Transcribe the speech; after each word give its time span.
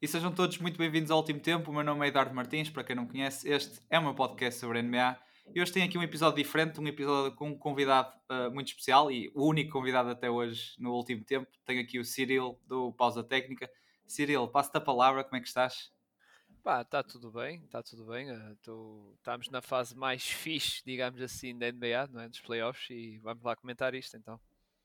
E 0.00 0.06
sejam 0.06 0.32
todos 0.32 0.58
muito 0.58 0.78
bem-vindos 0.78 1.10
ao 1.10 1.18
último 1.18 1.40
tempo. 1.40 1.72
O 1.72 1.74
meu 1.74 1.82
nome 1.82 2.06
é 2.06 2.08
Eduardo 2.08 2.32
Martins, 2.32 2.70
para 2.70 2.84
quem 2.84 2.94
não 2.94 3.04
conhece, 3.04 3.48
este 3.50 3.80
é 3.90 3.98
o 3.98 4.02
meu 4.04 4.14
podcast 4.14 4.60
sobre 4.60 4.80
NBA. 4.80 5.18
E 5.52 5.60
hoje 5.60 5.72
tenho 5.72 5.86
aqui 5.86 5.98
um 5.98 6.02
episódio 6.04 6.36
diferente, 6.36 6.78
um 6.78 6.86
episódio 6.86 7.34
com 7.34 7.48
um 7.48 7.58
convidado 7.58 8.16
uh, 8.30 8.48
muito 8.54 8.68
especial 8.68 9.10
e 9.10 9.28
o 9.34 9.44
único 9.44 9.72
convidado 9.72 10.08
até 10.08 10.30
hoje 10.30 10.76
no 10.78 10.92
último 10.92 11.24
tempo. 11.24 11.50
Tenho 11.64 11.82
aqui 11.82 11.98
o 11.98 12.04
Cyril 12.04 12.60
do 12.64 12.92
Pausa 12.92 13.24
Técnica. 13.24 13.68
Cyril, 14.06 14.46
passo-te 14.46 14.76
a 14.76 14.80
palavra, 14.80 15.24
como 15.24 15.34
é 15.34 15.40
que 15.40 15.48
estás? 15.48 15.90
Pá, 16.62 16.82
está 16.82 17.02
tudo 17.02 17.32
bem, 17.32 17.64
está 17.64 17.82
tudo 17.82 18.06
bem. 18.06 18.30
Uh, 18.30 18.56
tô, 18.62 19.14
estamos 19.16 19.50
na 19.50 19.60
fase 19.60 19.96
mais 19.96 20.22
fixe, 20.22 20.80
digamos 20.86 21.20
assim, 21.20 21.58
da 21.58 21.72
NBA, 21.72 22.06
não 22.12 22.20
é? 22.20 22.28
Dos 22.28 22.40
playoffs 22.40 22.88
e 22.90 23.18
vamos 23.18 23.42
lá 23.42 23.56
comentar 23.56 23.96
isto 23.96 24.16
então. 24.16 24.38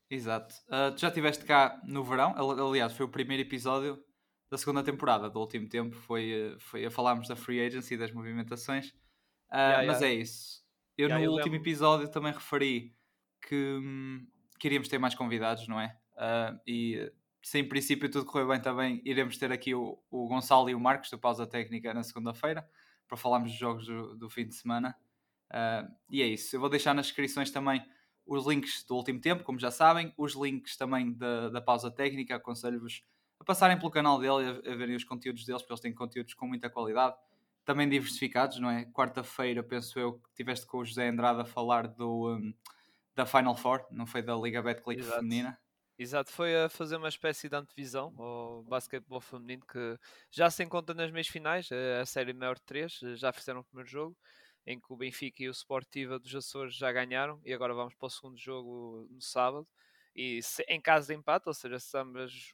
Exato. 0.09 0.55
Uh, 0.67 0.91
tu 0.95 1.01
já 1.01 1.09
estiveste 1.09 1.45
cá 1.45 1.79
no 1.83 2.03
verão, 2.03 2.33
aliás, 2.35 2.93
foi 2.93 3.05
o 3.05 3.09
primeiro 3.09 3.43
episódio 3.43 4.03
da 4.53 4.57
segunda 4.59 4.83
temporada 4.83 5.31
do 5.31 5.39
último 5.39 5.67
tempo 5.67 5.95
foi, 5.95 6.31
eh, 6.31 6.55
foi 6.59 6.85
a 6.85 6.91
falarmos 6.91 7.27
da 7.27 7.35
free 7.35 7.59
agency 7.59 7.95
e 7.95 7.97
das 7.97 8.11
movimentações. 8.11 8.89
Uh, 9.49 9.55
yeah, 9.55 9.87
mas 9.87 9.99
yeah. 9.99 10.07
é 10.07 10.13
isso. 10.13 10.63
Eu 10.95 11.07
yeah, 11.07 11.17
no 11.17 11.25
eu 11.25 11.31
último 11.35 11.53
lembro. 11.53 11.67
episódio 11.67 12.07
também 12.07 12.31
referi 12.31 12.95
que 13.41 13.55
hum, 13.55 14.27
queríamos 14.59 14.87
ter 14.87 14.99
mais 14.99 15.15
convidados, 15.15 15.67
não 15.67 15.81
é? 15.81 15.97
Uh, 16.11 16.59
e 16.67 17.11
se 17.41 17.57
em 17.57 17.67
princípio 17.67 18.11
tudo 18.11 18.27
correr 18.27 18.45
bem 18.45 18.61
também, 18.61 19.01
iremos 19.03 19.39
ter 19.39 19.51
aqui 19.51 19.73
o, 19.73 19.97
o 20.11 20.27
Gonçalo 20.27 20.69
e 20.69 20.75
o 20.75 20.79
Marcos 20.79 21.09
do 21.09 21.17
Pausa 21.17 21.47
Técnica 21.47 21.91
na 21.91 22.03
segunda-feira 22.03 22.63
para 23.07 23.17
falarmos 23.17 23.49
dos 23.49 23.59
jogos 23.59 23.87
do, 23.87 24.15
do 24.15 24.29
fim 24.29 24.45
de 24.45 24.53
semana. 24.53 24.95
Uh, 25.49 25.91
e 26.11 26.21
é 26.21 26.27
isso. 26.27 26.55
Eu 26.55 26.59
vou 26.59 26.69
deixar 26.69 26.93
nas 26.93 27.07
descrições 27.07 27.49
também 27.49 27.83
os 28.23 28.45
links 28.45 28.83
do 28.83 28.95
último 28.95 29.19
tempo, 29.19 29.43
como 29.43 29.57
já 29.57 29.71
sabem, 29.71 30.13
os 30.15 30.35
links 30.35 30.77
também 30.77 31.11
da, 31.11 31.49
da 31.49 31.59
pausa 31.59 31.89
técnica. 31.89 32.35
Aconselho-vos 32.35 33.03
a 33.43 33.45
passarem 33.45 33.77
pelo 33.77 33.91
canal 33.91 34.17
dele, 34.17 34.61
a, 34.65 34.71
a 34.71 34.75
verem 34.75 34.95
os 34.95 35.03
conteúdos 35.03 35.45
deles, 35.45 35.61
porque 35.61 35.73
eles 35.73 35.81
têm 35.81 35.93
conteúdos 35.93 36.33
com 36.33 36.47
muita 36.47 36.69
qualidade, 36.69 37.15
também 37.65 37.87
diversificados, 37.87 38.59
não 38.59 38.69
é? 38.69 38.85
Quarta-feira, 38.85 39.61
penso 39.61 39.99
eu, 39.99 40.13
que 40.13 40.33
tiveste 40.33 40.65
com 40.65 40.79
o 40.79 40.85
José 40.85 41.07
Andrade 41.07 41.41
a 41.41 41.45
falar 41.45 41.87
do, 41.87 42.35
um, 42.35 42.53
da 43.13 43.25
Final 43.25 43.55
Four, 43.55 43.85
não 43.91 44.05
foi 44.05 44.21
da 44.21 44.35
Liga 44.35 44.61
Betclic 44.61 45.03
feminina. 45.03 45.59
Exato, 45.97 46.31
foi 46.31 46.55
a 46.55 46.69
fazer 46.69 46.95
uma 46.95 47.07
espécie 47.07 47.47
de 47.47 47.55
antevisão 47.55 48.13
ao 48.17 48.63
basquetebol 48.63 49.21
feminino 49.21 49.63
que 49.65 49.97
já 50.31 50.49
se 50.49 50.63
encontra 50.63 50.95
nas 50.95 51.11
meias 51.11 51.27
finais, 51.27 51.69
a 52.01 52.05
série 52.05 52.33
maior 52.33 52.55
de 52.55 52.63
três, 52.63 52.99
já 53.15 53.31
fizeram 53.31 53.59
o 53.59 53.63
primeiro 53.63 53.89
jogo, 53.89 54.17
em 54.65 54.79
que 54.79 54.91
o 54.91 54.97
Benfica 54.97 55.43
e 55.43 55.49
o 55.49 55.53
Sportiva 55.53 56.17
dos 56.17 56.33
Açores 56.33 56.75
já 56.75 56.91
ganharam, 56.91 57.39
e 57.45 57.53
agora 57.53 57.73
vamos 57.73 57.93
para 57.93 58.07
o 58.07 58.09
segundo 58.09 58.37
jogo 58.37 59.07
no 59.11 59.21
sábado. 59.21 59.67
E 60.15 60.41
se, 60.43 60.63
em 60.67 60.79
caso 60.79 61.07
de 61.07 61.15
empate, 61.15 61.47
ou 61.47 61.53
seja, 61.53 61.79
se 61.79 61.97
ambas 61.97 62.53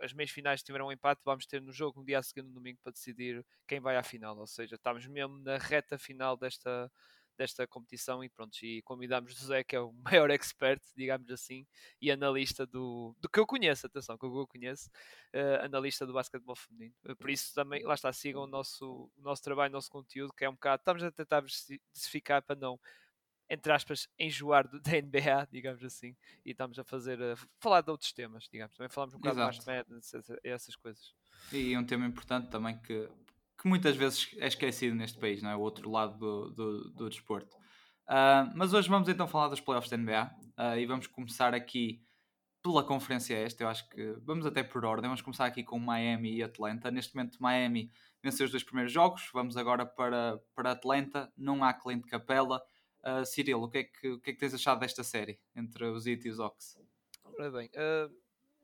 as 0.00 0.12
meias 0.12 0.30
finais 0.30 0.62
tiveram 0.62 0.86
um 0.86 0.92
empate, 0.92 1.20
vamos 1.24 1.46
ter 1.46 1.60
no 1.60 1.72
jogo 1.72 2.00
no 2.00 2.06
dia 2.06 2.22
seguinte, 2.22 2.48
no 2.48 2.54
domingo, 2.54 2.78
para 2.82 2.92
decidir 2.92 3.44
quem 3.66 3.80
vai 3.80 3.96
à 3.96 4.02
final. 4.02 4.36
Ou 4.38 4.46
seja, 4.46 4.76
estamos 4.76 5.06
mesmo 5.06 5.38
na 5.38 5.58
reta 5.58 5.98
final 5.98 6.36
desta, 6.36 6.90
desta 7.40 7.66
competição 7.66 8.22
e 8.22 8.28
pronto, 8.28 8.54
e 8.62 8.82
convidamos 8.82 9.34
José, 9.34 9.64
que 9.64 9.74
é 9.74 9.80
o 9.80 9.92
maior 10.04 10.30
expert, 10.30 10.82
digamos 10.94 11.30
assim, 11.30 11.66
e 12.00 12.10
analista 12.10 12.66
do, 12.66 13.16
do 13.18 13.28
que 13.28 13.40
eu 13.40 13.46
conheço, 13.46 13.86
atenção, 13.86 14.18
que 14.18 14.26
eu 14.26 14.46
conheço, 14.46 14.90
uh, 15.34 15.64
analista 15.64 16.06
do 16.06 16.12
basquetebol 16.12 16.54
feminino. 16.54 16.94
Uh, 17.04 17.16
por 17.16 17.30
isso 17.30 17.54
também, 17.54 17.82
lá 17.82 17.94
está, 17.94 18.12
sigam 18.12 18.42
o 18.42 18.46
nosso, 18.46 19.10
o 19.16 19.22
nosso 19.22 19.42
trabalho, 19.42 19.70
o 19.70 19.72
nosso 19.72 19.90
conteúdo, 19.90 20.34
que 20.34 20.44
é 20.44 20.50
um 20.50 20.54
bocado, 20.54 20.82
estamos 20.82 21.02
a 21.02 21.10
tentar 21.10 21.40
diversificar 21.40 22.42
para 22.42 22.56
não 22.56 22.78
entre 23.50 23.72
aspas, 23.72 24.08
enjoar 24.18 24.68
do, 24.68 24.78
da 24.80 24.92
NBA, 24.92 25.48
digamos 25.50 25.82
assim, 25.84 26.16
e 26.44 26.52
estamos 26.52 26.78
a 26.78 26.84
fazer, 26.84 27.20
a 27.20 27.36
falar 27.58 27.80
de 27.80 27.90
outros 27.90 28.12
temas, 28.12 28.48
digamos. 28.50 28.76
Também 28.76 28.88
falamos 28.88 29.14
um 29.14 29.18
bocado 29.18 29.40
Exato. 29.40 29.66
mais 29.66 29.86
de 29.86 29.92
Madness, 29.92 30.38
essas 30.44 30.76
coisas. 30.76 31.14
E 31.52 31.76
um 31.76 31.84
tema 31.84 32.06
importante 32.06 32.48
também 32.48 32.78
que, 32.78 33.08
que 33.60 33.68
muitas 33.68 33.96
vezes 33.96 34.30
é 34.38 34.46
esquecido 34.46 34.94
neste 34.94 35.18
país, 35.18 35.42
não 35.42 35.50
é? 35.50 35.56
O 35.56 35.60
outro 35.60 35.90
lado 35.90 36.16
do, 36.16 36.50
do, 36.50 36.90
do 36.92 37.08
desporto. 37.10 37.56
Uh, 38.08 38.50
mas 38.54 38.72
hoje 38.72 38.88
vamos 38.88 39.08
então 39.08 39.26
falar 39.26 39.48
dos 39.48 39.60
playoffs 39.60 39.90
da 39.90 39.96
NBA 39.96 40.24
uh, 40.24 40.50
ah, 40.56 40.78
e 40.78 40.84
vamos 40.84 41.06
começar 41.06 41.54
aqui 41.54 42.02
pela 42.62 42.82
conferência 42.82 43.36
esta. 43.36 43.62
Eu 43.62 43.68
acho 43.68 43.88
que 43.88 44.14
vamos 44.24 44.44
até 44.46 44.62
por 44.62 44.84
ordem. 44.84 45.08
Vamos 45.08 45.22
começar 45.22 45.46
aqui 45.46 45.62
com 45.62 45.78
Miami 45.78 46.36
e 46.36 46.42
Atlanta. 46.42 46.90
Neste 46.90 47.14
momento, 47.14 47.40
Miami 47.40 47.90
venceu 48.22 48.44
os 48.44 48.50
dois 48.50 48.64
primeiros 48.64 48.92
jogos. 48.92 49.30
Vamos 49.32 49.56
agora 49.56 49.86
para, 49.86 50.38
para 50.54 50.72
Atlanta. 50.72 51.32
Não 51.36 51.64
há 51.64 51.72
Clint 51.72 52.04
Capella. 52.06 52.60
Uh, 53.02 53.24
Cyril, 53.24 53.62
o 53.62 53.68
que, 53.68 53.78
é 53.78 53.84
que, 53.84 54.08
o 54.08 54.20
que 54.20 54.30
é 54.30 54.32
que 54.34 54.38
tens 54.38 54.54
achado 54.54 54.80
desta 54.80 55.02
série 55.02 55.38
entre 55.56 55.84
os 55.86 56.06
It 56.06 56.26
e 56.26 56.30
os 56.30 56.38
Ox? 56.38 56.78
Ora 57.24 57.50
bem, 57.50 57.68
uh, 57.68 58.14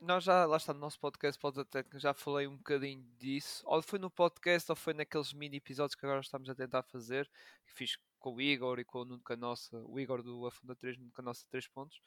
nós 0.01 0.25
já, 0.25 0.45
lá 0.45 0.59
está 0.59 0.75
no 0.75 0.81
nosso 0.81 1.01
podcast 1.01 1.41
Pods 1.41 1.65
Técnica, 1.71 1.99
já 1.99 2.13
falei 2.13 2.47
um 2.47 2.57
bocadinho 2.57 3.03
disso, 3.19 3.63
ou 3.67 3.81
foi 3.81 3.99
no 3.99 4.11
podcast 4.11 4.71
ou 4.71 4.77
foi 4.77 4.93
naqueles 4.93 5.33
mini 5.33 5.57
episódios 5.57 5.95
que 5.95 6.05
agora 6.05 6.21
estamos 6.21 6.51
a 6.51 6.55
tentar 6.55 6.83
fazer, 6.83 7.31
que 7.67 7.73
fiz 7.73 7.99
com 8.19 8.35
o 8.35 8.41
Igor 8.41 8.79
e 8.79 8.85
com 8.85 9.01
o 9.01 9.05
Nuno 9.05 9.23
Canossa, 9.23 9.83
o 9.87 9.99
Igor 9.99 10.23
do 10.23 10.47
Afunda 10.47 10.75
3, 10.77 10.99
Nuno 10.99 11.13
Canossa 11.13 11.47
3 11.51 11.69
pontos, 11.69 12.01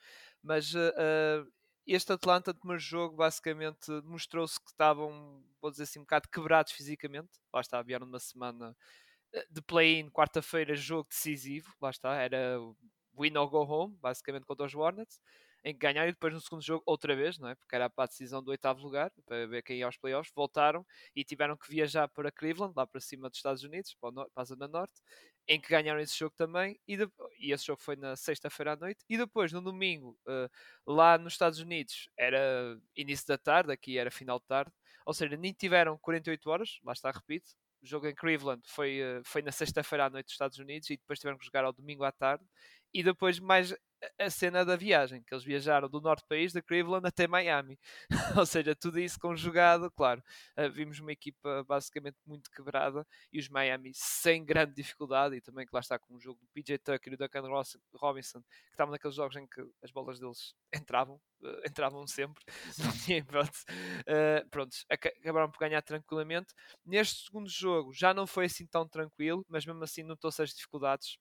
mas 0.43 0.73
uh, 0.75 1.51
este 1.87 2.13
Atlanta 2.13 2.53
de 2.53 2.59
primeiro 2.59 2.81
jogo 2.81 3.15
basicamente 3.15 3.89
mostrou-se 4.03 4.59
que 4.59 4.69
estavam, 4.69 5.43
vou 5.59 5.71
dizer 5.71 5.83
assim, 5.83 5.99
um 5.99 6.03
bocado 6.03 6.29
quebrados 6.29 6.71
fisicamente, 6.73 7.29
lá 7.51 7.61
está, 7.61 7.81
vieram 7.81 8.05
uma 8.05 8.19
semana 8.19 8.77
de 9.49 9.61
play-in, 9.61 10.09
quarta-feira, 10.09 10.75
jogo 10.75 11.09
decisivo, 11.09 11.73
lá 11.81 11.89
está, 11.89 12.15
era 12.15 12.57
win 13.17 13.37
or 13.37 13.49
go 13.49 13.63
home, 13.63 13.95
basicamente 14.01 14.45
contra 14.45 14.65
os 14.65 14.73
Hornets, 14.73 15.19
em 15.63 15.73
que 15.73 15.79
ganharam 15.79 16.09
e 16.09 16.13
depois 16.13 16.33
no 16.33 16.39
segundo 16.39 16.61
jogo 16.61 16.83
outra 16.85 17.15
vez, 17.15 17.37
não 17.37 17.49
é? 17.49 17.55
Porque 17.55 17.75
era 17.75 17.89
para 17.89 18.05
a 18.05 18.07
decisão 18.07 18.41
do 18.41 18.51
oitavo 18.51 18.81
lugar, 18.81 19.11
para 19.25 19.45
ver 19.45 19.61
quem 19.61 19.77
ia 19.77 19.85
aos 19.85 19.97
playoffs, 19.97 20.33
voltaram 20.33 20.85
e 21.15 21.23
tiveram 21.23 21.57
que 21.57 21.69
viajar 21.69 22.07
para 22.07 22.31
Cleveland, 22.31 22.73
lá 22.75 22.87
para 22.87 23.01
cima 23.01 23.29
dos 23.29 23.39
Estados 23.39 23.63
Unidos, 23.63 23.93
para, 23.99 24.11
para 24.11 24.41
a 24.41 24.45
Zona 24.45 24.67
Norte, 24.67 25.01
em 25.47 25.59
que 25.59 25.67
ganharam 25.67 25.99
esse 25.99 26.17
jogo 26.17 26.33
também, 26.35 26.79
e, 26.87 26.95
de, 26.95 27.09
e 27.39 27.51
esse 27.51 27.65
jogo 27.65 27.81
foi 27.81 27.95
na 27.95 28.15
sexta-feira 28.15 28.73
à 28.73 28.75
noite, 28.75 29.03
e 29.09 29.17
depois 29.17 29.51
no 29.51 29.61
domingo, 29.61 30.17
uh, 30.27 30.49
lá 30.85 31.17
nos 31.17 31.33
Estados 31.33 31.59
Unidos, 31.59 32.09
era 32.17 32.79
início 32.95 33.27
da 33.27 33.37
tarde, 33.37 33.71
aqui 33.71 33.97
era 33.97 34.11
final 34.11 34.39
de 34.39 34.45
tarde, 34.45 34.71
ou 35.05 35.13
seja, 35.13 35.35
nem 35.35 35.51
tiveram 35.51 35.97
48 35.97 36.49
horas, 36.49 36.79
lá 36.83 36.93
está, 36.93 37.09
repito, 37.11 37.51
o 37.81 37.85
jogo 37.85 38.07
em 38.07 38.15
Cleveland 38.15 38.61
foi, 38.65 38.99
eh, 38.99 39.21
foi 39.23 39.41
na 39.41 39.51
sexta-feira 39.51 40.05
à 40.05 40.09
noite 40.09 40.25
dos 40.27 40.33
Estados 40.33 40.57
Unidos 40.59 40.89
e 40.89 40.97
depois 40.97 41.19
tiveram 41.19 41.37
que 41.37 41.45
jogar 41.45 41.63
ao 41.65 41.73
domingo 41.73 42.03
à 42.03 42.11
tarde. 42.11 42.43
E 42.93 43.03
depois 43.03 43.39
mais 43.39 43.73
a 44.17 44.29
cena 44.29 44.63
da 44.63 44.75
viagem, 44.75 45.21
que 45.23 45.33
eles 45.33 45.43
viajaram 45.43 45.89
do 45.89 45.99
norte 45.99 46.23
do 46.23 46.27
país, 46.27 46.53
de 46.53 46.61
Cleveland 46.61 47.05
até 47.07 47.27
Miami. 47.27 47.77
Ou 48.39 48.45
seja, 48.45 48.75
tudo 48.75 48.99
isso 48.99 49.19
conjugado, 49.19 49.91
claro. 49.91 50.23
Uh, 50.57 50.69
vimos 50.71 50.99
uma 50.99 51.11
equipa 51.11 51.63
basicamente 51.67 52.17
muito 52.25 52.49
quebrada 52.51 53.05
e 53.31 53.39
os 53.39 53.49
Miami 53.49 53.91
sem 53.93 54.43
grande 54.45 54.73
dificuldade 54.73 55.35
e 55.35 55.41
também 55.41 55.65
que 55.65 55.73
lá 55.73 55.79
está 55.79 55.99
com 55.99 56.15
o 56.15 56.19
jogo 56.19 56.39
do 56.39 56.47
PJ 56.53 56.77
Tucker 56.79 57.13
e 57.13 57.17
do 57.17 57.25
Duncan 57.25 57.43
Robinson, 57.95 58.41
que 58.41 58.71
estavam 58.71 58.91
naqueles 58.91 59.15
jogos 59.15 59.35
em 59.35 59.47
que 59.47 59.61
as 59.83 59.91
bolas 59.91 60.19
deles 60.19 60.55
entravam, 60.73 61.19
uh, 61.41 61.67
entravam 61.67 62.07
sempre, 62.07 62.43
tinha 63.05 63.17
hipótese. 63.17 63.65
Uh, 64.07 64.69
acabaram 64.89 65.51
por 65.51 65.59
ganhar 65.59 65.81
tranquilamente. 65.81 66.53
Neste 66.85 67.25
segundo 67.25 67.49
jogo 67.49 67.93
já 67.93 68.13
não 68.13 68.25
foi 68.25 68.45
assim 68.45 68.65
tão 68.65 68.87
tranquilo, 68.87 69.45
mas 69.49 69.65
mesmo 69.65 69.83
assim 69.83 70.03
notou-se 70.03 70.41
as 70.41 70.53
dificuldades 70.53 71.17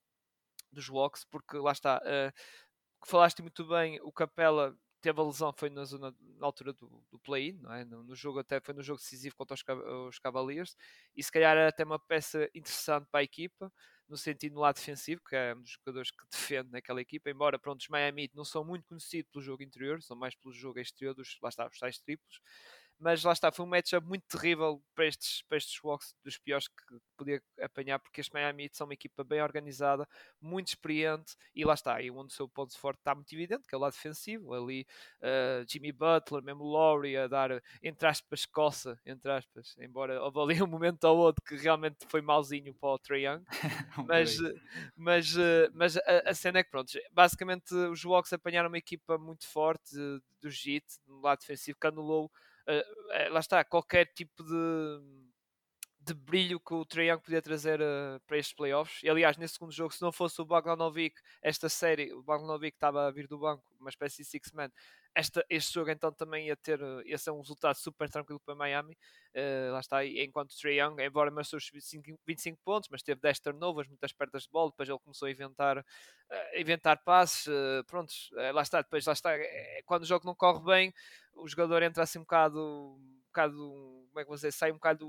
dos 0.73 0.89
walks, 0.89 1.25
porque 1.25 1.56
lá 1.56 1.73
está, 1.73 1.99
uh, 1.99 3.06
falaste 3.06 3.43
muito 3.43 3.65
bem, 3.67 4.01
o 4.03 4.12
Capela 4.12 4.77
teve 5.01 5.21
a 5.21 5.25
lesão, 5.25 5.53
foi 5.56 5.71
na, 5.71 5.84
zona, 5.84 6.15
na 6.21 6.47
altura 6.47 6.73
do, 6.73 7.05
do 7.11 7.19
play-in, 7.21 7.61
é? 7.71 7.84
no, 7.84 8.03
no, 8.03 8.15
jogo 8.17 8.41
até 8.41 8.61
foi 8.61 8.75
no 8.75 8.83
jogo 8.83 8.99
decisivo 8.99 9.37
contra 9.37 9.55
os, 9.55 9.62
os 10.09 10.19
Cavaliers, 10.19 10.77
e 11.17 11.23
se 11.23 11.31
calhar 11.31 11.57
era 11.57 11.69
até 11.69 11.84
uma 11.84 11.99
peça 11.99 12.49
interessante 12.55 13.07
para 13.11 13.21
a 13.21 13.23
equipa, 13.23 13.73
no 14.09 14.17
sentido 14.17 14.55
do 14.55 14.61
lado 14.61 14.77
defensivo, 14.77 15.21
que 15.28 15.37
é 15.37 15.54
um 15.54 15.60
dos 15.60 15.71
jogadores 15.71 16.10
que 16.10 16.25
defende 16.31 16.71
naquela 16.71 17.01
equipa, 17.01 17.31
embora 17.31 17.59
pronto, 17.59 17.81
os 17.81 17.89
Miami 17.89 18.31
não 18.34 18.45
são 18.45 18.65
muito 18.65 18.87
conhecidos 18.87 19.31
pelo 19.31 19.45
jogo 19.45 19.63
interior, 19.63 20.03
são 20.03 20.16
mais 20.16 20.34
pelo 20.34 20.53
jogo 20.53 20.78
exterior 20.81 21.15
dos, 21.15 21.39
lá 21.42 21.48
está, 21.51 21.66
os 21.66 21.78
tais 21.78 21.98
triplos, 21.98 22.41
mas 22.98 23.22
lá 23.22 23.33
está, 23.33 23.53
foi 23.53 23.65
um 23.65 23.68
matchup 23.68 24.06
muito 24.06 24.24
terrível 24.27 24.83
para 24.95 25.06
estes, 25.06 25.42
para 25.42 25.56
estes 25.56 25.83
Walks, 25.83 26.15
dos 26.24 26.36
piores 26.36 26.66
que 26.66 26.98
podia 27.16 27.41
apanhar, 27.60 27.98
porque 27.98 28.21
este 28.21 28.33
Miami 28.33 28.68
são 28.72 28.86
uma 28.86 28.95
equipa 28.95 29.22
bem 29.22 29.41
organizada, 29.41 30.06
muito 30.41 30.68
experiente, 30.68 31.36
e 31.54 31.65
lá 31.65 31.74
está, 31.74 32.00
e 32.03 32.10
onde 32.10 32.33
o 32.33 32.36
seu 32.36 32.48
ponto 32.48 32.77
forte 32.78 32.98
está 32.98 33.15
muito 33.15 33.33
evidente, 33.33 33.66
que 33.68 33.74
é 33.74 33.78
o 33.78 33.80
lado 33.80 33.92
defensivo, 33.92 34.53
ali 34.53 34.86
uh, 35.21 35.65
Jimmy 35.68 35.92
Butler, 35.92 36.42
mesmo 36.42 36.65
Laurie 36.65 37.16
a 37.16 37.28
dar, 37.28 37.62
entre 37.83 38.09
aspas, 38.09 38.45
coça, 38.45 39.01
entre 39.06 39.30
aspas, 39.30 39.77
embora 39.78 40.21
houve 40.22 40.41
ali 40.41 40.48
um 40.62 40.66
momento 40.66 41.04
ou 41.04 41.18
outro 41.18 41.44
que 41.44 41.56
realmente 41.56 42.06
foi 42.09 42.21
malzinho 42.21 42.74
para 42.74 42.89
o 42.89 42.98
Trae 42.98 43.27
Young, 43.27 43.44
mas, 44.09 44.36
mas, 44.97 45.36
uh, 45.36 45.71
mas 45.72 45.97
a, 45.97 46.22
a, 46.27 46.34
cena 46.34 46.59
é 46.59 46.65
que 46.65 46.71
pronto, 46.71 46.91
basicamente 47.12 47.72
os 47.74 48.04
Walks 48.04 48.33
apanharam 48.33 48.68
uma 48.68 48.78
equipa 48.78 49.16
muito 49.16 49.47
forte 49.47 49.94
do 50.41 50.51
JIT, 50.51 50.84
no 51.06 51.21
lado 51.21 51.41
defensivo, 51.41 51.78
que 51.80 51.86
anulou 51.86 52.30
uh, 52.68 53.32
lá 53.32 53.41
está, 53.41 53.65
qualquer 53.65 54.06
tipo 54.06 54.42
de, 54.44 55.00
de 56.00 56.15
brilho 56.15 56.60
que 56.60 56.74
o 56.74 56.84
Trae 56.84 57.16
podia 57.18 57.42
trazer 57.42 57.80
uh, 57.80 58.20
para 58.26 58.38
estes 58.38 58.54
playoffs. 58.54 59.03
E 59.03 59.09
aliás, 59.09 59.36
nesse 59.36 59.54
segundo 59.54 59.72
jogo, 59.72 59.92
se 59.92 60.03
não 60.03 60.12
fosse 60.12 60.41
o 60.41 60.44
Bogdanovic, 60.44 61.20
esta 61.42 61.68
série, 61.68 62.12
o 62.12 62.22
Bogdanovic 62.22 62.76
estava 62.76 63.06
a 63.06 63.10
vir 63.10 63.26
do 63.26 63.38
banco, 63.38 63.65
uma 63.80 63.91
espécie 63.91 64.18
de 64.18 64.24
six-man, 64.24 64.70
este 65.48 65.74
jogo 65.74 65.91
então 65.91 66.12
também 66.12 66.47
ia 66.47 66.56
ter, 66.56 66.80
ia 67.04 67.18
ser 67.18 67.30
um 67.30 67.41
resultado 67.41 67.74
super 67.76 68.09
tranquilo 68.09 68.41
para 68.41 68.54
Miami. 68.54 68.97
Uh, 69.34 69.72
lá 69.72 69.80
está, 69.80 70.04
enquanto 70.04 70.56
Trae 70.56 70.80
Young, 70.80 71.00
embora 71.00 71.30
marcou 71.30 71.56
os 71.56 71.70
25, 71.70 72.18
25 72.26 72.59
pontos, 72.65 72.88
mas 72.91 73.03
teve 73.03 73.20
10 73.20 73.41
turnovers, 73.41 73.88
muitas 73.88 74.12
perdas 74.12 74.44
de 74.44 74.50
bola, 74.50 74.70
depois 74.70 74.88
ele 74.88 74.98
começou 74.98 75.26
a 75.26 75.30
inventar, 75.30 75.78
uh, 75.78 75.84
inventar 76.56 77.03
passes, 77.04 77.47
uh, 77.47 77.84
prontos, 77.86 78.30
lá 78.53 78.62
está, 78.62 78.80
depois 78.80 79.04
lá 79.06 79.12
está, 79.12 79.30
quando 79.84 80.03
o 80.03 80.06
jogo 80.06 80.26
não 80.26 80.34
corre 80.34 80.65
bem, 80.65 80.94
o 81.34 81.48
jogador 81.48 81.82
entra 81.82 82.03
assim 82.03 82.18
um 82.18 82.22
bocado, 82.22 82.60
um 82.60 83.22
bocado 83.26 84.09
como 84.09 84.20
é 84.20 84.24
que 84.24 84.30
você 84.30 84.50
sai 84.50 84.70
um 84.72 84.74
bocado 84.74 85.06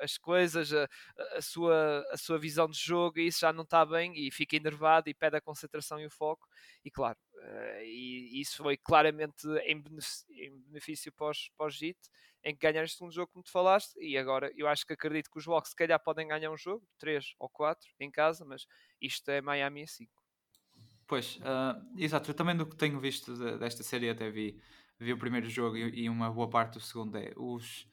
as 0.00 0.18
coisas, 0.18 0.72
a, 0.72 0.88
a, 1.36 1.42
sua, 1.42 2.04
a 2.10 2.16
sua 2.16 2.38
visão 2.38 2.68
de 2.68 2.78
jogo, 2.78 3.18
e 3.18 3.26
isso 3.26 3.40
já 3.40 3.52
não 3.52 3.64
está 3.64 3.84
bem 3.84 4.12
e 4.16 4.30
fica 4.30 4.56
enervado 4.56 5.08
e 5.08 5.14
pede 5.14 5.36
a 5.36 5.40
concentração 5.40 5.98
e 6.00 6.06
o 6.06 6.10
foco. 6.10 6.46
E 6.84 6.90
claro, 6.90 7.18
e, 7.82 8.40
isso 8.40 8.62
foi 8.62 8.76
claramente 8.76 9.46
em 9.64 9.80
benefício, 9.80 10.26
em 10.30 10.58
benefício 10.60 11.12
pós, 11.12 11.50
pós 11.56 11.74
JIT, 11.74 11.98
em 12.44 12.54
que 12.54 12.60
ganhar 12.60 12.84
este 12.84 12.98
segundo 12.98 13.12
jogo, 13.12 13.32
como 13.32 13.42
tu 13.42 13.50
falaste. 13.50 13.94
E 13.98 14.16
agora 14.18 14.52
eu 14.56 14.68
acho 14.68 14.86
que 14.86 14.92
acredito 14.92 15.30
que 15.30 15.38
os 15.38 15.48
Hawks 15.48 15.70
se 15.70 15.76
calhar 15.76 15.98
podem 15.98 16.28
ganhar 16.28 16.50
um 16.50 16.56
jogo, 16.56 16.86
3 16.98 17.34
ou 17.38 17.48
4 17.48 17.88
em 18.00 18.10
casa, 18.10 18.44
mas 18.44 18.66
isto 19.00 19.30
é 19.30 19.40
Miami 19.40 19.82
a 19.82 19.86
5. 19.86 20.10
Pois, 21.06 21.36
uh, 21.36 21.82
exato. 21.96 22.30
Eu 22.30 22.34
também 22.34 22.56
do 22.56 22.66
que 22.66 22.76
tenho 22.76 22.98
visto 23.00 23.34
desta 23.58 23.82
série 23.82 24.10
até 24.10 24.30
vi, 24.30 24.60
vi 24.98 25.12
o 25.12 25.18
primeiro 25.18 25.48
jogo 25.48 25.76
e, 25.76 26.08
uma 26.08 26.30
boa 26.30 26.48
parte 26.48 26.74
do 26.74 26.80
segundo 26.80 27.16
é 27.16 27.32
os 27.36 27.86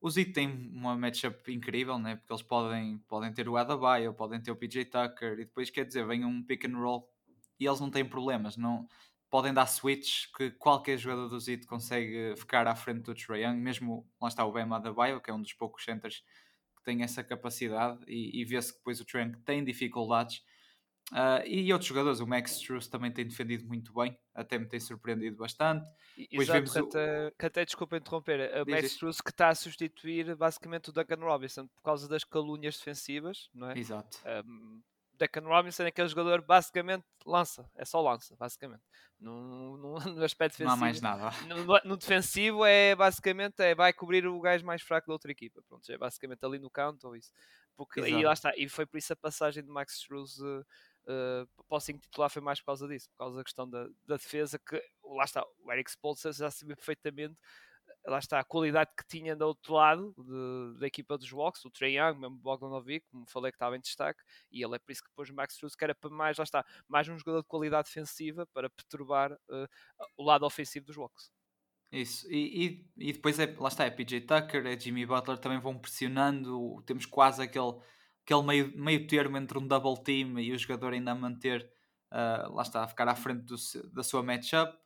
os 0.00 0.16
Heat 0.16 0.32
têm 0.32 0.70
uma 0.72 0.96
matchup 0.96 1.52
incrível, 1.52 1.98
né? 1.98 2.14
porque 2.14 2.32
eles 2.32 2.42
podem, 2.42 2.98
podem 3.08 3.32
ter 3.32 3.48
o 3.48 3.56
Adabayo, 3.56 4.14
podem 4.14 4.40
ter 4.40 4.52
o 4.52 4.56
PJ 4.56 4.84
Tucker, 4.84 5.32
e 5.32 5.44
depois 5.44 5.70
quer 5.70 5.84
dizer, 5.84 6.06
vem 6.06 6.24
um 6.24 6.40
pick 6.40 6.66
and 6.66 6.76
roll 6.78 7.10
e 7.58 7.66
eles 7.66 7.80
não 7.80 7.90
têm 7.90 8.04
problemas, 8.04 8.56
não 8.56 8.88
podem 9.30 9.52
dar 9.52 9.66
switch 9.66 10.26
que 10.36 10.50
qualquer 10.52 10.96
jogador 10.98 11.28
do 11.28 11.36
Heat 11.36 11.66
consegue 11.66 12.34
ficar 12.36 12.66
à 12.66 12.74
frente 12.74 13.02
do 13.02 13.14
Trae 13.14 13.44
Young, 13.44 13.58
mesmo 13.58 14.08
lá 14.20 14.28
está 14.28 14.44
o 14.44 14.52
Bam 14.52 14.74
Adebayo, 14.74 15.20
que 15.20 15.30
é 15.30 15.34
um 15.34 15.42
dos 15.42 15.52
poucos 15.52 15.84
centers 15.84 16.22
que 16.76 16.82
tem 16.82 17.02
essa 17.02 17.22
capacidade, 17.22 17.98
e, 18.06 18.40
e 18.40 18.44
vê-se 18.44 18.72
que 18.72 18.78
depois 18.78 19.00
o 19.00 19.04
Trae 19.04 19.24
Young 19.24 19.38
tem 19.44 19.64
dificuldades. 19.64 20.42
Uh, 21.10 21.40
e 21.46 21.72
outros 21.72 21.88
jogadores, 21.88 22.20
o 22.20 22.26
Max 22.26 22.52
Struz 22.56 22.86
também 22.86 23.10
tem 23.10 23.26
defendido 23.26 23.66
muito 23.66 23.94
bem, 23.94 24.18
até 24.34 24.58
me 24.58 24.66
tem 24.66 24.78
surpreendido 24.78 25.36
bastante. 25.36 25.86
Exato, 26.30 26.70
que, 26.70 26.78
até, 26.78 27.30
que 27.38 27.46
até, 27.46 27.64
desculpa 27.64 27.96
interromper, 27.96 28.62
o 28.62 28.70
Max 28.70 28.92
Struz 28.92 29.20
que 29.20 29.30
está 29.30 29.48
a 29.48 29.54
substituir 29.54 30.36
basicamente 30.36 30.90
o 30.90 30.92
Duncan 30.92 31.20
Robinson 31.20 31.66
por 31.66 31.82
causa 31.82 32.06
das 32.08 32.24
calúnias 32.24 32.76
defensivas, 32.76 33.48
não 33.54 33.70
é? 33.70 33.78
Exato. 33.78 34.18
Um, 34.46 34.82
Duncan 35.18 35.48
Robinson 35.48 35.84
é 35.84 35.88
aquele 35.88 36.08
jogador 36.08 36.42
basicamente 36.42 37.04
lança, 37.26 37.68
é 37.74 37.84
só 37.84 38.00
lança, 38.00 38.36
basicamente. 38.36 38.82
No, 39.18 39.76
no, 39.76 39.94
no 40.14 40.24
aspecto 40.24 40.58
defensivo. 40.58 40.68
Não 40.68 40.74
há 40.74 40.76
mais 40.76 41.00
nada. 41.00 41.30
No, 41.46 41.80
no, 41.84 41.96
defensivo 41.96 42.64
é 42.64 42.94
basicamente 42.94 43.60
é, 43.60 43.74
vai 43.74 43.92
cobrir 43.92 44.26
o 44.26 44.40
gajo 44.40 44.64
mais 44.64 44.82
fraco 44.82 45.08
da 45.08 45.12
outra 45.12 45.30
equipa. 45.30 45.62
Pronto, 45.68 45.90
é 45.90 45.98
basicamente 45.98 46.44
ali 46.44 46.58
no 46.58 46.70
canto 46.70 47.08
ou 47.08 47.16
isso. 47.16 47.32
Porque, 47.76 48.00
e 48.00 48.24
lá 48.24 48.32
está, 48.32 48.52
e 48.56 48.68
foi 48.68 48.86
por 48.86 48.98
isso 48.98 49.12
a 49.12 49.16
passagem 49.16 49.62
de 49.62 49.70
Max 49.70 49.94
Struz 49.98 50.38
uh, 50.38 50.66
uh, 51.06 51.64
para 51.68 51.76
o 51.76 51.80
5 51.80 52.00
titular 52.00 52.28
foi 52.28 52.42
mais 52.42 52.58
por 52.58 52.66
causa 52.66 52.88
disso, 52.88 53.08
por 53.10 53.18
causa 53.18 53.36
da 53.36 53.44
questão 53.44 53.70
da, 53.70 53.84
da 54.04 54.16
defesa, 54.16 54.58
que 54.58 54.82
lá 55.04 55.22
está, 55.22 55.44
o 55.60 55.72
Eric 55.72 55.88
Spolster 55.90 56.32
já 56.32 56.50
sabia 56.50 56.74
perfeitamente 56.74 57.36
lá 58.08 58.18
está 58.18 58.40
a 58.40 58.44
qualidade 58.44 58.90
que 58.96 59.06
tinha 59.06 59.36
do 59.36 59.46
outro 59.46 59.74
lado 59.74 60.14
de, 60.16 60.80
da 60.80 60.86
equipa 60.86 61.16
dos 61.16 61.32
Walks, 61.32 61.64
o 61.64 61.70
Trey 61.70 61.98
Young, 61.98 62.18
mesmo 62.18 62.36
Bogdanovic, 62.36 63.06
como 63.10 63.26
falei 63.28 63.52
que 63.52 63.56
estava 63.56 63.76
em 63.76 63.80
destaque, 63.80 64.22
e 64.50 64.64
ele 64.64 64.76
é 64.76 64.78
por 64.78 64.92
isso 64.92 65.02
que 65.02 65.08
depois 65.10 65.28
o 65.30 65.34
Max 65.34 65.54
Struz 65.54 65.74
que 65.74 65.84
era 65.84 65.94
para 65.94 66.10
mais, 66.10 66.38
lá 66.38 66.44
está, 66.44 66.64
mais 66.88 67.08
um 67.08 67.18
jogador 67.18 67.42
de 67.42 67.48
qualidade 67.48 67.88
defensiva 67.88 68.46
para 68.46 68.70
perturbar 68.70 69.32
uh, 69.32 69.68
o 70.16 70.24
lado 70.24 70.44
ofensivo 70.44 70.86
dos 70.86 70.96
Walks. 70.96 71.30
Isso, 71.90 72.30
e, 72.30 72.84
e, 72.96 73.08
e, 73.08 73.12
depois 73.12 73.38
é, 73.38 73.46
lá 73.58 73.68
está, 73.68 73.84
é 73.84 73.90
PJ 73.90 74.20
Tucker, 74.22 74.66
é 74.66 74.78
Jimmy 74.78 75.06
Butler, 75.06 75.38
também 75.38 75.58
vão 75.58 75.78
pressionando, 75.78 76.82
temos 76.84 77.06
quase 77.06 77.42
aquele 77.42 77.80
aquele 78.28 78.42
meio, 78.42 78.72
meio 78.76 79.06
termo 79.06 79.38
entre 79.38 79.58
um 79.58 79.66
double 79.66 80.02
team 80.04 80.38
e 80.38 80.52
o 80.52 80.58
jogador 80.58 80.92
ainda 80.92 81.12
a 81.12 81.14
manter, 81.14 81.66
uh, 82.12 82.52
lá 82.52 82.62
está, 82.62 82.84
a 82.84 82.88
ficar 82.88 83.08
à 83.08 83.14
frente 83.14 83.44
do, 83.44 83.56
da 83.90 84.02
sua 84.02 84.22
matchup. 84.22 84.76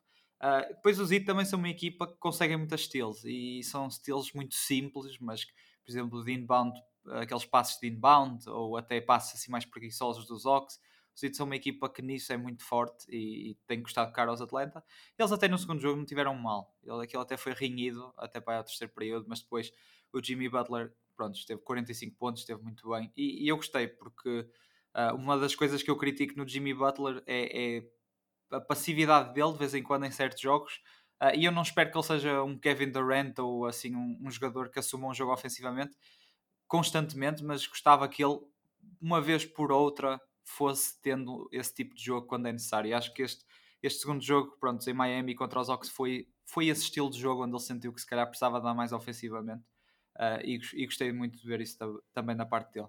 Uh, 0.42 0.74
depois 0.74 0.98
os 0.98 1.12
Heat 1.12 1.24
também 1.24 1.44
são 1.44 1.58
uma 1.58 1.68
equipa 1.68 2.06
que 2.06 2.16
conseguem 2.18 2.56
muitas 2.56 2.82
steals 2.82 3.24
e 3.24 3.62
são 3.62 3.88
steals 3.88 4.32
muito 4.32 4.54
simples, 4.54 5.18
mas 5.20 5.44
por 5.84 5.90
exemplo, 5.90 6.24
de 6.24 6.32
inbound, 6.32 6.80
aqueles 7.06 7.44
passos 7.44 7.80
de 7.80 7.88
inbound 7.88 8.48
ou 8.48 8.76
até 8.76 9.00
passos 9.00 9.34
assim 9.34 9.50
mais 9.50 9.64
preguiçosos 9.64 10.26
dos 10.26 10.44
Ox. 10.44 10.80
Os 11.14 11.22
Heat 11.22 11.36
são 11.36 11.46
uma 11.46 11.56
equipa 11.56 11.88
que 11.88 12.00
nisso 12.00 12.32
é 12.32 12.36
muito 12.36 12.64
forte 12.64 13.06
e, 13.08 13.50
e 13.50 13.54
tem 13.66 13.82
custado 13.82 14.12
caro 14.12 14.30
aos 14.30 14.40
Atlanta. 14.40 14.82
Eles 15.18 15.30
até 15.30 15.46
no 15.46 15.58
segundo 15.58 15.80
jogo 15.80 15.98
não 15.98 16.06
tiveram 16.06 16.34
mal. 16.34 16.74
Ele, 16.82 17.04
aquilo 17.04 17.22
até 17.22 17.36
foi 17.36 17.52
rinhido 17.52 18.12
até 18.16 18.40
para 18.40 18.60
o 18.60 18.64
terceiro 18.64 18.92
período, 18.94 19.26
mas 19.28 19.40
depois 19.40 19.72
o 20.12 20.22
Jimmy 20.22 20.48
Butler 20.48 20.92
pronto, 21.16 21.36
esteve 21.36 21.60
45 21.60 22.16
pontos, 22.16 22.42
esteve 22.42 22.62
muito 22.62 22.88
bem. 22.88 23.12
E, 23.16 23.44
e 23.44 23.48
eu 23.48 23.56
gostei, 23.56 23.86
porque 23.86 24.48
uh, 24.94 25.14
uma 25.14 25.38
das 25.38 25.54
coisas 25.54 25.82
que 25.82 25.90
eu 25.90 25.96
critico 25.96 26.36
no 26.36 26.48
Jimmy 26.48 26.74
Butler 26.74 27.22
é, 27.26 27.76
é, 27.76 27.90
a 28.52 28.60
passividade 28.60 29.32
dele 29.34 29.52
de 29.52 29.58
vez 29.58 29.74
em 29.74 29.82
quando 29.82 30.04
em 30.04 30.10
certos 30.10 30.40
jogos. 30.40 30.80
Uh, 31.22 31.36
e 31.36 31.44
eu 31.44 31.52
não 31.52 31.62
espero 31.62 31.90
que 31.90 31.96
ele 31.96 32.04
seja 32.04 32.42
um 32.42 32.58
Kevin 32.58 32.90
Durant 32.90 33.38
ou 33.38 33.66
assim 33.66 33.94
um, 33.94 34.18
um 34.22 34.30
jogador 34.30 34.70
que 34.70 34.78
assuma 34.78 35.08
um 35.08 35.14
jogo 35.14 35.32
ofensivamente 35.32 35.96
constantemente, 36.72 37.44
mas 37.44 37.66
gostava 37.66 38.08
que 38.08 38.24
ele, 38.24 38.40
uma 38.98 39.20
vez 39.20 39.44
por 39.44 39.70
outra, 39.70 40.18
fosse 40.42 40.98
tendo 41.02 41.46
esse 41.52 41.74
tipo 41.74 41.94
de 41.94 42.02
jogo 42.02 42.26
quando 42.26 42.46
é 42.46 42.52
necessário. 42.52 42.88
E 42.88 42.94
acho 42.94 43.12
que 43.12 43.20
este, 43.20 43.44
este 43.82 44.00
segundo 44.00 44.22
jogo, 44.22 44.56
pronto, 44.58 44.88
em 44.88 44.94
Miami 44.94 45.34
contra 45.34 45.60
os 45.60 45.68
Ox 45.68 45.90
foi, 45.90 46.26
foi 46.46 46.68
esse 46.68 46.84
estilo 46.84 47.10
de 47.10 47.20
jogo 47.20 47.44
onde 47.44 47.52
ele 47.52 47.62
sentiu 47.62 47.92
que 47.92 48.00
se 48.00 48.06
calhar 48.06 48.26
precisava 48.26 48.58
dar 48.58 48.72
mais 48.72 48.90
ofensivamente. 48.90 49.62
Uh, 50.16 50.40
e, 50.44 50.60
e, 50.74 50.86
gostei 50.86 51.12
muito 51.12 51.38
de 51.38 51.46
ver 51.46 51.60
isso 51.60 51.76
também 52.14 52.34
na 52.34 52.46
parte 52.46 52.72
dele. 52.72 52.88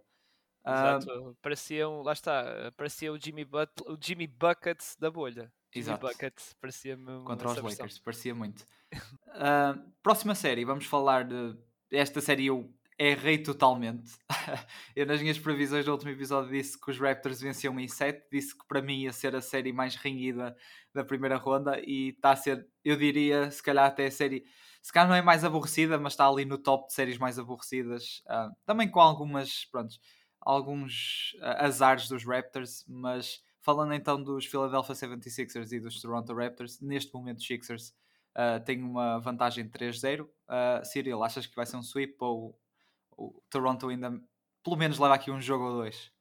Exato, 0.66 1.30
uh, 1.30 1.36
parecia 1.42 1.90
um, 1.90 2.02
lá 2.02 2.14
está, 2.14 2.72
parecia 2.78 3.12
o 3.12 3.20
Jimmy, 3.20 3.44
Butler, 3.44 3.92
o 3.92 3.98
Jimmy 4.02 4.28
Buckets 4.28 4.96
da 4.98 5.12
bolha. 5.12 5.52
Jimmy 5.74 5.88
Exato. 5.88 6.08
Buckets, 6.08 6.56
parecia 6.62 6.98
Contra 6.98 7.50
os 7.50 7.56
Lakers, 7.56 7.78
versão. 7.78 8.04
parecia 8.04 8.36
muito. 8.36 8.66
uh, 8.94 9.92
próxima 10.02 10.36
série, 10.36 10.64
vamos 10.64 10.86
falar 10.86 11.26
de. 11.26 11.58
Esta 11.92 12.22
série 12.22 12.46
eu 12.46 12.74
errei 12.98 13.40
totalmente. 13.40 14.14
eu, 14.96 15.06
nas 15.06 15.22
minhas 15.22 15.38
previsões 15.38 15.86
do 15.86 15.92
último 15.92 16.12
episódio, 16.12 16.52
disse 16.52 16.80
que 16.80 16.92
os 16.92 17.00
Raptors 17.00 17.42
venciam 17.42 17.80
em 17.80 17.88
7. 17.88 18.28
Disse 18.32 18.58
que 18.58 18.66
para 18.68 18.82
mim 18.82 19.02
ia 19.02 19.12
ser 19.12 19.36
a 19.36 19.42
série 19.42 19.74
mais 19.74 19.96
renhida 19.96 20.56
da 20.94 21.04
primeira 21.04 21.38
ronda. 21.38 21.80
E 21.86 22.10
está 22.10 22.32
a 22.32 22.36
ser, 22.36 22.68
eu 22.84 22.96
diria, 22.96 23.52
se 23.52 23.62
calhar 23.62 23.86
até 23.86 24.06
a 24.06 24.12
série 24.12 24.46
se 24.84 24.92
calhar 24.92 25.08
não 25.08 25.16
é 25.16 25.22
mais 25.22 25.46
aborrecida, 25.46 25.98
mas 25.98 26.12
está 26.12 26.28
ali 26.28 26.44
no 26.44 26.58
top 26.58 26.88
de 26.88 26.94
séries 26.94 27.18
mais 27.18 27.40
aborrecidas. 27.40 28.22
Uh, 28.26 28.54
também 28.66 28.92
com 28.92 29.00
algumas, 29.00 29.64
pronto, 29.72 29.96
alguns 30.46 31.36
uh, 31.40 31.66
azares 31.66 32.08
dos 32.08 32.26
Raptors, 32.26 32.86
mas 32.88 33.44
falando 33.62 33.94
então 33.94 34.22
dos 34.22 34.46
Philadelphia 34.46 34.94
76ers 34.94 35.72
e 35.72 35.80
dos 35.80 36.02
Toronto 36.02 36.34
Raptors, 36.34 36.80
neste 36.82 37.14
momento 37.14 37.40
os 37.40 37.48
Sixers 37.48 37.96
uh, 38.36 38.64
têm 38.64 38.84
uma 38.84 39.20
vantagem 39.20 39.66
de 39.66 39.72
3-0. 39.72 40.24
Uh, 40.24 40.86
Cyril, 40.86 41.24
achas 41.24 41.48
que 41.48 41.56
vai 41.56 41.66
ser 41.66 41.78
um 41.78 41.84
sweep 41.84 42.16
ou 42.20 42.60
o 43.18 43.42
Toronto 43.50 43.88
ainda 43.90 44.22
pelo 44.64 44.78
menos 44.78 44.98
leva 44.98 45.16
aqui 45.16 45.30
um 45.30 45.42
jogo 45.42 45.66
ou 45.66 45.74
dois? 45.82 46.12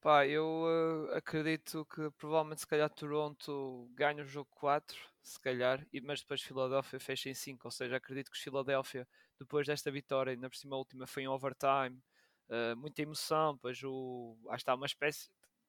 Pá, 0.00 0.26
eu 0.26 0.44
uh, 0.44 1.14
acredito 1.16 1.86
que 1.86 2.10
provavelmente 2.18 2.60
se 2.60 2.66
calhar 2.66 2.90
Toronto 2.90 3.88
ganha 3.94 4.22
o 4.22 4.26
jogo 4.26 4.50
4, 4.52 4.96
se 5.22 5.40
calhar, 5.40 5.86
e, 5.90 6.00
mas 6.00 6.20
depois 6.20 6.42
Filadélfia 6.42 7.00
fecha 7.00 7.30
em 7.30 7.34
5, 7.34 7.66
ou 7.66 7.70
seja, 7.70 7.96
acredito 7.96 8.30
que 8.30 8.38
Filadélfia, 8.38 9.08
depois 9.38 9.66
desta 9.66 9.90
vitória, 9.90 10.32
ainda 10.32 10.50
por 10.50 10.56
cima 10.56 10.76
a 10.76 10.78
última 10.78 11.06
foi 11.06 11.22
em 11.22 11.28
overtime, 11.28 12.02
uh, 12.48 12.76
muita 12.76 13.02
emoção, 13.02 13.54
depois 13.54 13.82
o, 13.82 14.36
acho 14.48 14.56
está 14.56 14.74
uma 14.74 14.86
espécie, 14.86 15.28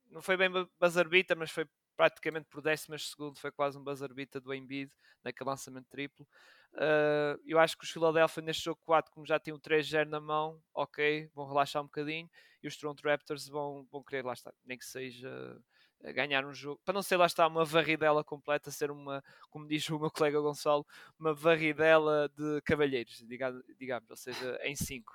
não 0.09 0.21
foi 0.21 0.37
bem 0.37 0.49
buzzer 0.79 1.07
mas 1.37 1.51
foi 1.51 1.67
praticamente 1.95 2.47
por 2.49 2.61
décimas 2.61 3.09
segundo, 3.09 3.39
foi 3.39 3.51
quase 3.51 3.77
um 3.77 3.83
buzzer 3.83 4.09
do 4.41 4.53
Embiid, 4.53 4.91
naquele 5.23 5.49
lançamento 5.49 5.87
triplo. 5.89 6.27
Uh, 6.73 7.39
eu 7.45 7.57
acho 7.57 7.77
que 7.77 7.85
os 7.85 7.89
Philadelphia 7.89 8.43
neste 8.43 8.65
jogo 8.65 8.79
4, 8.83 9.11
como 9.11 9.25
já 9.25 9.39
tinham 9.39 9.57
3-0 9.57 10.09
na 10.09 10.19
mão, 10.19 10.61
ok, 10.73 11.29
vão 11.33 11.47
relaxar 11.47 11.81
um 11.81 11.85
bocadinho 11.85 12.29
e 12.61 12.67
os 12.67 12.75
Toronto 12.75 13.01
Raptors 13.01 13.47
vão, 13.47 13.87
vão 13.89 14.03
querer, 14.03 14.25
lá 14.25 14.33
está, 14.33 14.53
nem 14.65 14.77
que 14.77 14.85
seja 14.85 15.57
uh, 16.01 16.13
ganhar 16.13 16.45
um 16.45 16.53
jogo, 16.53 16.81
para 16.83 16.93
não 16.93 17.01
ser 17.01 17.15
lá 17.15 17.25
está 17.25 17.47
uma 17.47 17.63
varridela 17.63 18.23
completa, 18.25 18.71
ser 18.71 18.91
uma, 18.91 19.23
como 19.49 19.67
diz 19.67 19.87
o 19.89 19.97
meu 19.97 20.11
colega 20.11 20.39
Gonçalo, 20.41 20.85
uma 21.17 21.33
varridela 21.33 22.29
de 22.35 22.61
cavalheiros, 22.63 23.23
digamos, 23.25 23.63
digamos 23.79 24.09
ou 24.09 24.17
seja, 24.17 24.59
em 24.63 24.75
5. 24.75 25.13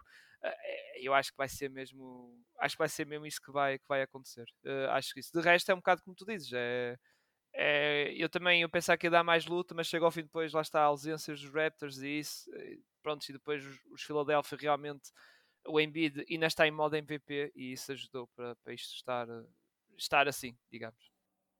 Uh, 1.01 1.07
eu 1.07 1.15
acho 1.15 1.31
que 1.31 1.37
vai 1.37 1.49
ser 1.49 1.71
mesmo 1.71 2.39
acho 2.59 2.75
que 2.75 2.79
vai 2.79 2.89
ser 2.89 3.07
mesmo 3.07 3.27
isso 3.27 3.41
que 3.41 3.51
vai, 3.51 3.79
que 3.79 3.89
vai 3.89 4.03
acontecer. 4.03 4.45
acho 4.91 5.15
que 5.15 5.21
isso. 5.21 5.33
De 5.33 5.41
resto 5.41 5.71
é 5.71 5.75
um 5.75 5.79
bocado 5.79 6.03
como 6.03 6.15
tu 6.15 6.27
dizes, 6.27 6.53
é 6.53 6.97
é, 7.53 8.13
eu 8.15 8.29
também 8.29 8.63
eu 8.63 8.69
pensava 8.69 8.97
que 8.97 9.07
ia 9.07 9.11
dar 9.11 9.25
mais 9.25 9.47
luta, 9.47 9.75
mas 9.75 9.89
chega 9.89 10.05
ao 10.05 10.11
fim 10.11 10.23
depois, 10.23 10.53
lá 10.53 10.61
está 10.61 10.81
a 10.81 10.85
ausência 10.85 11.35
dos 11.35 11.45
Raptors 11.53 11.99
e 11.99 12.21
isso, 12.21 12.51
e, 12.55 12.81
pronto, 13.03 13.29
e 13.29 13.33
depois 13.33 13.65
os, 13.65 13.79
os 13.91 14.03
Philadelphia 14.03 14.59
realmente 14.61 15.11
o 15.67 15.81
Embiid 15.81 16.25
ainda 16.31 16.47
está 16.47 16.67
em 16.67 16.71
modo 16.71 16.97
MVP 16.97 17.53
e 17.55 17.73
isso 17.73 17.93
ajudou 17.93 18.29
para, 18.29 18.55
para 18.57 18.73
isto 18.73 18.95
estar, 18.95 19.27
estar 19.99 20.29
assim, 20.29 20.57
digamos. 20.71 21.11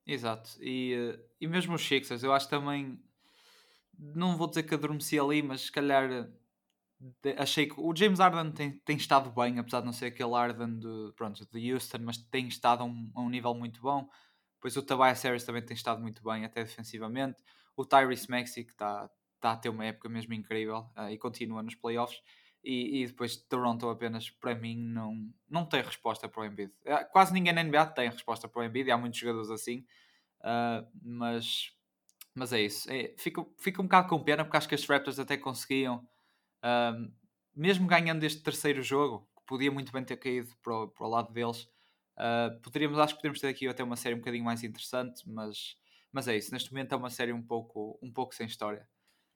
Exato, 0.07 0.57
e, 0.59 1.19
e 1.39 1.47
mesmo 1.47 1.75
os 1.75 1.85
Sixers, 1.85 2.23
eu 2.23 2.33
acho 2.33 2.49
também, 2.49 2.99
não 3.97 4.37
vou 4.37 4.47
dizer 4.47 4.63
que 4.63 4.73
adormeci 4.73 5.19
ali, 5.19 5.43
mas 5.43 5.61
se 5.61 5.71
calhar 5.71 6.31
achei 7.37 7.67
que 7.67 7.75
o 7.77 7.95
James 7.95 8.19
Harden 8.19 8.51
tem, 8.51 8.71
tem 8.79 8.95
estado 8.95 9.31
bem, 9.31 9.57
apesar 9.59 9.79
de 9.79 9.85
não 9.85 9.93
ser 9.93 10.07
aquele 10.07 10.31
Harden 10.31 10.79
de, 10.79 11.13
pronto, 11.15 11.45
de 11.51 11.73
Houston, 11.73 11.99
mas 12.01 12.17
tem 12.17 12.47
estado 12.47 12.83
a 12.83 12.85
um, 12.85 13.11
a 13.15 13.21
um 13.21 13.29
nível 13.29 13.53
muito 13.53 13.81
bom. 13.81 14.07
Pois 14.59 14.77
o 14.77 14.83
Tobias 14.83 15.21
Harris 15.23 15.43
também 15.43 15.63
tem 15.63 15.75
estado 15.75 16.01
muito 16.01 16.23
bem, 16.23 16.45
até 16.45 16.63
defensivamente. 16.63 17.43
O 17.75 17.83
Tyrese 17.83 18.29
Maxey, 18.29 18.63
que 18.63 18.71
está 18.71 19.09
tá 19.39 19.53
a 19.53 19.57
ter 19.57 19.69
uma 19.69 19.83
época 19.83 20.07
mesmo 20.07 20.33
incrível 20.33 20.85
uh, 20.95 21.09
e 21.09 21.17
continua 21.17 21.63
nos 21.63 21.73
playoffs. 21.73 22.21
E, 22.63 23.01
e, 23.01 23.07
depois 23.07 23.35
Toronto 23.35 23.89
apenas, 23.89 24.29
para 24.29 24.53
mim, 24.53 24.77
não, 24.77 25.33
não 25.49 25.65
tem 25.65 25.81
resposta 25.81 26.29
para 26.29 26.41
o 26.41 26.45
Embiid. 26.45 26.71
Eh, 26.85 27.03
quase 27.05 27.33
ninguém 27.33 27.53
na 27.53 27.63
NBA 27.63 27.87
tem 27.87 28.07
resposta 28.07 28.47
para 28.47 28.61
o 28.61 28.63
Embiid, 28.63 28.87
e 28.87 28.91
há 28.91 28.97
muitos 28.97 29.19
jogadores 29.19 29.49
assim. 29.49 29.83
Uh, 30.41 30.85
mas, 31.01 31.71
mas 32.35 32.53
é 32.53 32.61
isso. 32.61 32.91
É, 32.91 33.15
fico, 33.17 33.51
fico 33.57 33.81
um 33.81 33.85
bocado 33.85 34.07
com 34.07 34.23
pena, 34.23 34.43
porque 34.43 34.57
acho 34.57 34.69
que 34.69 34.75
os 34.75 34.85
Raptors 34.85 35.17
até 35.17 35.37
conseguiam 35.37 36.07
um, 36.63 37.11
mesmo 37.55 37.87
ganhando 37.87 38.23
este 38.23 38.41
terceiro 38.41 38.81
jogo, 38.81 39.27
que 39.35 39.43
podia 39.45 39.71
muito 39.71 39.91
bem 39.91 40.03
ter 40.03 40.17
caído 40.17 40.55
para 40.61 40.75
o, 40.75 40.87
para 40.87 41.05
o 41.05 41.09
lado 41.09 41.33
deles, 41.33 41.63
uh, 42.17 42.59
poderíamos, 42.61 42.99
acho 42.99 43.13
que 43.13 43.19
poderíamos 43.19 43.41
ter 43.41 43.47
aqui 43.47 43.67
até 43.67 43.83
uma 43.83 43.95
série 43.95 44.15
um 44.15 44.19
bocadinho 44.19 44.43
mais 44.43 44.63
interessante, 44.63 45.23
mas, 45.27 45.77
mas 46.11 46.27
é 46.27 46.37
isso. 46.37 46.51
Neste 46.53 46.71
momento 46.71 46.93
é 46.93 46.97
uma 46.97 47.09
série 47.09 47.33
um 47.33 47.41
pouco, 47.41 47.99
um 48.01 48.11
pouco 48.11 48.33
sem 48.33 48.45
história. 48.45 48.87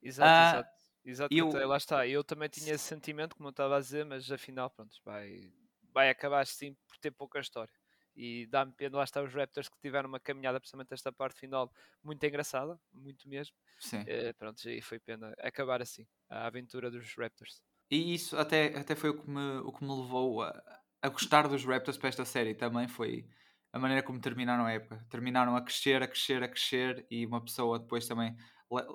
Exato, 0.01 0.29
uh, 0.29 0.59
exato. 0.59 0.75
Exato, 1.05 1.35
eu... 1.35 1.67
lá 1.67 1.77
está. 1.77 2.07
Eu 2.07 2.23
também 2.23 2.49
tinha 2.49 2.73
esse 2.73 2.83
sentimento, 2.83 3.35
como 3.35 3.49
eu 3.49 3.51
estava 3.51 3.77
a 3.77 3.79
dizer, 3.79 4.03
mas 4.05 4.31
afinal, 4.31 4.71
pronto, 4.71 4.95
vai, 5.05 5.51
vai 5.93 6.09
acabar 6.09 6.45
sim 6.47 6.75
por 6.87 6.97
ter 6.97 7.11
pouca 7.11 7.39
história. 7.39 7.73
E 8.15 8.45
dá-me 8.47 8.71
pena, 8.71 8.97
lá 8.97 9.03
está 9.03 9.21
os 9.21 9.33
Raptors 9.33 9.67
que 9.67 9.77
tiveram 9.79 10.07
uma 10.07 10.19
caminhada, 10.19 10.59
precisamente 10.59 10.93
esta 10.93 11.11
parte 11.11 11.39
final, 11.39 11.71
muito 12.03 12.23
engraçada, 12.25 12.79
muito 12.93 13.27
mesmo. 13.27 13.55
Sim. 13.79 14.01
Uh, 14.01 14.33
pronto, 14.37 14.69
e 14.69 14.81
foi 14.81 14.99
pena 14.99 15.33
acabar 15.39 15.81
assim, 15.81 16.07
a 16.29 16.47
aventura 16.47 16.89
dos 16.89 17.13
Raptors. 17.17 17.61
E 17.91 18.13
isso 18.13 18.37
até, 18.37 18.77
até 18.77 18.95
foi 18.95 19.09
o 19.09 19.21
que 19.21 19.29
me, 19.29 19.59
o 19.59 19.71
que 19.71 19.83
me 19.83 19.91
levou 19.91 20.41
a, 20.41 20.81
a 21.01 21.09
gostar 21.09 21.47
dos 21.47 21.65
Raptors 21.65 21.97
para 21.97 22.09
esta 22.09 22.25
série 22.25 22.55
também, 22.55 22.87
foi 22.87 23.27
a 23.75 23.79
maneira 23.79 24.01
como 24.01 24.21
terminaram 24.21 24.65
a 24.65 24.71
época. 24.71 25.05
Terminaram 25.09 25.55
a 25.55 25.61
crescer, 25.61 26.01
a 26.01 26.07
crescer, 26.07 26.41
a 26.41 26.47
crescer, 26.47 27.05
e 27.11 27.25
uma 27.25 27.43
pessoa 27.43 27.77
depois 27.77 28.07
também 28.07 28.35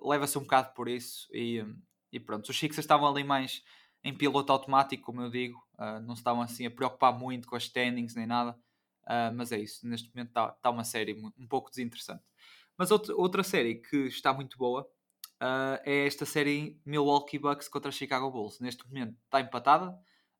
leva-se 0.02 0.38
um 0.38 0.42
bocado 0.42 0.72
por 0.72 0.88
isso. 0.88 1.28
E, 1.32 1.62
e 2.10 2.18
pronto, 2.18 2.48
os 2.48 2.58
Sixers 2.58 2.84
estavam 2.84 3.06
ali 3.06 3.22
mais 3.22 3.62
em 4.02 4.16
piloto 4.16 4.50
automático, 4.50 5.04
como 5.04 5.20
eu 5.20 5.30
digo, 5.30 5.58
uh, 5.78 6.00
não 6.00 6.14
estavam 6.14 6.40
assim 6.40 6.64
a 6.64 6.70
preocupar 6.70 7.12
muito 7.12 7.46
com 7.46 7.56
as 7.56 7.64
standings 7.64 8.14
nem 8.14 8.26
nada. 8.26 8.58
Uh, 9.10 9.34
mas 9.34 9.50
é 9.50 9.58
isso, 9.58 9.84
neste 9.88 10.08
momento 10.14 10.28
está 10.28 10.52
tá 10.52 10.70
uma 10.70 10.84
série 10.84 11.20
um 11.36 11.46
pouco 11.48 11.68
desinteressante. 11.68 12.22
Mas 12.78 12.92
outra, 12.92 13.42
série 13.42 13.74
que 13.74 14.06
está 14.06 14.32
muito 14.32 14.56
boa 14.56 14.88
uh, 15.42 15.82
é 15.84 16.06
esta 16.06 16.24
série 16.24 16.80
Milwaukee 16.86 17.38
Bucks 17.38 17.68
contra 17.68 17.90
Chicago 17.90 18.30
Bulls. 18.30 18.60
Neste 18.60 18.86
momento 18.86 19.16
está 19.24 19.40
empatada. 19.40 19.90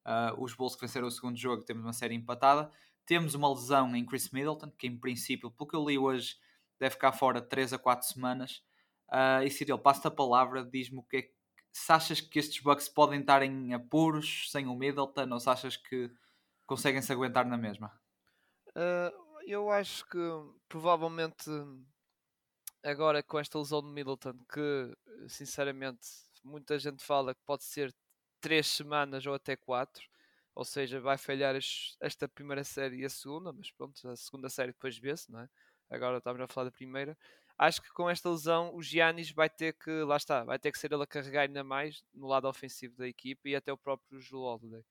Uh, 0.06 0.42
os 0.42 0.54
Bulls 0.54 0.76
que 0.76 0.82
venceram 0.82 1.08
o 1.08 1.10
segundo 1.10 1.36
jogo 1.36 1.64
temos 1.64 1.84
uma 1.84 1.92
série 1.92 2.14
empatada. 2.14 2.70
Temos 3.04 3.34
uma 3.34 3.52
lesão 3.52 3.94
em 3.96 4.06
Chris 4.06 4.30
Middleton, 4.30 4.70
que 4.70 4.86
em 4.86 4.96
princípio, 4.96 5.50
pelo 5.50 5.68
que 5.68 5.76
eu 5.76 5.84
li 5.84 5.98
hoje, 5.98 6.36
deve 6.78 6.92
ficar 6.92 7.12
fora 7.12 7.42
3 7.42 7.72
a 7.72 7.78
4 7.78 8.06
semanas. 8.06 8.62
Uh, 9.08 9.42
e 9.44 9.50
Cyril, 9.50 9.78
passo-te 9.78 10.06
a 10.06 10.10
palavra, 10.12 10.64
diz-me 10.64 11.00
o 11.00 11.02
que 11.02 11.16
é 11.16 11.22
que 11.22 11.34
se 11.72 11.92
achas 11.92 12.20
que 12.20 12.38
estes 12.38 12.62
Bucks 12.62 12.88
podem 12.88 13.20
estar 13.20 13.42
em 13.42 13.74
apuros 13.74 14.50
sem 14.50 14.66
o 14.66 14.74
Middleton 14.74 15.28
ou 15.30 15.40
se 15.40 15.50
achas 15.50 15.76
que 15.76 16.10
conseguem 16.66 17.02
se 17.02 17.12
aguentar 17.12 17.44
na 17.44 17.58
mesma? 17.58 18.00
Uh, 18.70 19.42
eu 19.46 19.70
acho 19.70 20.04
que 20.06 20.18
provavelmente 20.68 21.50
agora 22.82 23.22
com 23.22 23.38
esta 23.38 23.58
lesão 23.58 23.82
de 23.82 23.88
Middleton, 23.88 24.38
que 24.52 24.96
sinceramente 25.28 26.08
muita 26.44 26.78
gente 26.78 27.04
fala 27.04 27.34
que 27.34 27.40
pode 27.44 27.64
ser 27.64 27.94
três 28.40 28.66
semanas 28.66 29.26
ou 29.26 29.34
até 29.34 29.56
quatro, 29.56 30.02
ou 30.54 30.64
seja, 30.64 31.00
vai 31.00 31.18
falhar 31.18 31.54
esta 32.00 32.28
primeira 32.28 32.64
série 32.64 33.00
e 33.00 33.04
a 33.04 33.10
segunda, 33.10 33.52
mas 33.52 33.70
pronto, 33.70 34.08
a 34.08 34.16
segunda 34.16 34.48
série 34.48 34.72
depois 34.72 34.96
vê-se, 34.98 35.30
não 35.30 35.40
é? 35.40 35.48
Agora 35.90 36.18
estamos 36.18 36.40
a 36.40 36.46
falar 36.46 36.66
da 36.66 36.72
primeira. 36.72 37.16
Acho 37.58 37.82
que 37.82 37.90
com 37.92 38.08
esta 38.08 38.30
lesão 38.30 38.74
o 38.74 38.82
Giannis 38.82 39.30
vai 39.30 39.50
ter 39.50 39.74
que, 39.74 39.90
lá 40.02 40.16
está, 40.16 40.44
vai 40.44 40.58
ter 40.58 40.72
que 40.72 40.78
ser 40.78 40.92
ele 40.92 41.02
a 41.02 41.06
carregar 41.06 41.42
ainda 41.42 41.62
mais 41.62 42.02
no 42.14 42.26
lado 42.26 42.48
ofensivo 42.48 42.96
da 42.96 43.06
equipe 43.06 43.50
e 43.50 43.56
até 43.56 43.72
o 43.72 43.76
próprio 43.76 44.20
Joel 44.20 44.44
Holiday. 44.44 44.84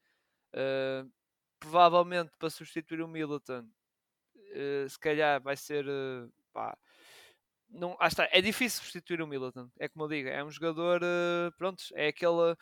Uh, 0.54 1.12
provavelmente 1.60 2.32
para 2.38 2.50
substituir 2.50 3.02
o 3.02 3.08
Middleton, 3.08 3.62
uh, 3.62 4.90
se 4.90 5.00
calhar 5.00 5.42
vai 5.42 5.58
ser 5.58 5.86
uh, 5.88 6.32
pá, 6.54 6.78
não, 7.70 7.96
ah, 8.00 8.08
está, 8.08 8.28
é 8.32 8.42
difícil 8.42 8.82
substituir 8.82 9.22
o 9.22 9.28
Middleton, 9.28 9.70
é 9.78 9.88
como 9.88 10.06
eu 10.06 10.10
digo, 10.10 10.30
é 10.30 10.44
um 10.44 10.50
jogador, 10.50 11.02
uh, 11.04 11.52
pronto, 11.58 11.84
é 11.94 12.08
aquele 12.08 12.56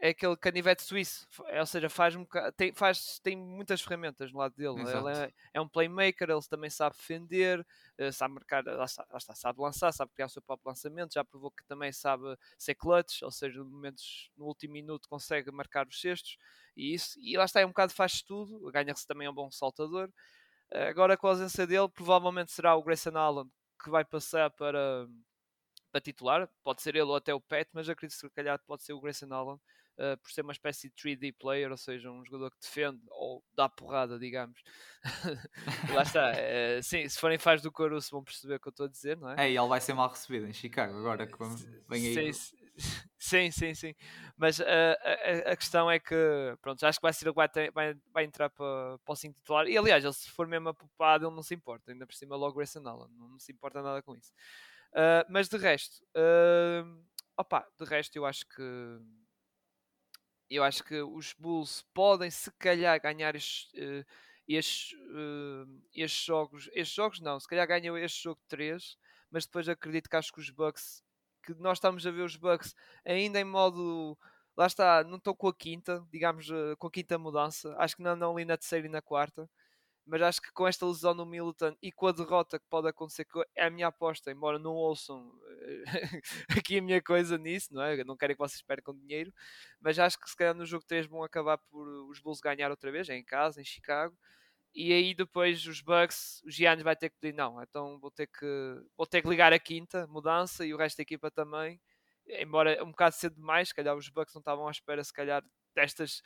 é 0.00 0.08
aquele 0.08 0.34
canivete 0.36 0.82
suíço, 0.82 1.28
ou 1.58 1.66
seja, 1.66 1.90
faz, 1.90 2.16
um, 2.16 2.26
tem, 2.56 2.72
faz, 2.72 3.18
tem 3.18 3.36
muitas 3.36 3.82
ferramentas 3.82 4.32
no 4.32 4.38
lado 4.38 4.54
dele. 4.56 4.80
Ele 4.80 5.26
é, 5.26 5.32
é, 5.52 5.60
um 5.60 5.68
playmaker, 5.68 6.30
ele 6.30 6.40
também 6.48 6.70
sabe 6.70 6.96
defender, 6.96 7.60
uh, 7.60 8.10
sabe 8.10 8.32
marcar, 8.32 8.64
lá 8.64 8.86
está, 8.86 9.06
lá 9.10 9.18
está, 9.18 9.34
sabe 9.34 9.60
lançar, 9.60 9.92
sabe 9.92 10.10
criar 10.14 10.26
o 10.26 10.30
seu 10.30 10.40
próprio 10.40 10.70
lançamento, 10.70 11.12
já 11.12 11.22
provou 11.22 11.50
que 11.50 11.62
também 11.66 11.92
sabe 11.92 12.24
ser 12.56 12.74
clutch, 12.74 13.22
ou 13.22 13.30
seja, 13.30 13.58
no, 13.58 13.66
momentos, 13.66 14.30
no 14.38 14.46
último 14.46 14.72
minuto 14.72 15.06
consegue 15.06 15.50
marcar 15.50 15.86
os 15.86 16.00
cestos, 16.00 16.38
e 16.74 16.94
isso, 16.94 17.18
e 17.20 17.36
lá 17.36 17.44
está, 17.44 17.60
é 17.60 17.66
um 17.66 17.70
bocado 17.70 17.92
faz 17.92 18.22
tudo, 18.22 18.70
ganha-se 18.72 19.06
também 19.06 19.28
um 19.28 19.34
bom 19.34 19.50
saltador. 19.50 20.10
Agora 20.88 21.16
com 21.16 21.26
a 21.26 21.30
ausência 21.30 21.66
dele, 21.66 21.88
provavelmente 21.88 22.52
será 22.52 22.76
o 22.76 22.82
Grayson 22.82 23.18
Allen 23.18 23.50
que 23.82 23.90
vai 23.90 24.04
passar 24.04 24.50
para, 24.50 25.08
para 25.90 26.00
titular. 26.00 26.48
Pode 26.62 26.82
ser 26.82 26.94
ele 26.94 27.02
ou 27.02 27.16
até 27.16 27.34
o 27.34 27.40
Pet, 27.40 27.68
mas 27.72 27.88
acredito 27.88 28.16
que 28.18 28.28
se 28.28 28.30
calhar 28.30 28.58
pode 28.66 28.84
ser 28.84 28.92
o 28.92 29.00
Grayson 29.00 29.32
Allen. 29.32 29.60
Uh, 29.98 30.16
por 30.16 30.30
ser 30.30 30.40
uma 30.40 30.52
espécie 30.52 30.88
de 30.88 30.94
3D 30.94 31.34
player, 31.38 31.70
ou 31.70 31.76
seja, 31.76 32.10
um 32.10 32.24
jogador 32.24 32.50
que 32.50 32.60
defende 32.60 33.02
ou 33.10 33.44
dá 33.54 33.68
porrada, 33.68 34.18
digamos. 34.18 34.62
Lá 35.94 36.02
está. 36.02 36.32
Uh, 36.32 36.82
sim, 36.82 37.06
se 37.06 37.18
forem 37.18 37.38
fãs 37.38 37.60
do 37.60 37.70
Caruso 37.70 38.08
vão 38.10 38.24
perceber 38.24 38.54
o 38.54 38.60
que 38.60 38.68
eu 38.68 38.70
estou 38.70 38.86
a 38.86 38.88
dizer, 38.88 39.18
não 39.18 39.30
é? 39.30 39.46
É, 39.46 39.50
e 39.50 39.56
ele 39.58 39.68
vai 39.68 39.80
ser 39.80 39.92
mal 39.92 40.08
recebido 40.08 40.46
em 40.46 40.52
Chicago 40.54 40.96
agora 40.96 41.26
que 41.26 41.36
vem 41.86 42.06
aí. 42.06 42.32
Sim, 42.32 42.50
sim, 43.18 43.50
sim, 43.50 43.74
sim. 43.74 43.94
Mas 44.36 44.58
uh, 44.58 44.64
a, 44.64 45.52
a, 45.52 45.56
questão 45.56 45.90
é 45.90 45.98
que, 45.98 46.14
pronto, 46.62 46.82
acho 46.84 46.98
que 46.98 47.02
vai 47.02 47.12
ser 47.12 47.28
o 47.28 47.32
que 47.32 47.36
vai, 47.36 47.48
ter, 47.48 47.70
vai, 47.72 47.94
vai 48.12 48.24
entrar 48.24 48.48
para, 48.48 48.98
para 49.04 49.12
o 49.12 49.16
5 49.16 49.34
titular. 49.34 49.66
E 49.66 49.76
aliás, 49.76 50.02
ele 50.04 50.14
se 50.14 50.30
for 50.30 50.46
mesmo 50.46 50.70
apopado, 50.70 51.26
ele 51.26 51.34
não 51.34 51.42
se 51.42 51.54
importa. 51.54 51.92
Ainda 51.92 52.06
por 52.06 52.14
cima, 52.14 52.36
logo 52.36 52.56
Grayson 52.56 52.86
Allen, 52.86 53.10
não, 53.16 53.28
não 53.28 53.38
se 53.38 53.52
importa 53.52 53.82
nada 53.82 54.02
com 54.02 54.16
isso. 54.16 54.32
Uh, 54.92 55.24
mas 55.28 55.48
de 55.48 55.56
resto, 55.56 56.02
uh, 56.16 57.04
opa, 57.36 57.66
de 57.78 57.84
resto, 57.84 58.16
eu 58.16 58.26
acho 58.26 58.46
que 58.48 58.62
eu 60.50 60.64
acho 60.64 60.82
que 60.84 61.00
os 61.00 61.34
Bulls 61.38 61.82
podem 61.94 62.30
se 62.30 62.50
calhar 62.52 63.00
ganhar 63.00 63.34
estes, 63.36 63.72
uh, 63.74 64.04
estes, 64.48 64.92
uh, 64.92 65.82
estes 65.94 66.24
jogos. 66.24 66.68
Estes 66.72 66.94
jogos 66.94 67.20
não, 67.20 67.38
se 67.38 67.48
calhar 67.48 67.66
ganham 67.66 67.96
este 67.96 68.24
jogo 68.24 68.40
3, 68.48 68.98
mas 69.30 69.46
depois 69.46 69.68
acredito 69.68 70.10
que 70.10 70.16
acho 70.16 70.32
que 70.32 70.40
os 70.40 70.50
Bucks, 70.50 71.02
que 71.44 71.54
nós 71.54 71.78
estamos 71.78 72.06
a 72.06 72.10
ver 72.10 72.22
os 72.22 72.36
Bucks 72.36 72.74
ainda 73.04 73.40
em 73.40 73.44
modo. 73.44 74.18
Lá 74.56 74.66
está, 74.66 75.04
não 75.04 75.16
estou 75.16 75.34
com 75.34 75.48
a 75.48 75.54
quinta, 75.54 76.04
digamos, 76.10 76.50
uh, 76.50 76.76
com 76.78 76.88
a 76.88 76.90
quinta 76.90 77.18
mudança. 77.18 77.74
Acho 77.78 77.96
que 77.96 78.02
não 78.02 78.10
andam 78.12 78.32
ali 78.32 78.44
na 78.44 78.56
terceira 78.56 78.86
e 78.86 78.90
na 78.90 79.00
quarta 79.00 79.48
mas 80.10 80.22
acho 80.22 80.42
que 80.42 80.50
com 80.50 80.66
esta 80.66 80.84
lesão 80.84 81.14
no 81.14 81.24
Milton 81.24 81.76
e 81.80 81.92
com 81.92 82.08
a 82.08 82.12
derrota 82.12 82.58
que 82.58 82.66
pode 82.68 82.88
acontecer, 82.88 83.24
que 83.24 83.40
é 83.54 83.66
a 83.66 83.70
minha 83.70 83.86
aposta, 83.86 84.32
embora 84.32 84.58
não 84.58 84.72
ouçam 84.74 85.32
aqui 86.58 86.78
a 86.78 86.82
minha 86.82 87.00
coisa 87.00 87.38
nisso, 87.38 87.72
não 87.72 87.80
é? 87.80 88.00
Eu 88.00 88.04
não 88.04 88.16
quero 88.16 88.34
que 88.34 88.38
vocês 88.40 88.60
percam 88.60 88.92
dinheiro, 88.92 89.32
mas 89.80 90.00
acho 90.00 90.18
que 90.18 90.28
se 90.28 90.36
calhar 90.36 90.52
no 90.52 90.66
jogo 90.66 90.84
3 90.84 91.06
vão 91.06 91.22
acabar 91.22 91.58
por 91.58 91.86
os 92.10 92.18
Bulls 92.18 92.40
ganhar 92.40 92.70
outra 92.72 92.90
vez, 92.90 93.08
em 93.08 93.22
casa, 93.24 93.60
em 93.60 93.64
Chicago. 93.64 94.18
E 94.74 94.92
aí 94.92 95.14
depois 95.14 95.64
os 95.64 95.80
Bucks, 95.80 96.42
os 96.44 96.54
Giannis 96.56 96.82
vai 96.82 96.96
ter 96.96 97.10
que 97.10 97.16
dizer 97.22 97.34
não, 97.34 97.62
então 97.62 97.98
vou 98.00 98.10
ter 98.10 98.26
que 98.26 98.46
vou 98.96 99.06
ter 99.06 99.22
que 99.22 99.28
ligar 99.28 99.52
a 99.52 99.60
quinta 99.60 100.08
mudança 100.08 100.66
e 100.66 100.74
o 100.74 100.76
resto 100.76 100.96
da 100.96 101.02
equipa 101.02 101.30
também. 101.30 101.80
Embora 102.26 102.82
um 102.82 102.90
bocado 102.90 103.14
cedo 103.14 103.36
demais, 103.36 103.68
se 103.68 103.74
calhar 103.74 103.96
os 103.96 104.08
Bucks 104.08 104.34
não 104.34 104.40
estavam 104.40 104.66
à 104.66 104.70
espera 104.72 105.04
se 105.04 105.12
calhar 105.12 105.44
destas 105.72 106.20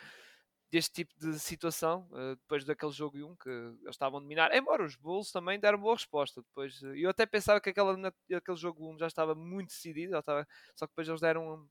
deste 0.74 0.92
tipo 0.92 1.14
de 1.20 1.38
situação, 1.38 2.04
uh, 2.10 2.34
depois 2.34 2.64
daquele 2.64 2.90
jogo 2.90 3.16
1 3.16 3.36
que 3.36 3.48
eles 3.48 3.90
estavam 3.90 4.18
a 4.18 4.20
dominar, 4.20 4.52
embora 4.52 4.84
os 4.84 4.96
Bulls 4.96 5.30
também 5.30 5.60
deram 5.60 5.78
boa 5.78 5.94
resposta. 5.94 6.42
Depois, 6.42 6.82
uh, 6.82 6.96
eu 6.96 7.10
até 7.10 7.24
pensava 7.24 7.60
que 7.60 7.70
aquela, 7.70 7.96
aquele 8.34 8.56
jogo 8.56 8.90
1 8.90 8.98
já 8.98 9.06
estava 9.06 9.36
muito 9.36 9.68
decidido, 9.68 10.10
já 10.10 10.18
estava, 10.18 10.48
só 10.74 10.84
que 10.86 10.90
depois 10.90 11.08
eles 11.08 11.20
deram. 11.20 11.68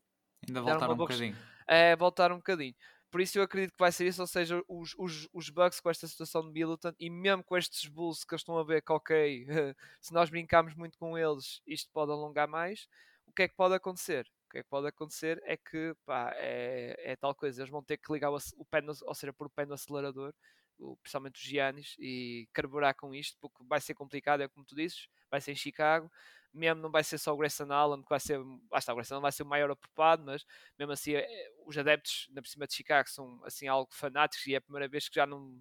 Ainda 0.48 0.62
deram 0.62 0.64
voltaram 0.64 0.94
um 0.94 0.98
bocadinho. 0.98 1.38
É, 1.68 1.96
voltaram 1.98 2.36
um 2.36 2.38
bocadinho. 2.38 2.74
Por 3.12 3.20
isso 3.20 3.38
eu 3.38 3.44
acredito 3.44 3.74
que 3.74 3.80
vai 3.80 3.92
ser 3.92 4.08
isso, 4.08 4.22
ou 4.22 4.28
seja, 4.28 4.64
os, 4.70 4.96
os, 4.98 5.28
os 5.34 5.50
Bucks 5.50 5.82
com 5.82 5.90
esta 5.90 6.08
situação 6.08 6.42
de 6.42 6.54
Middleton 6.54 6.94
e 6.98 7.10
mesmo 7.10 7.44
com 7.44 7.58
estes 7.58 7.86
Bulls 7.88 8.24
que 8.24 8.34
eles 8.34 8.42
estão 8.42 8.58
a 8.58 8.64
ver 8.64 8.82
que, 8.82 8.92
ok, 8.92 9.46
se 10.00 10.14
nós 10.14 10.30
brincarmos 10.30 10.76
muito 10.76 10.98
com 10.98 11.18
eles, 11.18 11.62
isto 11.68 11.92
pode 11.92 12.12
alongar 12.12 12.48
mais. 12.48 12.88
O 13.28 13.34
que 13.34 13.44
é 13.44 13.48
que 13.50 13.56
pode 13.56 13.76
acontecer? 13.76 14.26
Que 14.54 14.60
é 14.60 14.64
que 14.64 14.70
pode 14.70 14.88
acontecer 14.88 15.42
é 15.46 15.58
que 15.58 15.96
pá, 16.06 16.32
é, 16.36 16.96
é 17.12 17.16
tal 17.16 17.34
coisa, 17.34 17.62
eles 17.62 17.72
vão 17.72 17.84
ter 17.84 17.98
que 17.98 18.14
ligar 18.14 18.32
o, 18.32 18.38
o 18.58 18.66
pé, 18.66 18.82
no, 18.82 18.94
ou 19.04 19.16
seja, 19.16 19.34
pôr 19.34 19.48
o 19.48 19.50
pé 19.50 19.66
no 19.66 19.74
acelerador, 19.74 20.32
o, 20.78 20.96
principalmente 20.98 21.42
os 21.42 21.42
Giannis, 21.42 21.96
e 21.98 22.48
carburar 22.54 22.96
com 22.96 23.16
isto, 23.16 23.36
porque 23.42 23.64
vai 23.68 23.82
ser 23.82 23.96
complicado, 23.96 24.42
é 24.42 24.48
como 24.48 24.64
tu 24.64 24.76
dizes, 24.76 25.08
vai 25.32 25.42
ser 25.42 25.54
em 25.54 25.56
Chicago, 25.56 26.10
mesmo 26.54 26.84
não 26.84 26.92
vai 26.92 27.04
ser 27.04 27.18
só 27.18 27.34
o 27.34 27.38
Grayson 27.38 27.72
Allen, 27.72 28.04
que 28.04 28.10
vai 28.10 28.20
ser, 28.20 28.40
ah, 28.72 28.78
está, 28.78 28.94
o 28.94 28.96
Grayson 28.96 29.16
Allen 29.16 29.24
vai 29.24 29.32
ser 29.32 29.42
o 29.42 29.48
maior 29.48 29.72
ocupado, 29.72 30.24
mas 30.24 30.46
mesmo 30.78 30.94
assim 30.94 31.16
é, 31.16 31.28
os 31.66 31.76
adeptos 31.76 32.30
na 32.32 32.44
cima 32.44 32.68
de 32.68 32.76
Chicago 32.76 33.10
são 33.10 33.44
assim 33.44 33.68
algo 33.68 33.92
fanáticos 33.92 34.46
e 34.46 34.54
é 34.54 34.58
a 34.58 34.62
primeira 34.62 34.88
vez 34.88 35.10
que 35.10 35.16
já 35.16 35.26
não 35.26 35.52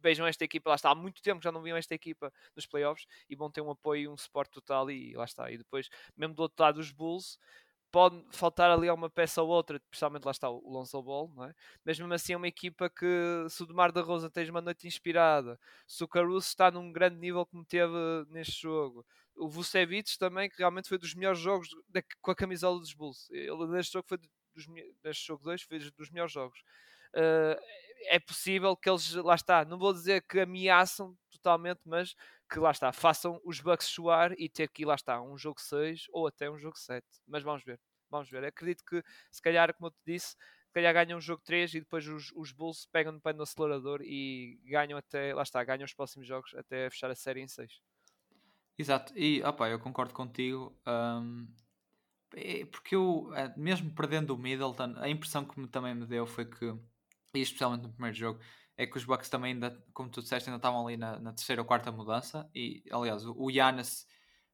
vejam 0.00 0.26
esta 0.26 0.44
equipa, 0.44 0.70
lá 0.70 0.76
está, 0.76 0.90
há 0.90 0.94
muito 0.94 1.22
tempo 1.22 1.40
que 1.40 1.44
já 1.44 1.52
não 1.52 1.62
viam 1.62 1.76
esta 1.76 1.94
equipa 1.94 2.32
nos 2.54 2.66
playoffs 2.66 3.06
e 3.28 3.34
vão 3.34 3.50
ter 3.50 3.60
um 3.60 3.70
apoio 3.70 4.02
e 4.02 4.08
um 4.08 4.16
suporte 4.16 4.52
total 4.52 4.90
e 4.90 5.14
lá 5.14 5.24
está. 5.24 5.50
E 5.50 5.58
depois, 5.58 5.88
mesmo 6.16 6.34
do 6.34 6.42
outro 6.42 6.62
lado 6.62 6.76
dos 6.76 6.92
Bulls, 6.92 7.38
pode 7.90 8.22
faltar 8.30 8.70
ali 8.70 8.90
uma 8.90 9.08
peça 9.08 9.42
ou 9.42 9.48
outra, 9.48 9.76
especialmente 9.76 10.24
lá 10.24 10.30
está 10.30 10.50
o 10.50 10.68
Lonzo 10.68 11.02
Ball, 11.02 11.32
não 11.34 11.44
é? 11.44 11.54
mas 11.84 11.98
mesmo 11.98 12.12
assim 12.12 12.32
é 12.32 12.36
uma 12.36 12.48
equipa 12.48 12.90
que 12.90 13.46
se 13.48 13.62
o 13.62 13.66
Demar 13.66 13.92
da 13.92 14.02
Rosa 14.02 14.30
tens 14.30 14.48
uma 14.48 14.60
noite 14.60 14.86
inspirada, 14.86 15.58
se 15.86 16.02
o 16.04 16.08
Caruso 16.08 16.46
está 16.46 16.70
num 16.70 16.92
grande 16.92 17.16
nível 17.16 17.46
como 17.46 17.64
teve 17.64 17.94
neste 18.28 18.62
jogo, 18.62 19.04
o 19.36 19.48
Vucevic 19.48 20.18
também, 20.18 20.48
que 20.48 20.58
realmente 20.58 20.88
foi 20.88 20.98
dos 20.98 21.14
melhores 21.14 21.38
jogos 21.38 21.68
da, 21.88 22.02
com 22.20 22.30
a 22.30 22.34
camisola 22.36 22.78
dos 22.78 22.94
Bulls. 22.94 23.28
Ele 23.30 23.66
neste 23.66 23.92
jogo 23.92 24.08
foi 24.08 24.18
dos, 24.18 24.66
neste 25.04 25.26
jogo 25.26 25.44
2 25.44 25.62
foi 25.62 25.78
dos 25.78 26.10
melhores 26.10 26.32
jogos. 26.32 26.58
Uh, 27.14 27.58
é 28.08 28.18
possível 28.18 28.76
que 28.76 28.88
eles, 28.88 29.12
lá 29.14 29.34
está, 29.34 29.64
não 29.64 29.78
vou 29.78 29.92
dizer 29.92 30.22
que 30.22 30.40
ameaçam 30.40 31.16
totalmente, 31.46 31.80
mas 31.84 32.16
que 32.50 32.58
lá 32.58 32.72
está, 32.72 32.92
façam 32.92 33.40
os 33.44 33.60
Bucks 33.60 33.86
suar 33.86 34.32
e 34.36 34.48
ter 34.48 34.64
aqui, 34.64 34.84
lá 34.84 34.96
está, 34.96 35.22
um 35.22 35.38
jogo 35.38 35.60
6 35.60 36.06
ou 36.10 36.26
até 36.26 36.50
um 36.50 36.58
jogo 36.58 36.76
7. 36.76 37.06
Mas 37.26 37.44
vamos 37.44 37.62
ver, 37.62 37.80
vamos 38.10 38.28
ver. 38.28 38.44
Acredito 38.44 38.84
que, 38.84 39.02
se 39.30 39.40
calhar, 39.40 39.72
como 39.74 39.86
eu 39.86 39.90
te 39.92 40.00
disse, 40.04 40.30
se 40.30 40.72
calhar 40.74 40.92
ganham 40.92 41.18
um 41.18 41.20
jogo 41.20 41.40
3 41.44 41.74
e 41.74 41.80
depois 41.80 42.06
os, 42.08 42.32
os 42.34 42.50
Bulls 42.50 42.86
pegam 42.90 43.12
no 43.12 43.20
pé 43.20 43.32
no 43.32 43.44
acelerador 43.44 44.00
e 44.02 44.60
ganham 44.64 44.98
até, 44.98 45.32
lá 45.32 45.42
está, 45.42 45.62
ganham 45.62 45.84
os 45.84 45.94
próximos 45.94 46.26
jogos 46.26 46.52
até 46.54 46.90
fechar 46.90 47.10
a 47.10 47.14
série 47.14 47.40
em 47.40 47.48
6. 47.48 47.80
Exato, 48.76 49.16
e 49.16 49.42
opa, 49.42 49.68
eu 49.68 49.78
concordo 49.78 50.12
contigo. 50.12 50.76
Um, 50.86 51.46
é 52.34 52.66
porque 52.66 52.96
eu, 52.96 53.32
eh, 53.34 53.54
mesmo 53.56 53.94
perdendo 53.94 54.34
o 54.34 54.36
Middleton, 54.38 54.94
a 54.96 55.08
impressão 55.08 55.44
que 55.44 55.58
me, 55.58 55.68
também 55.68 55.94
me 55.94 56.04
deu 56.06 56.26
foi 56.26 56.44
que 56.44 56.76
e 57.34 57.42
especialmente 57.42 57.82
no 57.82 57.92
primeiro 57.92 58.16
jogo, 58.16 58.40
é 58.76 58.86
que 58.86 58.96
os 58.96 59.04
Bucks 59.04 59.28
também 59.28 59.54
ainda, 59.54 59.82
como 59.92 60.10
tu 60.10 60.20
disseste, 60.20 60.48
ainda 60.48 60.58
estavam 60.58 60.86
ali 60.86 60.96
na, 60.96 61.18
na 61.18 61.32
terceira 61.32 61.62
ou 61.62 61.66
quarta 61.66 61.90
mudança. 61.90 62.48
E 62.54 62.82
aliás, 62.90 63.24
o, 63.24 63.50
Giannis 63.50 64.06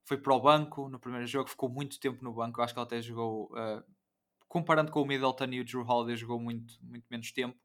foi 0.05 0.17
para 0.17 0.35
o 0.35 0.41
banco 0.41 0.89
no 0.89 0.99
primeiro 0.99 1.27
jogo, 1.27 1.51
ficou 1.51 1.69
muito 1.69 1.99
tempo 1.99 2.23
no 2.23 2.33
banco. 2.33 2.61
Eu 2.61 2.65
acho 2.65 2.73
que 2.73 2.79
ele 2.79 2.87
até 2.87 3.03
jogou, 3.03 3.51
uh, 3.53 3.83
comparando 4.47 4.93
com 4.93 5.03
o 5.03 5.07
Middleton 5.07 5.47
e 5.47 5.61
o 5.61 5.65
Drew 5.65 5.85
Holiday, 5.85 6.17
jogou 6.17 6.39
muito, 6.39 6.75
muito 6.83 7.05
menos 7.11 7.33
tempo. 7.33 7.59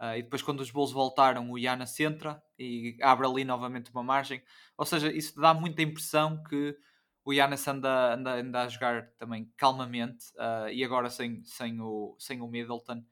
Uh, 0.00 0.16
e 0.16 0.22
depois, 0.22 0.42
quando 0.42 0.60
os 0.60 0.70
Bulls 0.70 0.92
voltaram, 0.92 1.50
o 1.50 1.58
Giannis 1.58 1.98
entra 2.00 2.42
e 2.58 2.96
abre 3.02 3.26
ali 3.26 3.44
novamente 3.44 3.92
uma 3.92 4.02
margem. 4.02 4.42
Ou 4.76 4.84
seja, 4.84 5.12
isso 5.12 5.38
dá 5.40 5.54
muita 5.54 5.82
impressão 5.82 6.42
que 6.42 6.76
o 7.24 7.32
Giannis 7.32 7.68
anda, 7.68 8.14
anda, 8.14 8.34
anda 8.40 8.62
a 8.62 8.68
jogar 8.68 9.12
também 9.18 9.52
calmamente 9.56 10.24
uh, 10.36 10.68
e 10.72 10.82
agora 10.82 11.08
sem, 11.08 11.44
sem, 11.44 11.80
o, 11.80 12.16
sem 12.18 12.40
o 12.40 12.48
Middleton 12.48 13.04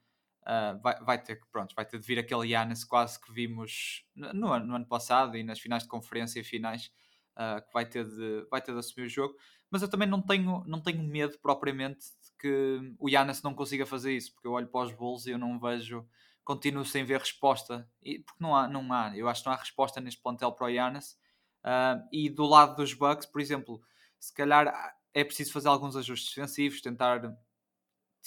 uh, 0.49 0.81
vai, 0.81 0.99
vai, 1.01 1.23
ter 1.23 1.37
que 1.37 1.47
pronto, 1.53 1.75
vai 1.75 1.85
ter 1.85 1.99
de 1.99 2.07
vir 2.07 2.19
aquele 2.19 2.49
Giannis 2.49 2.85
quase 2.85 3.21
que 3.21 3.31
vimos 3.33 4.05
no, 4.15 4.33
no, 4.33 4.75
ano 4.75 4.87
passado 4.87 5.37
e 5.37 5.43
nas 5.43 5.61
finais 5.61 5.83
de 5.83 5.89
conferência 5.89 6.41
e 6.41 6.45
finais 6.45 6.91
uh, 7.37 7.65
que 7.65 7.73
vai 7.73 7.85
ter, 7.85 8.05
de, 8.05 8.47
vai 8.51 8.63
ter 8.63 8.73
de 8.73 8.79
assumir 8.79 9.07
o 9.07 9.11
jogo. 9.11 9.35
Mas 9.71 9.83
eu 9.83 9.89
também 9.89 10.09
não 10.09 10.23
tenho, 10.23 10.65
não 10.67 10.81
tenho 10.81 11.03
medo 11.03 11.39
propriamente 11.41 12.01
de 12.01 12.33
que 12.41 12.95
o 12.99 13.09
Giannis 13.09 13.43
não 13.43 13.55
consiga 13.55 13.85
fazer 13.85 14.17
isso, 14.17 14.33
porque 14.33 14.49
eu 14.49 14.53
olho 14.53 14.69
para 14.69 14.87
os 14.87 14.93
Bulls 14.93 15.27
e 15.27 15.33
eu 15.33 15.39
não 15.39 15.61
vejo, 15.61 16.09
continuo 16.43 16.85
sem 16.85 17.05
ver 17.05 17.21
resposta, 17.21 17.87
e, 18.03 18.21
porque 18.21 18.43
não 18.43 18.57
há, 18.57 18.67
não 18.67 18.91
há, 18.91 19.15
eu 19.15 19.29
acho 19.29 19.43
que 19.43 19.49
não 19.49 19.55
há 19.55 19.59
resposta 19.59 20.01
neste 20.01 20.23
plantel 20.23 20.53
para 20.53 20.67
o 20.67 20.73
Giannis. 20.73 21.19
Uh, 21.59 22.01
e 22.11 22.31
do 22.31 22.47
lado 22.47 22.77
dos 22.77 22.95
Bucks, 22.95 23.27
por 23.27 23.43
exemplo, 23.43 23.83
se 24.19 24.33
calhar 24.33 24.73
é 25.13 25.25
preciso 25.25 25.53
fazer 25.53 25.69
alguns 25.69 25.97
ajustes 25.97 26.35
defensivos, 26.35 26.81
tentar 26.81 27.37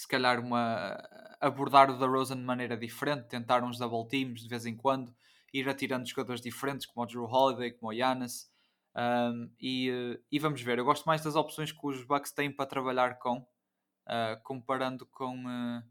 se 0.02 0.08
calhar 0.08 0.40
uma 0.40 0.98
abordar 1.40 1.92
o 1.92 1.98
da 2.00 2.08
Rosen 2.08 2.38
de 2.38 2.44
maneira 2.44 2.76
diferente, 2.76 3.28
tentar 3.28 3.64
uns 3.64 3.78
double 3.78 4.08
teams 4.08 4.42
de 4.42 4.48
vez 4.48 4.66
em 4.66 4.76
quando, 4.76 5.16
ir 5.54 5.70
atirando 5.70 6.08
jogadores 6.08 6.42
diferentes 6.42 6.88
como 6.88 7.04
o 7.04 7.08
Drew 7.08 7.26
Holiday, 7.26 7.72
como 7.72 7.92
o 7.92 7.94
Giannis. 7.94 8.52
Um, 8.96 9.54
e, 9.60 10.20
e, 10.32 10.40
vamos 10.40 10.60
ver, 10.64 10.80
eu 10.80 10.86
gosto 10.86 11.06
mais 11.06 11.22
das 11.24 11.36
opções 11.36 11.72
que 11.72 11.86
os 11.86 12.04
Bucks 12.04 12.32
têm 12.32 12.52
para 12.52 12.66
trabalhar 12.66 13.20
com, 13.20 13.38
uh, 13.38 14.42
comparando 14.42 15.06
com, 15.06 15.46
uh, 15.46 15.84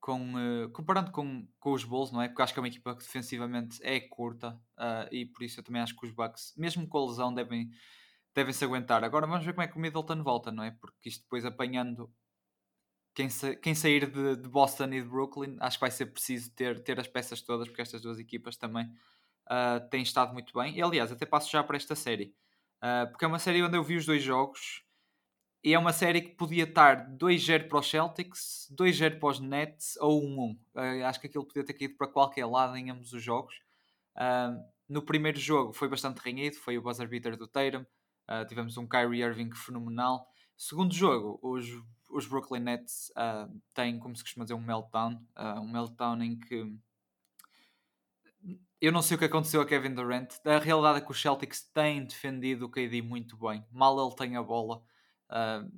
com 0.00 0.34
uh, 0.34 0.70
comparando 0.70 1.10
com, 1.10 1.48
com 1.58 1.72
os 1.72 1.82
Bulls, 1.82 2.12
não 2.12 2.20
é? 2.20 2.28
Porque 2.28 2.42
acho 2.42 2.52
que 2.52 2.58
é 2.58 2.62
uma 2.62 2.68
equipa 2.68 2.94
que 2.94 3.04
defensivamente 3.04 3.80
é 3.82 4.00
curta 4.00 4.60
e 5.10 5.24
por 5.24 5.42
isso 5.44 5.60
eu 5.60 5.64
também 5.64 5.80
acho 5.80 5.96
que 5.96 6.04
os 6.04 6.12
Bucks, 6.12 6.52
mesmo 6.58 6.86
com 6.86 6.98
a 6.98 7.06
lesão, 7.06 7.32
devem, 7.32 7.70
devem 8.34 8.52
se 8.52 8.64
aguentar. 8.66 9.02
Agora 9.02 9.26
vamos 9.26 9.46
ver 9.46 9.54
como 9.54 9.62
é 9.62 9.68
que 9.68 9.78
o 9.78 9.80
Middleton 9.80 10.22
volta, 10.22 10.52
não 10.52 10.62
é? 10.62 10.72
Porque 10.72 11.08
isto 11.08 11.22
depois 11.22 11.46
apanhando 11.46 12.12
quem, 13.14 13.30
sa 13.30 13.54
quem 13.54 13.74
sair 13.74 14.10
de, 14.10 14.36
de, 14.36 14.48
Boston 14.48 14.86
e 14.86 15.00
de 15.00 15.08
Brooklyn, 15.08 15.56
acho 15.60 15.78
que 15.78 15.82
vai 15.82 15.90
ser 15.90 16.06
preciso 16.06 16.50
ter, 16.50 16.82
ter 16.82 16.98
as 16.98 17.06
peças 17.06 17.40
todas, 17.40 17.68
porque 17.68 17.80
estas 17.80 18.02
duas 18.02 18.18
equipas 18.18 18.56
também 18.56 18.86
uh, 18.86 19.88
têm 19.88 20.02
estado 20.02 20.32
muito 20.32 20.52
bem. 20.52 20.76
E 20.76 20.82
aliás, 20.82 21.12
até 21.12 21.24
passo 21.24 21.50
já 21.50 21.62
para 21.62 21.76
esta 21.76 21.94
série, 21.94 22.34
uh, 22.82 23.08
porque 23.10 23.24
é 23.24 23.28
uma 23.28 23.38
série 23.38 23.62
onde 23.62 23.76
eu 23.76 23.84
vi 23.84 23.96
os 23.96 24.04
dois 24.04 24.22
jogos 24.22 24.82
e 25.62 25.72
é 25.72 25.78
uma 25.78 25.92
série 25.92 26.20
que 26.20 26.34
podia 26.34 26.64
estar 26.64 27.08
2-0 27.16 27.68
para 27.68 27.78
os 27.78 27.88
Celtics, 27.88 28.68
2-0 28.76 29.18
para 29.18 29.28
os 29.28 29.40
Nets 29.40 29.96
ou 30.00 30.20
1-1. 30.20 30.56
Uh, 30.74 31.04
acho 31.06 31.20
que 31.20 31.28
aquilo 31.28 31.46
podia 31.46 31.64
ter 31.64 31.74
caído 31.74 31.96
para 31.96 32.08
qualquer 32.08 32.46
lado 32.46 32.76
em 32.76 32.90
ambos 32.90 33.12
os 33.12 33.22
jogos. 33.22 33.54
no 34.88 35.02
primeiro 35.02 35.38
jogo 35.38 35.72
foi 35.72 35.88
bastante 35.88 36.18
renhido, 36.18 36.56
foi 36.56 36.76
o 36.76 36.82
buzzer 36.82 37.08
beater 37.08 37.36
do 37.36 37.46
Tatum. 37.46 37.86
tivemos 38.48 38.76
um 38.76 38.86
Kyrie 38.88 39.22
Irving 39.22 39.54
fenomenal. 39.54 40.26
Segundo 40.56 40.94
jogo, 40.94 41.38
os 41.42 41.66
os 42.14 42.26
Brooklyn 42.26 42.60
Nets 42.60 43.10
uh, 43.10 43.52
têm, 43.74 43.98
como 43.98 44.14
se 44.14 44.22
costuma 44.22 44.44
dizer, 44.44 44.54
um 44.54 44.60
meltdown. 44.60 45.14
Uh, 45.36 45.60
um 45.60 45.68
meltdown 45.68 46.22
em 46.22 46.38
que 46.38 46.72
eu 48.80 48.92
não 48.92 49.02
sei 49.02 49.16
o 49.16 49.18
que 49.18 49.24
aconteceu 49.24 49.60
a 49.60 49.66
Kevin 49.66 49.94
Durant. 49.94 50.28
A 50.44 50.58
realidade 50.58 50.98
é 50.98 51.00
que 51.00 51.10
os 51.10 51.20
Celtics 51.20 51.62
têm 51.72 52.04
defendido 52.04 52.66
o 52.66 52.70
KD 52.70 53.02
muito 53.02 53.36
bem. 53.36 53.64
Mal 53.72 53.98
ele 53.98 54.14
tem 54.14 54.36
a 54.36 54.42
bola, 54.42 54.82
uh, 55.30 55.72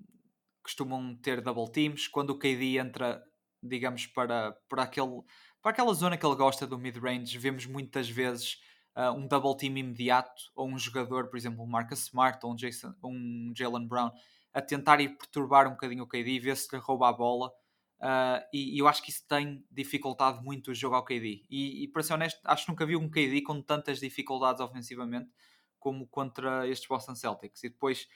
costumam 0.63 1.17
ter 1.17 1.41
double 1.41 1.71
teams. 1.71 2.07
Quando 2.07 2.31
o 2.31 2.39
KD 2.39 2.79
entra, 2.79 3.23
digamos, 3.63 4.07
para, 4.07 4.53
para, 4.69 4.83
aquele, 4.83 5.23
para 5.63 5.71
aquela 5.71 5.95
zona 5.95 6.19
que 6.19 6.27
ele 6.27 6.35
gosta 6.35 6.67
do 6.67 6.79
mid-range, 6.79 7.39
vemos 7.39 7.65
muitas 7.65 8.11
vezes 8.11 8.61
uh, 8.95 9.13
um 9.13 9.27
double 9.27 9.57
team 9.57 9.79
imediato 9.79 10.51
ou 10.55 10.69
um 10.69 10.79
jogador, 10.79 11.29
por 11.29 11.39
exemplo, 11.39 11.63
um 11.63 11.67
Marcus 11.67 12.01
Smart 12.01 12.45
ou 12.45 12.53
um, 12.53 12.57
um 13.05 13.53
Jalen 13.55 13.87
Brown 13.87 14.11
a 14.57 14.63
tentar 14.63 15.03
ir 15.03 15.11
perturbar 15.19 15.69
um 15.69 15.73
bocadinho 15.73 16.05
o 16.05 16.07
KD, 16.07 16.41
ver 16.41 16.57
se 16.57 16.75
lhe 16.75 16.81
rouba 16.81 17.11
a 17.11 17.13
bola. 17.13 17.53
Uh, 18.01 18.41
e, 18.55 18.75
e, 18.75 18.79
eu 18.79 18.89
acho 18.89 19.03
que 19.03 19.11
isso 19.11 19.23
tem 19.29 19.63
dificultado 19.71 20.43
muito 20.43 20.71
o 20.71 20.75
jogo 20.75 20.97
ao 20.97 21.05
KD. 21.05 21.45
E, 21.51 21.85
e 21.85 21.89
para 21.89 22.03
ser 22.03 22.15
honesto, 22.15 22.41
acho 22.43 22.65
que 22.65 22.71
nunca 22.71 22.87
vi 22.87 22.97
um 22.97 23.07
KD 23.07 23.43
com 23.43 23.61
tantas 23.61 24.01
dificuldades 24.01 24.63
ofensivamente 24.63 25.31
como 25.79 26.07
contra 26.07 26.67
estes 26.67 26.89
Boston 26.89 27.15
Celtics. 27.15 27.65
E 27.65 27.69
depois, 27.69 28.09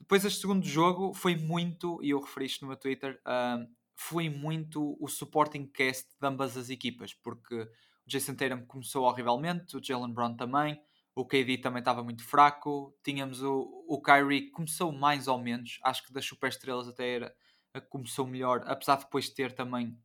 depois 0.00 0.24
este 0.24 0.40
segundo 0.40 0.64
jogo 0.64 1.12
foi 1.12 1.36
muito, 1.36 2.02
e 2.02 2.10
eu 2.10 2.20
referi 2.20 2.46
isto 2.46 2.62
no 2.62 2.68
meu 2.68 2.76
Twitter, 2.78 3.20
uh, 3.26 3.70
foi 3.94 4.30
muito 4.30 4.96
o 4.98 5.06
supporting 5.06 5.66
cast 5.66 6.08
de 6.18 6.26
ambas 6.26 6.56
as 6.56 6.70
equipas, 6.70 7.12
porque 7.12 7.54
o 7.54 7.68
Jason 8.06 8.34
Tatum 8.34 8.64
começou 8.64 9.04
horrivelmente, 9.04 9.76
o 9.76 9.84
Jalen 9.84 10.14
Brown 10.14 10.34
também, 10.34 10.80
o 11.18 11.24
KD 11.26 11.58
também 11.58 11.80
estava 11.80 12.00
muito 12.04 12.24
fraco. 12.24 12.96
Tínhamos 13.02 13.42
o, 13.42 13.84
o 13.88 14.00
Kyrie 14.00 14.42
que 14.42 14.50
começou 14.52 14.92
mais 14.92 15.26
ou 15.26 15.36
menos. 15.36 15.80
Acho 15.82 16.06
que 16.06 16.12
das 16.12 16.24
superestrelas 16.24 16.86
até 16.86 17.12
era 17.12 17.34
a 17.74 17.80
que 17.80 17.88
começou 17.88 18.24
melhor, 18.24 18.62
apesar 18.66 18.96
de 18.98 19.04
depois 19.04 19.28
ter 19.28 19.52
também 19.52 19.98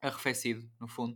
arrefecido, 0.00 0.66
no 0.80 0.88
fundo. 0.88 1.14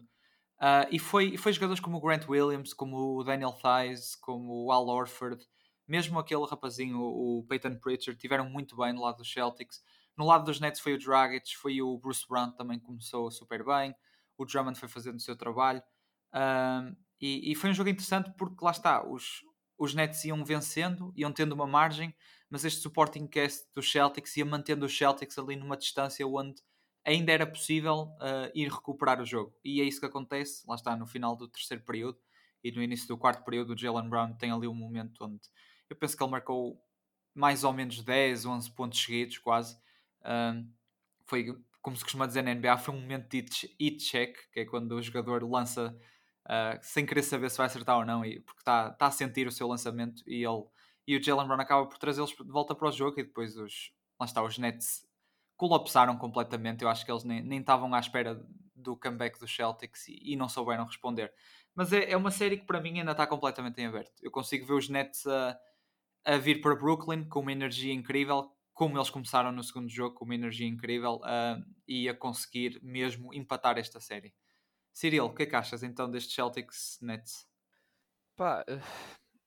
Uh, 0.58 0.84
e 0.90 0.98
foi, 0.98 1.38
foi 1.38 1.54
jogadores 1.54 1.80
como 1.80 1.96
o 1.96 2.00
Grant 2.02 2.28
Williams, 2.28 2.74
como 2.74 3.18
o 3.18 3.24
Daniel 3.24 3.52
Thies, 3.54 4.14
como 4.14 4.66
o 4.66 4.72
Al 4.72 4.86
Orford, 4.86 5.42
mesmo 5.88 6.18
aquele 6.18 6.44
rapazinho, 6.44 7.00
o 7.00 7.42
Peyton 7.48 7.76
Pritchard, 7.76 8.20
tiveram 8.20 8.44
muito 8.48 8.76
bem 8.76 8.92
no 8.92 9.00
lado 9.00 9.16
dos 9.16 9.32
Celtics. 9.32 9.82
No 10.18 10.26
lado 10.26 10.44
dos 10.44 10.60
Nets 10.60 10.80
foi 10.80 10.92
o 10.92 10.98
Dragic, 10.98 11.56
foi 11.56 11.80
o 11.80 11.96
Bruce 11.96 12.28
Brown 12.28 12.52
também 12.52 12.78
começou 12.78 13.30
super 13.30 13.64
bem. 13.64 13.94
O 14.36 14.44
Drummond 14.44 14.78
foi 14.78 14.88
fazendo 14.88 15.16
o 15.16 15.20
seu 15.20 15.34
trabalho. 15.34 15.82
Uh, 16.34 16.94
e, 17.20 17.52
e, 17.52 17.54
foi 17.54 17.70
um 17.70 17.74
jogo 17.74 17.90
interessante 17.90 18.32
porque 18.36 18.64
lá 18.64 18.70
está, 18.70 19.06
os, 19.06 19.44
os 19.78 19.94
Nets 19.94 20.24
iam 20.24 20.44
vencendo, 20.44 21.12
iam 21.16 21.32
tendo 21.32 21.52
uma 21.52 21.66
margem, 21.66 22.14
mas 22.48 22.64
este 22.64 22.80
supporting 22.80 23.26
cast 23.26 23.68
dos 23.74 23.90
Celtics 23.90 24.36
ia 24.36 24.44
mantendo 24.44 24.86
os 24.86 24.96
Celtics 24.96 25.38
ali 25.38 25.56
numa 25.56 25.76
distância 25.76 26.26
onde 26.26 26.62
ainda 27.04 27.32
era 27.32 27.46
possível 27.46 28.08
uh, 28.20 28.50
ir 28.54 28.68
recuperar 28.68 29.20
o 29.20 29.24
jogo. 29.24 29.54
E 29.64 29.80
é 29.80 29.84
isso 29.84 30.00
que 30.00 30.06
acontece, 30.06 30.64
lá 30.66 30.74
está, 30.74 30.96
no 30.96 31.06
final 31.06 31.36
do 31.36 31.48
terceiro 31.48 31.82
período 31.84 32.18
e 32.62 32.70
no 32.70 32.82
início 32.82 33.08
do 33.08 33.16
quarto 33.16 33.44
período, 33.44 33.72
o 33.72 33.78
Jalen 33.78 34.08
Brown 34.08 34.34
tem 34.34 34.50
ali 34.50 34.66
um 34.66 34.74
momento 34.74 35.24
onde 35.24 35.40
eu 35.88 35.96
penso 35.96 36.16
que 36.16 36.22
ele 36.22 36.30
marcou 36.30 36.80
mais 37.34 37.64
ou 37.64 37.72
menos 37.72 38.02
10, 38.02 38.46
11 38.46 38.70
pontos 38.72 39.02
seguidos, 39.02 39.38
quase. 39.38 39.76
Uh, 40.20 40.68
foi, 41.26 41.56
como 41.80 41.96
se 41.96 42.02
costuma 42.02 42.26
dizer 42.26 42.42
na 42.42 42.54
NBA, 42.54 42.78
foi 42.78 42.94
um 42.94 43.00
momento 43.00 43.30
de 43.30 43.74
hit 43.80 43.98
check, 43.98 44.36
que 44.52 44.60
é 44.60 44.64
quando 44.64 44.92
o 44.92 45.02
jogador 45.02 45.42
lança 45.42 45.96
uh, 46.46 46.78
sem 46.82 47.06
querer 47.06 47.22
saber 47.22 47.50
se 47.50 47.56
vai 47.56 47.66
acertar 47.66 47.98
ou 47.98 48.04
não, 48.04 48.24
e, 48.24 48.40
porque 48.40 48.60
está 48.60 48.90
tá 48.90 49.06
a 49.06 49.10
sentir 49.10 49.46
o 49.46 49.52
seu 49.52 49.66
lançamento 49.66 50.22
e 50.26 50.44
ele 50.44 50.64
e 51.06 51.16
o 51.16 51.22
Jalen 51.22 51.46
Brown 51.46 51.60
acaba 51.60 51.86
por 51.86 51.98
trazê-los 51.98 52.30
de 52.30 52.52
volta 52.52 52.72
para 52.72 52.88
o 52.88 52.92
jogo 52.92 53.18
e 53.18 53.24
depois 53.24 53.56
os, 53.56 53.92
lá 54.18 54.26
está, 54.26 54.42
os 54.44 54.58
Nets 54.58 55.04
colapsaram 55.56 56.16
completamente. 56.16 56.82
Eu 56.82 56.88
acho 56.88 57.04
que 57.04 57.10
eles 57.10 57.24
nem 57.24 57.58
estavam 57.58 57.92
à 57.92 57.98
espera 57.98 58.40
do 58.76 58.96
comeback 58.96 59.38
dos 59.38 59.54
Celtics 59.54 60.08
e, 60.08 60.20
e 60.22 60.36
não 60.36 60.48
souberam 60.48 60.84
responder. 60.84 61.32
Mas 61.74 61.92
é, 61.92 62.12
é, 62.12 62.16
uma 62.16 62.30
série 62.30 62.58
que 62.58 62.64
para 62.64 62.80
mim 62.80 62.98
ainda 62.98 63.10
está 63.12 63.26
completamente 63.26 63.80
em 63.80 63.86
aberto. 63.86 64.12
Eu 64.22 64.30
consigo 64.30 64.64
ver 64.64 64.74
os 64.74 64.88
Nets 64.88 65.26
a, 65.26 65.58
a 66.24 66.36
vir 66.36 66.60
para 66.60 66.76
Brooklyn 66.76 67.28
com 67.28 67.40
uma 67.40 67.52
energia 67.52 67.92
incrível, 67.92 68.50
como 68.72 68.96
eles 68.96 69.10
começaram 69.10 69.50
no 69.50 69.62
segundo 69.62 69.88
jogo, 69.88 70.14
com 70.14 70.24
uma 70.24 70.34
energia 70.34 70.68
incrível, 70.68 71.16
uh, 71.16 71.60
e 71.86 72.08
a 72.08 72.14
conseguir 72.14 72.80
mesmo 72.82 73.34
empatar 73.34 73.78
esta 73.78 74.00
série. 74.00 74.32
Cyril, 74.92 75.26
o 75.26 75.34
que 75.34 75.44
é 75.44 75.46
que 75.46 75.56
achas 75.56 75.82
então 75.82 76.10
destes 76.10 76.34
Celtics 76.34 76.98
Nets? 77.00 77.46
Pá, 78.36 78.64
eh, 78.66 78.80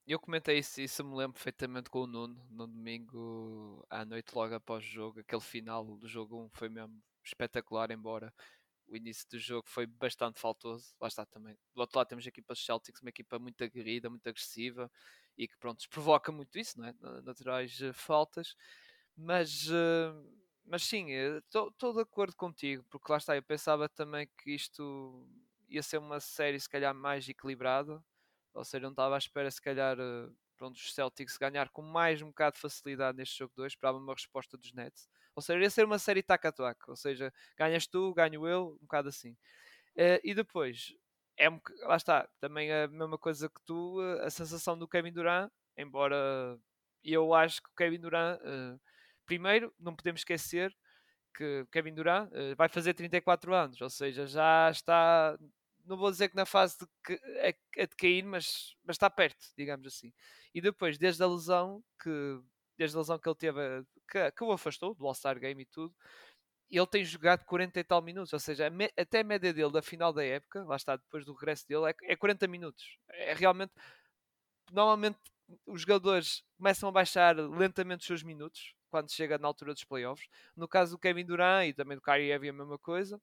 eu 0.06 0.20
comentei 0.20 0.60
isso, 0.60 0.82
isso 0.82 1.04
me 1.04 1.16
lembro 1.16 1.34
perfeitamente 1.34 1.90
com 1.90 2.02
o 2.02 2.08
Nuno 2.08 2.46
no 2.50 2.68
domingo 2.68 3.86
à 3.90 4.04
noite, 4.04 4.36
logo 4.36 4.54
após 4.56 4.84
o 4.84 4.88
jogo. 4.88 5.20
Aquele 5.20 5.42
final 5.42 5.86
do 5.98 6.08
jogo 6.08 6.44
1 6.46 6.50
foi 6.50 6.70
mesmo 6.70 7.02
espetacular, 7.24 7.92
embora 7.92 8.34
o 8.88 8.96
início 8.96 9.28
do 9.30 9.40
jogo 9.40 9.68
foi 9.68 9.86
bastante 9.86 10.40
faltoso. 10.40 10.94
Lá 11.00 11.08
está 11.08 11.26
também. 11.26 11.58
Do 11.74 11.82
outro 11.82 11.98
lado 11.98 12.08
temos 12.08 12.26
a 12.26 12.30
equipa 12.30 12.54
Celtics, 12.56 13.02
uma 13.02 13.10
equipa 13.10 13.40
muito 13.40 13.64
aguerrida, 13.64 14.10
muito 14.10 14.28
agressiva 14.28 14.92
e 15.38 15.48
que 15.48 15.58
pronto, 15.58 15.88
provoca 15.90 16.32
muito 16.32 16.60
isso, 16.60 16.80
não 16.80 16.88
é? 16.88 16.94
Naturais 17.24 17.80
uh, 17.82 17.94
faltas. 17.94 18.56
Mas, 19.16 19.68
uh, 19.70 20.43
mas 20.66 20.84
sim, 20.84 21.08
estou 21.12 21.94
de 21.94 22.02
acordo 22.02 22.36
contigo, 22.36 22.84
porque 22.90 23.12
lá 23.12 23.18
está, 23.18 23.36
eu 23.36 23.44
pensava 23.44 23.90
também 23.90 24.28
que 24.38 24.52
isto 24.52 25.28
ia 25.70 25.84
ser 25.84 25.98
uma 25.98 26.20
série 26.20 26.60
se 26.60 26.70
calhar 26.70 26.94
mais 26.94 27.28
equilibrada 27.28 28.04
ou 28.54 28.64
seja, 28.64 28.84
não 28.84 28.92
estava 28.92 29.16
à 29.16 29.18
espera, 29.18 29.50
se 29.50 29.62
calhar, 29.62 29.98
eh, 30.00 30.30
pronto, 30.58 30.76
os 30.76 30.94
Celtics 30.94 31.38
ganhar 31.38 31.70
com 31.70 31.82
mais 31.82 32.22
um 32.22 32.28
bocado 32.28 32.56
de 32.56 32.62
facilidade 32.62 33.18
neste 33.18 33.38
jogo 33.40 33.54
2. 33.56 33.74
Esperava 33.74 33.98
uma 33.98 34.14
resposta 34.14 34.58
dos 34.58 34.72
Nets. 34.74 35.10
Ou 35.36 35.42
seja, 35.42 35.60
ia 35.60 35.70
ser 35.70 35.86
uma 35.86 35.98
série 36.00 36.22
tac 36.22 36.46
a 36.46 36.52
tac. 36.52 36.78
Ou 36.88 36.96
seja, 36.96 37.34
ganhas 37.58 37.88
tu, 37.88 38.14
ganho 38.14 38.48
eu, 38.48 38.78
um 38.80 38.86
bocado 38.86 39.10
assim. 39.10 39.32
Uh, 39.98 40.20
e 40.24 40.34
depois, 40.36 40.94
é 41.38 41.50
um, 41.50 41.60
lá 41.84 41.98
está, 41.98 42.30
também 42.40 42.72
a 42.72 42.88
mesma 42.88 43.18
coisa 43.18 43.50
que 43.50 43.62
tu, 43.66 44.02
eh, 44.02 44.26
a 44.26 44.30
sensação 44.30 44.78
do 44.78 44.88
Kevin 44.88 45.12
Durant, 45.14 45.52
embora 45.78 46.60
eu 47.04 47.34
acho 47.34 47.62
que 47.62 47.70
o 47.70 47.76
Kevin 47.76 48.00
Durant, 48.00 48.40
uh, 48.42 48.80
primeiro, 49.34 49.74
não 49.80 49.96
podemos 49.96 50.22
esquecer 50.22 50.76
que 51.36 51.66
Kevin 51.72 51.96
Durant 51.96 52.30
uh, 52.32 52.56
vai 52.56 52.70
fazer 52.70 52.94
34 52.94 53.54
anos, 53.54 53.82
ou 53.82 53.90
seja, 53.90 54.28
já 54.28 54.70
está 54.72 55.38
não 55.86 55.98
vou 55.98 56.10
dizer 56.10 56.30
que 56.30 56.36
na 56.36 56.46
fase 56.46 56.78
de, 56.80 56.86
que, 57.04 57.20
é, 57.40 57.54
é 57.76 57.86
de 57.86 57.96
cair, 57.96 58.24
mas, 58.24 58.74
mas 58.86 58.96
está 58.96 59.10
perto, 59.10 59.46
digamos 59.58 59.86
assim. 59.86 60.14
E 60.54 60.62
depois, 60.62 60.98
desde 60.98 61.22
a 61.22 61.28
lesão 61.28 61.84
que 62.02 62.40
desde 62.78 62.96
a 62.96 63.00
lesão 63.02 63.20
que 63.20 63.28
ele 63.28 63.36
teve, 63.36 63.60
que, 64.10 64.32
que 64.32 64.44
o 64.44 64.52
afastou 64.52 64.96
do 64.96 65.06
All-Star 65.06 65.38
Game 65.40 65.62
e 65.62 65.66
tudo, 65.66 65.94
ele 66.70 66.88
tem 66.88 67.04
jogado 67.04 67.44
40 67.46 67.80
e 67.80 67.84
tal 67.84 68.02
minutos, 68.02 68.34
ou 68.34 68.40
seja, 68.40 68.72
até 68.98 69.20
a 69.20 69.24
média 69.24 69.54
dele 69.54 69.72
da 69.72 69.82
final 69.82 70.14
da 70.14 70.24
época, 70.24 70.64
lá 70.64 70.76
está, 70.76 70.96
depois 70.96 71.26
do 71.26 71.34
regresso 71.34 71.68
dele, 71.68 71.90
é, 71.90 72.14
é 72.14 72.16
40 72.16 72.48
minutos. 72.48 72.98
É 73.10 73.34
realmente, 73.34 73.74
normalmente 74.72 75.20
os 75.68 75.82
jogadores 75.82 76.44
começam 76.58 76.88
a 76.88 76.92
baixar 76.92 77.36
lentamente 77.36 78.02
os 78.02 78.08
seus 78.08 78.24
minutos 78.24 78.74
quando 78.94 79.12
chega 79.12 79.40
na 79.40 79.48
altura 79.48 79.74
dos 79.74 79.84
playoffs. 79.84 80.30
No 80.56 80.68
caso 80.68 80.92
do 80.92 81.00
Kevin 81.00 81.26
Durant 81.26 81.68
e 81.68 81.74
também 81.74 81.98
do 81.98 82.02
Kyrie 82.02 82.32
Irving 82.32 82.50
a 82.50 82.54
mesma 82.54 82.78
coisa 82.78 83.20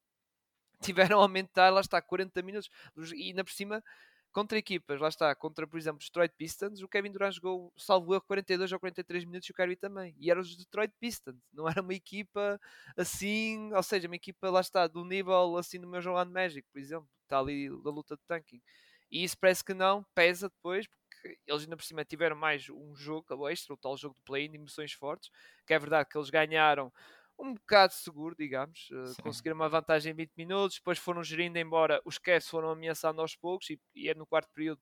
tiveram 0.82 1.20
a 1.20 1.22
aumentar, 1.22 1.70
lá 1.70 1.80
está, 1.80 2.02
40 2.02 2.42
minutos. 2.42 2.68
E 3.14 3.28
ainda 3.28 3.44
por 3.44 3.52
cima, 3.52 3.84
contra 4.32 4.58
equipas, 4.58 5.00
lá 5.00 5.08
está, 5.08 5.32
contra, 5.34 5.64
por 5.64 5.78
exemplo, 5.78 6.00
Detroit 6.00 6.32
Pistons, 6.36 6.82
o 6.82 6.88
Kevin 6.88 7.12
Durant 7.12 7.34
jogou, 7.34 7.72
salvo 7.76 8.14
erro, 8.14 8.24
42 8.26 8.72
ou 8.72 8.80
43 8.80 9.24
minutos 9.24 9.48
e 9.48 9.52
o 9.52 9.54
Kyrie 9.54 9.76
também. 9.76 10.12
E 10.18 10.28
eram 10.28 10.40
os 10.40 10.56
Detroit 10.56 10.92
Pistons, 10.98 11.36
não 11.52 11.68
era 11.68 11.80
uma 11.82 11.94
equipa 11.94 12.60
assim, 12.96 13.72
ou 13.72 13.82
seja, 13.84 14.08
uma 14.08 14.16
equipa, 14.16 14.50
lá 14.50 14.60
está, 14.60 14.88
do 14.88 15.04
nível 15.04 15.56
assim 15.56 15.80
do 15.80 15.86
meu 15.86 16.00
Orlando 16.00 16.32
Magic, 16.32 16.66
por 16.72 16.80
exemplo, 16.80 17.08
está 17.22 17.38
ali 17.38 17.68
da 17.68 17.90
luta 17.90 18.16
de 18.16 18.22
tanking. 18.26 18.60
E 19.08 19.22
isso 19.22 19.38
parece 19.38 19.64
que 19.64 19.74
não, 19.74 20.04
pesa 20.14 20.48
depois, 20.48 20.88
porque 21.20 21.38
eles 21.46 21.62
ainda 21.62 21.76
por 21.76 21.84
cima 21.84 22.04
tiveram 22.04 22.36
mais 22.36 22.68
um 22.70 22.94
jogo 22.94 23.48
extra, 23.48 23.74
o 23.74 23.76
tal 23.76 23.96
jogo 23.96 24.14
de 24.14 24.22
play-in, 24.22 24.50
de 24.50 24.56
emoções 24.56 24.92
fortes, 24.92 25.30
que 25.66 25.74
é 25.74 25.78
verdade 25.78 26.08
que 26.08 26.16
eles 26.16 26.30
ganharam 26.30 26.92
um 27.38 27.54
bocado 27.54 27.92
seguro, 27.92 28.34
digamos. 28.38 28.88
Uh, 28.90 29.22
conseguiram 29.22 29.56
uma 29.56 29.68
vantagem 29.68 30.12
em 30.12 30.14
20 30.16 30.32
minutos, 30.36 30.76
depois 30.76 30.98
foram 30.98 31.22
gerindo, 31.22 31.58
embora 31.58 32.00
os 32.04 32.18
Cavs 32.18 32.48
foram 32.48 32.70
ameaçando 32.70 33.20
aos 33.20 33.34
poucos 33.34 33.70
e, 33.70 33.80
e 33.94 34.08
é 34.08 34.14
no 34.14 34.26
quarto 34.26 34.50
período 34.52 34.80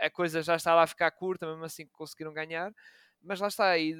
a 0.00 0.10
coisa 0.10 0.42
já 0.42 0.56
estava 0.56 0.82
a 0.82 0.86
ficar 0.86 1.10
curta, 1.12 1.46
mesmo 1.46 1.64
assim 1.64 1.86
conseguiram 1.88 2.32
ganhar. 2.32 2.72
Mas 3.22 3.40
lá 3.40 3.48
está, 3.48 3.78
e, 3.78 3.94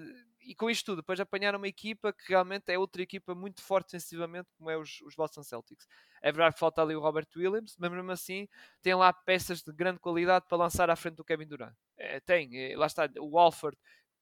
e 0.47 0.55
com 0.55 0.71
isto 0.71 0.87
tudo, 0.87 0.97
depois 0.99 1.19
apanharam 1.21 1.59
uma 1.59 1.69
equipa 1.69 2.13
que 2.13 2.29
realmente 2.29 2.71
é 2.73 2.79
outra 2.79 3.03
equipa 3.03 3.35
muito 3.35 3.61
forte 3.63 3.91
sensivelmente, 3.91 4.49
como 4.57 4.71
é 4.71 4.77
os, 4.77 5.01
os 5.03 5.15
Boston 5.15 5.43
Celtics. 5.43 5.87
É 6.23 6.31
verdade 6.33 6.55
que 6.55 6.61
falta 6.61 6.83
ali 6.83 6.95
o 6.95 7.01
Robert 7.01 7.29
Williams, 7.37 7.77
mas 7.79 7.91
mesmo 7.91 8.11
assim 8.11 8.49
tem 8.81 8.95
lá 8.95 9.13
peças 9.13 9.63
de 9.63 9.73
grande 9.73 9.99
qualidade 9.99 10.47
para 10.49 10.59
lançar 10.59 10.89
à 10.89 10.97
frente 10.97 11.17
do 11.17 11.25
Kevin 11.25 11.47
Durant. 11.47 11.75
É, 11.99 12.21
tem, 12.21 12.51
é, 12.55 12.77
lá 12.77 12.87
está, 12.87 13.09
o 13.19 13.39
Alford 13.39 13.77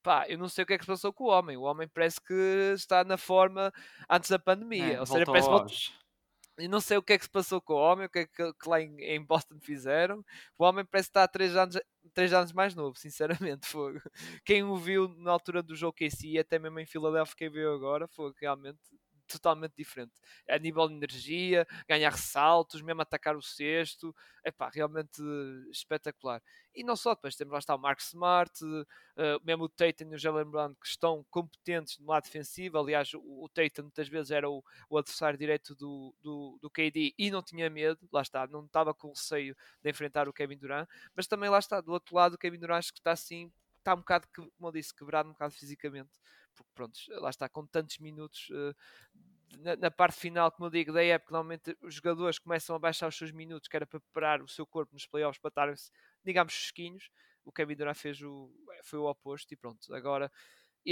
pá, 0.05 0.25
eu 0.27 0.37
não 0.37 0.47
sei 0.47 0.63
o 0.63 0.67
que 0.67 0.73
é 0.73 0.77
que 0.77 0.83
se 0.83 0.91
passou 0.91 1.11
com 1.11 1.23
o 1.23 1.29
homem. 1.29 1.57
O 1.57 1.63
homem 1.63 1.87
parece 1.87 2.21
que 2.21 2.73
está 2.75 3.03
na 3.03 3.17
forma 3.17 3.73
antes 4.07 4.29
da 4.29 4.37
pandemia. 4.37 4.93
É, 4.93 4.99
Ou 4.99 5.05
seja, 5.05 5.25
parece 5.25 5.49
que 5.49 6.05
eu 6.57 6.69
não 6.69 6.79
sei 6.79 6.97
o 6.97 7.03
que 7.03 7.13
é 7.13 7.17
que 7.17 7.25
se 7.25 7.29
passou 7.29 7.59
com 7.59 7.73
o 7.73 7.77
homem, 7.77 8.05
o 8.05 8.09
que 8.09 8.19
é 8.19 8.25
que, 8.27 8.53
que 8.53 8.69
lá 8.69 8.79
em, 8.79 8.95
em, 9.01 9.21
Boston 9.21 9.59
fizeram. 9.59 10.23
O 10.57 10.63
homem 10.63 10.85
parece 10.85 11.07
que 11.07 11.11
está 11.11 11.23
há 11.23 11.27
3 11.27 11.55
anos, 11.55 11.77
3 12.15 12.33
anos 12.33 12.53
mais 12.53 12.73
novo, 12.75 12.97
sinceramente. 12.97 13.67
Foi. 13.67 13.99
Quem 14.45 14.63
o 14.63 14.77
viu 14.77 15.09
na 15.17 15.31
altura 15.31 15.61
do 15.63 15.75
jogo 15.75 15.93
que 15.93 16.05
e 16.33 16.39
até 16.39 16.57
mesmo 16.59 16.79
em 16.79 16.85
Filadélfia, 16.85 17.35
quem 17.37 17.49
viu 17.51 17.73
agora, 17.73 18.07
foi 18.07 18.31
realmente 18.41 18.79
totalmente 19.27 19.73
diferente. 19.77 20.13
A 20.49 20.57
nível 20.57 20.87
de 20.87 20.95
energia, 20.95 21.67
ganhar 21.87 22.11
ressaltos, 22.11 22.81
mesmo 22.81 23.01
atacar 23.01 23.35
o 23.35 23.41
cesto, 23.41 24.15
é 24.43 24.51
pá, 24.51 24.69
realmente 24.73 25.21
espetacular. 25.71 26.41
E 26.75 26.83
não 26.83 26.95
só, 26.95 27.15
depois 27.15 27.35
temos 27.35 27.53
lá 27.53 27.59
está 27.59 27.73
o 27.73 27.79
Mark 27.79 27.99
Smart, 27.99 28.51
uh, 28.63 28.85
mesmo 29.43 29.63
o 29.63 29.69
Tatum 29.69 30.11
e 30.11 30.15
o 30.15 30.17
Jalen 30.17 30.45
Brown 30.45 30.75
que 30.75 30.87
estão 30.87 31.25
competentes 31.29 31.97
no 31.99 32.07
lado 32.07 32.23
defensivo. 32.23 32.77
Aliás, 32.77 33.13
o, 33.13 33.19
o 33.43 33.49
Tatum 33.49 33.83
muitas 33.83 34.07
vezes 34.07 34.31
era 34.31 34.49
o, 34.49 34.63
o 34.89 34.97
adversário 34.97 35.39
direito 35.39 35.73
do, 35.75 36.13
do, 36.21 36.59
do, 36.61 36.69
KD 36.69 37.13
e 37.17 37.31
não 37.31 37.41
tinha 37.41 37.69
medo, 37.69 37.99
lá 38.11 38.21
está, 38.21 38.45
não 38.47 38.65
estava 38.65 38.93
com 38.93 39.09
receio 39.09 39.55
de 39.81 39.89
enfrentar 39.89 40.27
o 40.27 40.33
Kevin 40.33 40.57
Durant, 40.57 40.87
mas 41.15 41.27
também 41.27 41.49
lá 41.49 41.59
está, 41.59 41.79
do 41.79 41.91
outro 41.91 42.15
lado, 42.15 42.33
o 42.33 42.37
Kevin 42.37 42.59
Durant 42.59 42.79
acho 42.79 42.93
que 42.93 42.99
está 42.99 43.11
assim, 43.11 43.51
está 43.85 43.93
um 43.93 43.99
bocado, 43.99 44.27
como 44.33 44.49
eu 44.61 44.71
disse, 44.71 44.93
quebrado 44.93 45.29
um 45.29 45.33
bocado 45.33 45.53
fisicamente 45.53 46.19
porque 46.55 46.71
pronto, 46.73 46.97
lá 47.09 47.29
está 47.29 47.47
com 47.49 47.65
tantos 47.65 47.99
minutos 47.99 48.49
uh, 48.49 48.75
na, 49.59 49.75
na, 49.75 49.91
parte 49.91 50.17
final, 50.17 50.51
como 50.51 50.67
eu 50.67 50.71
digo, 50.71 50.91
da 50.91 51.03
época, 51.03 51.33
normalmente 51.33 51.77
os 51.81 51.95
jogadores 51.95 52.39
começam 52.39 52.75
a 52.75 52.79
baixar 52.79 53.07
os 53.07 53.15
seus 53.15 53.31
minutos, 53.31 53.67
que 53.67 53.75
era 53.75 53.85
para 53.85 53.99
preparar 53.99 54.41
o 54.41 54.47
seu 54.47 54.65
corpo 54.65 54.93
nos 54.93 55.05
playoffs 55.05 55.39
para 55.39 55.49
estarem, 55.49 55.75
digamos, 56.23 56.53
fresquinhos. 56.53 57.09
O 57.43 57.51
Kevin 57.51 57.75
Durant 57.75 57.95
fez 57.95 58.21
o, 58.21 58.51
foi 58.83 58.99
o 58.99 59.05
oposto 59.05 59.53
e 59.53 59.57
pronto. 59.57 59.93
Agora 59.93 60.31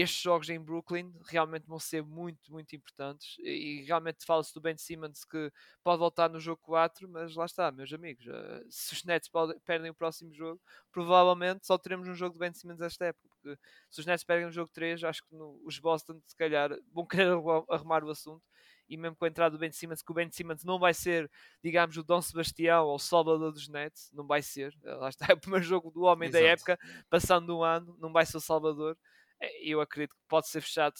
estes 0.01 0.21
jogos 0.21 0.49
em 0.49 0.59
Brooklyn 0.59 1.13
realmente 1.27 1.67
vão 1.67 1.77
ser 1.77 2.01
muito, 2.01 2.51
muito 2.51 2.75
importantes. 2.75 3.37
E 3.39 3.83
realmente 3.85 4.25
fala-se 4.25 4.51
do 4.51 4.59
Ben 4.59 4.75
Simmons 4.75 5.23
que 5.23 5.51
pode 5.83 5.99
voltar 5.99 6.29
no 6.29 6.39
jogo 6.39 6.59
4, 6.63 7.07
mas 7.07 7.35
lá 7.35 7.45
está, 7.45 7.71
meus 7.71 7.93
amigos. 7.93 8.25
Eh, 8.27 8.63
se 8.69 8.93
os 8.93 9.03
Nets 9.03 9.29
perdem 9.63 9.91
o 9.91 9.93
próximo 9.93 10.33
jogo, 10.33 10.59
provavelmente 10.91 11.67
só 11.67 11.77
teremos 11.77 12.07
um 12.07 12.15
jogo 12.15 12.33
de 12.33 12.39
Ben 12.39 12.51
Simmons 12.53 12.81
esta 12.81 13.05
época. 13.05 13.29
Porque 13.29 13.59
se 13.91 13.99
os 13.99 14.05
Nets 14.07 14.23
perdem 14.23 14.47
o 14.47 14.51
jogo 14.51 14.71
3, 14.73 15.03
acho 15.03 15.23
que 15.27 15.35
no, 15.35 15.61
os 15.63 15.77
Boston, 15.77 16.19
se 16.25 16.35
calhar, 16.35 16.71
vão 16.91 17.05
querer 17.05 17.31
arrumar 17.69 18.03
o 18.03 18.09
assunto. 18.09 18.43
E 18.89 18.97
mesmo 18.97 19.15
com 19.15 19.25
a 19.25 19.27
entrada 19.27 19.55
do 19.55 19.59
Ben 19.59 19.71
Simmons, 19.71 20.01
que 20.01 20.11
o 20.11 20.15
Ben 20.15 20.29
Simmons 20.31 20.63
não 20.63 20.77
vai 20.77 20.93
ser, 20.93 21.29
digamos, 21.63 21.95
o 21.97 22.03
Dom 22.03 22.21
Sebastião 22.21 22.85
ou 22.85 22.95
o 22.95 22.99
Salvador 22.99 23.51
dos 23.51 23.69
Nets, 23.69 24.11
não 24.11 24.25
vai 24.25 24.41
ser. 24.41 24.75
Eh, 24.83 24.95
lá 24.95 25.09
está, 25.09 25.27
é 25.31 25.35
o 25.35 25.39
primeiro 25.39 25.65
jogo 25.65 25.91
do 25.91 26.01
homem 26.01 26.29
Exato. 26.29 26.43
da 26.43 26.49
época, 26.49 26.79
passando 27.09 27.55
um 27.57 27.63
ano, 27.63 27.95
não 27.99 28.11
vai 28.11 28.25
ser 28.25 28.37
o 28.37 28.41
Salvador. 28.41 28.97
É, 29.43 29.61
eu 29.61 29.81
acredito 29.81 30.15
que 30.15 30.21
pode 30.29 30.47
ser 30.47 30.61
fechado, 30.61 30.93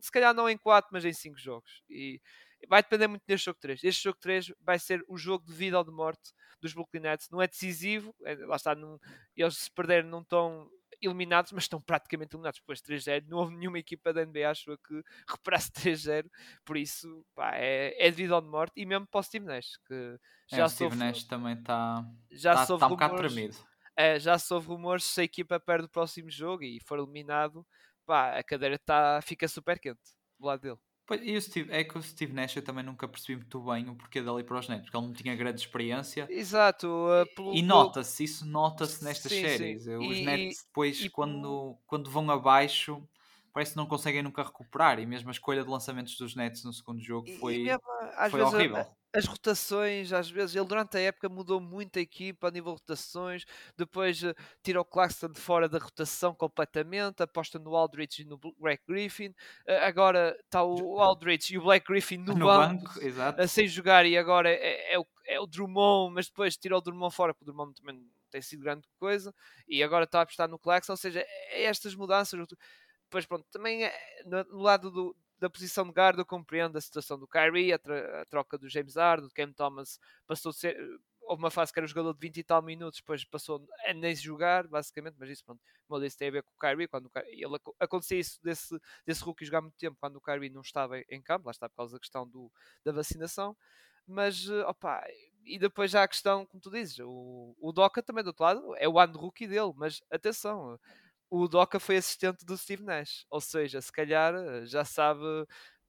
se 0.00 0.10
calhar 0.10 0.34
não 0.34 0.48
em 0.48 0.58
4, 0.58 0.90
mas 0.92 1.04
em 1.04 1.12
5 1.12 1.38
jogos. 1.38 1.82
E 1.88 2.20
vai 2.68 2.82
depender 2.82 3.06
muito 3.06 3.22
deste 3.24 3.44
jogo 3.44 3.58
3. 3.60 3.84
Este 3.84 4.02
jogo 4.02 4.18
3 4.20 4.52
vai 4.60 4.78
ser 4.80 5.04
o 5.08 5.16
jogo 5.16 5.46
de 5.46 5.52
vida 5.52 5.78
ou 5.78 5.84
de 5.84 5.92
morte 5.92 6.32
dos 6.60 6.72
Brooklyn 6.72 7.02
Nets. 7.02 7.30
Não 7.30 7.40
é 7.40 7.46
decisivo, 7.46 8.12
é, 8.24 8.34
lá 8.34 8.56
está, 8.56 8.74
não, 8.74 8.98
eles 9.36 9.56
se 9.56 9.70
perderem 9.70 10.10
não 10.10 10.22
estão 10.22 10.68
eliminados, 11.00 11.52
mas 11.52 11.64
estão 11.64 11.80
praticamente 11.80 12.34
eliminados 12.34 12.58
depois 12.58 12.80
de 12.80 12.92
3-0. 12.92 13.26
Não 13.28 13.38
houve 13.38 13.54
nenhuma 13.54 13.78
equipa 13.78 14.12
da 14.12 14.24
NBA 14.24 14.50
acho 14.50 14.76
que 14.78 15.02
recuperasse 15.28 15.70
3-0, 15.70 16.28
por 16.64 16.76
isso 16.76 17.24
pá, 17.32 17.52
é, 17.54 17.94
é 17.96 18.10
de 18.10 18.16
vida 18.16 18.34
ou 18.34 18.40
de 18.40 18.48
morte. 18.48 18.72
E 18.76 18.84
mesmo 18.84 19.06
para 19.06 19.20
o 19.20 19.22
Steve 19.22 19.44
Nash, 19.44 19.76
que 19.86 20.18
já 20.50 20.64
é, 20.64 20.68
Steve 20.68 20.90
sofre, 20.90 20.98
Nash 20.98 21.24
também 21.24 21.54
está 21.54 22.04
já 22.32 22.54
tá, 22.54 22.66
tá 22.66 22.86
um 22.86 22.90
bocado 22.90 23.16
tremido 23.16 23.56
é, 23.96 24.18
já 24.18 24.38
se 24.38 24.52
houve 24.52 24.68
rumores 24.68 25.04
se 25.04 25.20
a 25.20 25.24
equipa 25.24 25.60
perde 25.60 25.86
o 25.86 25.90
próximo 25.90 26.30
jogo 26.30 26.62
e 26.62 26.80
for 26.80 26.98
eliminado, 26.98 27.66
pá, 28.04 28.38
a 28.38 28.42
cadeira 28.42 28.78
tá, 28.78 29.20
fica 29.22 29.46
super 29.48 29.78
quente 29.78 30.00
do 30.38 30.46
lado 30.46 30.60
dele. 30.60 30.78
Pois, 31.06 31.20
e 31.22 31.36
o 31.36 31.42
Steve, 31.42 31.70
é 31.70 31.84
que 31.84 31.98
o 31.98 32.02
Steve 32.02 32.32
Nash 32.32 32.56
eu 32.56 32.64
também 32.64 32.82
nunca 32.82 33.06
percebi 33.06 33.36
muito 33.36 33.60
bem 33.60 33.90
o 33.90 33.94
porquê 33.94 34.22
dali 34.22 34.42
para 34.42 34.58
os 34.58 34.68
Nets, 34.68 34.84
porque 34.84 34.96
ele 34.96 35.06
não 35.06 35.12
tinha 35.12 35.36
grande 35.36 35.60
experiência. 35.60 36.26
Exato. 36.30 36.86
Uh, 36.86 37.34
pelo, 37.34 37.54
e 37.54 37.60
nota-se, 37.60 38.24
isso 38.24 38.46
nota-se 38.46 39.04
nestas 39.04 39.30
sim, 39.30 39.42
séries. 39.42 39.84
Sim. 39.84 39.96
Os 39.96 40.16
e, 40.16 40.24
Nets 40.24 40.64
depois, 40.66 41.00
e, 41.02 41.10
quando, 41.10 41.76
quando 41.86 42.10
vão 42.10 42.30
abaixo, 42.30 43.06
parece 43.52 43.72
que 43.72 43.76
não 43.76 43.86
conseguem 43.86 44.22
nunca 44.22 44.42
recuperar. 44.42 44.98
E 44.98 45.04
mesmo 45.04 45.28
a 45.28 45.32
escolha 45.32 45.62
de 45.62 45.68
lançamentos 45.68 46.16
dos 46.16 46.34
Nets 46.34 46.64
no 46.64 46.72
segundo 46.72 47.02
jogo 47.02 47.30
foi, 47.38 47.58
mesmo, 47.58 47.82
foi 48.30 48.40
horrível. 48.40 48.78
A, 48.78 48.86
as 49.14 49.26
rotações, 49.26 50.12
às 50.12 50.28
vezes, 50.28 50.56
ele 50.56 50.66
durante 50.66 50.96
a 50.96 51.00
época 51.00 51.28
mudou 51.28 51.60
muito 51.60 51.98
a 52.00 52.02
equipa 52.02 52.48
a 52.48 52.50
nível 52.50 52.74
de 52.74 52.80
rotações, 52.80 53.44
depois 53.76 54.20
uh, 54.24 54.34
tira 54.60 54.80
o 54.80 54.84
Claxton 54.84 55.28
de 55.28 55.40
fora 55.40 55.68
da 55.68 55.78
rotação 55.78 56.34
completamente, 56.34 57.22
aposta 57.22 57.56
no 57.58 57.76
Aldridge 57.76 58.22
e 58.22 58.24
no 58.24 58.36
Black 58.58 58.82
Griffin, 58.88 59.28
uh, 59.28 59.84
agora 59.84 60.36
está 60.44 60.64
o 60.64 61.00
Aldridge 61.00 61.54
e 61.54 61.58
o 61.58 61.62
Black 61.62 61.86
Griffin 61.86 62.18
no, 62.18 62.34
no 62.34 62.46
banco, 62.46 63.00
banco 63.00 63.42
uh, 63.42 63.46
sem 63.46 63.68
jogar, 63.68 64.04
e 64.04 64.18
agora 64.18 64.50
é, 64.50 64.94
é, 64.94 64.98
o, 64.98 65.06
é 65.26 65.38
o 65.38 65.46
Drummond, 65.46 66.12
mas 66.12 66.26
depois 66.26 66.56
tira 66.56 66.76
o 66.76 66.80
Drummond 66.80 67.14
fora, 67.14 67.32
porque 67.32 67.48
o 67.48 67.54
Drummond 67.54 67.80
também 67.80 67.94
não 67.94 68.04
tem 68.32 68.42
sido 68.42 68.64
grande 68.64 68.88
coisa, 68.98 69.32
e 69.68 69.80
agora 69.80 70.06
está 70.06 70.18
a 70.18 70.22
apostar 70.22 70.48
no 70.48 70.58
Claxton, 70.58 70.94
ou 70.94 70.96
seja, 70.96 71.20
é, 71.20 71.62
é 71.62 71.64
estas 71.66 71.94
mudanças. 71.94 72.44
Depois, 73.04 73.26
pronto, 73.26 73.46
também 73.52 73.84
é, 73.84 73.94
no 74.24 74.60
lado 74.60 74.90
do, 74.90 75.16
da 75.38 75.50
posição 75.50 75.84
de 75.84 75.92
guarda, 75.92 76.22
eu 76.22 76.26
compreendo 76.26 76.76
a 76.78 76.80
situação 76.80 77.18
do 77.18 77.26
Kyrie, 77.26 77.72
a, 77.72 77.76
a 78.20 78.24
troca 78.26 78.56
do 78.58 78.68
James 78.68 78.96
Harden, 78.96 79.28
do 79.28 79.34
Cam 79.34 79.52
Thomas 79.52 79.98
passou 80.26 80.52
ser. 80.52 80.76
Houve 81.26 81.42
uma 81.42 81.50
fase 81.50 81.72
que 81.72 81.78
era 81.78 81.84
um 81.84 81.88
jogador 81.88 82.12
de 82.12 82.20
20 82.20 82.36
e 82.36 82.44
tal 82.44 82.60
minutos, 82.60 83.00
depois 83.00 83.24
passou 83.24 83.66
a 83.86 83.94
nem 83.94 84.14
jogar, 84.14 84.68
basicamente, 84.68 85.16
mas 85.18 85.30
isso, 85.30 85.42
pronto, 85.42 85.60
como 85.88 85.98
tem 86.10 86.28
a 86.28 86.30
ver 86.30 86.42
com 86.42 86.52
o 86.52 86.58
Kyrie. 86.58 86.86
Quando 86.86 87.06
o 87.06 87.10
Kyrie, 87.10 87.42
ele, 87.42 87.56
acontecia 87.80 88.18
isso 88.18 88.38
desse, 88.42 88.78
desse 89.06 89.24
rookie 89.24 89.46
jogar 89.46 89.62
muito 89.62 89.76
tempo 89.78 89.96
quando 89.98 90.16
o 90.16 90.20
Kyrie 90.20 90.50
não 90.50 90.60
estava 90.60 90.98
em 91.08 91.22
campo, 91.22 91.46
lá 91.46 91.50
está 91.50 91.66
por 91.66 91.76
causa 91.76 91.94
da 91.94 91.98
questão 91.98 92.28
do, 92.28 92.52
da 92.84 92.92
vacinação. 92.92 93.56
Mas, 94.06 94.48
eh, 94.50 94.64
opa, 94.66 95.02
e 95.44 95.58
depois 95.58 95.90
já 95.90 96.02
a 96.02 96.08
questão, 96.08 96.46
como 96.46 96.60
tu 96.60 96.70
dizes, 96.70 96.98
o, 97.00 97.56
o 97.58 97.72
Doca 97.72 98.02
também 98.02 98.22
do 98.22 98.28
outro 98.28 98.44
lado 98.44 98.74
é 98.76 98.88
o 98.88 98.98
ano 98.98 99.18
rookie 99.18 99.46
dele, 99.46 99.72
mas 99.76 100.02
atenção, 100.10 100.78
o 101.34 101.48
Doca 101.48 101.80
foi 101.80 101.96
assistente 101.96 102.44
do 102.44 102.56
Steve 102.56 102.84
Nash. 102.84 103.26
Ou 103.28 103.40
seja, 103.40 103.80
se 103.80 103.90
calhar 103.90 104.34
eh, 104.34 104.66
já 104.66 104.84
sabe. 104.84 105.20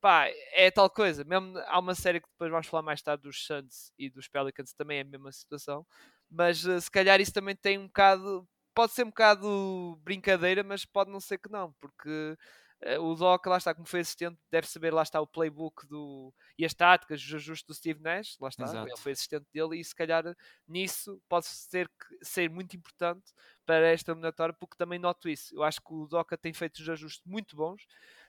Pá, 0.02 0.28
é 0.54 0.72
tal 0.72 0.90
coisa. 0.90 1.24
Mesmo, 1.24 1.58
há 1.68 1.80
uma 1.80 1.96
série 1.96 2.20
que 2.20 2.28
depois 2.30 2.52
vamos 2.52 2.68
falar 2.68 2.84
mais 2.84 3.02
tarde 3.02 3.24
dos 3.24 3.46
Suns 3.46 3.92
e 3.98 4.10
dos 4.10 4.28
Pelicans, 4.28 4.74
também 4.74 5.00
é 5.00 5.02
a 5.02 5.06
mesma 5.06 5.32
situação. 5.32 5.86
Mas 6.30 6.66
eh, 6.66 6.80
se 6.82 6.90
calhar 6.90 7.22
isso 7.22 7.34
também 7.34 7.56
tem 7.56 7.78
um 7.78 7.88
bocado. 7.88 8.48
Pode 8.74 8.94
ser 8.94 9.04
um 9.04 9.10
bocado 9.10 10.00
brincadeira, 10.04 10.64
mas 10.64 10.84
pode 10.86 11.10
não 11.12 11.20
ser 11.20 11.38
que 11.38 11.50
não, 11.50 11.72
porque 11.80 12.36
eh, 12.82 13.00
o 13.00 13.16
Doc, 13.16 13.46
lá 13.46 13.58
está, 13.58 13.74
como 13.74 13.88
foi 13.88 14.02
assistente, 14.02 14.38
deve 14.52 14.68
saber, 14.68 14.94
lá 14.94 15.02
está, 15.02 15.22
o 15.22 15.28
playbook 15.28 15.88
do, 15.88 16.34
e 16.58 16.66
as 16.66 16.74
táticas, 16.74 17.22
os 17.22 17.34
ajustes 17.34 17.66
do 17.66 17.74
Steve 17.74 18.02
Nash, 18.02 18.38
lá 18.40 18.50
está, 18.50 18.64
Exato. 18.66 18.88
ele 18.88 18.98
foi 18.98 19.12
assistente 19.14 19.46
dele 19.54 19.80
e 19.80 19.84
se 19.84 19.96
calhar 19.96 20.24
nisso 20.68 21.22
pode 21.30 21.46
ser, 21.46 21.90
ser 22.22 22.50
muito 22.50 22.76
importante 22.76 23.32
para 23.65 23.88
esta 23.88 24.12
eliminatória, 24.12 24.54
porque 24.54 24.78
também 24.78 24.99
noto 24.99 25.28
isso. 25.30 25.56
Eu 25.56 25.63
acho 25.63 25.82
que 25.82 25.93
o 25.93 26.08
Doca 26.08 26.38
tem 26.38 26.54
feito 26.54 26.78
os 26.80 26.89
ajustes 26.89 27.23
muito 27.25 27.56
bons 27.56 27.86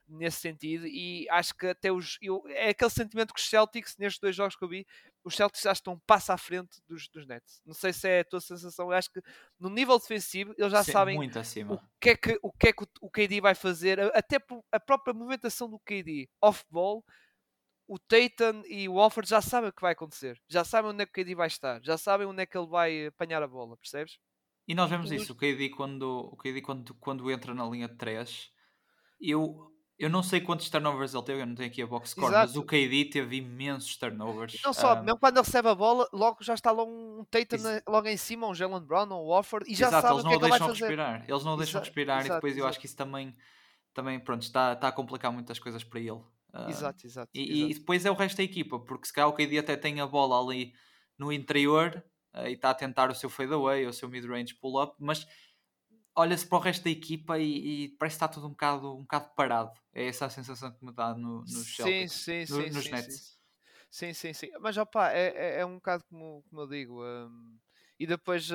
nesse 0.08 0.38
sentido 0.38 0.86
e 0.86 1.26
acho 1.30 1.54
que 1.56 1.66
até 1.66 1.90
os 1.90 2.16
eu, 2.22 2.44
é 2.48 2.68
aquele 2.70 2.90
sentimento 2.90 3.34
que 3.34 3.40
os 3.40 3.48
Celtics 3.48 3.96
nestes 3.98 4.20
dois 4.20 4.36
jogos 4.36 4.54
que 4.54 4.62
eu 4.62 4.68
vi 4.68 4.86
os 5.24 5.34
Celtics 5.34 5.62
já 5.62 5.72
estão 5.72 5.94
um 5.94 5.98
passo 5.98 6.30
à 6.30 6.38
frente 6.38 6.80
dos, 6.86 7.08
dos 7.08 7.26
Nets 7.26 7.60
não 7.66 7.74
sei 7.74 7.92
se 7.92 8.08
é 8.08 8.20
a 8.20 8.24
tua 8.24 8.40
sensação 8.40 8.86
eu 8.86 8.92
acho 8.92 9.10
que 9.10 9.20
no 9.58 9.68
nível 9.68 9.98
defensivo 9.98 10.54
eles 10.56 10.70
já 10.70 10.84
Sim, 10.84 10.92
sabem 10.92 11.18
o 11.18 11.78
que 12.00 12.10
é 12.10 12.16
que 12.16 12.38
o 12.40 12.52
que 12.52 12.68
é 12.68 12.72
que 12.72 12.84
o 13.00 13.10
KD 13.10 13.40
vai 13.40 13.54
fazer 13.54 13.98
até 14.16 14.36
a 14.70 14.78
própria 14.78 15.12
movimentação 15.12 15.68
do 15.68 15.78
KD 15.80 16.28
off-ball 16.40 17.04
o 17.88 17.98
Tatum 17.98 18.62
e 18.66 18.88
o 18.88 19.00
Alford 19.00 19.28
já 19.28 19.40
sabem 19.40 19.70
o 19.70 19.72
que 19.72 19.82
vai 19.82 19.92
acontecer 19.92 20.40
já 20.48 20.64
sabem 20.64 20.92
onde 20.92 21.02
é 21.02 21.06
que 21.06 21.20
o 21.20 21.24
KD 21.24 21.34
vai 21.34 21.48
estar 21.48 21.82
já 21.82 21.98
sabem 21.98 22.26
onde 22.26 22.42
é 22.42 22.46
que 22.46 22.56
ele 22.56 22.68
vai 22.68 23.06
apanhar 23.06 23.42
a 23.42 23.48
bola 23.48 23.76
percebes? 23.76 24.18
E 24.66 24.74
nós 24.74 24.90
vemos 24.90 25.12
isso, 25.12 25.32
o 25.32 25.36
KD 25.36 25.70
quando, 25.70 26.30
o 26.32 26.36
KD 26.36 26.60
quando, 26.60 26.94
quando 26.94 27.30
entra 27.30 27.54
na 27.54 27.64
linha 27.64 27.88
de 27.88 27.96
3, 27.96 28.50
eu 29.20 29.72
eu 29.98 30.10
não 30.10 30.22
sei 30.22 30.42
quantos 30.42 30.68
turnovers 30.68 31.14
ele 31.14 31.22
teve, 31.22 31.40
eu 31.40 31.46
não 31.46 31.54
tenho 31.54 31.70
aqui 31.70 31.80
a 31.80 31.86
box 31.86 32.10
score, 32.10 32.28
Exato. 32.28 32.48
mas 32.48 32.56
o 32.56 32.62
KD 32.62 33.06
teve 33.06 33.36
imensos 33.36 33.96
turnovers. 33.96 34.54
E 34.54 34.60
não 34.62 34.74
só, 34.74 34.94
um, 34.94 35.02
mesmo 35.02 35.18
quando 35.18 35.38
ele 35.38 35.46
recebe 35.46 35.68
a 35.68 35.74
bola, 35.74 36.06
logo 36.12 36.44
já 36.44 36.52
está 36.52 36.70
logo 36.70 36.90
um 36.92 37.24
Tatum 37.24 37.56
logo 37.88 38.06
em 38.06 38.16
cima, 38.16 38.46
um 38.46 38.54
Jalen 38.54 38.82
Brown, 38.82 39.06
um 39.06 39.24
Wofford, 39.24 39.70
e 39.70 39.74
já 39.74 39.88
Exato, 39.88 40.06
sabe 40.06 40.20
o 40.20 40.22
que 40.22 40.34
é 40.34 40.38
que 40.38 40.44
ele 40.44 40.50
vai 40.50 40.58
fazer. 40.58 40.80
Respirar. 40.80 41.24
Eles 41.26 41.44
não 41.44 41.54
o 41.54 41.56
deixam 41.56 41.80
respirar 41.80 42.20
Exato, 42.20 42.32
e 42.32 42.34
depois 42.34 42.58
eu 42.58 42.66
acho 42.66 42.78
que 42.78 42.84
isso 42.84 42.96
também, 42.96 43.34
também 43.94 44.20
pronto, 44.20 44.42
está, 44.42 44.74
está 44.74 44.88
a 44.88 44.92
complicar 44.92 45.32
muitas 45.32 45.58
coisas 45.58 45.82
para 45.82 45.98
ele. 45.98 46.10
Uh, 46.52 46.68
exato, 46.68 47.06
exato 47.06 47.30
e, 47.34 47.70
e, 47.70 47.74
depois 47.74 48.04
é 48.04 48.10
o 48.10 48.14
resto 48.14 48.36
da 48.36 48.42
equipa, 48.42 48.78
porque 48.78 49.06
se 49.06 49.12
calhar 49.14 49.28
o 49.30 49.32
KD 49.32 49.58
até 49.58 49.76
tem 49.76 50.00
a 50.00 50.06
bola 50.06 50.38
ali 50.38 50.74
no 51.18 51.32
interior 51.32 52.04
e 52.44 52.52
está 52.52 52.70
a 52.70 52.74
tentar 52.74 53.10
o 53.10 53.14
seu 53.14 53.30
fadeaway, 53.30 53.86
o 53.86 53.92
seu 53.92 54.08
mid-range 54.08 54.54
pull-up, 54.54 54.94
mas 54.98 55.26
olha-se 56.14 56.46
para 56.46 56.58
o 56.58 56.60
resto 56.60 56.84
da 56.84 56.90
equipa 56.90 57.38
e, 57.38 57.84
e, 57.84 57.88
parece 57.96 58.14
que 58.14 58.24
está 58.24 58.28
tudo 58.28 58.46
um 58.46 58.50
bocado, 58.50 58.94
um 58.94 59.02
bocado 59.02 59.30
parado. 59.34 59.72
É 59.92 60.06
essa 60.06 60.26
a 60.26 60.30
sensação 60.30 60.72
que 60.72 60.84
me 60.84 60.92
dá 60.92 61.14
no, 61.14 61.40
no 61.40 61.46
Celtics, 61.46 62.12
sim, 62.12 62.40
no, 62.40 62.46
sim, 62.46 62.70
nos 62.70 62.84
sim, 62.84 62.90
Nets. 62.90 63.38
Sim, 63.90 64.12
sim, 64.12 64.32
sim. 64.32 64.50
Mas 64.60 64.76
opa, 64.76 65.10
é, 65.10 65.28
é, 65.28 65.60
é 65.60 65.66
um 65.66 65.76
bocado 65.76 66.04
como, 66.04 66.42
como 66.48 66.62
eu 66.62 66.66
digo. 66.66 67.04
Um, 67.04 67.58
e 67.98 68.06
depois 68.06 68.50
uh, 68.50 68.54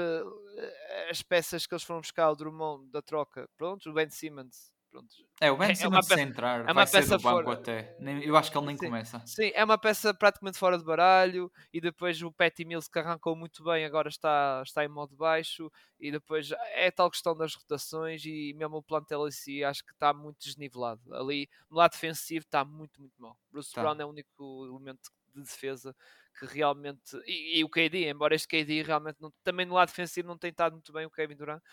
as 1.10 1.22
peças 1.22 1.66
que 1.66 1.74
eles 1.74 1.84
foram 1.84 2.02
buscar, 2.02 2.30
o 2.30 2.36
Drummond 2.36 2.92
da 2.92 3.02
troca, 3.02 3.50
pronto, 3.58 3.90
o 3.90 3.94
Ben 3.94 4.10
Simmons 4.10 4.72
Pronto. 4.92 5.16
É, 5.40 5.50
o 5.50 5.56
Ben 5.56 5.72
é 5.72 5.76
Simmons 5.76 6.12
é 6.12 6.22
entrar 6.22 6.60
é 6.60 6.64
uma 6.64 6.74
vai 6.74 6.92
peça 6.92 7.18
fora... 7.18 7.54
até. 7.54 7.96
Eu 8.24 8.36
acho 8.36 8.52
que 8.52 8.58
ele 8.58 8.68
nem 8.68 8.78
sim, 8.78 8.86
começa. 8.88 9.24
Sim, 9.26 9.50
é 9.56 9.64
uma 9.64 9.78
peça 9.78 10.14
praticamente 10.14 10.58
fora 10.58 10.78
de 10.78 10.84
baralho 10.84 11.50
e 11.72 11.80
depois 11.80 12.22
o 12.22 12.30
Patty 12.30 12.66
Mills 12.66 12.92
que 12.92 13.00
arrancou 13.00 13.34
muito 13.34 13.64
bem 13.64 13.86
agora 13.86 14.10
está, 14.10 14.62
está 14.66 14.84
em 14.84 14.90
modo 14.90 15.16
baixo 15.16 15.72
e 15.98 16.12
depois 16.12 16.52
é 16.74 16.92
tal 16.92 17.10
questão 17.10 17.36
das 17.36 17.56
rotações 17.56 18.26
e 18.26 18.54
mesmo 18.54 18.78
o 18.78 18.84
plantel 18.84 19.26
em 19.26 19.32
si 19.32 19.64
acho 19.64 19.82
que 19.86 19.94
está 19.94 20.14
muito 20.14 20.40
desnivelado. 20.40 21.02
Ali 21.16 21.50
no 21.70 21.78
lado 21.78 21.92
defensivo 21.94 22.44
está 22.44 22.66
muito, 22.66 23.00
muito 23.00 23.16
mal. 23.18 23.38
Bruce 23.50 23.72
tá. 23.72 23.82
Brown 23.82 23.96
é 23.98 24.06
o 24.06 24.10
único 24.10 24.66
elemento 24.66 25.10
de 25.34 25.42
defesa 25.42 25.96
que 26.38 26.46
realmente 26.46 27.16
e, 27.26 27.60
e 27.60 27.64
o 27.64 27.70
KD, 27.70 28.10
embora 28.10 28.36
este 28.36 28.48
KD 28.48 28.84
realmente 28.84 29.22
não, 29.22 29.32
também 29.42 29.66
no 29.66 29.76
lado 29.76 29.88
defensivo 29.88 30.28
não 30.28 30.38
tem 30.38 30.52
estado 30.52 30.74
muito 30.74 30.92
bem 30.92 31.06
o 31.06 31.12
Kevin 31.12 31.36
Durant 31.36 31.64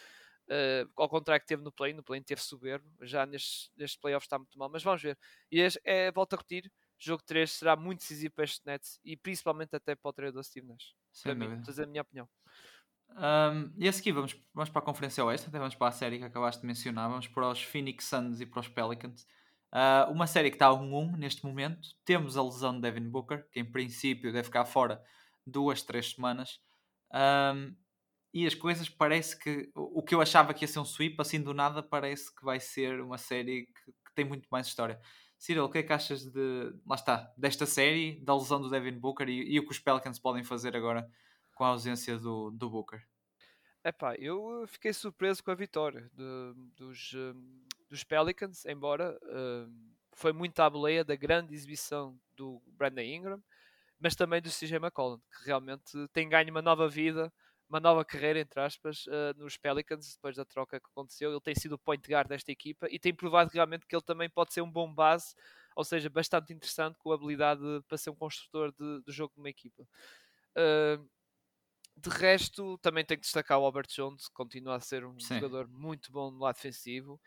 Uh, 0.48 0.90
ao 0.96 1.08
contrário 1.10 1.42
que 1.42 1.46
teve 1.46 1.62
no 1.62 1.70
play, 1.70 1.92
no 1.92 2.02
play 2.02 2.22
teve 2.22 2.40
soberbo, 2.40 2.88
já 3.02 3.26
nestes, 3.26 3.70
nestes 3.76 4.00
playoffs 4.00 4.24
está 4.24 4.38
muito 4.38 4.58
mal, 4.58 4.70
mas 4.70 4.82
vamos 4.82 5.02
ver. 5.02 5.18
E 5.52 5.60
é, 5.60 5.68
é, 5.84 6.10
volto 6.10 6.32
a 6.32 6.36
repetir, 6.36 6.72
jogo 6.98 7.22
3 7.26 7.50
será 7.50 7.76
muito 7.76 8.00
decisivo 8.00 8.32
para 8.34 8.44
este 8.44 8.64
Nets 8.66 8.98
e 9.04 9.14
principalmente 9.16 9.76
até 9.76 9.94
para 9.94 10.08
o 10.08 10.12
treinador 10.12 10.42
Steve 10.42 10.66
Nash. 10.66 10.94
Para 11.22 11.34
mim, 11.34 11.46
a 11.46 11.86
minha 11.86 12.02
opinião. 12.02 12.28
Um, 13.10 13.72
e 13.76 13.88
a 13.88 13.92
seguir 13.92 14.12
vamos, 14.12 14.36
vamos 14.54 14.70
para 14.70 14.80
a 14.80 14.84
Conferência 14.84 15.24
Oeste, 15.24 15.48
até 15.48 15.58
vamos 15.58 15.74
para 15.74 15.88
a 15.88 15.92
série 15.92 16.18
que 16.18 16.24
acabaste 16.24 16.60
de 16.60 16.66
mencionar, 16.66 17.08
vamos 17.08 17.26
para 17.26 17.50
os 17.50 17.62
Phoenix 17.62 18.04
Suns 18.04 18.40
e 18.40 18.46
para 18.46 18.60
os 18.60 18.68
Pelicans. 18.68 19.26
Uh, 19.72 20.10
uma 20.10 20.26
série 20.26 20.50
que 20.50 20.56
está 20.56 20.68
a 20.68 20.72
1-1 20.72 21.16
neste 21.16 21.44
momento. 21.44 21.88
Temos 22.04 22.38
a 22.38 22.42
lesão 22.42 22.74
de 22.74 22.80
Devin 22.80 23.08
Booker, 23.08 23.46
que 23.50 23.60
em 23.60 23.70
princípio 23.70 24.32
deve 24.32 24.44
ficar 24.44 24.64
fora 24.64 25.02
duas, 25.46 25.82
três 25.82 26.12
semanas. 26.12 26.58
Um, 27.12 27.74
e 28.32 28.46
as 28.46 28.54
coisas 28.54 28.88
parece 28.88 29.38
que 29.38 29.70
o 29.74 30.02
que 30.02 30.14
eu 30.14 30.20
achava 30.20 30.52
que 30.52 30.64
ia 30.64 30.68
ser 30.68 30.78
um 30.78 30.84
sweep, 30.84 31.16
assim 31.18 31.40
do 31.42 31.54
nada, 31.54 31.82
parece 31.82 32.34
que 32.34 32.44
vai 32.44 32.60
ser 32.60 33.00
uma 33.00 33.18
série 33.18 33.66
que, 33.66 33.92
que 33.92 34.14
tem 34.14 34.24
muito 34.24 34.46
mais 34.50 34.66
história. 34.66 35.00
Cyril, 35.38 35.64
o 35.64 35.70
que 35.70 35.78
é 35.78 35.82
que 35.82 35.92
achas 35.92 36.24
de 36.24 36.74
lá 36.84 36.96
está, 36.96 37.32
desta 37.36 37.64
série, 37.64 38.20
da 38.24 38.34
lesão 38.36 38.60
do 38.60 38.68
Devin 38.68 38.98
Booker 38.98 39.28
e, 39.28 39.54
e 39.54 39.58
o 39.58 39.64
que 39.64 39.70
os 39.70 39.78
Pelicans 39.78 40.18
podem 40.18 40.42
fazer 40.42 40.76
agora 40.76 41.08
com 41.54 41.64
a 41.64 41.68
ausência 41.68 42.18
do, 42.18 42.50
do 42.50 42.68
Booker? 42.68 43.00
Epá, 43.84 44.16
eu 44.16 44.64
fiquei 44.66 44.92
surpreso 44.92 45.42
com 45.42 45.52
a 45.52 45.54
vitória 45.54 46.10
de, 46.12 46.54
dos, 46.76 47.14
um, 47.14 47.64
dos 47.88 48.02
Pelicans, 48.02 48.66
embora 48.66 49.16
um, 49.22 49.94
foi 50.12 50.32
muito 50.32 50.58
à 50.60 50.68
boleia 50.68 51.04
da 51.04 51.14
grande 51.14 51.54
exibição 51.54 52.18
do 52.36 52.60
Brandon 52.66 53.02
Ingram, 53.02 53.42
mas 54.00 54.16
também 54.16 54.42
do 54.42 54.50
CJ 54.50 54.76
McCollum, 54.76 55.18
que 55.18 55.46
realmente 55.46 55.92
tem 56.12 56.28
ganho 56.28 56.50
uma 56.50 56.62
nova 56.62 56.88
vida 56.88 57.32
uma 57.68 57.80
nova 57.80 58.04
carreira, 58.04 58.40
entre 58.40 58.60
aspas, 58.60 59.06
uh, 59.06 59.36
nos 59.36 59.56
Pelicans, 59.56 60.14
depois 60.14 60.36
da 60.36 60.44
troca 60.44 60.80
que 60.80 60.86
aconteceu. 60.86 61.30
Ele 61.30 61.40
tem 61.40 61.54
sido 61.54 61.72
o 61.72 61.78
point 61.78 62.02
guard 62.08 62.28
desta 62.28 62.50
equipa 62.50 62.86
e 62.90 62.98
tem 62.98 63.14
provado 63.14 63.50
realmente 63.52 63.86
que 63.86 63.94
ele 63.94 64.02
também 64.02 64.28
pode 64.30 64.52
ser 64.52 64.62
um 64.62 64.70
bom 64.70 64.92
base, 64.92 65.34
ou 65.76 65.84
seja, 65.84 66.08
bastante 66.08 66.52
interessante, 66.52 66.98
com 66.98 67.12
a 67.12 67.14
habilidade 67.14 67.62
para 67.86 67.98
ser 67.98 68.10
um 68.10 68.16
construtor 68.16 68.72
de, 68.72 69.02
de 69.04 69.12
jogo 69.12 69.34
de 69.34 69.40
uma 69.40 69.50
equipa. 69.50 69.82
Uh, 70.56 71.08
de 72.00 72.10
resto, 72.10 72.78
também 72.78 73.04
tenho 73.04 73.18
que 73.18 73.26
destacar 73.26 73.58
o 73.58 73.64
Albert 73.64 73.88
Jones, 73.88 74.28
que 74.28 74.34
continua 74.34 74.76
a 74.76 74.80
ser 74.80 75.04
um 75.04 75.18
Sim. 75.18 75.40
jogador 75.40 75.68
muito 75.68 76.12
bom 76.12 76.30
no 76.30 76.38
lado 76.38 76.54
defensivo. 76.54 77.20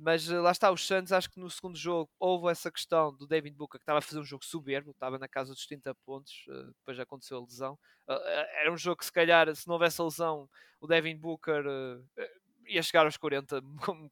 Mas 0.00 0.30
uh, 0.30 0.40
lá 0.40 0.52
está, 0.52 0.70
os 0.70 0.86
Suns, 0.86 1.10
acho 1.10 1.28
que 1.28 1.40
no 1.40 1.50
segundo 1.50 1.76
jogo 1.76 2.08
houve 2.20 2.52
essa 2.52 2.70
questão 2.70 3.12
do 3.12 3.26
David 3.26 3.56
Booker 3.56 3.80
que 3.80 3.82
estava 3.82 3.98
a 3.98 4.02
fazer 4.02 4.20
um 4.20 4.24
jogo 4.24 4.44
soberbo, 4.44 4.92
estava 4.92 5.18
na 5.18 5.26
casa 5.26 5.52
dos 5.52 5.66
30 5.66 5.92
pontos, 6.06 6.44
uh, 6.48 6.66
depois 6.66 7.00
aconteceu 7.00 7.36
a 7.36 7.40
lesão. 7.40 7.74
Uh, 8.08 8.12
era 8.60 8.72
um 8.72 8.76
jogo 8.76 8.98
que, 8.98 9.06
se 9.06 9.12
calhar, 9.12 9.52
se 9.56 9.66
não 9.66 9.74
houvesse 9.74 10.00
a 10.00 10.04
lesão, 10.04 10.48
o 10.80 10.86
Devin 10.86 11.16
Booker 11.16 11.64
ia 12.64 12.80
chegar 12.80 13.06
aos 13.06 13.16
40, 13.16 13.60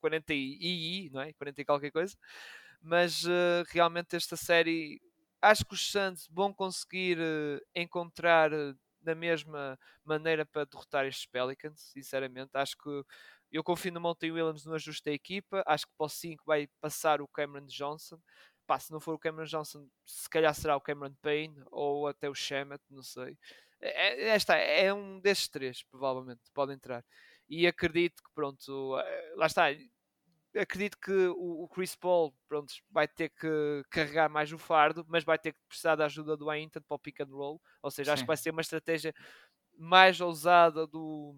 40 0.01 0.35
e, 0.35 1.09
não 1.13 1.21
é? 1.21 1.33
40 1.35 1.61
e 1.61 1.65
qualquer 1.65 1.93
coisa. 1.93 2.17
mas 2.83 3.23
realmente 3.69 4.17
esta 4.17 4.37
série 4.37 5.01
acho 5.41 5.65
que 5.65 5.75
os 5.75 5.91
Suns 5.91 6.29
vão 6.33 6.53
conseguir 6.53 7.19
encontrar 7.75 8.51
da 9.07 9.15
mesma 9.15 9.79
maneira 10.05 10.45
para 10.45 10.65
derrotar 10.65 11.07
estes 11.07 11.27
Pelicans, 11.27 11.81
sinceramente. 11.93 12.51
Acho 12.55 12.77
que 12.77 13.05
eu 13.51 13.63
confio 13.63 13.93
no 13.93 14.01
Monty 14.01 14.31
Williams 14.31 14.65
no 14.65 14.75
ajuste 14.75 15.05
da 15.05 15.13
equipa. 15.13 15.63
Acho 15.67 15.87
que 15.87 15.93
para 15.97 16.07
o 16.07 16.09
5 16.09 16.45
vai 16.45 16.69
passar 16.81 17.21
o 17.21 17.29
Cameron 17.29 17.67
Johnson. 17.67 18.21
Pá, 18.67 18.79
se 18.79 18.91
não 18.91 19.01
for 19.01 19.15
o 19.15 19.19
Cameron 19.19 19.47
Johnson, 19.47 19.89
se 20.05 20.29
calhar 20.29 20.53
será 20.55 20.77
o 20.77 20.81
Cameron 20.81 21.15
Payne 21.23 21.63
ou 21.71 22.09
até 22.09 22.29
o 22.29 22.35
Shemet, 22.35 22.83
não 22.91 23.03
sei. 23.03 23.39
É, 23.81 23.89
é, 23.89 24.29
esta 24.31 24.57
é 24.57 24.93
um 24.93 25.21
destes 25.21 25.49
três, 25.49 25.83
provavelmente, 25.85 26.43
pode 26.53 26.73
entrar. 26.73 27.05
E 27.49 27.67
acredito 27.67 28.23
que, 28.23 28.31
pronto, 28.35 28.99
eh, 28.99 29.35
lá 29.37 29.47
está. 29.47 29.67
Acredito 30.57 30.99
que 30.99 31.13
o, 31.13 31.69
Chris 31.69 31.95
Paul 31.95 32.35
pronto, 32.49 32.73
vai 32.91 33.07
ter 33.07 33.29
que 33.29 33.85
carregar 33.91 34.29
mais 34.29 34.51
o 34.53 34.59
fardo, 34.59 35.05
mas 35.07 35.23
vai 35.23 35.39
ter 35.39 35.53
que 35.53 35.59
precisar 35.69 35.97
da 35.97 36.07
ajuda 36.07 36.37
do 36.37 36.49
Ainton 36.49 36.81
para 36.81 36.95
o 36.95 36.99
pick 36.99 37.21
and 37.21 37.27
roll. 37.27 37.61
Ou 37.83 37.91
seja, 37.91 38.11
Sim. 38.11 38.15
acho 38.15 38.23
que 38.23 38.27
vai 38.27 38.37
ser 38.37 38.51
uma 38.51 38.63
estratégia 38.63 39.15
mais 39.79 40.21
ousada 40.21 40.87
do, 40.87 41.37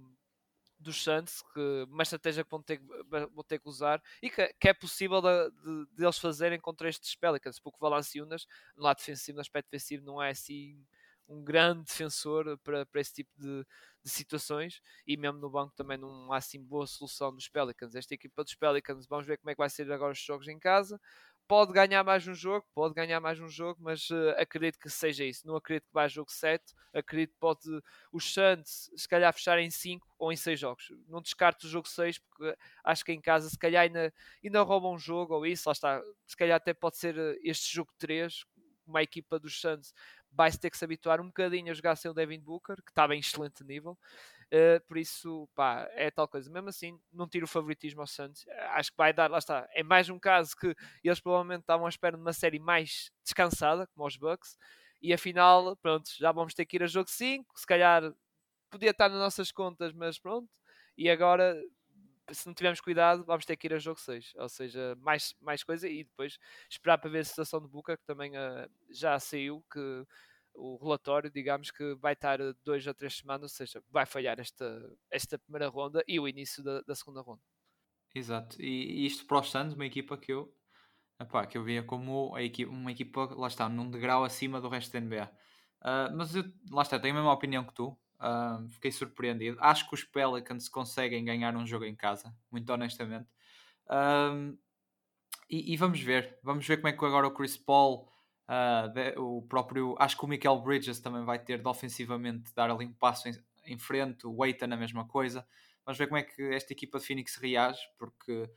dos 0.78 1.02
Santos, 1.02 1.42
que 1.52 1.86
uma 1.88 2.02
estratégia 2.02 2.44
que 2.44 2.50
vão 2.50 2.62
ter, 2.62 2.80
vão 3.08 3.44
ter 3.44 3.58
que 3.58 3.68
usar 3.68 4.02
e 4.22 4.30
que, 4.30 4.54
que 4.60 4.68
é 4.68 4.74
possível 4.74 5.20
de, 5.20 5.50
de, 5.50 5.86
de, 5.96 6.04
eles 6.04 6.18
fazerem 6.18 6.60
contra 6.60 6.88
estes 6.88 7.16
Pelicans, 7.16 7.58
porque 7.58 7.78
Valanciunas, 7.80 8.46
no 8.76 8.84
lado 8.84 8.98
defensivo, 8.98 9.36
no 9.36 9.40
aspecto 9.40 9.70
defensivo, 9.70 10.04
não 10.04 10.22
é 10.22 10.30
assim 10.30 10.84
um 11.28 11.44
grande 11.44 11.84
defensor 11.84 12.56
para, 12.58 12.86
para 12.86 13.00
esse 13.00 13.12
tipo 13.12 13.30
de, 13.36 13.66
de, 14.02 14.10
situações 14.10 14.80
e 15.06 15.16
mesmo 15.16 15.38
no 15.38 15.50
banco 15.50 15.74
também 15.76 15.98
não 15.98 16.32
há 16.32 16.38
assim 16.38 16.62
boa 16.62 16.86
solução 16.86 17.34
dos 17.34 17.48
Pelicans. 17.48 17.94
Esta 17.94 18.14
equipa 18.14 18.42
dos 18.42 18.54
Pelicans, 18.54 19.06
vamos 19.06 19.26
ver 19.26 19.36
como 19.36 19.50
é 19.50 19.54
que 19.54 19.58
vai 19.58 19.68
ser 19.68 19.90
agora 19.92 20.12
os 20.12 20.18
jogos 20.18 20.48
em 20.48 20.58
casa. 20.58 20.98
Pode 21.48 21.72
ganhar 21.72 22.04
mais 22.04 22.28
um 22.28 22.34
jogo, 22.34 22.66
pode 22.74 22.92
ganhar 22.92 23.20
mais 23.20 23.40
um 23.40 23.48
jogo, 23.48 23.80
mas 23.82 24.10
uh, 24.10 24.34
acredito 24.36 24.78
que 24.78 24.90
seja 24.90 25.24
isso. 25.24 25.46
Não 25.46 25.56
acredito 25.56 25.86
que 25.86 25.94
vá 25.94 26.06
jogo 26.06 26.30
7. 26.30 26.62
Acredito 26.92 27.30
que 27.30 27.38
pode 27.40 27.60
os 28.12 28.30
Suns 28.34 28.90
se 28.94 29.08
calhar 29.08 29.32
fechar 29.32 29.58
em 29.58 29.70
5 29.70 30.06
ou 30.18 30.30
em 30.30 30.36
6 30.36 30.60
jogos. 30.60 30.92
Não 31.08 31.22
descarto 31.22 31.66
o 31.66 31.70
jogo 31.70 31.88
6, 31.88 32.18
porque 32.18 32.54
acho 32.84 33.02
que 33.02 33.12
em 33.12 33.20
casa 33.20 33.48
se 33.48 33.58
calhar 33.58 33.84
ainda, 33.84 34.12
ainda 34.44 34.60
roubam 34.60 34.92
um 34.92 34.98
jogo 34.98 35.36
ou 35.36 35.46
isso, 35.46 35.70
lá 35.70 35.72
está. 35.72 36.02
Se 36.26 36.36
calhar 36.36 36.58
até 36.58 36.74
pode 36.74 36.98
ser 36.98 37.16
eh, 37.16 37.38
este 37.42 37.74
jogo 37.74 37.90
3, 37.98 38.44
uma 38.86 39.02
equipa 39.02 39.38
dos 39.38 39.58
Suns 39.58 39.94
vai-se 40.30 40.58
ter 40.60 40.68
que 40.70 40.76
se 40.76 40.84
habituar 40.84 41.18
um 41.18 41.28
bocadinho 41.28 41.70
a 41.70 41.74
jogar 41.74 41.96
sem 41.96 42.10
o 42.10 42.14
Devin 42.14 42.40
Booker, 42.40 42.76
que 42.76 42.90
estava 42.90 43.14
em 43.14 43.20
excelente 43.20 43.64
nível. 43.64 43.96
Uh, 44.52 44.80
por 44.86 44.96
isso, 44.96 45.48
pá, 45.54 45.86
é 45.92 46.10
tal 46.10 46.26
coisa. 46.26 46.50
Mesmo 46.50 46.68
assim, 46.70 46.98
não 47.12 47.28
tiro 47.28 47.44
o 47.44 47.48
favoritismo 47.48 48.00
ao 48.00 48.06
Santos. 48.06 48.46
Acho 48.70 48.90
que 48.90 48.96
vai 48.96 49.12
dar, 49.12 49.30
lá 49.30 49.38
está. 49.38 49.68
É 49.72 49.82
mais 49.82 50.08
um 50.08 50.18
caso 50.18 50.56
que 50.56 50.74
eles 51.04 51.20
provavelmente 51.20 51.60
estavam 51.60 51.86
à 51.86 51.88
espera 51.88 52.16
de 52.16 52.22
uma 52.22 52.32
série 52.32 52.58
mais 52.58 53.10
descansada, 53.22 53.86
como 53.88 54.06
os 54.06 54.16
Bucks, 54.16 54.56
e 55.02 55.12
afinal, 55.12 55.76
pronto, 55.76 56.10
já 56.18 56.32
vamos 56.32 56.54
ter 56.54 56.64
que 56.66 56.76
ir 56.76 56.82
a 56.82 56.86
jogo 56.86 57.10
5. 57.10 57.58
Se 57.58 57.66
calhar 57.66 58.12
podia 58.70 58.90
estar 58.90 59.08
nas 59.08 59.18
nossas 59.18 59.52
contas, 59.52 59.92
mas 59.92 60.18
pronto. 60.18 60.48
E 60.96 61.08
agora 61.10 61.56
se 62.34 62.46
não 62.46 62.54
tivermos 62.54 62.80
cuidado, 62.80 63.24
vamos 63.24 63.44
ter 63.44 63.56
que 63.56 63.66
ir 63.66 63.74
a 63.74 63.78
jogo 63.78 64.00
6. 64.00 64.32
Ou 64.36 64.48
seja, 64.48 64.96
mais, 65.00 65.34
mais 65.40 65.62
coisa 65.62 65.88
e 65.88 66.04
depois 66.04 66.38
esperar 66.70 66.98
para 66.98 67.10
ver 67.10 67.20
a 67.20 67.24
situação 67.24 67.60
de 67.60 67.68
Buca, 67.68 67.96
que 67.96 68.04
também 68.04 68.32
uh, 68.36 68.68
já 68.90 69.18
saiu, 69.18 69.64
que 69.72 70.06
o 70.58 70.76
relatório, 70.76 71.30
digamos 71.30 71.70
que 71.70 71.94
vai 71.94 72.12
estar 72.12 72.38
dois 72.64 72.86
a 72.86 72.92
três 72.92 73.16
semanas, 73.16 73.52
ou 73.52 73.56
seja, 73.56 73.82
vai 73.90 74.04
falhar 74.04 74.38
esta, 74.40 74.96
esta 75.10 75.38
primeira 75.38 75.68
ronda 75.68 76.04
e 76.06 76.18
o 76.18 76.28
início 76.28 76.62
da, 76.62 76.82
da 76.82 76.94
segunda 76.94 77.20
ronda. 77.20 77.42
Exato, 78.14 78.60
e, 78.60 79.02
e 79.02 79.06
isto 79.06 79.26
para 79.26 79.40
os 79.40 79.50
Santos, 79.50 79.74
uma 79.74 79.86
equipa 79.86 80.16
que 80.16 80.32
eu, 80.32 80.52
epá, 81.20 81.46
que 81.46 81.56
eu 81.56 81.62
via 81.62 81.82
como 81.82 82.34
a 82.34 82.42
equipa, 82.42 82.70
uma 82.70 82.90
equipa, 82.90 83.34
lá 83.36 83.46
está, 83.46 83.68
num 83.68 83.90
degrau 83.90 84.24
acima 84.24 84.60
do 84.60 84.68
resto 84.68 84.92
da 84.92 85.00
NBA. 85.00 85.24
Uh, 85.24 85.30
ah, 85.82 86.10
mas 86.14 86.34
eu, 86.34 86.44
lá 86.70 86.82
está, 86.82 86.98
tenho 86.98 87.14
a 87.14 87.18
mesma 87.18 87.32
opinião 87.32 87.64
que 87.64 87.74
tu. 87.74 87.96
Uh, 88.20 88.68
fiquei 88.70 88.90
surpreendido. 88.90 89.56
Acho 89.60 89.88
que 89.88 89.94
os 89.94 90.02
Pelicans 90.02 90.68
conseguem 90.68 91.24
ganhar 91.24 91.54
um 91.56 91.64
jogo 91.64 91.84
em 91.84 91.94
casa, 91.94 92.34
muito 92.50 92.68
honestamente. 92.72 93.28
Uh, 93.86 94.58
e, 95.48 95.72
e, 95.72 95.76
vamos 95.76 96.00
ver, 96.00 96.38
vamos 96.42 96.66
ver 96.66 96.78
como 96.78 96.88
é 96.88 96.92
que 96.92 97.04
agora 97.04 97.26
o 97.26 97.30
Chris 97.30 97.56
Paul, 97.56 98.10
uh, 98.48 98.88
de, 98.92 99.18
o 99.18 99.42
próprio, 99.42 99.94
acho 99.98 100.16
que 100.16 100.24
o 100.24 100.28
Michael 100.28 100.60
Bridges 100.60 101.00
também 101.00 101.24
vai 101.24 101.38
ter 101.38 101.60
de 101.60 101.68
ofensivamente 101.68 102.52
dar 102.54 102.70
ali 102.70 102.86
um 102.86 102.92
passo 102.92 103.28
em, 103.28 103.32
em 103.66 103.78
frente, 103.78 104.26
o 104.26 104.42
Aiton 104.42 104.66
a 104.66 104.76
mesma 104.76 105.06
coisa. 105.06 105.46
Vamos 105.84 105.98
ver 105.98 106.06
como 106.06 106.18
é 106.18 106.22
que 106.22 106.42
esta 106.54 106.72
equipa 106.72 106.98
de 106.98 107.06
Phoenix 107.06 107.36
reage, 107.36 107.80
porque 107.98 108.50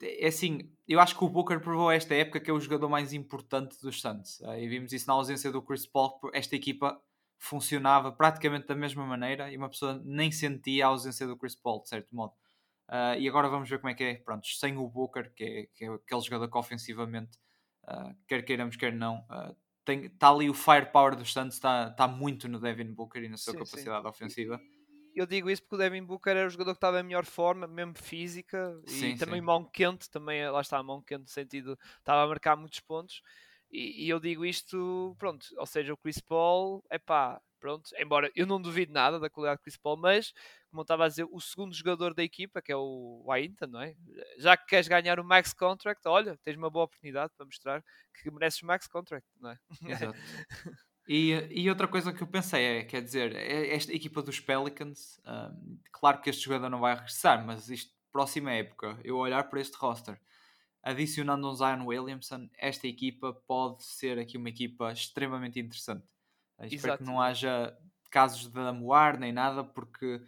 é 0.00 0.28
assim, 0.28 0.72
eu 0.86 1.00
acho 1.00 1.16
que 1.16 1.24
o 1.24 1.28
Booker 1.28 1.60
provou 1.60 1.90
esta 1.90 2.14
época 2.14 2.40
que 2.40 2.50
é 2.50 2.52
o 2.52 2.60
jogador 2.60 2.88
mais 2.88 3.12
importante 3.12 3.80
dos 3.82 4.00
Suns. 4.00 4.40
e 4.40 4.68
vimos 4.68 4.92
isso 4.92 5.06
na 5.08 5.14
ausência 5.14 5.50
do 5.50 5.60
Chris 5.60 5.86
Paul. 5.86 6.20
Esta 6.32 6.54
equipa 6.54 7.00
funcionava 7.38 8.12
praticamente 8.12 8.66
da 8.66 8.74
mesma 8.74 9.04
maneira 9.06 9.50
e 9.50 9.56
uma 9.56 9.68
pessoa 9.68 10.00
nem 10.04 10.30
sentia 10.30 10.86
a 10.86 10.88
ausência 10.88 11.26
do 11.26 11.36
Chris 11.36 11.54
Paul, 11.54 11.82
de 11.82 11.88
certo 11.88 12.14
modo. 12.14 12.32
Uh, 12.88 13.18
e 13.18 13.28
agora 13.28 13.48
vamos 13.48 13.68
ver 13.68 13.78
como 13.78 13.90
é 13.90 13.94
que 13.94 14.02
é, 14.02 14.14
pronto, 14.14 14.46
sem 14.46 14.76
o 14.76 14.88
Booker, 14.88 15.32
que 15.34 15.44
é, 15.44 15.66
que 15.74 15.84
é 15.84 15.88
aquele 15.88 16.20
jogador 16.22 16.50
que 16.50 16.56
ofensivamente, 16.56 17.38
uh, 17.88 18.14
quer 18.26 18.42
queiramos, 18.44 18.76
quer 18.76 18.92
não, 18.92 19.18
uh, 19.30 19.56
tem, 19.84 20.04
está 20.04 20.28
ali 20.28 20.50
o 20.50 20.54
firepower 20.54 21.16
dos 21.16 21.32
Santos, 21.32 21.56
está, 21.56 21.88
está 21.88 22.06
muito 22.06 22.48
no 22.48 22.60
Devin 22.60 22.92
Booker 22.92 23.22
e 23.22 23.28
na 23.28 23.36
sua 23.36 23.52
sim, 23.52 23.58
capacidade 23.58 24.02
sim. 24.02 24.08
ofensiva. 24.08 24.60
Eu 25.14 25.26
digo 25.26 25.50
isso 25.50 25.62
porque 25.62 25.74
o 25.74 25.78
Devin 25.78 26.04
Booker 26.04 26.36
era 26.36 26.46
o 26.46 26.50
jogador 26.50 26.72
que 26.72 26.76
estava 26.76 27.00
em 27.00 27.02
melhor 27.02 27.24
forma, 27.24 27.66
mesmo 27.66 27.94
física, 27.96 28.80
sim, 28.86 29.14
e 29.14 29.18
também 29.18 29.40
mão 29.40 29.64
quente, 29.64 30.08
também 30.10 30.48
lá 30.48 30.60
está, 30.60 30.80
mão 30.82 31.02
quente 31.02 31.22
no 31.22 31.28
sentido, 31.28 31.78
estava 31.98 32.22
a 32.22 32.26
marcar 32.28 32.56
muitos 32.56 32.80
pontos. 32.80 33.22
E, 33.70 34.04
e, 34.06 34.08
eu 34.08 34.20
digo 34.20 34.44
isto, 34.44 35.16
pronto, 35.18 35.46
ou 35.56 35.66
seja, 35.66 35.92
o 35.92 35.96
Chris 35.96 36.20
Paul, 36.20 36.84
é 36.88 36.98
pá, 36.98 37.40
pronto, 37.58 37.90
embora 37.98 38.30
eu 38.34 38.46
não 38.46 38.60
duvido 38.60 38.92
nada 38.92 39.18
da 39.18 39.28
qualidade 39.28 39.60
do 39.60 39.62
Chris 39.64 39.76
Paul, 39.76 39.96
mas, 39.96 40.32
como 40.68 40.80
eu 40.80 40.82
estava 40.82 41.04
a 41.04 41.08
dizer, 41.08 41.26
o 41.30 41.40
segundo 41.40 41.74
jogador 41.74 42.14
da 42.14 42.22
equipa, 42.22 42.60
que 42.62 42.72
é 42.72 42.76
o 42.76 43.26
Ainton, 43.30 43.66
não 43.66 43.80
é? 43.80 43.94
Já 44.38 44.56
que 44.56 44.66
queres 44.66 44.88
ganhar 44.88 45.18
o 45.18 45.24
max 45.24 45.52
contract, 45.52 46.06
olha, 46.06 46.36
tens 46.44 46.56
uma 46.56 46.70
boa 46.70 46.84
oportunidade 46.84 47.32
para 47.36 47.46
mostrar 47.46 47.84
que 48.14 48.30
mereces 48.30 48.62
o 48.62 48.66
max 48.66 48.86
contract, 48.86 49.26
não 49.40 49.50
é? 49.50 49.58
Exato. 49.84 50.18
E, 51.10 51.32
e 51.50 51.70
outra 51.70 51.88
coisa 51.88 52.12
que 52.12 52.22
eu 52.22 52.26
pensei 52.26 52.62
é, 52.62 52.84
quer 52.84 53.00
dizer, 53.00 53.34
é 53.34 53.74
esta 53.74 53.94
equipa 53.94 54.20
dos 54.20 54.40
Pelicans, 54.40 55.18
um, 55.26 55.78
claro 55.90 56.20
que 56.20 56.28
este 56.28 56.44
jogador 56.44 56.68
não 56.68 56.80
vai 56.80 56.94
regressar, 56.94 57.42
mas 57.46 57.70
isto, 57.70 57.94
próxima 58.12 58.52
época, 58.52 59.00
eu 59.02 59.16
olhar 59.16 59.48
para 59.48 59.58
este 59.58 59.74
roster 59.78 60.20
adicionando 60.82 61.50
um 61.50 61.54
Zion 61.54 61.84
Williamson, 61.86 62.48
esta 62.58 62.86
equipa 62.86 63.32
pode 63.46 63.84
ser 63.84 64.18
aqui 64.18 64.36
uma 64.36 64.48
equipa 64.48 64.92
extremamente 64.92 65.58
interessante. 65.58 66.06
Exato. 66.58 66.74
Espero 66.74 66.98
que 66.98 67.04
não 67.04 67.20
haja 67.20 67.76
casos 68.10 68.46
de 68.46 68.60
amoar 68.60 69.18
nem 69.18 69.32
nada, 69.32 69.62
porque 69.62 70.20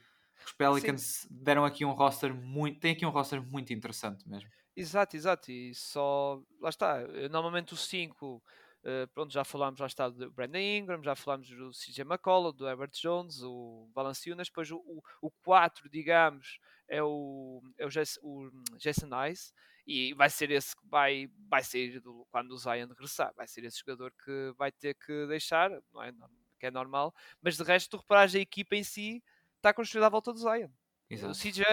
os 0.44 0.53
Pelicans 0.53 1.03
Sim. 1.03 1.29
deram 1.31 1.64
aqui 1.64 1.85
um 1.85 1.92
roster 1.92 2.35
muito. 2.35 2.81
tem 2.81 2.92
aqui 2.92 3.05
um 3.05 3.11
roster 3.11 3.42
muito 3.42 3.72
interessante 3.72 4.29
mesmo. 4.29 4.50
Exato, 4.76 5.16
exato. 5.16 5.50
E 5.50 5.74
só. 5.74 6.42
Lá 6.61 6.68
está. 6.68 7.07
Normalmente 7.31 7.74
os 7.74 7.87
5. 7.87 8.42
Uh, 8.83 9.07
pronto, 9.12 9.31
já 9.31 9.44
falámos, 9.44 9.79
já 9.79 9.87
está 9.87 10.09
do 10.09 10.31
Brandon 10.31 10.57
Ingram, 10.57 11.03
já 11.03 11.14
falámos 11.14 11.50
do 11.50 11.70
CJ 11.70 12.00
McCollum, 12.00 12.50
do 12.50 12.66
Herbert 12.66 12.92
Jones, 12.92 13.42
o 13.42 13.90
Valanciunas, 13.94 14.48
depois 14.48 14.70
o 14.70 15.31
4, 15.44 15.87
digamos, 15.90 16.59
é 16.88 17.03
o, 17.03 17.62
é 17.76 17.85
o, 17.85 17.90
Jason, 17.90 18.18
o 18.22 18.50
Jason 18.79 19.11
Ice, 19.31 19.53
e 19.87 20.14
vai 20.14 20.31
ser 20.31 20.50
esse 20.50 20.74
que 20.74 20.88
vai, 20.88 21.29
vai 21.46 21.62
ser 21.62 22.00
do, 22.00 22.26
quando 22.31 22.53
o 22.53 22.57
Zion 22.57 22.88
regressar, 22.88 23.35
vai 23.37 23.46
ser 23.46 23.64
esse 23.64 23.81
jogador 23.81 24.14
que 24.24 24.55
vai 24.57 24.72
ter 24.72 24.94
que 24.94 25.26
deixar, 25.26 25.70
não 25.92 26.03
é? 26.03 26.11
Que 26.59 26.66
é 26.66 26.70
normal, 26.70 27.14
mas 27.42 27.59
de 27.59 27.62
resto, 27.62 27.90
tu 27.90 27.96
reparares 27.98 28.35
a 28.35 28.38
equipa 28.38 28.76
em 28.76 28.83
si 28.83 29.22
está 29.61 29.73
construída 29.73 30.07
à 30.07 30.11
volta 30.11 30.33
do 30.33 30.38
Zion. 30.38 30.68
Exato. 31.09 31.33
O 31.33 31.37
CJ, 31.37 31.64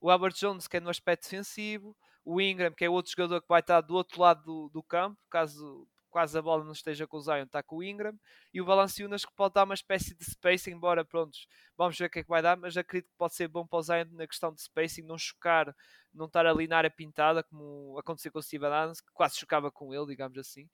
o 0.00 0.10
Albert 0.10 0.34
Jones, 0.34 0.66
que 0.66 0.76
é 0.76 0.80
no 0.80 0.90
aspecto 0.90 1.24
defensivo, 1.24 1.96
o 2.24 2.40
Ingram, 2.40 2.72
que 2.72 2.84
é 2.84 2.90
outro 2.90 3.10
jogador 3.10 3.40
que 3.40 3.48
vai 3.48 3.60
estar 3.60 3.80
do 3.80 3.94
outro 3.94 4.20
lado 4.20 4.42
do, 4.42 4.68
do 4.70 4.82
campo, 4.82 5.18
caso 5.30 5.86
quase 6.12 6.36
a 6.36 6.42
bola 6.42 6.62
não 6.62 6.72
esteja 6.72 7.06
com 7.06 7.16
o 7.16 7.20
Zion, 7.20 7.44
está 7.44 7.62
com 7.62 7.76
o 7.76 7.82
Ingram, 7.82 8.14
e 8.52 8.60
o 8.60 8.66
Valanciunas 8.66 9.24
que 9.24 9.32
pode 9.34 9.54
dar 9.54 9.64
uma 9.64 9.72
espécie 9.72 10.14
de 10.14 10.22
spacing, 10.22 10.72
embora 10.72 11.06
prontos, 11.06 11.48
vamos 11.74 11.98
ver 11.98 12.04
o 12.04 12.10
que 12.10 12.18
é 12.18 12.22
que 12.22 12.28
vai 12.28 12.42
dar, 12.42 12.54
mas 12.54 12.76
acredito 12.76 13.08
que 13.08 13.16
pode 13.16 13.34
ser 13.34 13.48
bom 13.48 13.66
para 13.66 13.78
o 13.78 13.82
Zion 13.82 14.04
na 14.10 14.26
questão 14.26 14.52
de 14.52 14.60
spacing, 14.60 15.02
não 15.02 15.16
chocar, 15.16 15.74
não 16.12 16.26
estar 16.26 16.44
ali 16.46 16.68
na 16.68 16.76
área 16.76 16.90
pintada, 16.90 17.42
como 17.42 17.98
aconteceu 17.98 18.30
com 18.30 18.40
o 18.40 18.42
Steven 18.42 18.68
Adams, 18.68 19.00
que 19.00 19.10
quase 19.14 19.38
chocava 19.38 19.70
com 19.70 19.94
ele, 19.94 20.06
digamos 20.06 20.36
assim. 20.36 20.68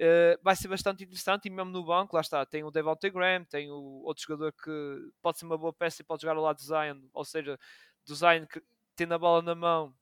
Uh, 0.00 0.40
vai 0.42 0.56
ser 0.56 0.66
bastante 0.68 1.04
interessante 1.04 1.44
e 1.44 1.50
mesmo 1.50 1.70
no 1.70 1.84
banco, 1.84 2.16
lá 2.16 2.22
está, 2.22 2.46
tem 2.46 2.64
o 2.64 2.70
Devontae 2.70 3.10
Graham, 3.10 3.44
tem 3.44 3.70
o 3.70 4.02
outro 4.02 4.22
jogador 4.22 4.50
que 4.50 5.12
pode 5.20 5.38
ser 5.38 5.44
uma 5.44 5.58
boa 5.58 5.74
peça 5.74 6.00
e 6.00 6.04
pode 6.04 6.22
jogar 6.22 6.38
ao 6.38 6.42
lado 6.42 6.56
do 6.56 6.62
Zion, 6.62 7.02
ou 7.12 7.22
seja, 7.22 7.58
do 8.06 8.14
Zion 8.14 8.46
que 8.46 8.62
tendo 8.96 9.12
a 9.12 9.18
bola 9.18 9.42
na 9.42 9.54
mão 9.54 9.94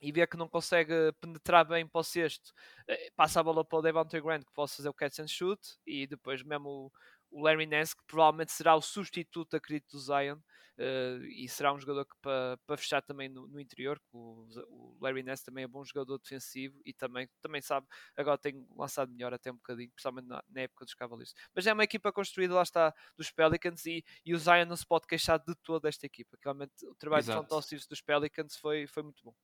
e 0.00 0.12
vê 0.12 0.24
que 0.28 0.36
não 0.36 0.48
consegue 0.48 1.12
penetrar 1.20 1.64
bem 1.64 1.84
para 1.84 2.00
o 2.00 2.04
sexto, 2.04 2.54
eh, 2.86 3.10
passa 3.16 3.40
a 3.40 3.42
bola 3.42 3.64
para 3.64 3.78
o 3.80 3.82
Devontae 3.82 4.20
Grant 4.20 4.44
que 4.44 4.52
possa 4.52 4.76
fazer 4.76 4.88
o 4.88 4.94
catch 4.94 5.18
and 5.18 5.26
shoot 5.26 5.60
e 5.84 6.06
depois 6.06 6.40
mesmo 6.44 6.92
o, 7.30 7.38
o 7.38 7.42
Larry 7.42 7.66
Nance 7.66 7.96
que 7.96 8.02
provavelmente 8.06 8.52
será 8.52 8.76
o 8.76 8.80
substituto 8.80 9.56
acredito 9.56 9.90
do 9.90 9.98
Zion 9.98 10.38
uh, 10.78 11.24
e 11.24 11.48
será 11.48 11.72
um 11.72 11.78
jogador 11.78 12.04
que 12.04 12.16
para, 12.20 12.58
para 12.66 12.76
fechar 12.76 13.02
também 13.02 13.28
no, 13.28 13.46
no 13.46 13.60
interior, 13.60 14.00
o, 14.12 14.46
o, 14.68 14.98
Larry 15.00 15.22
Ness 15.22 15.42
também 15.42 15.64
é 15.64 15.68
bom 15.68 15.84
jogador 15.84 16.18
defensivo 16.18 16.80
e 16.84 16.92
também, 16.92 17.28
também 17.40 17.60
sabe, 17.60 17.86
agora 18.16 18.38
tem 18.38 18.66
lançado 18.76 19.10
melhor 19.12 19.32
até 19.34 19.50
um 19.50 19.56
bocadinho, 19.56 19.90
principalmente 19.90 20.26
na, 20.26 20.42
na 20.48 20.60
época 20.62 20.84
dos 20.84 20.94
Cavaliers. 20.94 21.34
Mas 21.54 21.66
é 21.66 21.72
uma 21.72 21.84
equipa 21.84 22.12
construída, 22.12 22.54
lá 22.54 22.62
está, 22.62 22.94
dos 23.16 23.30
Pelicans 23.30 23.84
e, 23.86 24.04
e 24.24 24.34
o 24.34 24.38
Zion 24.38 24.66
não 24.66 24.76
se 24.76 24.86
pode 24.86 25.06
queixar 25.06 25.38
de 25.38 25.54
toda 25.62 25.88
esta 25.88 26.06
equipa, 26.06 26.36
que 26.36 26.44
realmente 26.44 26.72
o 26.86 26.94
trabalho 26.94 27.20
Exato. 27.20 27.42
de 27.42 27.48
front 27.48 27.58
office 27.58 27.86
dos 27.86 28.00
Pelicans 28.00 28.56
foi, 28.56 28.86
foi 28.86 29.02
muito 29.02 29.22
bom. 29.24 29.34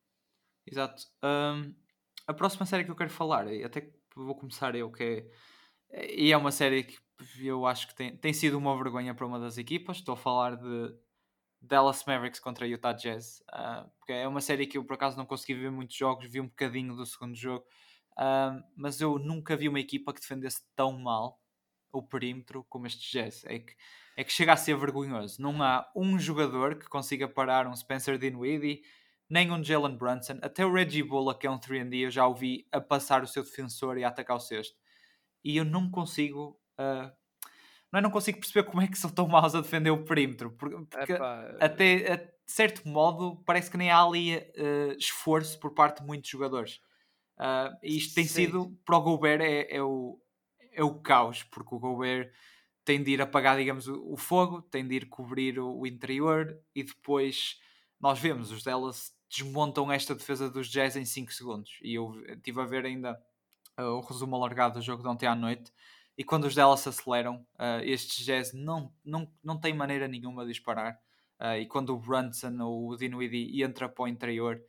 Exato. 0.67 1.05
Um, 1.25 1.75
a 2.27 2.35
próxima 2.35 2.67
série 2.67 2.85
que 2.85 2.91
eu 2.91 2.97
quero 2.97 3.11
falar, 3.11 3.47
até 3.65 3.91
vou 4.15 4.35
começar 4.35 4.75
eu, 4.75 4.91
que 4.91 5.31
é, 5.91 6.15
e 6.15 6.33
é 6.33 6.37
uma 6.37 6.53
série 6.53 6.85
que 6.85 6.99
eu 7.41 7.67
acho 7.67 7.89
que 7.89 7.95
tem, 7.95 8.17
tem 8.17 8.33
sido 8.33 8.59
uma 8.59 8.77
vergonha 8.77 9.15
para 9.15 9.27
uma 9.27 9.39
das 9.39 9.59
equipas. 9.59 9.99
Estou 9.99 10.15
a 10.15 10.17
falar 10.17 10.57
de 10.57 10.95
Dallas 11.61 12.05
Mavericks 12.05 12.41
contra 12.41 12.67
Utah 12.67 12.93
Jazz, 12.93 13.43
uh, 13.53 13.89
porque 13.99 14.13
é 14.13 14.29
uma 14.29 14.41
série 14.41 14.67
que 14.67 14.79
eu 14.79 14.85
por 14.85 14.95
acaso 14.95 15.17
não 15.17 15.27
consegui 15.27 15.55
ver 15.55 15.71
muitos 15.71 15.97
jogos, 15.97 16.31
vi 16.31 16.41
um 16.41 16.47
bocadinho 16.47 16.95
do 16.95 17.05
segundo 17.05 17.35
jogo, 17.35 17.65
uh, 18.13 18.63
mas 18.77 19.01
eu 19.01 19.19
nunca 19.19 19.57
vi 19.57 19.69
uma 19.69 19.81
equipa 19.81 20.13
que 20.13 20.21
defendesse 20.21 20.63
tão 20.77 20.99
mal 20.99 21.41
o 21.93 22.03
perímetro 22.03 22.65
como 22.69 22.87
este 22.87 23.11
Jazz. 23.11 23.45
É 23.45 23.59
que, 23.59 23.75
é 24.17 24.25
que 24.25 24.33
chega 24.33 24.53
a 24.53 24.57
ser 24.57 24.77
vergonhoso. 24.77 25.41
Não 25.41 25.63
há 25.63 25.91
um 25.95 26.19
jogador 26.19 26.77
que 26.77 26.89
consiga 26.89 27.29
parar 27.29 27.67
um 27.67 27.75
Spencer 27.75 28.19
Dinwiddie, 28.19 28.83
nem 29.29 29.51
um 29.51 29.63
Jalen 29.63 29.97
Brunson, 29.97 30.39
até 30.43 30.65
o 30.65 30.73
Reggie 30.73 31.03
Bullock, 31.03 31.41
que 31.41 31.47
é 31.47 31.51
um 31.51 31.59
3D, 31.59 32.05
eu 32.05 32.11
já 32.11 32.27
o 32.27 32.35
vi 32.35 32.67
a 32.73 32.81
passar 32.81 33.23
o 33.23 33.27
seu 33.27 33.43
defensor 33.43 33.99
e 33.99 34.05
a 34.05 34.09
atacar 34.09 34.37
o 34.37 34.41
cesto. 34.41 34.77
E 35.45 35.57
eu 35.57 35.65
não 35.65 35.91
consigo 35.91 36.59
uh, 36.79 37.13
não, 37.93 37.99
é, 37.99 38.03
não 38.03 38.11
consigo 38.11 38.39
perceber 38.39 38.65
como 38.69 38.83
é 38.83 38.87
que 38.87 38.99
são 38.99 39.11
tão 39.11 39.27
maus 39.27 39.55
a 39.55 39.61
defender 39.61 39.91
o 39.91 40.05
perímetro, 40.05 40.51
porque, 40.53 40.77
porque 40.91 41.13
até 41.61 42.13
a 42.13 42.39
certo 42.47 42.89
modo 42.89 43.37
parece 43.45 43.71
que 43.71 43.77
nem 43.77 43.91
há 43.91 44.03
ali 44.03 44.37
uh, 44.37 44.93
esforço 44.99 45.59
por 45.59 45.73
parte 45.73 46.01
de 46.01 46.07
muitos 46.07 46.31
jogadores. 46.31 46.81
Uh, 47.39 47.77
e 47.83 47.97
isto 47.99 48.15
tem 48.15 48.25
Sim. 48.25 48.47
sido 48.47 48.79
para 48.85 48.97
o 48.97 49.03
Gobert 49.03 49.41
é, 49.41 49.77
é, 49.77 49.83
o, 49.83 50.19
é 50.73 50.83
o 50.83 50.95
caos, 50.95 51.45
porque 51.45 51.75
o 51.75 51.79
Gobert 51.79 52.33
tem 52.85 53.03
de 53.03 53.13
ir 53.13 53.23
apagar, 53.23 53.57
digamos, 53.57 53.87
o, 53.87 54.13
o 54.13 54.17
fogo, 54.17 54.63
tem 54.63 54.87
de 54.87 54.95
ir 54.97 55.09
cobrir 55.09 55.59
o, 55.59 55.81
o, 55.81 55.87
interior 55.87 56.59
e 56.75 56.83
depois 56.83 57.59
nós 58.01 58.19
vemos 58.19 58.51
os 58.51 58.63
Dallas 58.63 59.13
desmontam 59.31 59.93
esta 59.93 60.15
defesa 60.15 60.51
dos 60.51 60.69
Jazz 60.69 60.97
em 60.97 61.05
5 61.05 61.33
segundos. 61.33 61.79
E 61.83 61.95
eu 61.95 62.15
estive 62.29 62.61
a 62.61 62.65
ver 62.65 62.87
ainda 62.87 63.13
uh, 63.79 63.83
o 63.83 64.01
resumo 64.01 64.35
alargado 64.35 64.79
do 64.79 64.83
jogo 64.83 65.03
de 65.03 65.09
ontem 65.09 65.27
à 65.27 65.35
noite 65.35 65.71
e 66.19 66.25
quando 66.25 66.47
os 66.47 66.55
Dallas 66.57 66.85
aceleram, 66.85 67.47
uh, 67.55 67.81
estes 67.85 68.25
Jazz 68.25 68.53
não, 68.53 68.93
não, 69.05 69.33
não 69.41 69.57
tem 69.57 69.73
maneira 69.73 70.09
nenhuma 70.09 70.45
de 70.45 70.51
disparar. 70.51 70.99
Uh, 71.41 71.61
e 71.61 71.67
quando 71.67 71.91
o 71.91 71.97
Brunson 71.97 72.61
ou 72.61 72.89
o 72.89 72.97
Dinwiddie 72.97 73.63
entra 73.63 73.89
para 73.89 74.03
o 74.03 74.09
interior, 74.09 74.61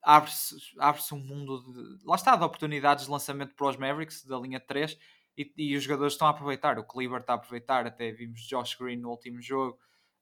abre-se 0.00 0.54
abre 0.78 1.02
um 1.10 1.18
mundo 1.18 1.98
de. 1.98 2.06
Lá 2.06 2.14
está, 2.14 2.36
de 2.36 2.44
oportunidades 2.44 3.06
de 3.06 3.10
lançamento 3.10 3.56
para 3.56 3.66
os 3.66 3.76
Mavericks 3.76 4.24
da 4.24 4.38
linha 4.38 4.60
3 4.60 4.96
e, 5.36 5.52
e 5.56 5.76
os 5.76 5.82
jogadores 5.82 6.12
estão 6.12 6.28
a 6.28 6.30
aproveitar. 6.30 6.78
O 6.78 6.84
Kleber 6.84 7.18
está 7.18 7.32
a 7.32 7.36
aproveitar, 7.36 7.88
até 7.88 8.12
vimos 8.12 8.42
Josh 8.42 8.76
Green 8.76 8.98
no 8.98 9.10
último 9.10 9.42
jogo, 9.42 9.76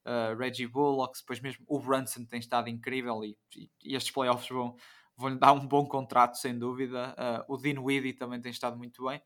uh, 0.07 0.35
Reggie 0.35 0.65
Bullock, 0.65 1.19
depois 1.19 1.39
mesmo 1.39 1.63
o 1.67 1.79
Brunson 1.79 2.25
tem 2.25 2.39
estado 2.39 2.67
incrível 2.67 3.23
e, 3.23 3.37
e, 3.55 3.69
e 3.83 3.95
estes 3.95 4.11
playoffs 4.11 4.49
vão, 4.49 4.75
vão 5.15 5.29
lhe 5.29 5.37
dar 5.37 5.53
um 5.53 5.67
bom 5.67 5.85
contrato, 5.85 6.35
sem 6.39 6.57
dúvida. 6.57 7.15
Uh, 7.47 7.53
o 7.53 7.57
Dinwiddie 7.59 8.13
também 8.13 8.41
tem 8.41 8.51
estado 8.51 8.75
muito 8.75 9.05
bem. 9.05 9.21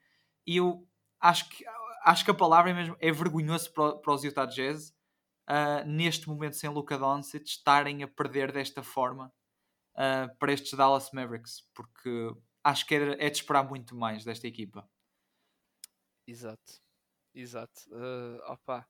E 0.45 0.59
o, 0.59 0.85
acho 1.19 1.49
que, 1.49 1.65
acho 2.03 2.25
que 2.25 2.31
a 2.31 2.35
palavra 2.35 2.71
é 2.71 2.73
mesmo 2.73 2.97
é 2.99 3.11
vergonhoso 3.11 3.71
para, 3.73 4.13
os 4.13 4.23
Utah 4.23 4.45
Jazz 4.45 4.89
uh, 5.49 5.85
neste 5.85 6.27
momento 6.27 6.55
sem 6.55 6.69
Luca 6.69 6.97
Doncic 6.97 7.45
estarem 7.45 8.03
a 8.03 8.07
perder 8.07 8.51
desta 8.51 8.83
forma 8.83 9.33
uh, 9.93 10.37
para 10.37 10.53
estes 10.53 10.73
Dallas 10.73 11.11
Mavericks 11.11 11.67
porque 11.73 12.31
acho 12.63 12.85
que 12.85 12.95
é, 12.95 13.25
é 13.25 13.29
de 13.29 13.37
esperar 13.37 13.67
muito 13.67 13.95
mais 13.95 14.23
desta 14.23 14.47
equipa. 14.47 14.89
Exato. 16.25 16.81
Exato. 17.33 17.81
Uh, 17.91 18.51
opa. 18.51 18.87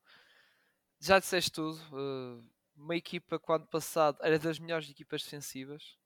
já 1.00 1.20
disseste 1.20 1.52
tudo 1.52 1.80
uh, 1.92 2.44
uma 2.76 2.96
equipa 2.96 3.38
quando 3.38 3.68
passado 3.68 4.18
era 4.22 4.40
das 4.40 4.58
melhores 4.60 4.90
equipas 4.90 5.24
defensivas 5.24 5.98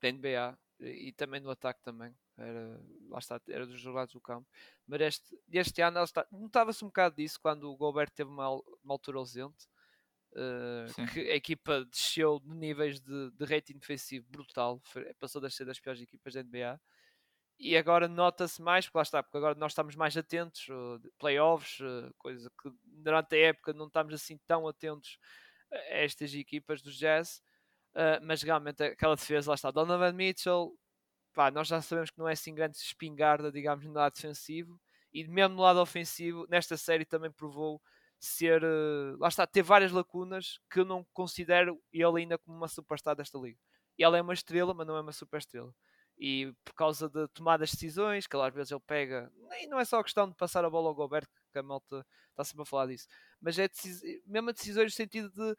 da 0.00 0.10
NBA 0.10 0.58
e 0.80 1.12
também 1.12 1.40
no 1.40 1.50
ataque 1.50 1.82
também 1.82 2.16
era, 2.38 2.80
lá 3.08 3.18
está, 3.18 3.40
era 3.48 3.66
dos 3.66 3.82
dois 3.82 3.94
lados 3.94 4.14
do 4.14 4.20
campo. 4.20 4.46
Mas 4.86 5.00
este, 5.00 5.38
este 5.52 5.82
ano 5.82 6.00
notava-se 6.30 6.84
um 6.84 6.88
bocado 6.88 7.16
disso 7.16 7.40
quando 7.40 7.70
o 7.70 7.76
Gobert 7.76 8.10
teve 8.10 8.30
uma, 8.30 8.50
uma 8.50 8.94
altura 8.94 9.18
ausente. 9.18 9.66
Uh, 10.30 11.06
que 11.12 11.20
a 11.30 11.36
equipa 11.36 11.86
desceu 11.86 12.38
de 12.38 12.54
níveis 12.54 13.00
de, 13.00 13.30
de 13.30 13.44
rating 13.46 13.78
defensivo 13.78 14.26
brutal, 14.28 14.78
Foi, 14.84 15.12
passou 15.14 15.44
a 15.44 15.50
ser 15.50 15.64
das 15.64 15.80
piores 15.80 16.00
equipas 16.02 16.34
da 16.34 16.42
NBA. 16.42 16.78
E 17.58 17.76
agora 17.76 18.06
nota-se 18.06 18.62
mais, 18.62 18.86
porque 18.86 18.98
lá 18.98 19.02
está, 19.02 19.22
porque 19.22 19.36
agora 19.36 19.54
nós 19.56 19.72
estamos 19.72 19.96
mais 19.96 20.16
atentos, 20.16 20.68
uh, 20.68 21.00
playoffs, 21.18 21.80
uh, 21.80 22.14
coisa 22.16 22.48
que 22.62 22.70
durante 22.84 23.34
a 23.34 23.38
época 23.38 23.72
não 23.72 23.86
estamos 23.86 24.14
assim 24.14 24.38
tão 24.46 24.68
atentos 24.68 25.18
a 25.72 25.76
estas 25.96 26.32
equipas 26.34 26.80
do 26.82 26.92
Jazz. 26.92 27.42
Uh, 27.94 28.22
mas 28.22 28.42
realmente 28.42 28.82
aquela 28.82 29.16
defesa, 29.16 29.50
lá 29.50 29.54
está, 29.56 29.72
Donovan 29.72 30.12
Mitchell, 30.12 30.78
pá, 31.38 31.52
nós 31.52 31.68
já 31.68 31.80
sabemos 31.80 32.10
que 32.10 32.18
não 32.18 32.28
é 32.28 32.32
assim 32.32 32.52
grande 32.52 32.76
espingarda, 32.78 33.52
digamos, 33.52 33.84
no 33.84 33.92
lado 33.92 34.12
defensivo, 34.12 34.80
e 35.12 35.24
mesmo 35.28 35.54
no 35.54 35.62
lado 35.62 35.80
ofensivo, 35.80 36.44
nesta 36.50 36.76
série 36.76 37.04
também 37.04 37.30
provou 37.30 37.80
ser, 38.18 38.64
uh, 38.64 39.16
lá 39.20 39.28
está, 39.28 39.46
ter 39.46 39.62
várias 39.62 39.92
lacunas 39.92 40.58
que 40.68 40.80
eu 40.80 40.84
não 40.84 41.06
considero 41.12 41.80
ele 41.92 42.22
ainda 42.22 42.36
como 42.38 42.56
uma 42.56 42.66
superstar 42.66 43.14
desta 43.14 43.38
liga. 43.38 43.56
Ele 43.96 44.18
é 44.18 44.20
uma 44.20 44.34
estrela, 44.34 44.74
mas 44.74 44.84
não 44.84 44.96
é 44.96 45.00
uma 45.00 45.12
super 45.12 45.38
estrela. 45.38 45.72
E 46.18 46.52
por 46.64 46.74
causa 46.74 47.08
de 47.08 47.28
tomar 47.28 47.62
as 47.62 47.70
decisões, 47.70 48.26
que 48.26 48.36
às 48.36 48.52
vezes 48.52 48.72
ele 48.72 48.82
pega, 48.84 49.30
nem 49.48 49.68
não 49.68 49.78
é 49.78 49.84
só 49.84 50.02
questão 50.02 50.28
de 50.28 50.34
passar 50.34 50.64
a 50.64 50.70
bola 50.70 50.88
ao 50.88 50.94
Gobert, 50.96 51.28
que 51.52 51.58
a 51.60 51.62
malta 51.62 52.04
está 52.30 52.42
sempre 52.42 52.62
a 52.62 52.66
falar 52.66 52.86
disso, 52.88 53.06
mas 53.40 53.56
é 53.60 53.68
decis... 53.68 54.02
mesmo 54.26 54.52
decisões 54.52 54.86
no 54.86 54.96
sentido 54.96 55.30
de 55.30 55.56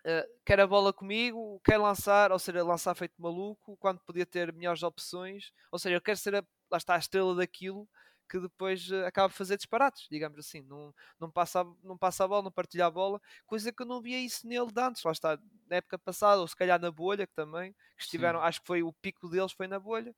Uh, 0.00 0.26
quer 0.44 0.60
a 0.60 0.66
bola 0.66 0.92
comigo, 0.92 1.60
quer 1.64 1.76
lançar, 1.76 2.30
ou 2.32 2.38
seja, 2.38 2.64
lançar 2.64 2.94
feito 2.94 3.20
maluco, 3.20 3.76
quando 3.78 4.00
podia 4.00 4.24
ter 4.24 4.52
melhores 4.52 4.82
opções, 4.82 5.52
ou 5.72 5.78
seja, 5.78 5.96
eu 5.96 6.00
quero 6.00 6.16
ser 6.16 6.36
a, 6.36 6.44
lá 6.70 6.78
está 6.78 6.94
a 6.94 6.98
estrela 6.98 7.34
daquilo 7.34 7.88
que 8.28 8.38
depois 8.38 8.90
uh, 8.90 9.06
acaba 9.06 9.28
de 9.28 9.34
fazer 9.34 9.56
disparates, 9.56 10.06
digamos 10.10 10.38
assim, 10.38 10.60
não, 10.62 10.94
não, 11.18 11.30
passa, 11.30 11.64
não 11.82 11.96
passa 11.96 12.24
a 12.24 12.28
bola, 12.28 12.42
não 12.42 12.52
partilha 12.52 12.86
a 12.86 12.90
bola, 12.90 13.20
coisa 13.46 13.72
que 13.72 13.82
eu 13.82 13.86
não 13.86 14.02
via 14.02 14.20
isso 14.20 14.46
nele 14.46 14.70
de 14.70 14.80
antes, 14.80 15.02
lá 15.02 15.12
está, 15.12 15.38
na 15.68 15.76
época 15.76 15.98
passada, 15.98 16.40
ou 16.40 16.46
se 16.46 16.54
calhar 16.54 16.78
na 16.78 16.90
bolha, 16.90 17.26
que 17.26 17.34
também, 17.34 17.72
que 17.96 18.02
estiveram, 18.02 18.38
Sim. 18.40 18.46
acho 18.46 18.60
que 18.60 18.66
foi 18.66 18.82
o 18.82 18.92
pico 18.92 19.28
deles, 19.28 19.52
foi 19.52 19.66
na 19.66 19.80
bolha, 19.80 20.14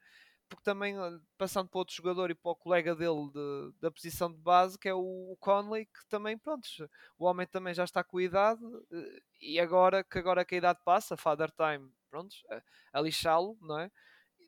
porque 0.51 0.65
também 0.65 0.97
passando 1.39 1.69
para 1.69 1.79
outro 1.79 1.95
jogador 1.95 2.31
e 2.31 2.35
para 2.35 2.51
o 2.51 2.57
colega 2.57 2.95
dele 2.95 3.31
de, 3.33 3.73
da 3.81 3.91
posição 3.91 4.31
de 4.31 4.39
base, 4.39 4.77
que 4.77 4.89
é 4.89 4.95
o 4.95 5.37
Conley, 5.39 5.87
que 5.87 6.05
também, 6.09 6.37
pronto, 6.37 6.69
o 7.17 7.25
homem 7.25 7.47
também 7.47 7.73
já 7.73 7.85
está 7.85 8.03
com 8.03 8.21
idade 8.21 8.61
eh, 8.93 9.23
e 9.41 9.61
agora 9.61 10.03
que 10.03 10.19
agora 10.19 10.45
que 10.45 10.57
a 10.57 10.59
idade 10.59 10.81
passa, 10.85 11.17
Father 11.17 11.53
Time, 11.53 11.89
pronto, 12.11 12.35
a, 12.93 13.01
lixá-lo, 13.01 13.57
não 13.63 13.79
é? 13.79 13.91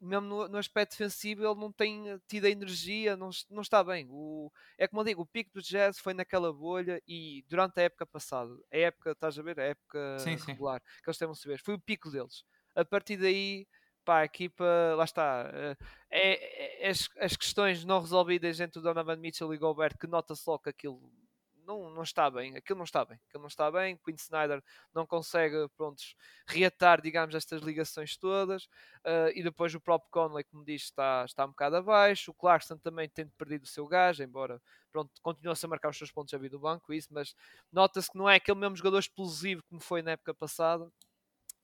Mesmo 0.01 0.27
no, 0.27 0.49
no, 0.49 0.59
aspecto 0.59 0.91
defensivo, 0.91 1.47
ele 1.47 1.61
não 1.61 1.71
tem 1.71 2.21
tido 2.27 2.47
a 2.47 2.51
energia, 2.51 3.17
não, 3.17 3.31
não 3.49 3.63
está 3.63 3.85
bem. 3.85 4.09
O, 4.11 4.51
é 4.77 4.89
como 4.89 5.03
eu 5.03 5.05
digo, 5.05 5.23
o 5.23 5.27
pico 5.27 5.53
do 5.55 5.63
Jazz 5.63 6.01
foi 6.01 6.13
naquela 6.13 6.53
bolha 6.53 7.01
e 7.07 7.45
durante 7.49 7.79
a 7.79 7.85
época 7.85 8.05
passada, 8.05 8.53
a 8.73 8.77
época, 8.77 9.13
estás 9.13 9.39
a 9.39 9.43
ver, 9.43 9.61
a 9.61 9.65
época 9.65 10.19
sim, 10.19 10.35
regular, 10.35 10.81
sim. 10.81 11.03
que 11.05 11.09
eles 11.09 11.19
têm 11.19 11.31
a 11.31 11.35
saber, 11.35 11.61
foi 11.61 11.75
o 11.75 11.81
pico 11.81 12.11
deles. 12.11 12.43
A 12.75 12.85
partir 12.85 13.17
daí 13.17 13.69
pá, 14.05 14.21
a 14.21 14.25
equipa, 14.25 14.65
lá 14.97 15.05
está, 15.05 15.51
eh, 15.53 15.77
é, 16.11 16.87
é, 16.87 16.91
as, 16.91 17.09
as 17.19 17.37
questões 17.37 17.85
não 17.85 18.01
resolvidas 18.01 18.61
entre 18.61 18.79
o 18.79 18.83
Donovan 18.83 19.17
Mitchell 19.17 19.53
e 19.55 19.59
Gobert, 19.59 19.97
que 19.99 20.07
nota-se 20.07 20.49
logo 20.49 20.63
que 20.65 20.71
aquilo 20.71 21.01
não, 21.67 21.91
não 21.91 22.03
está 22.03 22.31
bem, 22.31 22.57
aquilo 22.57 22.79
não 22.79 22.85
está 22.85 23.05
bem, 23.05 23.19
aquilo 23.29 23.43
não 23.43 23.49
está 23.49 23.71
bem, 23.71 23.97
Quinn 23.97 24.15
Snyder 24.17 24.63
não 24.95 25.07
consegue, 25.07 25.69
prontos, 25.77 26.17
reatar, 26.47 27.01
digamos, 27.01 27.35
estas 27.35 27.63
ligações 27.63 28.17
todas, 28.17 28.65
uh, 28.65 29.31
e 29.35 29.43
depois 29.43 29.75
o 29.75 29.81
próprio 29.81 30.11
Conley, 30.11 30.45
como 30.45 30.65
diz, 30.65 30.83
está, 30.83 31.25
está 31.25 31.45
um 31.45 31.51
bocado 31.51 31.77
abaixo, 31.77 32.31
o 32.31 32.35
Clarkson 32.35 32.77
também 32.79 33.09
tem 33.09 33.27
perdido 33.39 33.65
o 33.65 33.69
seu 33.69 33.87
gás, 33.87 34.19
embora, 34.21 34.61
pronto, 34.91 35.11
continua-se 35.23 35.65
a 35.65 35.69
marcar 35.69 35.91
os 35.91 35.99
seus 35.99 36.11
pontos 36.11 36.35
a 36.35 36.39
vida 36.39 36.57
do 36.57 36.61
banco, 36.61 36.93
isso, 36.93 37.09
mas 37.11 37.35
nota-se 37.73 38.11
que 38.11 38.19
não 38.19 38.29
é 38.29 38.37
aquele 38.37 38.59
mesmo 38.59 38.77
jogador 38.77 38.99
explosivo 38.99 39.63
como 39.69 39.81
foi 39.81 40.03
na 40.03 40.13
época 40.13 40.35
passada, 40.35 40.91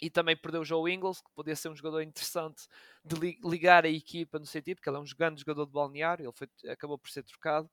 e 0.01 0.09
também 0.09 0.37
perdeu 0.37 0.61
o 0.61 0.65
Joe 0.65 0.93
Ingles, 0.93 1.21
que 1.21 1.31
podia 1.35 1.57
ser 1.57 1.69
um 1.69 1.77
jogador 1.77 2.03
interessante 2.03 2.67
de 3.05 3.39
ligar 3.45 3.85
a 3.85 3.89
equipa 3.89 4.39
no 4.39 4.47
sentido, 4.47 4.77
porque 4.77 4.89
ele 4.89 4.97
é 4.97 5.01
um 5.01 5.05
grande 5.17 5.41
jogador 5.41 5.67
de 5.67 5.73
balneário, 5.73 6.25
ele 6.25 6.33
foi, 6.33 6.49
acabou 6.71 6.99
por 6.99 7.11
ser 7.11 7.23
trocado. 7.25 7.69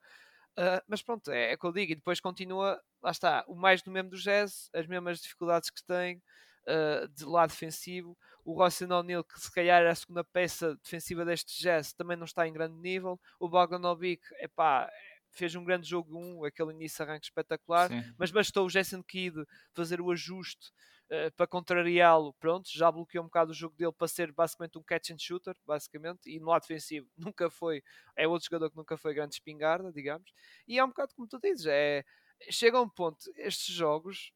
Uh, 0.57 0.82
mas 0.88 1.01
pronto, 1.01 1.30
é, 1.30 1.51
é 1.51 1.55
o 1.55 1.57
que 1.57 1.65
eu 1.65 1.73
digo, 1.73 1.91
e 1.91 1.95
depois 1.95 2.19
continua, 2.19 2.82
lá 3.01 3.11
está, 3.11 3.43
o 3.47 3.55
mais 3.55 3.82
do 3.82 3.91
mesmo 3.91 4.09
do 4.09 4.17
Jazz, 4.17 4.69
as 4.73 4.88
mesmas 4.88 5.19
dificuldades 5.19 5.69
que 5.69 5.84
tem 5.84 6.21
uh, 6.65 7.07
de 7.09 7.26
lado 7.26 7.49
defensivo. 7.49 8.17
O 8.43 8.53
Royce 8.53 8.86
O'Neill, 8.86 9.23
que 9.23 9.39
se 9.39 9.51
calhar 9.51 9.82
é 9.82 9.89
a 9.89 9.95
segunda 9.95 10.23
peça 10.23 10.76
defensiva 10.78 11.26
deste 11.26 11.61
Jazz, 11.61 11.93
também 11.93 12.15
não 12.15 12.26
está 12.26 12.47
em 12.47 12.53
grande 12.53 12.78
nível. 12.80 13.19
O 13.39 13.49
Bogdanovic, 13.49 14.21
epá, 14.39 14.89
fez 15.30 15.53
um 15.55 15.63
grande 15.63 15.88
jogo 15.88 16.17
1, 16.17 16.39
um, 16.39 16.45
aquele 16.45 16.71
início 16.71 17.03
arranque 17.03 17.26
espetacular, 17.26 17.89
Sim. 17.89 18.13
mas 18.17 18.32
bastou 18.32 18.65
o 18.65 18.69
Jason 18.69 19.03
Kidd 19.03 19.45
fazer 19.73 19.99
o 19.99 20.11
ajuste 20.11 20.71
uh, 21.11 21.31
para 21.35 21.47
contrariá-lo, 21.47 22.33
pronto, 22.33 22.69
já 22.71 22.91
bloqueou 22.91 23.23
um 23.23 23.27
bocado 23.27 23.51
o 23.51 23.53
jogo 23.53 23.75
dele 23.75 23.91
para 23.91 24.07
ser 24.07 24.31
basicamente 24.31 24.77
um 24.77 24.83
catch 24.83 25.11
and 25.11 25.19
shooter, 25.19 25.55
basicamente, 25.65 26.29
e 26.29 26.39
no 26.39 26.47
lado 26.47 26.61
defensivo 26.61 27.07
nunca 27.17 27.49
foi, 27.49 27.83
é 28.15 28.27
outro 28.27 28.45
jogador 28.45 28.69
que 28.69 28.77
nunca 28.77 28.97
foi 28.97 29.13
grande 29.13 29.35
espingarda, 29.35 29.91
digamos, 29.91 30.31
e 30.67 30.79
é 30.79 30.83
um 30.83 30.89
bocado 30.89 31.13
como 31.15 31.27
tu 31.27 31.39
dizes, 31.41 31.65
é, 31.67 32.03
chega 32.49 32.77
a 32.77 32.81
um 32.81 32.89
ponto, 32.89 33.19
estes 33.37 33.73
jogos, 33.73 34.31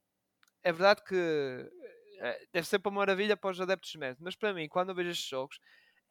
é 0.63 0.71
verdade 0.71 1.03
que 1.03 1.15
eh, 2.19 2.47
deve 2.51 2.67
ser 2.67 2.79
para 2.79 2.89
uma 2.89 2.99
maravilha 2.99 3.37
para 3.37 3.51
os 3.51 3.61
adeptos 3.61 3.91
de 3.91 3.97
mas 4.19 4.35
para 4.35 4.53
mim, 4.53 4.67
quando 4.67 4.89
eu 4.89 4.95
vejo 4.95 5.09
estes 5.09 5.27
jogos, 5.27 5.59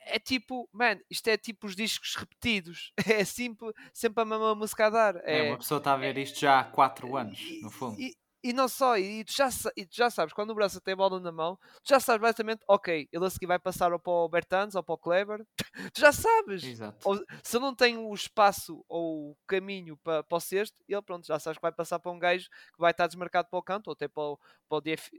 é 0.00 0.18
tipo, 0.18 0.68
man, 0.72 0.98
isto 1.10 1.28
é 1.28 1.36
tipo 1.36 1.66
os 1.66 1.76
discos 1.76 2.14
repetidos. 2.14 2.92
É 3.20 3.24
sempre, 3.24 3.72
sempre 3.92 4.22
a 4.22 4.24
mesma 4.24 4.54
música 4.54 4.86
a 4.86 4.90
dar. 4.90 5.16
É, 5.24 5.38
é 5.38 5.50
uma 5.50 5.58
pessoa 5.58 5.78
está 5.78 5.94
a 5.94 5.96
ver 5.96 6.16
é, 6.16 6.20
isto 6.20 6.38
já 6.38 6.60
há 6.60 6.64
4 6.64 7.16
anos, 7.16 7.40
no 7.62 7.70
fundo. 7.70 8.00
E, 8.00 8.14
e 8.42 8.52
não 8.52 8.68
só, 8.68 8.96
e 8.96 9.24
tu, 9.24 9.32
já, 9.32 9.48
e 9.76 9.84
tu 9.84 9.96
já 9.96 10.10
sabes, 10.10 10.32
quando 10.32 10.50
o 10.50 10.54
Braça 10.54 10.80
tem 10.80 10.92
a 10.92 10.96
bola 10.96 11.18
na 11.20 11.32
mão, 11.32 11.56
tu 11.82 11.88
já 11.88 12.00
sabes 12.00 12.20
basicamente, 12.20 12.62
ok, 12.68 13.08
ele 13.12 13.26
a 13.26 13.30
seguir 13.30 13.46
vai 13.46 13.58
passar 13.58 13.92
ou 13.92 13.98
para 13.98 14.12
o 14.12 14.28
Bertans 14.28 14.74
ou 14.74 14.82
para 14.82 14.94
o 14.94 14.98
Kleber, 14.98 15.44
tu 15.92 16.00
já 16.00 16.12
sabes. 16.12 16.62
Ou, 17.04 17.16
se 17.42 17.56
ele 17.56 17.64
não 17.64 17.74
tem 17.74 17.96
o 17.96 18.14
espaço 18.14 18.84
ou 18.88 19.30
o 19.30 19.36
caminho 19.46 19.96
para, 19.98 20.22
para 20.22 20.36
o 20.36 20.40
sexto, 20.40 20.82
ele 20.88 21.02
pronto, 21.02 21.26
já 21.26 21.38
sabes 21.38 21.58
que 21.58 21.62
vai 21.62 21.72
passar 21.72 21.98
para 21.98 22.12
um 22.12 22.18
gajo 22.18 22.48
que 22.48 22.78
vai 22.78 22.92
estar 22.92 23.06
desmarcado 23.06 23.48
para 23.48 23.58
o 23.58 23.62
canto, 23.62 23.88
ou 23.88 23.92
até 23.92 24.06
para 24.06 24.22
o, 24.22 24.38
para 24.68 24.78
o 24.78 24.80
DF, 24.80 25.10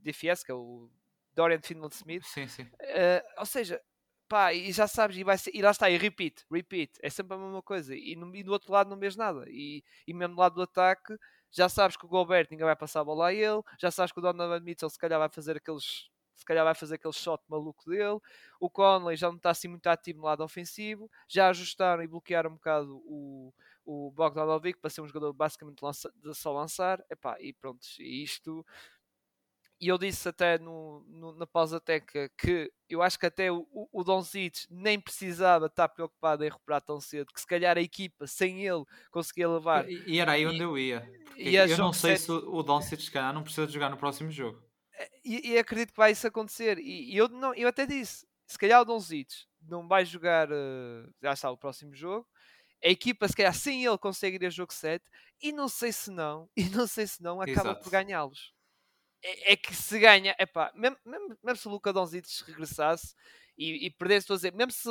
DFS, 0.00 0.44
que 0.44 0.50
é 0.50 0.54
o 0.54 0.88
Dorian 1.34 1.60
Finland 1.62 1.94
Smith. 1.94 2.24
Sim, 2.24 2.48
sim. 2.48 2.62
Uh, 2.62 3.22
ou 3.38 3.46
seja, 3.46 3.80
pá, 4.28 4.52
e 4.52 4.72
já 4.72 4.86
sabes, 4.86 5.16
e, 5.16 5.24
vai 5.24 5.36
ser, 5.36 5.50
e 5.54 5.62
lá 5.62 5.70
está, 5.70 5.90
e 5.90 5.96
repeat, 5.96 6.44
repeat, 6.50 6.92
é 7.02 7.10
sempre 7.10 7.36
a 7.36 7.38
mesma 7.38 7.62
coisa, 7.62 7.94
e, 7.94 8.16
no, 8.16 8.34
e 8.34 8.42
do 8.42 8.52
outro 8.52 8.72
lado 8.72 8.90
não 8.90 8.98
vês 8.98 9.16
nada, 9.16 9.44
e, 9.48 9.82
e 10.06 10.14
mesmo 10.14 10.34
do 10.34 10.40
lado 10.40 10.54
do 10.54 10.62
ataque, 10.62 11.16
já 11.54 11.68
sabes 11.68 11.96
que 11.96 12.04
o 12.04 12.08
Gobert 12.08 12.48
ninguém 12.50 12.66
vai 12.66 12.76
passar 12.76 13.00
a 13.00 13.04
bola 13.04 13.28
a 13.28 13.34
ele, 13.34 13.62
já 13.78 13.90
sabes 13.90 14.12
que 14.12 14.18
o 14.18 14.22
Donovan 14.22 14.60
Mitchell 14.60 14.90
se 14.90 14.98
calhar 14.98 15.18
vai 15.18 15.28
fazer 15.28 15.56
aqueles 15.56 16.08
se 16.34 16.44
calhar 16.44 16.64
vai 16.64 16.74
fazer 16.74 16.96
aquele 16.96 17.14
shot 17.14 17.42
maluco 17.48 17.88
dele. 17.88 18.18
O 18.60 18.68
Conley 18.68 19.16
já 19.16 19.28
não 19.28 19.36
está 19.36 19.50
assim 19.50 19.68
muito 19.68 19.86
ativo 19.86 20.18
no 20.18 20.24
lado 20.24 20.42
ofensivo. 20.42 21.10
Já 21.28 21.48
ajustaram 21.48 22.02
e 22.02 22.08
bloquearam 22.08 22.50
um 22.50 22.54
bocado 22.54 22.96
o, 23.06 23.52
o 23.84 24.10
Bogdanovic 24.10 24.78
para 24.80 24.90
ser 24.90 25.00
um 25.00 25.06
jogador 25.06 25.32
basicamente 25.32 25.82
lança, 25.82 26.12
de 26.16 26.34
só 26.34 26.52
lançar. 26.52 27.04
Epá, 27.10 27.36
e 27.40 27.52
pronto, 27.52 27.86
isto 28.00 28.66
e 29.80 29.88
eu 29.88 29.98
disse 29.98 30.28
até 30.28 30.58
no, 30.58 31.04
no, 31.08 31.34
na 31.34 31.46
pausa 31.46 31.80
técnica 31.80 32.30
que 32.38 32.72
eu 32.88 33.02
acho 33.02 33.18
que 33.18 33.26
até 33.26 33.50
o, 33.50 33.66
o, 33.70 33.88
o 33.92 34.04
Doncic 34.04 34.66
nem 34.70 35.00
precisava 35.00 35.66
estar 35.66 35.88
preocupado 35.88 36.44
em 36.44 36.48
recuperar 36.48 36.80
tão 36.80 37.00
cedo, 37.00 37.32
que 37.32 37.40
se 37.40 37.46
calhar 37.46 37.76
a 37.76 37.80
equipa 37.80 38.26
sem 38.26 38.66
ele 38.66 38.84
conseguia 39.10 39.48
levar. 39.48 39.88
E, 39.88 40.02
e 40.06 40.20
era 40.20 40.32
aí 40.32 40.46
onde 40.46 40.58
e, 40.58 40.62
eu 40.62 40.78
ia. 40.78 41.10
Eu 41.36 41.78
não 41.78 41.92
sei 41.92 42.16
7... 42.16 42.22
se 42.22 42.32
o, 42.32 42.54
o 42.54 42.62
Doncic 42.62 43.00
se 43.00 43.10
calhar 43.10 43.34
não 43.34 43.42
precisa 43.42 43.66
de 43.66 43.72
jogar 43.72 43.90
no 43.90 43.96
próximo 43.96 44.30
jogo. 44.30 44.62
E, 45.24 45.50
e 45.50 45.58
acredito 45.58 45.90
que 45.90 45.98
vai 45.98 46.12
isso 46.12 46.26
acontecer. 46.26 46.78
E, 46.78 47.12
e, 47.12 47.16
eu, 47.16 47.28
não, 47.28 47.52
eu 47.54 47.68
até 47.68 47.84
disse, 47.84 48.26
se 48.46 48.56
calhar 48.56 48.80
o 48.80 48.84
Doncic 48.84 49.28
não 49.60 49.88
vai 49.88 50.04
jogar, 50.04 50.50
uh, 50.50 51.12
já 51.20 51.32
está 51.32 51.50
o 51.50 51.58
próximo 51.58 51.94
jogo, 51.94 52.26
a 52.82 52.88
equipa 52.88 53.26
se 53.26 53.34
calhar 53.34 53.54
sem 53.54 53.84
ele 53.84 53.98
consegue 53.98 54.36
ir 54.36 54.46
a 54.46 54.50
jogo 54.50 54.72
7 54.72 55.04
e 55.42 55.50
não 55.52 55.68
sei 55.68 55.90
se 55.90 56.10
não, 56.10 56.48
e 56.56 56.64
não 56.68 56.86
sei 56.86 57.06
se 57.06 57.22
não 57.22 57.40
acaba 57.40 57.70
Exato. 57.70 57.82
por 57.82 57.90
ganhá-los 57.90 58.53
é, 59.26 59.52
é, 59.52 59.56
que 59.56 59.74
se 59.74 59.98
ganha, 59.98 60.36
epá, 60.38 60.70
mesmo, 60.74 60.98
mesmo, 61.02 61.38
mesmo 61.42 61.56
se 61.56 61.66
o 61.66 61.70
Luca 61.70 61.94
Donzitos 61.94 62.42
regressasse 62.42 63.14
e, 63.56 63.86
e 63.86 63.90
perdesse, 63.90 64.24
estou 64.24 64.34
a 64.34 64.36
dizer, 64.36 64.52
mesmo 64.52 64.70
se 64.70 64.88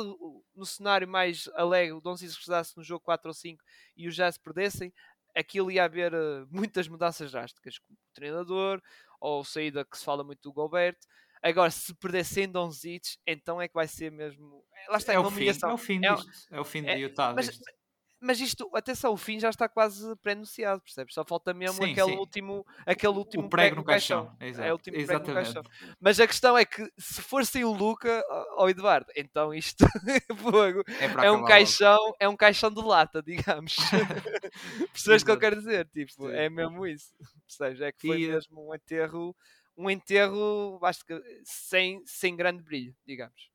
no 0.56 0.66
cenário 0.66 1.06
mais 1.06 1.48
alegre 1.54 1.92
o 1.92 2.00
Donzitos 2.00 2.34
regressasse 2.34 2.76
no 2.76 2.82
jogo 2.82 3.04
4 3.04 3.28
ou 3.28 3.34
5 3.34 3.62
e 3.96 4.08
os 4.08 4.16
Jazz 4.16 4.36
perdessem, 4.36 4.92
aquilo 5.36 5.70
ia 5.70 5.84
haver 5.84 6.12
uh, 6.12 6.48
muitas 6.50 6.88
mudanças 6.88 7.30
drásticas, 7.30 7.78
como 7.78 7.96
o 7.96 8.14
treinador, 8.14 8.82
ou 9.20 9.44
saída 9.44 9.84
que 9.84 9.96
se 9.96 10.04
fala 10.04 10.24
muito 10.24 10.42
do 10.42 10.52
Gobert. 10.52 10.98
Agora, 11.40 11.70
se 11.70 11.94
perdessem 11.94 12.50
Donzitos, 12.50 13.18
então 13.24 13.60
é 13.60 13.68
que 13.68 13.74
vai 13.74 13.86
ser 13.86 14.10
mesmo. 14.10 14.64
Lá 14.88 14.96
está, 14.96 15.12
é, 15.12 15.16
é 15.16 15.18
o 15.20 15.30
fim, 15.30 15.46
é 15.46 15.72
o 15.72 15.76
fim 15.76 16.00
disto. 16.00 16.30
É, 16.50 16.56
é 16.56 16.60
o 16.60 16.64
fim 16.64 16.86
é, 16.86 16.96
de 16.96 17.02
Utah. 17.02 17.34
Mas, 17.34 17.60
mas 18.24 18.40
isto, 18.40 18.70
atenção, 18.74 19.12
o 19.12 19.16
fim 19.16 19.38
já 19.38 19.50
está 19.50 19.68
quase 19.68 20.16
pré-anunciado, 20.16 20.80
percebes? 20.80 21.14
Só 21.14 21.24
falta 21.24 21.52
mesmo 21.52 21.84
sim, 21.84 21.92
aquele, 21.92 22.12
sim. 22.12 22.18
Último, 22.18 22.66
aquele 22.86 23.12
último 23.12 23.44
o 23.44 23.48
prego, 23.50 23.76
no 23.76 23.84
caixão. 23.84 24.26
caixão. 24.26 24.48
Exato. 24.48 24.66
É 24.66 24.70
o 24.70 24.72
último 24.72 24.96
Exatamente. 24.96 25.24
prego 25.24 25.38
no 25.38 25.44
caixão. 25.44 25.96
Mas 26.00 26.20
a 26.20 26.26
questão 26.26 26.56
é 26.56 26.64
que 26.64 26.90
se 26.96 27.20
for 27.20 27.44
sem 27.44 27.64
o 27.64 27.72
Luca 27.72 28.24
ou 28.56 28.70
Eduardo, 28.70 29.12
então 29.14 29.52
isto 29.52 29.84
é, 30.98 31.26
é 31.26 31.30
um 31.30 31.44
caixão, 31.44 31.96
logo. 31.96 32.16
é 32.18 32.28
um 32.28 32.36
caixão 32.36 32.70
de 32.70 32.82
lata, 32.82 33.22
digamos. 33.22 33.76
Percebes 34.92 35.22
o 35.22 35.24
que 35.26 35.30
eu 35.30 35.38
quero 35.38 35.56
dizer? 35.56 35.86
Tipo, 35.88 36.28
sim. 36.28 36.32
é 36.32 36.48
mesmo 36.48 36.86
isso. 36.86 37.14
Percebes? 37.46 37.80
É 37.82 37.92
que 37.92 38.06
foi 38.06 38.22
e... 38.22 38.28
mesmo 38.28 38.70
um 38.70 38.74
enterro, 38.74 39.36
um 39.76 39.90
enterro 39.90 40.78
acho 40.82 41.04
que 41.04 41.20
sem, 41.44 42.02
sem 42.06 42.34
grande 42.34 42.62
brilho, 42.62 42.94
digamos. 43.06 43.53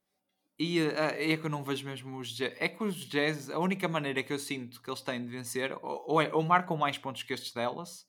E 0.59 0.81
uh, 0.81 0.91
é 0.91 1.37
que 1.37 1.45
eu 1.45 1.49
não 1.49 1.63
vejo 1.63 1.85
mesmo 1.85 2.17
os 2.17 2.27
jazz. 2.35 2.53
É 2.59 2.67
que 2.67 2.83
os 2.83 2.95
jazz, 2.95 3.49
a 3.49 3.57
única 3.57 3.87
maneira 3.87 4.21
que 4.21 4.33
eu 4.33 4.37
sinto 4.37 4.81
que 4.81 4.89
eles 4.89 5.01
têm 5.01 5.23
de 5.23 5.31
vencer, 5.31 5.71
ou, 5.81 6.21
é, 6.21 6.33
ou 6.33 6.43
marcam 6.43 6.75
mais 6.75 6.97
pontos 6.97 7.23
que 7.23 7.31
estes 7.33 7.53
delas, 7.53 8.05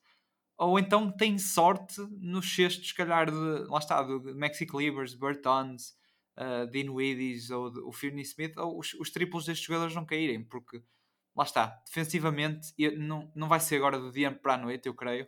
ou 0.59 0.77
então 0.77 1.13
têm 1.17 1.39
sorte 1.39 2.01
nos 2.19 2.53
cestos, 2.53 2.89
se 2.89 2.95
calhar, 2.95 3.31
de, 3.31 3.69
lá 3.69 3.79
está, 3.79 4.03
do 4.03 4.35
Maxi 4.37 4.67
Cleavers, 4.67 5.15
Bertons, 5.15 5.95
uh, 6.37 6.67
Dean 6.67 6.91
Widdies 6.91 7.51
ou 7.51 7.71
o 7.87 7.93
Finney 7.93 8.23
Smith, 8.23 8.57
ou 8.59 8.81
os, 8.81 8.95
os 8.95 9.11
triplos 9.11 9.47
destes 9.47 9.65
jogadores 9.65 9.95
não 9.95 10.05
caírem, 10.05 10.45
porque 10.45 10.83
lá 11.37 11.45
está, 11.45 11.81
defensivamente, 11.87 12.75
não, 12.99 13.31
não 13.33 13.49
vai 13.49 13.61
ser 13.61 13.77
agora 13.77 13.97
do 13.97 14.11
dia 14.11 14.33
para 14.33 14.55
a 14.55 14.59
noite, 14.59 14.87
eu 14.87 14.95
creio, 14.95 15.25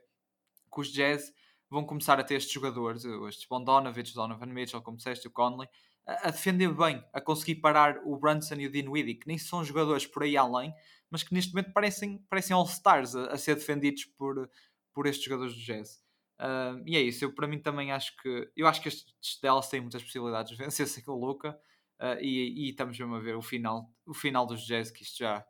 que 0.74 0.80
os 0.80 0.92
jazz 0.92 1.32
vão 1.70 1.84
começar 1.86 2.18
a 2.18 2.24
ter 2.24 2.34
estes 2.34 2.52
jogadores, 2.52 3.04
estes 3.04 3.46
Bondonovich, 3.46 4.12
Donovan 4.12 4.46
Mitchell, 4.46 4.82
como 4.82 4.96
disseste, 4.96 5.28
o 5.28 5.30
Conley 5.30 5.68
a, 6.06 6.30
defender 6.30 6.72
bem, 6.74 7.04
a 7.12 7.20
conseguir 7.20 7.56
parar 7.56 8.00
o 8.04 8.16
Brunson 8.16 8.56
e 8.56 8.66
o 8.66 8.70
Dinwiddie, 8.70 9.14
que 9.14 9.28
nem 9.28 9.38
são 9.38 9.64
jogadores 9.64 10.06
por 10.06 10.22
aí 10.22 10.36
além, 10.36 10.74
mas 11.10 11.22
que 11.22 11.32
neste 11.34 11.52
momento 11.52 11.72
parecem, 11.72 12.18
parecem 12.28 12.54
all-stars 12.54 13.14
a, 13.14 13.26
a, 13.26 13.38
ser 13.38 13.54
defendidos 13.54 14.04
por, 14.04 14.50
por 14.92 15.06
estes 15.06 15.24
jogadores 15.24 15.54
do 15.54 15.60
Jazz. 15.60 16.02
Uh, 16.40 16.82
e 16.86 16.96
é 16.96 17.00
isso, 17.00 17.24
eu 17.24 17.32
para 17.32 17.46
mim 17.46 17.58
também 17.58 17.92
acho 17.92 18.16
que 18.16 18.50
eu 18.56 18.66
acho 18.66 18.80
que 18.80 18.88
estes 18.88 19.38
Dallas 19.40 19.68
têm 19.68 19.80
muitas 19.80 20.02
possibilidades 20.02 20.50
de 20.50 20.58
vencer-se 20.58 21.00
com 21.04 21.12
o 21.12 21.24
Luca 21.24 21.56
uh, 22.00 22.20
e, 22.20 22.66
e, 22.66 22.70
estamos 22.70 22.98
mesmo 22.98 23.14
a 23.14 23.20
ver 23.20 23.36
o 23.36 23.42
final, 23.42 23.88
o 24.04 24.14
final 24.14 24.44
dos 24.44 24.66
Jazz, 24.66 24.90
que 24.90 25.04
isto 25.04 25.18
já, 25.18 25.44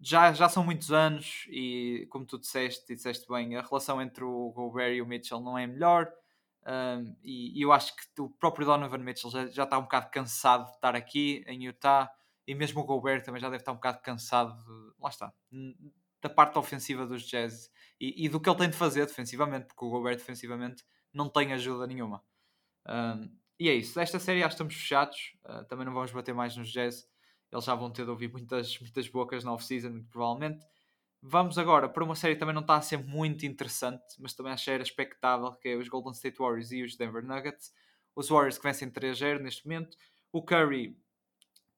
já, 0.00 0.32
já 0.32 0.48
são 0.48 0.64
muitos 0.64 0.90
anos 0.90 1.46
e 1.50 2.08
como 2.10 2.26
tu 2.26 2.38
disseste, 2.38 2.92
e 2.92 2.96
disseste 2.96 3.28
bem, 3.28 3.54
a 3.54 3.62
relação 3.62 4.02
entre 4.02 4.24
o 4.24 4.50
Gobert 4.50 4.96
e 4.96 5.02
o 5.02 5.06
Mitchell 5.06 5.40
não 5.40 5.56
é 5.56 5.66
melhor. 5.66 6.12
Um, 6.68 7.16
e, 7.22 7.58
e, 7.58 7.62
eu 7.62 7.72
acho 7.72 7.96
que 7.96 8.20
o 8.20 8.28
próprio 8.28 8.66
Donovan 8.66 8.98
Mitchell 8.98 9.30
já, 9.30 9.46
já, 9.46 9.64
está 9.64 9.78
um 9.78 9.84
bocado 9.84 10.10
cansado 10.10 10.66
de 10.66 10.72
estar 10.72 10.94
aqui 10.94 11.42
em 11.46 11.64
Utah 11.64 12.12
e 12.46 12.54
mesmo 12.54 12.82
o 12.82 12.84
Gobert 12.84 13.24
também 13.24 13.40
já 13.40 13.48
deve 13.48 13.62
estar 13.62 13.72
um 13.72 13.76
bocado 13.76 14.02
cansado 14.02 14.54
de, 14.54 15.00
lá 15.00 15.08
está, 15.08 15.32
da 16.20 16.28
parte 16.28 16.58
ofensiva 16.58 17.06
dos 17.06 17.22
Jazz 17.22 17.70
e, 17.98 18.26
e, 18.26 18.28
do 18.28 18.38
que 18.38 18.50
ele 18.50 18.58
tem 18.58 18.68
de 18.68 18.76
fazer 18.76 19.06
defensivamente, 19.06 19.66
porque 19.68 19.82
o 19.82 19.88
Gobert 19.88 20.18
defensivamente 20.18 20.84
não 21.10 21.30
tem 21.30 21.54
ajuda 21.54 21.86
nenhuma. 21.86 22.22
Um, 22.86 23.34
e 23.58 23.70
é 23.70 23.74
isso, 23.74 23.94
desta 23.94 24.18
série 24.18 24.40
já 24.40 24.48
estamos 24.48 24.74
fechados, 24.74 25.36
uh, 25.46 25.64
também 25.64 25.86
não 25.86 25.94
vamos 25.94 26.12
bater 26.12 26.34
mais 26.34 26.54
nos 26.54 26.70
Jazz, 26.70 27.08
eles 27.50 27.64
já 27.64 27.74
vão 27.74 27.90
ter 27.90 28.04
de 28.04 28.10
ouvir 28.10 28.30
muitas, 28.30 28.78
muitas 28.78 29.08
bocas 29.08 29.42
na 29.42 29.54
off-season, 29.54 29.90
muito 29.90 30.10
provavelmente. 30.10 30.64
Vamos 31.20 31.58
agora 31.58 31.88
para 31.88 32.04
uma 32.04 32.14
série 32.14 32.34
que 32.34 32.40
também 32.40 32.54
não 32.54 32.62
está 32.62 32.76
a 32.76 32.82
ser 32.82 32.98
muito 32.98 33.44
interessante, 33.44 34.04
mas 34.20 34.34
também 34.34 34.54
que 34.54 34.70
era 34.70 34.82
expectável, 34.82 35.52
que 35.54 35.68
é 35.68 35.76
os 35.76 35.88
Golden 35.88 36.12
State 36.12 36.38
Warriors 36.38 36.70
e 36.70 36.82
os 36.82 36.96
Denver 36.96 37.24
Nuggets. 37.24 37.72
Os 38.14 38.28
Warriors 38.28 38.56
que 38.56 38.64
vencem 38.64 38.90
3-0 38.90 39.40
neste 39.40 39.66
momento. 39.66 39.96
O 40.32 40.42
Curry, 40.42 40.96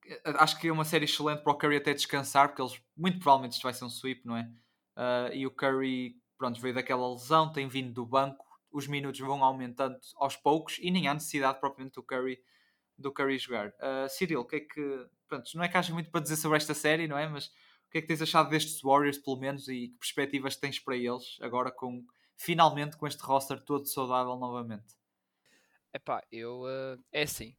eh, 0.06 0.20
acho 0.36 0.58
que 0.58 0.68
é 0.68 0.72
uma 0.72 0.84
série 0.84 1.06
excelente 1.06 1.42
para 1.42 1.52
o 1.52 1.56
Curry 1.56 1.76
até 1.76 1.94
descansar, 1.94 2.48
porque 2.48 2.60
eles, 2.60 2.82
muito 2.96 3.18
provavelmente 3.18 3.52
isto 3.52 3.62
vai 3.62 3.72
ser 3.72 3.84
um 3.84 3.90
sweep, 3.90 4.26
não 4.26 4.36
é? 4.36 4.50
Uh, 4.96 5.32
e 5.32 5.46
o 5.46 5.50
Curry, 5.50 6.16
pronto, 6.36 6.60
veio 6.60 6.74
daquela 6.74 7.10
lesão, 7.10 7.50
tem 7.50 7.66
vindo 7.66 7.92
do 7.94 8.04
banco, 8.04 8.44
os 8.70 8.86
minutos 8.86 9.20
vão 9.20 9.42
aumentando 9.42 9.98
aos 10.16 10.36
poucos 10.36 10.78
e 10.80 10.90
nem 10.90 11.08
há 11.08 11.14
necessidade 11.14 11.58
propriamente 11.60 11.94
do 11.94 12.02
Curry, 12.02 12.38
do 12.98 13.12
Curry 13.12 13.38
jogar. 13.38 13.68
Uh, 13.68 14.08
Cyril, 14.10 14.40
o 14.40 14.44
que 14.44 14.56
é 14.56 14.60
que, 14.60 15.06
pronto, 15.26 15.50
não 15.54 15.64
é 15.64 15.68
que 15.68 15.76
haja 15.76 15.92
muito 15.94 16.10
para 16.10 16.20
dizer 16.20 16.36
sobre 16.36 16.58
esta 16.58 16.74
série, 16.74 17.08
não 17.08 17.16
é? 17.16 17.26
Mas 17.26 17.50
o 17.90 17.92
que 17.92 17.98
é 17.98 18.00
que 18.02 18.06
tens 18.06 18.22
achado 18.22 18.48
destes 18.48 18.80
Warriors, 18.82 19.18
pelo 19.18 19.36
menos, 19.36 19.66
e 19.66 19.88
que 19.88 19.98
perspectivas 19.98 20.54
tens 20.54 20.78
para 20.78 20.96
eles 20.96 21.36
agora 21.40 21.72
com 21.72 22.06
finalmente 22.36 22.96
com 22.96 23.04
este 23.04 23.20
roster 23.20 23.60
todo 23.60 23.84
saudável 23.88 24.36
novamente? 24.36 24.94
Epá, 25.92 26.22
eu 26.30 26.62
uh, 26.62 27.02
é 27.10 27.22
assim, 27.22 27.56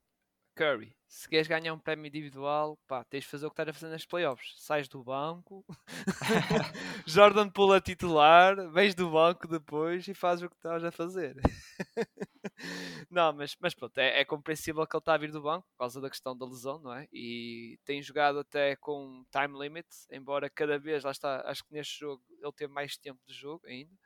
Curry, 0.61 0.95
se 1.07 1.27
queres 1.27 1.47
ganhar 1.47 1.73
um 1.73 1.79
prémio 1.79 2.05
individual, 2.07 2.77
pá, 2.87 3.03
tens 3.03 3.23
de 3.23 3.29
fazer 3.31 3.47
o 3.47 3.49
que 3.49 3.53
estás 3.53 3.69
a 3.69 3.73
fazer 3.73 3.91
nas 3.91 4.05
playoffs. 4.05 4.53
Sais 4.57 4.87
do 4.87 5.03
banco, 5.03 5.65
Jordan 7.07 7.49
pula 7.49 7.81
titular, 7.81 8.69
vens 8.69 8.93
do 8.93 9.09
banco 9.09 9.47
depois 9.47 10.07
e 10.07 10.13
fazes 10.13 10.43
o 10.45 10.49
que 10.51 10.55
estás 10.55 10.83
a 10.83 10.91
fazer. 10.91 11.35
não, 13.09 13.33
mas, 13.33 13.57
mas 13.59 13.73
pronto, 13.73 13.97
é, 13.97 14.21
é 14.21 14.23
compreensível 14.23 14.85
que 14.85 14.95
ele 14.95 15.01
está 15.01 15.15
a 15.15 15.17
vir 15.17 15.31
do 15.31 15.41
banco 15.41 15.67
por 15.71 15.79
causa 15.79 15.99
da 15.99 16.11
questão 16.11 16.37
da 16.37 16.45
lesão, 16.45 16.77
não 16.77 16.93
é? 16.93 17.07
E 17.11 17.79
tem 17.83 17.99
jogado 18.03 18.37
até 18.37 18.75
com 18.75 19.25
time 19.31 19.57
limit, 19.57 19.87
embora 20.11 20.47
cada 20.47 20.77
vez, 20.77 21.03
lá 21.03 21.09
está, 21.09 21.41
acho 21.49 21.65
que 21.65 21.73
neste 21.73 21.99
jogo 22.01 22.23
ele 22.39 22.53
teve 22.53 22.71
mais 22.71 22.97
tempo 22.97 23.19
de 23.25 23.33
jogo 23.33 23.65
ainda 23.65 23.97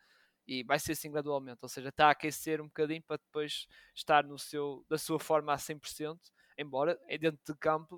e 0.48 0.64
vai 0.64 0.80
ser 0.80 0.94
assim 0.94 1.12
gradualmente, 1.12 1.60
ou 1.62 1.70
seja, 1.70 1.90
está 1.90 2.08
a 2.08 2.12
aquecer 2.12 2.62
um 2.62 2.68
bocadinho 2.68 3.02
para 3.02 3.18
depois 3.18 3.68
estar 3.96 4.24
no 4.24 4.38
seu, 4.38 4.86
da 4.88 4.98
sua 4.98 5.20
forma 5.20 5.52
a 5.52 5.58
100%, 5.58 6.20
embora 6.58 7.00
dentro 7.20 7.40
de 7.46 7.60
campo 7.60 7.96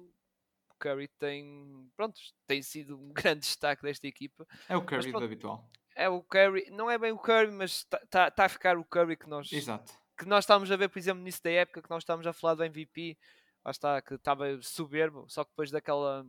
o 0.69 0.75
Curry 0.79 1.07
tem, 1.19 1.89
pronto, 1.95 2.19
tem 2.45 2.61
sido 2.61 2.97
um 2.97 3.09
grande 3.13 3.41
destaque 3.41 3.81
desta 3.81 4.07
equipa. 4.07 4.47
É 4.69 4.77
o 4.77 4.81
Curry 4.81 4.97
mas, 4.97 5.05
pronto, 5.07 5.19
do 5.19 5.25
habitual. 5.25 5.69
É 5.95 6.07
o 6.07 6.21
Curry, 6.21 6.69
não 6.71 6.89
é 6.91 6.97
bem 6.97 7.11
o 7.11 7.17
Curry, 7.17 7.51
mas 7.51 7.77
está 7.77 7.99
tá, 8.09 8.31
tá 8.31 8.45
a 8.45 8.49
ficar 8.49 8.77
o 8.77 8.85
Curry 8.85 9.17
que 9.17 9.27
nós 9.27 9.51
Exato. 9.51 9.91
que 10.17 10.25
nós 10.25 10.43
estávamos 10.43 10.71
a 10.71 10.77
ver, 10.77 10.89
por 10.89 10.99
exemplo, 10.99 11.23
nisso 11.23 11.41
da 11.43 11.51
época 11.51 11.81
que 11.81 11.89
nós 11.89 12.03
estávamos 12.03 12.27
a 12.27 12.33
falar 12.33 12.55
do 12.55 12.63
MVP, 12.63 13.17
lá 13.65 13.71
está, 13.71 14.01
que 14.01 14.13
estava 14.13 14.61
soberbo, 14.61 15.25
só 15.27 15.43
que 15.43 15.51
depois 15.51 15.71
daquela 15.71 16.25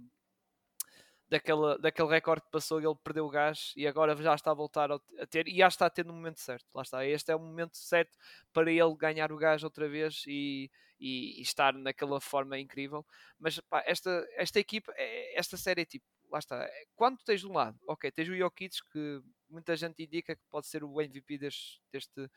daquele, 1.29 1.79
daquele 1.79 2.09
recorde 2.09 2.45
que 2.45 2.51
passou, 2.51 2.81
ele 2.81 2.95
perdeu 3.05 3.27
o 3.27 3.31
gás 3.31 3.73
e 3.77 3.87
agora 3.87 4.17
já 4.17 4.35
está 4.35 4.51
a 4.51 4.55
voltar 4.55 4.91
a 4.91 4.99
ter 5.29 5.47
e 5.47 5.59
já 5.59 5.69
está 5.69 5.87
a 5.87 5.91
ter 5.91 6.05
no 6.05 6.13
momento 6.13 6.41
certo. 6.41 6.67
Lá 6.75 6.83
está, 6.83 7.05
este 7.05 7.31
é 7.31 7.37
o 7.37 7.39
momento 7.39 7.77
certo 7.77 8.17
para 8.53 8.71
ele 8.71 8.97
ganhar 8.97 9.31
o 9.31 9.37
gás 9.37 9.63
outra 9.63 9.89
vez 9.89 10.25
e, 10.27 10.71
e, 10.99 11.39
e 11.39 11.43
estar 11.43 11.75
naquela 11.75 12.21
forma 12.21 12.59
incrível. 12.59 13.07
Mas 13.39 13.61
pá, 13.61 13.83
esta, 13.87 14.27
esta 14.37 14.59
equipa, 14.59 14.93
é, 14.97 15.39
esta 15.39 15.57
série 15.57 15.83
é 15.83 15.85
tipo, 15.85 16.07
lá 16.31 16.39
está, 16.39 16.65
é, 16.65 16.87
quando 16.97 17.19
tens 17.25 17.41
de 17.41 17.47
um 17.47 17.53
lado, 17.53 17.79
ok, 17.87 18.11
tens 18.11 18.29
o 18.29 18.37
Jokic 18.37 18.79
que 18.91 19.23
muita 19.49 19.77
gente 19.77 20.03
indica 20.03 20.35
que 20.35 20.43
pode 20.51 20.67
ser 20.67 20.83
o 20.83 21.01
MVP 21.01 21.39
deste, 21.39 21.81
deste, 21.93 22.31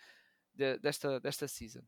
de, 0.54 0.78
desta, 0.80 1.20
desta 1.20 1.48
season. 1.48 1.84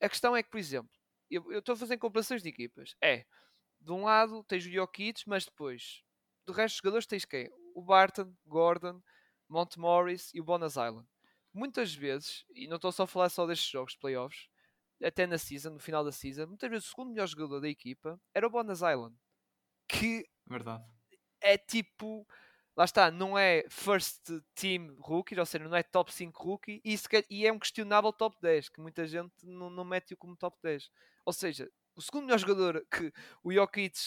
A 0.00 0.08
questão 0.08 0.34
é 0.36 0.42
que, 0.42 0.50
por 0.50 0.58
exemplo, 0.58 0.90
eu 1.28 1.58
estou 1.58 1.74
a 1.74 1.76
fazer 1.76 1.96
comparações 1.98 2.42
de 2.42 2.48
equipas. 2.48 2.96
É, 3.00 3.24
de 3.80 3.92
um 3.92 4.04
lado 4.04 4.44
tens 4.44 4.64
o 4.66 4.70
Jokic, 4.70 5.22
mas 5.26 5.44
depois 5.44 6.02
do 6.50 6.56
resto 6.56 6.74
dos 6.74 6.78
jogadores 6.78 7.06
tens 7.06 7.24
quem? 7.24 7.50
O 7.74 7.82
Barton, 7.82 8.34
Gordon, 8.46 9.00
Mont 9.48 9.78
Morris 9.78 10.30
e 10.34 10.40
o 10.40 10.44
Bonus 10.44 10.72
Island. 10.72 11.06
Muitas 11.52 11.94
vezes, 11.94 12.44
e 12.54 12.68
não 12.68 12.76
estou 12.76 12.92
só 12.92 13.04
a 13.04 13.06
falar 13.06 13.28
só 13.28 13.46
destes 13.46 13.70
jogos 13.70 13.92
de 13.92 13.98
playoffs, 13.98 14.48
até 15.02 15.26
na 15.26 15.38
season, 15.38 15.70
no 15.70 15.78
final 15.78 16.04
da 16.04 16.12
season, 16.12 16.46
muitas 16.46 16.70
vezes 16.70 16.86
o 16.86 16.90
segundo 16.90 17.10
melhor 17.10 17.26
jogador 17.26 17.60
da 17.60 17.68
equipa 17.68 18.20
era 18.34 18.46
o 18.46 18.50
Bonus 18.50 18.80
Island. 18.80 19.16
Que 19.88 20.24
Verdade. 20.46 20.84
é 21.40 21.56
tipo. 21.56 22.26
Lá 22.76 22.84
está, 22.84 23.10
não 23.10 23.36
é 23.36 23.64
first 23.68 24.22
team 24.54 24.96
rookie, 25.00 25.38
ou 25.38 25.44
seja, 25.44 25.64
não 25.64 25.76
é 25.76 25.82
top 25.82 26.12
5 26.14 26.42
rookie, 26.42 26.80
e, 26.84 26.96
e 27.28 27.46
é 27.46 27.52
um 27.52 27.58
questionável 27.58 28.12
top 28.12 28.36
10, 28.40 28.68
que 28.68 28.80
muita 28.80 29.06
gente 29.06 29.34
não, 29.42 29.68
não 29.68 29.84
mete-o 29.84 30.16
como 30.16 30.36
top 30.36 30.56
10. 30.62 30.88
Ou 31.26 31.32
seja, 31.32 31.70
o 31.94 32.00
segundo 32.00 32.24
melhor 32.24 32.38
jogador 32.38 32.86
que 32.90 33.12
o 33.42 33.52
Jokic 33.52 33.98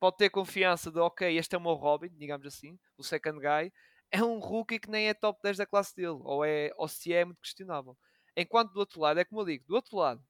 pode 0.00 0.16
ter 0.16 0.30
confiança 0.30 0.90
de, 0.90 0.98
ok, 0.98 1.36
este 1.36 1.54
é 1.54 1.58
o 1.58 1.60
meu 1.60 1.74
Robin, 1.74 2.08
digamos 2.16 2.46
assim, 2.46 2.78
o 2.96 3.02
second 3.02 3.38
guy, 3.38 3.72
é 4.10 4.22
um 4.22 4.38
rookie 4.38 4.78
que 4.78 4.90
nem 4.90 5.08
é 5.08 5.14
top 5.14 5.40
10 5.42 5.58
da 5.58 5.66
classe 5.66 5.94
dele, 5.94 6.18
ou, 6.22 6.44
é, 6.44 6.70
ou 6.76 6.88
se 6.88 7.12
é, 7.12 7.20
é 7.20 7.24
muito 7.24 7.40
questionável. 7.40 7.96
Enquanto 8.36 8.72
do 8.72 8.80
outro 8.80 9.00
lado, 9.00 9.20
é 9.20 9.24
como 9.24 9.40
eu 9.42 9.46
digo, 9.46 9.64
do 9.66 9.74
outro 9.74 9.96
lado, 9.96 10.22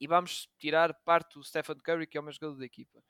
e 0.00 0.06
vamos 0.06 0.48
tirar 0.58 0.94
parte 1.04 1.34
do 1.34 1.44
Stephen 1.44 1.76
Curry, 1.76 2.06
que 2.06 2.16
é 2.16 2.20
o 2.20 2.24
meu 2.24 2.32
jogador 2.32 2.58
da 2.58 2.64
equipa, 2.64 3.02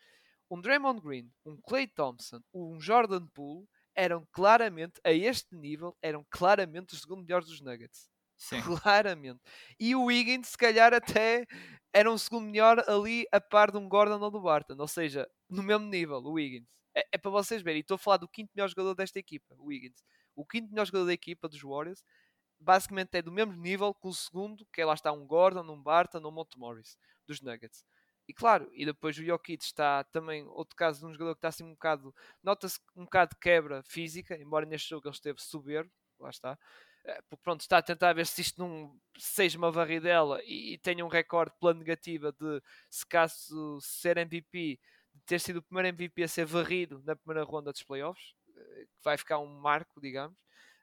um 0.50 0.60
Draymond 0.60 1.00
Green, 1.00 1.30
um 1.44 1.56
Clay 1.60 1.86
Thompson, 1.86 2.40
um 2.52 2.80
Jordan 2.80 3.26
Poole, 3.28 3.66
eram 3.94 4.26
claramente, 4.32 5.00
a 5.04 5.12
este 5.12 5.54
nível, 5.54 5.96
eram 6.00 6.24
claramente 6.30 6.94
os 6.94 7.00
segundo 7.00 7.22
melhores 7.22 7.48
dos 7.48 7.60
Nuggets. 7.60 8.08
Sim. 8.36 8.60
Claramente. 8.80 9.40
E 9.78 9.96
o 9.96 10.04
Wiggins, 10.04 10.48
se 10.50 10.56
calhar, 10.56 10.94
até 10.94 11.44
era 11.92 12.10
um 12.10 12.16
segundo 12.16 12.46
melhor 12.46 12.78
ali 12.88 13.26
a 13.32 13.40
par 13.40 13.72
de 13.72 13.76
um 13.76 13.88
Gordon 13.88 14.20
ou 14.20 14.30
do 14.30 14.40
Barton. 14.40 14.76
Ou 14.78 14.86
seja, 14.86 15.28
no 15.48 15.62
mesmo 15.62 15.86
nível, 15.86 16.18
o 16.18 16.32
Wiggins. 16.32 16.68
É, 16.94 17.06
é 17.12 17.18
para 17.18 17.30
vocês 17.30 17.62
verem. 17.62 17.80
Estou 17.80 17.96
a 17.96 17.98
falar 17.98 18.16
do 18.18 18.28
quinto 18.28 18.50
melhor 18.54 18.68
jogador 18.68 18.94
desta 18.94 19.18
equipa, 19.18 19.54
o 19.58 19.66
Wiggins. 19.66 20.02
O 20.34 20.44
quinto 20.44 20.70
melhor 20.70 20.86
jogador 20.86 21.06
da 21.06 21.12
equipa 21.12 21.48
dos 21.48 21.60
Warriors 21.60 22.02
basicamente 22.60 23.16
é 23.16 23.22
do 23.22 23.32
mesmo 23.32 23.52
nível 23.54 23.94
que 23.94 24.06
o 24.08 24.12
segundo, 24.12 24.66
que 24.72 24.80
é 24.80 24.84
lá 24.84 24.94
está 24.94 25.12
um 25.12 25.26
Gordon, 25.26 25.62
um 25.70 25.80
Barton 25.80 26.26
um 26.26 26.30
Monte 26.30 26.58
Morris 26.58 26.98
dos 27.26 27.40
Nuggets. 27.40 27.84
E 28.26 28.34
claro, 28.34 28.68
e 28.74 28.84
depois 28.84 29.16
o 29.16 29.24
Jokic 29.24 29.64
está 29.64 30.04
também, 30.04 30.44
outro 30.48 30.76
caso 30.76 31.00
de 31.00 31.06
um 31.06 31.12
jogador 31.12 31.34
que 31.34 31.38
está 31.38 31.48
assim 31.48 31.64
um 31.64 31.72
bocado, 31.72 32.14
nota-se 32.42 32.78
um 32.94 33.04
bocado 33.04 33.30
de 33.30 33.40
quebra 33.40 33.82
física, 33.84 34.36
embora 34.36 34.66
neste 34.66 34.90
jogo 34.90 35.08
ele 35.08 35.14
esteve 35.14 35.40
soberbo, 35.40 35.90
lá 36.20 36.28
está. 36.28 36.58
Eh, 37.06 37.22
porque 37.30 37.42
pronto, 37.42 37.60
está 37.62 37.78
a 37.78 37.82
tentar 37.82 38.12
ver 38.12 38.26
se 38.26 38.42
isto 38.42 38.58
não 38.58 38.94
seja 39.16 39.56
uma 39.56 39.70
varridela 39.70 40.42
e, 40.44 40.74
e 40.74 40.78
tenha 40.78 41.04
um 41.06 41.08
recorde 41.08 41.54
pela 41.58 41.72
negativa 41.72 42.30
de 42.32 42.62
se 42.90 43.06
caso 43.06 43.80
ser 43.80 44.18
MVP, 44.18 44.78
ter 45.28 45.38
sido 45.38 45.58
o 45.58 45.62
primeiro 45.62 45.88
MVP 45.88 46.22
a 46.22 46.28
ser 46.28 46.46
varrido 46.46 47.02
na 47.04 47.14
primeira 47.14 47.44
ronda 47.44 47.70
dos 47.70 47.82
playoffs, 47.82 48.34
eh, 48.56 48.84
que 48.86 49.04
vai 49.04 49.18
ficar 49.18 49.38
um 49.38 49.60
marco, 49.60 50.00
digamos. 50.00 50.36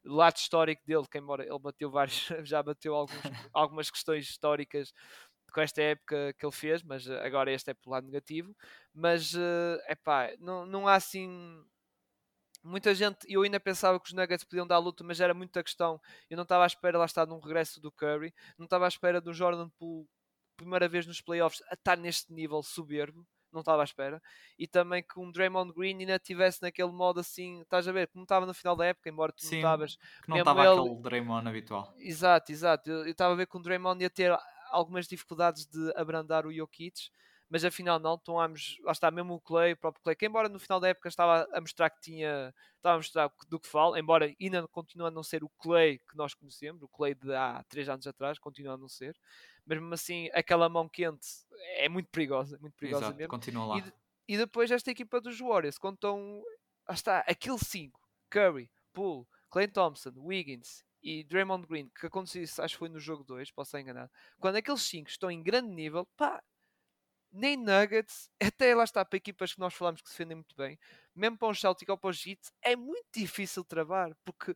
Lado 0.06 0.38
histórico 0.38 0.84
dele, 0.86 1.08
que 1.10 1.18
embora 1.18 1.44
ele 1.44 1.60
bateu 1.60 1.90
vários, 1.90 2.28
já 2.46 2.62
bateu 2.62 2.94
alguns, 2.94 3.16
algumas 3.54 3.90
questões 3.90 4.30
históricas 4.30 4.94
com 5.52 5.62
esta 5.62 5.82
época 5.82 6.34
que 6.38 6.46
ele 6.46 6.52
fez, 6.54 6.84
mas 6.84 7.08
eh, 7.08 7.26
agora 7.26 7.52
este 7.52 7.72
é 7.72 7.74
pelo 7.74 7.94
lado 7.94 8.06
negativo. 8.06 8.56
Mas 8.94 9.34
é 9.88 9.96
pá, 9.96 10.30
não, 10.40 10.66
não 10.66 10.88
há 10.88 10.96
assim 10.96 11.66
muita 12.64 12.94
gente, 12.96 13.20
eu 13.30 13.44
ainda 13.44 13.60
pensava 13.60 14.00
que 14.00 14.08
os 14.08 14.14
Nuggets 14.14 14.44
podiam 14.44 14.66
dar 14.68 14.80
luta, 14.80 15.04
mas 15.04 15.20
era 15.20 15.34
muita 15.34 15.64
questão. 15.64 16.00
Eu 16.30 16.38
não 16.38 16.44
estava 16.44 16.64
à 16.64 16.68
espera, 16.68 16.98
lá 16.98 17.06
está, 17.06 17.26
de 17.26 17.34
um 17.34 17.40
regresso 17.40 17.80
do 17.80 17.92
Curry, 17.92 18.34
não 18.58 18.66
estava 18.66 18.86
à 18.86 18.88
espera 18.88 19.22
do 19.22 19.34
Jordan 19.34 19.70
Poole, 19.78 20.08
primeira 20.58 20.88
vez 20.88 21.06
nos 21.06 21.22
playoffs, 21.22 21.62
a 21.70 21.76
estar 21.76 21.98
neste 21.98 22.34
nível 22.34 22.64
soberbo, 22.64 23.26
não 23.56 23.62
estava 23.62 23.82
à 23.82 23.84
espera. 23.84 24.22
E 24.60 24.68
também 24.68 25.02
que 25.02 25.20
um 25.20 25.32
Draymond 25.32 25.74
Green 25.74 25.98
ainda 26.00 26.16
estivesse 26.16 26.62
naquele 26.62 26.92
modo 26.92 27.20
assim, 27.20 27.62
estás 27.62 27.88
a 27.88 27.92
ver, 27.92 28.08
como 28.08 28.24
estava 28.24 28.46
no 28.46 28.54
final 28.54 28.76
da 28.76 28.86
época, 28.86 29.10
embora 29.10 29.32
tu 29.32 29.42
Sim, 29.42 29.56
não 29.56 29.58
estavas. 29.58 29.98
Que 30.24 30.30
não 30.30 30.38
estava 30.38 30.66
ele... 30.66 30.80
aquele 30.80 30.96
Draymond 31.02 31.48
habitual. 31.48 31.94
Exato, 31.98 32.52
exato. 32.52 32.90
Eu 32.90 33.08
estava 33.08 33.34
a 33.34 33.38
ver 33.38 33.48
que 33.48 33.58
o 33.58 33.60
Draymond 33.60 34.02
ia 34.02 34.10
ter 34.10 34.38
algumas 34.70 35.08
dificuldades 35.08 35.66
de 35.66 35.92
abrandar 35.96 36.46
o 36.46 36.54
Jokic 36.54 37.10
mas 37.50 37.64
afinal 37.64 38.00
não, 38.00 38.18
tomámos, 38.18 38.78
lá 38.84 38.92
está, 38.92 39.12
mesmo 39.12 39.36
o 39.36 39.40
Clay, 39.40 39.74
o 39.74 39.78
próprio 39.78 40.04
Clay, 40.04 40.16
que 40.16 40.26
embora 40.26 40.50
no 40.50 40.60
final 40.60 40.80
da 40.80 40.90
época 40.90 41.08
estava 41.08 41.48
a 41.54 41.62
mostrar 41.62 41.90
que 41.90 42.02
tinha, 42.02 42.54
estava 42.76 42.96
a 42.96 42.98
mostrar 42.98 43.32
do 43.48 43.60
que 43.60 43.68
fala, 43.68 44.00
embora 44.00 44.34
ainda 44.42 44.68
continua 44.68 45.10
a 45.10 45.12
não 45.12 45.24
ser 45.24 45.44
o 45.44 45.50
Clay 45.60 46.00
que 46.00 46.18
nós 46.18 46.34
conhecemos, 46.34 46.82
o 46.82 46.88
Clay 46.88 47.14
de 47.14 47.34
há 47.34 47.64
3 47.70 47.90
anos 47.90 48.08
atrás, 48.08 48.40
continua 48.40 48.74
a 48.74 48.78
não 48.78 48.90
ser, 48.90 49.16
mas 49.66 49.80
mesmo 49.80 49.94
assim 49.94 50.30
aquela 50.34 50.70
mão 50.70 50.88
quente 50.88 51.28
é 51.78 51.90
muito 51.90 52.10
perigosa, 52.10 52.58
muito 52.60 52.76
perigosa 52.76 53.06
Exato, 53.06 53.18
mesmo. 53.18 53.30
continua 53.30 53.66
lá. 53.66 53.78
E, 53.80 54.34
e, 54.34 54.38
depois 54.38 54.72
esta 54.72 54.92
equipa 54.92 55.20
dos 55.20 55.40
Warriors, 55.40 55.78
quando 55.78 55.96
estão, 55.96 56.44
lá 56.88 56.94
está, 56.94 57.20
aquele 57.20 57.58
5, 57.58 58.00
Curry, 58.30 58.72
Poole, 58.94 59.26
Clay 59.50 59.68
Thompson, 59.68 60.14
Wiggins 60.18 60.84
e 61.02 61.24
Draymond 61.24 61.68
Green, 61.68 61.90
que 61.90 62.06
aconteceu 62.08 62.44
isso, 62.44 62.62
acho 62.62 62.76
que 62.76 62.80
foi 62.80 62.90
no 62.90 63.00
jogo 63.00 63.24
2, 63.24 63.52
posso 63.52 63.70
estar 63.70 63.82
enganado, 63.82 64.12
quando 64.40 64.56
aqueles 64.56 64.82
5 64.82 65.10
estão 65.10 65.30
em 65.30 65.42
grande 65.42 65.70
nível, 65.70 66.06
pá, 66.18 66.44
nem 67.32 67.58
Nuggets, 67.58 68.30
até 68.42 68.74
lá 68.74 68.84
está 68.84 69.04
para 69.04 69.18
equipas 69.18 69.54
que 69.54 69.60
nós 69.60 69.74
falamos 69.74 70.02
que 70.02 70.08
se 70.08 70.14
defendem 70.14 70.36
muito 70.36 70.56
bem, 70.56 70.80
mesmo 71.14 71.38
para 71.38 71.50
um 71.50 71.54
Celtic 71.54 71.90
ou 71.90 71.98
para 71.98 72.10
o 72.10 72.14
Heat, 72.14 72.40
é 72.62 72.76
muito 72.76 73.08
difícil 73.14 73.64
travar, 73.64 74.16
porque 74.24 74.56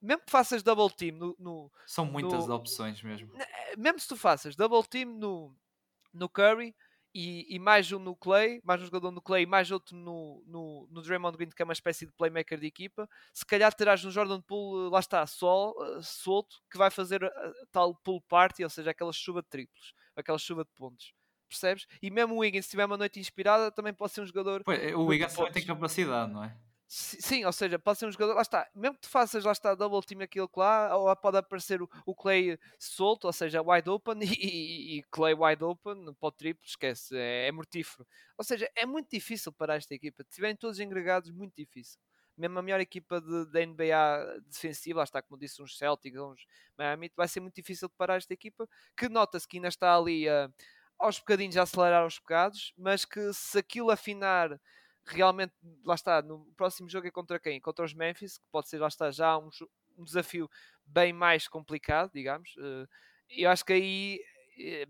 mesmo 0.00 0.22
que 0.24 0.30
faças 0.30 0.62
double 0.62 0.90
team 0.94 1.16
no. 1.16 1.36
no 1.38 1.72
São 1.86 2.04
muitas 2.04 2.46
no, 2.46 2.54
opções 2.54 3.02
mesmo. 3.02 3.30
Eh, 3.36 3.76
mesmo 3.76 4.00
se 4.00 4.08
tu 4.08 4.16
faças 4.16 4.56
double 4.56 4.86
team 4.88 5.10
no, 5.10 5.56
no 6.12 6.28
Curry 6.28 6.74
e, 7.14 7.54
e, 7.54 7.58
mais 7.58 7.90
um 7.90 7.98
no 7.98 8.14
Clay, 8.14 8.60
mais 8.64 8.80
um 8.80 8.84
jogador 8.84 9.10
no 9.10 9.20
Clay, 9.20 9.44
mais 9.44 9.70
outro 9.70 9.96
no, 9.96 10.42
no, 10.46 10.88
no 10.90 11.02
Draymond 11.02 11.36
Green, 11.36 11.50
que 11.50 11.60
é 11.60 11.64
uma 11.64 11.72
espécie 11.72 12.06
de 12.06 12.12
playmaker 12.12 12.58
de 12.58 12.66
equipa, 12.66 13.08
se 13.32 13.44
calhar 13.44 13.74
terás 13.74 14.04
no 14.04 14.10
Jordan 14.12 14.40
Poole, 14.40 14.90
lá 14.90 15.00
está, 15.00 15.26
sol, 15.26 15.74
uh, 15.76 16.02
solto, 16.02 16.62
que 16.70 16.78
vai 16.78 16.90
fazer 16.90 17.20
tal 17.72 17.96
pool 17.96 18.20
party, 18.22 18.62
ou 18.62 18.70
seja, 18.70 18.92
aquela 18.92 19.12
chuva 19.12 19.42
de 19.42 19.48
triplos, 19.48 19.92
aquela 20.14 20.38
chuva 20.38 20.64
de 20.64 20.70
pontos 20.76 21.12
percebes? 21.48 21.86
E 22.00 22.12
mesmo 22.12 22.36
o 22.36 22.38
Wiggins, 22.38 22.66
se 22.66 22.70
tiver 22.70 22.84
uma 22.84 22.96
noite 22.96 23.18
inspirada, 23.18 23.72
também 23.72 23.92
pode 23.92 24.12
ser 24.12 24.20
um 24.20 24.26
jogador. 24.26 24.62
Pois, 24.64 24.94
o 24.94 25.04
Wiggins 25.06 25.34
também 25.34 25.50
tem 25.50 25.66
capacidade, 25.66 26.32
não 26.32 26.44
é? 26.44 26.56
Sim, 26.92 27.44
ou 27.44 27.52
seja, 27.52 27.78
pode 27.78 28.00
ser 28.00 28.06
um 28.06 28.10
jogador, 28.10 28.34
lá 28.34 28.42
está, 28.42 28.68
mesmo 28.74 28.96
que 28.96 29.02
tu 29.02 29.08
faças 29.08 29.44
lá 29.44 29.52
está 29.52 29.76
double 29.76 30.02
team 30.04 30.20
aquilo 30.22 30.48
que 30.48 30.58
lá, 30.58 30.96
ou 30.96 31.14
pode 31.14 31.36
aparecer 31.36 31.80
o, 31.80 31.88
o 32.04 32.16
Clay 32.16 32.58
solto, 32.80 33.26
ou 33.26 33.32
seja, 33.32 33.62
wide 33.62 33.88
open, 33.88 34.18
e, 34.26 34.98
e, 34.98 35.02
Clay 35.04 35.32
wide 35.32 35.62
open, 35.62 36.12
pode 36.18 36.36
triplo, 36.36 36.64
esquece, 36.66 37.16
é, 37.16 37.46
é, 37.46 37.52
mortífero. 37.52 38.04
Ou 38.36 38.42
seja, 38.44 38.68
é 38.74 38.84
muito 38.84 39.08
difícil 39.08 39.52
para 39.52 39.76
esta 39.76 39.94
equipa, 39.94 40.24
se 40.24 40.30
estiverem 40.30 40.56
todos 40.56 40.80
engregados, 40.80 41.30
muito 41.30 41.54
difícil. 41.54 42.00
Mesmo 42.36 42.58
a 42.58 42.62
melhor 42.62 42.80
equipa 42.80 43.20
da 43.20 43.44
de, 43.44 43.52
de 43.52 43.66
NBA 43.66 44.40
defensiva, 44.48 44.98
lá 44.98 45.04
está, 45.04 45.22
como 45.22 45.38
disse, 45.38 45.62
uns 45.62 45.78
Celtics, 45.78 46.18
uns 46.18 46.44
Miami, 46.76 47.12
vai 47.16 47.28
ser 47.28 47.38
muito 47.38 47.54
difícil 47.54 47.88
parar 47.90 48.16
esta 48.16 48.34
equipa, 48.34 48.68
que 48.96 49.08
nota-se 49.08 49.46
que 49.46 49.58
ainda 49.58 49.68
está 49.68 49.96
ali 49.96 50.26
aos 50.98 51.20
bocadinhos 51.20 51.56
a 51.56 51.62
acelerar 51.62 52.04
os 52.04 52.18
pecados, 52.18 52.74
mas 52.76 53.04
que 53.04 53.32
se 53.32 53.58
aquilo 53.58 53.92
afinar 53.92 54.60
realmente, 55.04 55.52
lá 55.84 55.94
está, 55.94 56.22
no 56.22 56.44
próximo 56.56 56.88
jogo 56.88 57.06
é 57.06 57.10
contra 57.10 57.38
quem? 57.38 57.60
Contra 57.60 57.84
os 57.84 57.94
Memphis, 57.94 58.38
que 58.38 58.44
pode 58.50 58.68
ser, 58.68 58.78
lá 58.78 58.88
está, 58.88 59.10
já 59.10 59.38
um, 59.38 59.48
um 59.96 60.04
desafio 60.04 60.48
bem 60.84 61.12
mais 61.12 61.48
complicado, 61.48 62.10
digamos. 62.12 62.54
Uh, 62.56 62.88
eu 63.30 63.50
acho 63.50 63.64
que 63.64 63.72
aí 63.72 64.20
eh, 64.58 64.86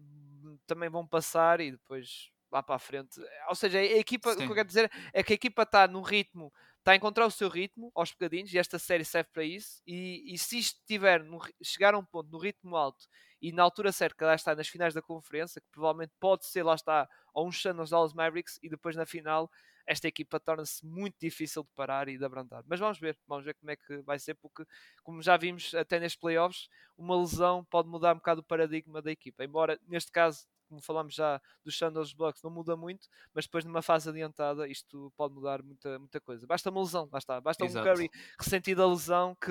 também 0.67 0.89
vão 0.89 1.07
passar 1.07 1.61
e 1.61 1.73
depois 1.73 2.31
lá 2.51 2.63
para 2.63 2.77
a 2.77 2.79
frente. 2.79 3.21
Ou 3.49 3.55
seja, 3.55 3.79
a 3.79 3.83
equipa, 3.83 4.33
Sim. 4.33 4.37
o 4.37 4.47
que 4.47 4.51
eu 4.51 4.55
quero 4.55 4.69
dizer 4.69 4.91
é 5.13 5.23
que 5.23 5.33
a 5.33 5.37
equipa 5.37 5.63
está 5.63 5.87
no 5.87 6.03
ritmo, 6.03 6.53
está 6.79 6.93
a 6.93 6.97
encontrar 6.97 7.27
o 7.27 7.31
seu 7.31 7.49
ritmo 7.49 7.93
aos 7.95 8.11
bocadinhos 8.11 8.53
e 8.53 8.59
esta 8.59 8.79
série 8.79 9.05
serve 9.05 9.31
para 9.33 9.45
isso. 9.45 9.81
E, 9.87 10.35
e 10.35 10.39
se 10.39 10.59
isto 10.59 10.81
tiver 10.87 11.23
no, 11.23 11.39
chegar 11.63 11.95
a 11.95 11.99
um 11.99 12.05
ponto 12.05 12.31
no 12.31 12.39
ritmo 12.39 12.77
alto 12.77 13.07
e 13.41 13.53
na 13.53 13.63
altura 13.63 13.93
certa, 13.93 14.27
lá 14.27 14.35
está 14.35 14.55
nas 14.55 14.69
finais 14.69 14.93
da 14.93 15.01
conferência, 15.01 15.61
que 15.61 15.69
provavelmente 15.71 16.13
pode 16.19 16.45
ser, 16.47 16.63
lá 16.63 16.75
está, 16.75 17.09
ou 17.33 17.47
um 17.47 17.53
chão 17.53 17.73
nos 17.73 17.91
Dallas 17.91 18.13
Mavericks 18.13 18.59
e 18.63 18.69
depois 18.69 18.97
na 18.97 19.07
final 19.07 19.51
esta 19.91 20.07
equipa 20.07 20.39
torna-se 20.39 20.87
muito 20.87 21.17
difícil 21.21 21.65
de 21.65 21.71
parar 21.75 22.09
e 22.09 22.17
de 22.17 22.25
abrandar. 22.25 22.63
Mas 22.65 22.79
vamos 22.79 22.97
ver, 23.01 23.19
vamos 23.27 23.45
ver 23.45 23.55
como 23.55 23.73
é 23.73 23.77
que 23.77 24.01
vai 24.03 24.21
ser, 24.21 24.35
porque 24.35 24.65
como 25.03 25.21
já 25.21 25.37
vimos 25.37 25.75
até 25.75 25.99
nestes 25.99 26.21
playoffs, 26.21 26.69
uma 26.97 27.21
lesão 27.21 27.65
pode 27.65 27.89
mudar 27.89 28.13
um 28.13 28.19
bocado 28.19 28.41
o 28.41 28.45
paradigma 28.45 29.03
da 29.03 29.11
equipa. 29.11 29.43
Embora 29.43 29.81
neste 29.89 30.13
caso 30.13 30.47
como 30.69 30.81
falámos 30.81 31.15
já 31.15 31.43
dos 31.65 31.77
Sandals 31.77 32.13
Bucks, 32.13 32.45
não 32.45 32.51
muda 32.53 32.77
muito, 32.77 33.09
mas 33.35 33.45
depois 33.45 33.65
numa 33.65 33.83
fase 33.83 34.09
adiantada 34.09 34.69
isto 34.69 35.13
pode 35.17 35.35
mudar 35.35 35.61
muita, 35.65 35.99
muita 35.99 36.21
coisa. 36.21 36.47
Basta 36.47 36.71
uma 36.71 36.81
lesão, 36.81 37.09
lá 37.13 37.19
está. 37.19 37.41
Basta 37.41 37.65
Exato. 37.65 37.85
um 37.85 37.93
Curry 37.93 38.11
ressentido 38.39 38.85
a 38.85 38.87
lesão 38.87 39.35
que 39.35 39.51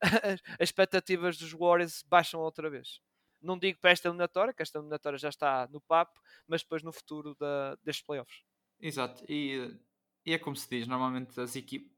as 0.58 0.68
expectativas 0.68 1.38
dos 1.38 1.52
Warriors 1.52 2.02
baixam 2.02 2.40
outra 2.40 2.68
vez. 2.68 3.00
Não 3.40 3.56
digo 3.56 3.78
para 3.78 3.92
esta 3.92 4.08
eliminatória, 4.08 4.52
que 4.52 4.62
esta 4.62 4.78
eliminatória 4.78 5.16
já 5.16 5.28
está 5.28 5.68
no 5.70 5.80
papo, 5.80 6.20
mas 6.48 6.62
depois 6.62 6.82
no 6.82 6.92
futuro 6.92 7.36
da, 7.36 7.76
destes 7.84 8.04
playoffs. 8.04 8.42
Exato, 8.80 9.24
e, 9.28 9.74
e 10.24 10.32
é 10.32 10.38
como 10.38 10.56
se 10.56 10.68
diz, 10.68 10.86
normalmente 10.86 11.38
as 11.40 11.54
equipes 11.54 11.90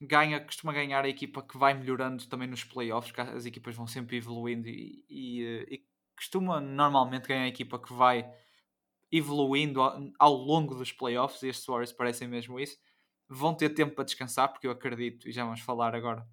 ganha, 0.00 0.40
costuma 0.40 0.72
ganhar 0.72 1.04
a 1.04 1.08
equipa 1.08 1.42
que 1.42 1.58
vai 1.58 1.74
melhorando 1.74 2.26
também 2.26 2.48
nos 2.48 2.64
playoffs, 2.64 3.12
as 3.18 3.46
equipas 3.46 3.74
vão 3.74 3.86
sempre 3.86 4.16
evoluindo 4.16 4.68
e, 4.68 5.04
e, 5.08 5.66
e 5.70 5.84
costuma 6.16 6.60
normalmente 6.60 7.28
ganhar 7.28 7.44
a 7.44 7.48
equipa 7.48 7.78
que 7.78 7.92
vai 7.92 8.30
evoluindo 9.10 9.80
ao, 10.18 10.32
longo 10.32 10.74
dos 10.74 10.92
playoffs, 10.92 11.42
e 11.42 11.48
estes 11.48 11.66
Warriors 11.66 11.92
parecem 11.92 12.28
mesmo 12.28 12.58
isso. 12.60 12.78
Vão 13.28 13.54
ter 13.54 13.70
tempo 13.70 13.94
para 13.94 14.04
descansar, 14.04 14.48
porque 14.52 14.66
eu 14.66 14.70
acredito, 14.70 15.28
e 15.28 15.32
já 15.32 15.44
vamos 15.44 15.60
falar 15.60 15.94
agora 15.94 16.26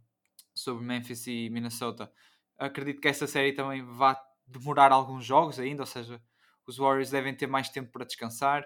sobre 0.55 0.83
Memphis 0.83 1.27
e 1.27 1.49
Minnesota. 1.49 2.11
Acredito 2.57 3.01
que 3.01 3.07
essa 3.07 3.27
série 3.27 3.53
também 3.53 3.83
vai 3.83 4.15
demorar 4.45 4.91
alguns 4.91 5.25
jogos 5.25 5.59
ainda, 5.59 5.83
ou 5.83 5.87
seja, 5.87 6.21
os 6.67 6.77
Warriors 6.77 7.11
devem 7.11 7.35
ter 7.35 7.47
mais 7.47 7.69
tempo 7.69 7.91
para 7.91 8.05
descansar. 8.05 8.65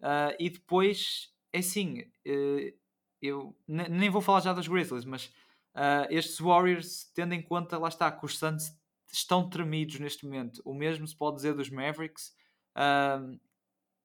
Uh, 0.00 0.34
e 0.38 0.48
depois, 0.48 1.30
é 1.52 1.58
assim, 1.58 2.00
uh, 2.00 2.78
eu 3.20 3.54
nem 3.68 4.08
vou 4.08 4.22
falar 4.22 4.40
já 4.40 4.52
dos 4.52 4.66
Grizzlies, 4.66 5.04
mas 5.04 5.26
uh, 5.74 6.08
estes 6.08 6.38
Warriors, 6.38 7.10
tendo 7.14 7.34
em 7.34 7.42
conta, 7.42 7.78
lá 7.78 7.88
está, 7.88 8.10
que 8.10 8.24
os 8.24 8.38
Suns 8.38 8.74
estão 9.12 9.48
tremidos 9.48 10.00
neste 10.00 10.24
momento. 10.24 10.62
O 10.64 10.72
mesmo 10.72 11.06
se 11.06 11.14
pode 11.14 11.36
dizer 11.36 11.54
dos 11.54 11.68
Mavericks. 11.68 12.34
Uh, 12.74 13.38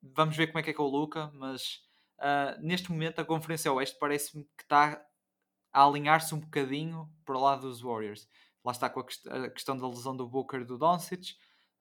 vamos 0.01 0.35
ver 0.35 0.47
como 0.47 0.59
é 0.59 0.63
que 0.63 0.71
é 0.71 0.73
com 0.73 0.83
o 0.83 0.89
Luca, 0.89 1.31
mas 1.33 1.83
neste 2.61 2.91
momento 2.91 3.19
a 3.19 3.25
Conferência 3.25 3.71
Oeste 3.73 3.97
parece-me 3.99 4.45
que 4.57 4.63
está 4.63 5.05
a 5.73 5.83
alinhar-se 5.83 6.33
um 6.33 6.39
bocadinho 6.39 7.11
para 7.25 7.37
o 7.37 7.41
lado 7.41 7.67
dos 7.67 7.81
Warriors. 7.81 8.27
Lá 8.63 8.71
está 8.71 8.89
com 8.89 9.01
a, 9.01 9.03
quest 9.03 9.27
a 9.27 9.49
questão 9.49 9.77
da 9.77 9.87
lesão 9.87 10.15
do 10.15 10.27
Booker 10.27 10.65
do 10.65 10.77
Doncic 10.77 11.35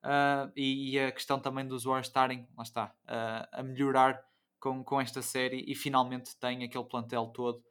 uh, 0.04 0.52
e, 0.54 0.92
e, 0.92 1.00
a 1.00 1.10
questão 1.10 1.40
também 1.40 1.66
dos 1.66 1.84
Warriors 1.84 2.06
estarem, 2.06 2.46
lá 2.56 2.62
está, 2.62 2.94
a 3.52 3.62
melhorar 3.62 4.22
com, 4.60 4.84
com 4.84 5.00
esta 5.00 5.22
série 5.22 5.64
e 5.66 5.74
finalmente 5.74 6.38
tem 6.38 6.62
aquele 6.62 6.84
plantel 6.84 7.26
todo 7.28 7.64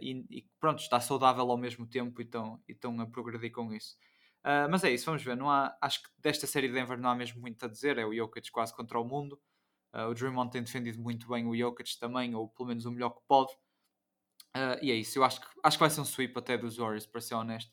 e, 0.00 0.24
e, 0.30 0.42
pronto, 0.58 0.80
está 0.80 1.00
saudável 1.00 1.50
ao 1.50 1.56
mesmo 1.56 1.86
tempo 1.86 2.20
e 2.20 2.24
estão, 2.24 2.60
e 2.68 2.76
a 3.02 3.06
progredir 3.06 3.52
com 3.52 3.72
isso. 3.72 3.96
Uh, 4.46 4.70
mas 4.70 4.84
é 4.84 4.90
isso, 4.90 5.04
vamos 5.06 5.24
ver. 5.24 5.36
Não 5.36 5.50
há, 5.50 5.76
acho 5.80 6.00
que 6.00 6.08
desta 6.18 6.46
série 6.46 6.68
de 6.68 6.74
Denver 6.74 6.96
não 6.96 7.10
há 7.10 7.16
mesmo 7.16 7.40
muito 7.40 7.64
a 7.64 7.68
dizer. 7.68 7.98
É 7.98 8.06
o 8.06 8.14
Jokic 8.14 8.52
quase 8.52 8.72
contra 8.72 9.00
o 9.00 9.04
mundo. 9.04 9.40
Uh, 9.92 10.08
o 10.08 10.14
Draymond 10.14 10.52
tem 10.52 10.62
defendido 10.62 11.00
muito 11.00 11.26
bem 11.28 11.44
o 11.46 11.56
Jokic 11.56 11.98
também, 11.98 12.32
ou 12.32 12.48
pelo 12.48 12.68
menos 12.68 12.86
o 12.86 12.92
melhor 12.92 13.10
que 13.10 13.20
pode. 13.26 13.52
Uh, 14.56 14.78
e 14.80 14.92
é 14.92 14.94
isso. 14.94 15.18
Eu 15.18 15.24
acho 15.24 15.40
que, 15.40 15.46
acho 15.64 15.76
que 15.76 15.80
vai 15.80 15.90
ser 15.90 16.00
um 16.00 16.04
sweep 16.04 16.38
até 16.38 16.56
dos 16.56 16.76
Warriors, 16.76 17.06
para 17.06 17.20
ser 17.20 17.34
honesto. 17.34 17.72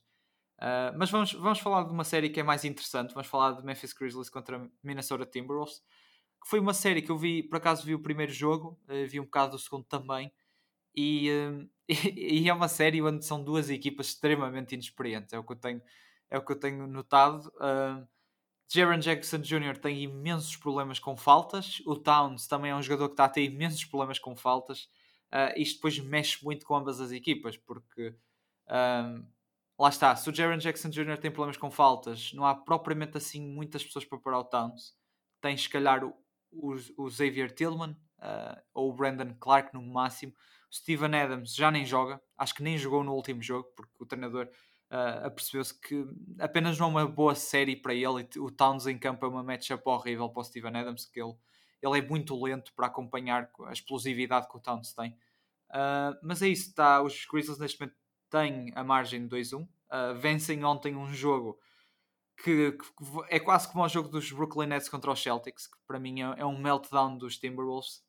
Mas 0.97 1.09
vamos, 1.09 1.33
vamos 1.33 1.59
falar 1.59 1.83
de 1.83 1.91
uma 1.91 2.03
série 2.03 2.29
que 2.29 2.39
é 2.39 2.43
mais 2.43 2.63
interessante. 2.63 3.13
Vamos 3.13 3.27
falar 3.27 3.51
de 3.53 3.63
Memphis 3.63 3.93
Grizzlies 3.93 4.29
contra 4.29 4.69
Minnesota 4.83 5.25
Timberwolves. 5.25 5.81
Que 6.41 6.49
foi 6.49 6.59
uma 6.59 6.73
série 6.73 7.01
que 7.01 7.11
eu 7.11 7.17
vi, 7.17 7.43
por 7.43 7.57
acaso 7.57 7.85
vi 7.85 7.95
o 7.95 8.01
primeiro 8.01 8.31
jogo, 8.31 8.79
vi 9.09 9.19
um 9.19 9.25
bocado 9.25 9.51
do 9.51 9.59
segundo 9.59 9.85
também. 9.85 10.31
E, 10.95 11.29
e, 11.87 12.43
e 12.43 12.49
é 12.49 12.53
uma 12.53 12.67
série 12.67 13.01
onde 13.01 13.25
são 13.25 13.43
duas 13.43 13.69
equipas 13.69 14.07
extremamente 14.07 14.73
inexperientes. 14.73 15.33
É 15.33 15.39
o 15.39 15.43
que 15.43 15.53
eu 15.53 15.57
tenho 15.57 15.81
é 16.33 16.37
o 16.39 16.41
que 16.43 16.51
eu 16.51 16.59
tenho 16.59 16.87
notado. 16.87 17.47
Uh, 17.57 18.07
Jaron 18.67 18.97
Jackson 18.97 19.37
Jr. 19.37 19.77
tem 19.77 20.01
imensos 20.01 20.57
problemas 20.57 20.97
com 20.97 21.15
faltas. 21.15 21.79
O 21.85 21.95
Towns 21.95 22.47
também 22.47 22.71
é 22.71 22.75
um 22.75 22.81
jogador 22.81 23.09
que 23.09 23.13
está 23.13 23.25
a 23.25 23.29
ter 23.29 23.43
imensos 23.43 23.85
problemas 23.85 24.17
com 24.17 24.35
faltas. 24.35 24.89
Uh, 25.31 25.53
isto 25.55 25.75
depois 25.75 25.99
mexe 25.99 26.43
muito 26.43 26.65
com 26.65 26.75
ambas 26.75 26.99
as 26.99 27.11
equipas, 27.11 27.55
porque 27.55 28.15
lá 29.83 29.89
está. 29.89 30.15
Se 30.15 30.29
o 30.29 30.33
Jaron 30.33 30.57
Jackson 30.57 30.89
Jr. 30.89 31.17
tem 31.17 31.29
problemas 31.29 31.57
com 31.57 31.69
faltas, 31.69 32.31
não 32.33 32.45
há 32.45 32.55
propriamente 32.55 33.17
assim 33.17 33.45
muitas 33.45 33.83
pessoas 33.83 34.05
para 34.05 34.17
parar 34.17 34.39
o 34.39 34.45
Towns. 34.45 34.95
Tens, 35.41 35.63
se 35.63 35.69
calhar, 35.69 36.05
o, 36.05 36.13
o, 36.53 36.75
o 36.97 37.09
Xavier 37.09 37.53
Tillman 37.53 37.91
uh, 37.91 38.61
ou 38.73 38.89
o 38.89 38.93
Brandon 38.93 39.35
Clark 39.37 39.73
no 39.73 39.81
máximo. 39.81 40.31
O 40.71 40.73
Steven 40.73 41.13
Adams 41.13 41.53
já 41.53 41.69
nem 41.69 41.85
joga, 41.85 42.21
acho 42.37 42.55
que 42.55 42.63
nem 42.63 42.77
jogou 42.77 43.03
no 43.03 43.13
último 43.13 43.41
jogo, 43.41 43.67
porque 43.75 43.91
o 43.99 44.05
treinador 44.05 44.49
uh, 44.89 45.27
apercebeu-se 45.27 45.77
que 45.77 46.07
apenas 46.39 46.79
não 46.79 46.87
é 46.87 46.89
uma 46.89 47.07
boa 47.07 47.35
série 47.35 47.75
para 47.75 47.93
ele. 47.93 48.25
O 48.37 48.49
Towns 48.49 48.87
em 48.87 48.97
campo 48.97 49.25
é 49.25 49.29
uma 49.29 49.43
matchup 49.43 49.83
horrível 49.85 50.29
para 50.29 50.41
o 50.41 50.43
Steven 50.45 50.77
Adams, 50.77 51.05
que 51.05 51.21
ele, 51.21 51.35
ele 51.81 51.99
é 51.99 52.01
muito 52.01 52.41
lento 52.41 52.73
para 52.73 52.87
acompanhar 52.87 53.51
a 53.65 53.73
explosividade 53.73 54.47
que 54.47 54.55
o 54.55 54.61
Towns 54.61 54.93
tem. 54.93 55.11
Uh, 55.71 56.15
mas 56.23 56.41
é 56.41 56.47
isso, 56.47 56.73
tá, 56.73 57.01
os 57.01 57.25
Grizzlies 57.25 57.59
neste 57.59 57.81
momento 57.81 57.97
têm 58.33 58.71
a 58.73 58.83
margem 58.83 59.27
de 59.27 59.35
2-1. 59.35 59.61
Uh, 59.61 59.67
ah, 59.91 60.13
vencem 60.13 60.65
ontem 60.65 60.95
um 60.95 61.13
jogo 61.13 61.59
que, 62.43 62.71
que, 62.71 62.79
é 63.29 63.39
quase 63.39 63.71
como 63.71 63.85
o 63.85 63.87
jogo 63.87 64.09
dos 64.09 64.31
Brooklyn 64.31 64.65
Nets 64.65 64.89
contra 64.89 65.11
os 65.11 65.21
Celtics, 65.21 65.67
que 65.67 65.77
para 65.85 65.99
mim 65.99 66.21
é, 66.21 66.35
é 66.39 66.45
um 66.45 66.57
meltdown 66.57 67.15
dos 67.15 67.37
Timberwolves. 67.37 68.03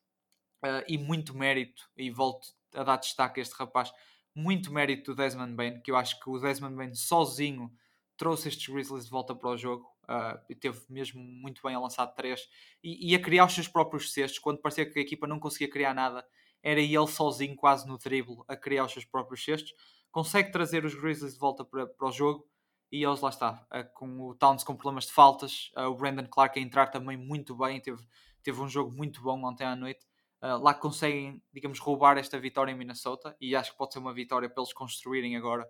Uh, 0.63 0.81
e 0.87 0.97
muito 0.97 1.37
mérito, 1.37 1.83
e 1.95 2.09
volto 2.09 2.47
a 2.73 2.83
dar 2.83 2.97
destaque 2.97 3.39
a 3.39 3.43
este 3.43 3.53
rapaz, 3.53 3.93
muito 4.33 4.73
mérito 4.73 5.11
do 5.11 5.15
Desmond 5.15 5.53
Bain, 5.53 5.79
que 5.79 5.91
eu 5.91 5.95
acho 5.95 6.19
que 6.19 6.27
o 6.27 6.39
Desmond 6.39 6.75
Bain 6.75 6.95
sozinho 6.95 7.71
trouxe 8.17 8.47
estes 8.47 8.67
Grizzlies 8.67 9.05
de 9.05 9.11
volta 9.11 9.35
para 9.35 9.49
o 9.49 9.57
jogo 9.57 9.85
uh, 10.09 10.39
e 10.49 10.55
teve 10.55 10.81
mesmo 10.89 11.21
muito 11.21 11.61
bem 11.61 11.75
a 11.75 11.79
lançar 11.79 12.07
três 12.07 12.41
e, 12.83 13.11
e, 13.11 13.15
a 13.15 13.21
criar 13.21 13.45
os 13.45 13.53
seus 13.53 13.67
próprios 13.67 14.11
cestos 14.11 14.39
quando 14.39 14.59
parecia 14.59 14.89
que 14.89 14.97
a 14.97 15.01
equipa 15.01 15.27
não 15.27 15.39
conseguia 15.39 15.69
criar 15.69 15.93
nada 15.93 16.25
era 16.63 16.79
ele 16.79 17.07
sozinho 17.07 17.55
quase 17.55 17.87
no 17.87 17.97
drible 17.97 18.37
a 18.47 18.55
criar 18.55 18.85
os 18.85 18.91
seus 18.91 19.05
próprios 19.05 19.43
cestos 19.43 19.73
consegue 20.15 20.49
trazer 20.49 20.85
os 20.85 20.95
Grizzlies 20.95 21.33
de 21.33 21.39
volta 21.41 21.65
para, 21.65 21.85
para 21.85 22.07
o 22.07 22.11
jogo 22.11 22.47
e 22.89 23.03
eles 23.03 23.19
lá 23.19 23.27
está 23.27 23.67
uh, 23.69 23.93
com 23.93 24.21
o 24.21 24.33
Towns 24.33 24.63
com 24.63 24.73
problemas 24.73 25.07
de 25.07 25.11
faltas 25.11 25.73
uh, 25.75 25.89
o 25.89 25.95
Brandon 25.95 26.25
Clark 26.25 26.57
a 26.57 26.61
entrar 26.61 26.87
também 26.87 27.17
muito 27.17 27.53
bem 27.53 27.81
teve, 27.81 28.01
teve 28.41 28.61
um 28.61 28.69
jogo 28.69 28.95
muito 28.95 29.21
bom 29.21 29.43
ontem 29.43 29.65
à 29.65 29.75
noite 29.75 30.07
Uh, 30.43 30.61
lá 30.61 30.75
conseguem, 30.75 31.41
digamos, 31.51 31.79
roubar 31.79 32.19
esta 32.19 32.37
vitória 32.37 32.71
em 32.71 32.75
Minnesota 32.75 33.35
e 33.41 33.55
acho 33.55 33.71
que 33.71 33.77
pode 33.77 33.93
ser 33.93 33.99
uma 33.99 34.13
vitória 34.13 34.47
para 34.47 34.61
eles 34.61 34.73
construírem 34.73 35.35
agora 35.35 35.67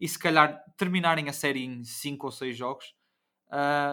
e 0.00 0.08
se 0.08 0.18
calhar 0.18 0.60
terminarem 0.76 1.28
a 1.28 1.32
série 1.32 1.62
em 1.62 1.84
5 1.84 2.26
ou 2.26 2.32
6 2.32 2.56
jogos. 2.56 2.94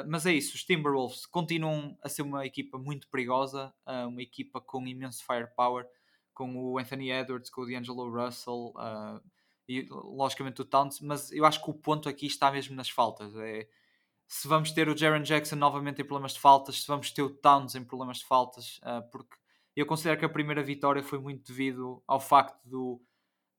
Mas 0.07 0.25
é 0.25 0.33
isso, 0.33 0.55
os 0.55 0.63
Timberwolves 0.63 1.27
continuam 1.27 1.95
a 2.01 2.09
ser 2.09 2.23
uma 2.23 2.47
equipa 2.47 2.79
muito 2.79 3.07
perigosa, 3.09 3.71
uma 4.07 4.23
equipa 4.23 4.59
com 4.59 4.87
imenso 4.87 5.23
firepower, 5.23 5.85
com 6.33 6.55
o 6.55 6.79
Anthony 6.79 7.11
Edwards, 7.11 7.51
com 7.51 7.61
o 7.61 7.65
D'Angelo 7.67 8.09
Russell 8.09 8.73
e 9.67 9.87
logicamente 9.89 10.61
o 10.61 10.65
Towns, 10.65 10.99
mas 11.01 11.31
eu 11.31 11.45
acho 11.45 11.63
que 11.63 11.69
o 11.69 11.73
ponto 11.73 12.09
aqui 12.09 12.25
está 12.25 12.51
mesmo 12.51 12.75
nas 12.75 12.89
faltas. 12.89 13.35
É, 13.37 13.67
se 14.27 14.47
vamos 14.47 14.71
ter 14.71 14.89
o 14.89 14.97
Jaron 14.97 15.21
Jackson 15.21 15.55
novamente 15.55 16.01
em 16.01 16.05
problemas 16.05 16.33
de 16.33 16.39
faltas, 16.39 16.81
se 16.81 16.87
vamos 16.87 17.11
ter 17.11 17.21
o 17.21 17.29
Towns 17.29 17.75
em 17.75 17.83
problemas 17.83 18.17
de 18.17 18.25
faltas, 18.25 18.79
porque 19.11 19.35
eu 19.75 19.85
considero 19.85 20.17
que 20.17 20.25
a 20.25 20.29
primeira 20.29 20.63
vitória 20.63 21.03
foi 21.03 21.19
muito 21.19 21.47
devido 21.47 22.03
ao 22.07 22.19
facto 22.19 22.59
do, 22.63 23.01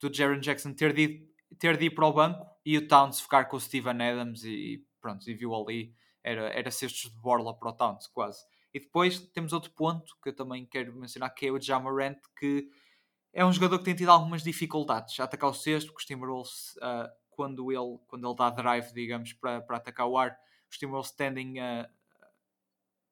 do 0.00 0.12
Jaron 0.12 0.40
Jackson 0.40 0.72
ter 0.72 0.92
de, 0.92 1.02
ir, 1.02 1.34
ter 1.58 1.76
de 1.76 1.86
ir 1.86 1.90
para 1.90 2.06
o 2.06 2.12
banco 2.12 2.46
e 2.64 2.76
o 2.76 2.88
Towns 2.88 3.20
ficar 3.20 3.44
com 3.46 3.56
o 3.56 3.60
Steven 3.60 4.02
Adams 4.02 4.44
e 4.44 4.84
pronto, 5.00 5.28
e 5.28 5.34
viu 5.34 5.54
ali, 5.54 5.94
era, 6.22 6.48
era 6.48 6.70
cestos 6.70 7.10
de 7.10 7.18
borla 7.20 7.54
para 7.56 7.68
o 7.68 7.72
Towns, 7.72 8.06
quase. 8.06 8.44
E 8.72 8.80
depois 8.80 9.20
temos 9.28 9.52
outro 9.52 9.70
ponto 9.70 10.16
que 10.22 10.30
eu 10.30 10.34
também 10.34 10.66
quero 10.66 10.94
mencionar, 10.94 11.32
que 11.34 11.46
é 11.46 11.52
o 11.52 11.60
Jamarant, 11.60 12.18
que 12.38 12.68
é 13.34 13.44
um 13.44 13.52
jogador 13.52 13.78
que 13.78 13.84
tem 13.84 13.96
tido 13.96 14.10
algumas 14.10 14.44
dificuldades 14.44 15.18
a 15.18 15.24
atacar 15.24 15.50
o 15.50 15.54
cesto, 15.54 15.90
porque 15.90 16.02
os 16.02 16.06
Timberwolves, 16.06 16.76
uh, 16.76 17.10
quando, 17.30 17.72
ele, 17.72 17.98
quando 18.06 18.28
ele 18.28 18.36
dá 18.36 18.48
drive, 18.48 18.92
digamos, 18.92 19.32
para, 19.32 19.60
para 19.60 19.76
atacar 19.76 20.06
o 20.06 20.16
ar, 20.16 20.38
os 20.70 20.78
Timberwolves 20.78 21.10
tendem 21.10 21.58
a, 21.58 21.90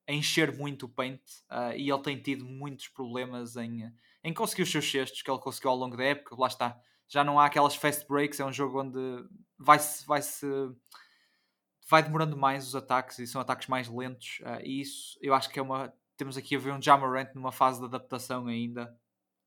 a 0.09 0.13
encher 0.13 0.57
muito 0.57 0.87
o 0.87 0.89
paint 0.89 1.21
uh, 1.51 1.77
e 1.77 1.91
ele 1.91 2.03
tem 2.03 2.17
tido 2.23 2.45
muitos 2.45 2.87
problemas 2.87 3.57
em, 3.57 3.93
em 4.23 4.33
conseguir 4.33 4.63
os 4.63 4.71
seus 4.71 4.89
cestos 4.89 5.23
que 5.23 5.31
ele 5.31 5.41
conseguiu 5.41 5.71
ao 5.71 5.77
longo 5.77 5.97
da 5.97 6.05
época. 6.05 6.37
Lá 6.39 6.47
está, 6.47 6.81
já 7.09 7.25
não 7.25 7.41
há 7.41 7.47
aquelas 7.47 7.75
fast 7.75 8.07
breaks, 8.07 8.39
é 8.39 8.45
um 8.45 8.53
jogo 8.53 8.81
onde 8.81 8.99
vai-se 9.59 10.07
vai 10.07 10.23
-se 10.23 10.47
vai 11.91 12.01
demorando 12.01 12.37
mais 12.37 12.69
os 12.69 12.77
ataques 12.77 13.19
e 13.19 13.27
são 13.27 13.41
ataques 13.41 13.67
mais 13.67 13.89
lentos. 13.89 14.39
Uh, 14.43 14.63
e 14.65 14.81
isso 14.83 15.19
eu 15.21 15.35
acho 15.35 15.51
que 15.51 15.59
é 15.59 15.63
uma. 15.63 15.93
Temos 16.17 16.37
aqui 16.37 16.55
a 16.55 16.59
ver 16.61 16.73
um 16.73 16.81
Jamarant 16.81 17.35
numa 17.35 17.51
fase 17.51 17.81
de 17.81 17.87
adaptação 17.87 18.47
ainda 18.47 18.97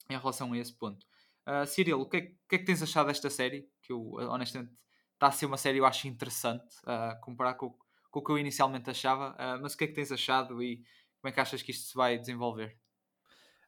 em 0.10 0.18
relação 0.18 0.54
a 0.54 0.58
esse 0.58 0.74
ponto. 0.74 1.06
Uh, 1.48 1.66
Cyril, 1.66 2.02
o 2.02 2.10
que, 2.10 2.18
é, 2.18 2.22
que, 2.22 2.56
é, 2.56 2.58
que 2.58 2.66
tens 2.66 2.82
achado 2.82 3.08
desta 3.08 3.30
série? 3.30 3.70
Que 3.82 3.92
eu 3.92 4.14
honestamente 4.14 4.74
está 5.14 5.28
a 5.28 5.32
ser 5.32 5.46
uma 5.46 5.58
série 5.58 5.78
eu 5.78 5.86
acho 5.86 6.08
interessante 6.08 6.76
uh, 6.84 7.20
comparar 7.22 7.54
com, 7.54 7.76
com 8.12 8.20
o 8.20 8.24
que 8.24 8.32
eu 8.32 8.38
inicialmente 8.38 8.90
achava. 8.90 9.32
Uh, 9.34 9.62
mas 9.62 9.74
o 9.74 9.78
que 9.78 9.84
é 9.84 9.88
que 9.88 9.94
tens 9.94 10.12
achado 10.12 10.62
e 10.62 10.84
como 11.22 11.30
é 11.30 11.32
que 11.32 11.40
achas 11.40 11.62
que 11.62 11.72
isto 11.72 11.88
se 11.88 11.96
vai 11.96 12.18
desenvolver? 12.18 12.78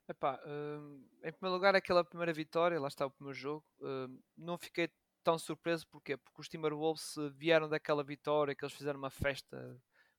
Epá, 0.07 0.39
hum, 0.45 1.05
em 1.21 1.31
primeiro 1.33 1.55
lugar, 1.55 1.75
aquela 1.75 2.03
primeira 2.03 2.31
vitória, 2.31 2.79
lá 2.79 2.87
está 2.87 3.05
o 3.05 3.11
primeiro 3.11 3.37
jogo, 3.37 3.65
hum, 3.81 4.21
não 4.37 4.57
fiquei 4.57 4.89
tão 5.21 5.37
surpreso, 5.37 5.85
porquê? 5.87 6.15
Porque 6.15 6.39
os 6.39 6.47
Timberwolves 6.47 7.15
vieram 7.33 7.67
daquela 7.67 8.03
vitória, 8.03 8.55
que 8.55 8.63
eles 8.63 8.73
fizeram 8.73 8.99
uma 8.99 9.09
festa 9.09 9.77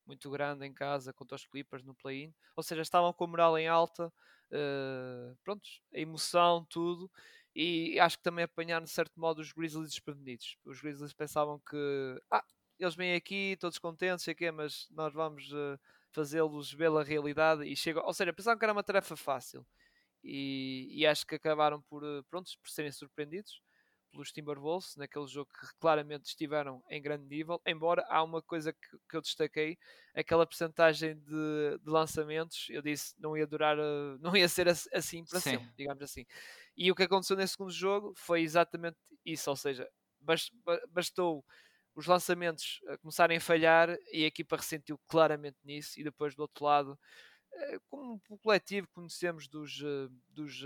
muito 0.09 0.29
grande 0.31 0.65
em 0.65 0.73
casa 0.73 1.13
contra 1.13 1.35
os 1.35 1.45
Clippers 1.45 1.83
no 1.83 1.93
play-in, 1.93 2.33
ou 2.55 2.63
seja, 2.63 2.81
estavam 2.81 3.13
com 3.13 3.25
a 3.25 3.27
moral 3.27 3.57
em 3.57 3.67
alta, 3.67 4.07
uh, 4.51 5.37
prontos, 5.43 5.81
a 5.93 5.99
emoção, 5.99 6.65
tudo, 6.69 7.09
e 7.55 7.99
acho 7.99 8.17
que 8.17 8.23
também 8.23 8.43
apanharam 8.45 8.83
de 8.85 8.91
certo 8.91 9.19
modo 9.19 9.39
os 9.39 9.51
Grizzlies 9.53 9.91
desprevenidos. 9.91 10.57
Os 10.65 10.81
Grizzlies 10.81 11.13
pensavam 11.13 11.59
que, 11.59 12.21
ah, 12.31 12.43
eles 12.79 12.95
vêm 12.95 13.13
aqui 13.15 13.55
todos 13.59 13.77
contentes, 13.77 14.23
sei 14.23 14.33
quê, 14.33 14.51
mas 14.51 14.87
nós 14.91 15.13
vamos 15.13 15.51
uh, 15.51 15.79
fazê-los 16.11 16.73
ver 16.73 16.89
a 16.91 17.03
realidade. 17.03 17.65
E 17.65 17.75
chegam, 17.75 18.03
ou 18.05 18.13
seja, 18.13 18.33
pensavam 18.33 18.57
que 18.57 18.65
era 18.65 18.73
uma 18.73 18.83
tarefa 18.83 19.15
fácil. 19.15 19.65
E, 20.23 20.89
e 20.91 21.05
acho 21.07 21.25
que 21.25 21.35
acabaram 21.35 21.81
por, 21.83 22.03
eh, 22.03 22.21
prontos, 22.29 22.55
por 22.57 22.69
serem 22.69 22.91
surpreendidos 22.91 23.61
pelos 24.11 24.31
Timberwolves 24.31 24.95
naquele 24.95 25.27
jogo 25.27 25.49
que 25.51 25.67
claramente 25.79 26.25
estiveram 26.25 26.83
em 26.89 27.01
grande 27.01 27.25
nível, 27.25 27.61
embora 27.65 28.05
há 28.09 28.23
uma 28.23 28.41
coisa 28.41 28.73
que, 28.73 28.97
que 29.09 29.15
eu 29.15 29.21
destaquei, 29.21 29.77
aquela 30.15 30.45
percentagem 30.45 31.15
de, 31.17 31.79
de, 31.83 31.89
lançamentos, 31.89 32.67
eu 32.69 32.81
disse 32.81 33.15
não 33.19 33.37
ia 33.37 33.47
durar, 33.47 33.77
eh, 33.77 34.17
não 34.21 34.35
ia 34.35 34.47
ser 34.47 34.67
assim 34.67 35.23
para 35.25 35.39
Sim. 35.39 35.51
sempre, 35.51 35.71
digamos 35.77 36.03
assim. 36.03 36.25
E 36.75 36.91
o 36.91 36.95
que 36.95 37.03
aconteceu 37.03 37.35
nesse 37.37 37.53
segundo 37.53 37.71
jogo 37.71 38.13
foi 38.15 38.41
exatamente 38.41 38.97
isso, 39.25 39.49
ou 39.49 39.55
seja, 39.55 39.87
bastou 40.89 41.45
os 41.95 42.05
lançamentos 42.05 42.79
começarem 43.01 43.37
a 43.37 43.41
falhar 43.41 43.89
e 44.11 44.23
a 44.23 44.27
equipa 44.27 44.55
ressentiu 44.55 44.97
claramente 45.07 45.57
nisso 45.63 45.99
e 45.99 46.03
depois 46.03 46.35
do 46.35 46.41
outro 46.41 46.63
lado 46.63 46.97
eh, 47.51 47.79
como 47.89 48.21
o 48.29 48.37
coletivo 48.37 48.87
conhecemos 48.93 49.47
dos, 49.47 49.81
eh, 49.83 50.07
dos, 50.29 50.63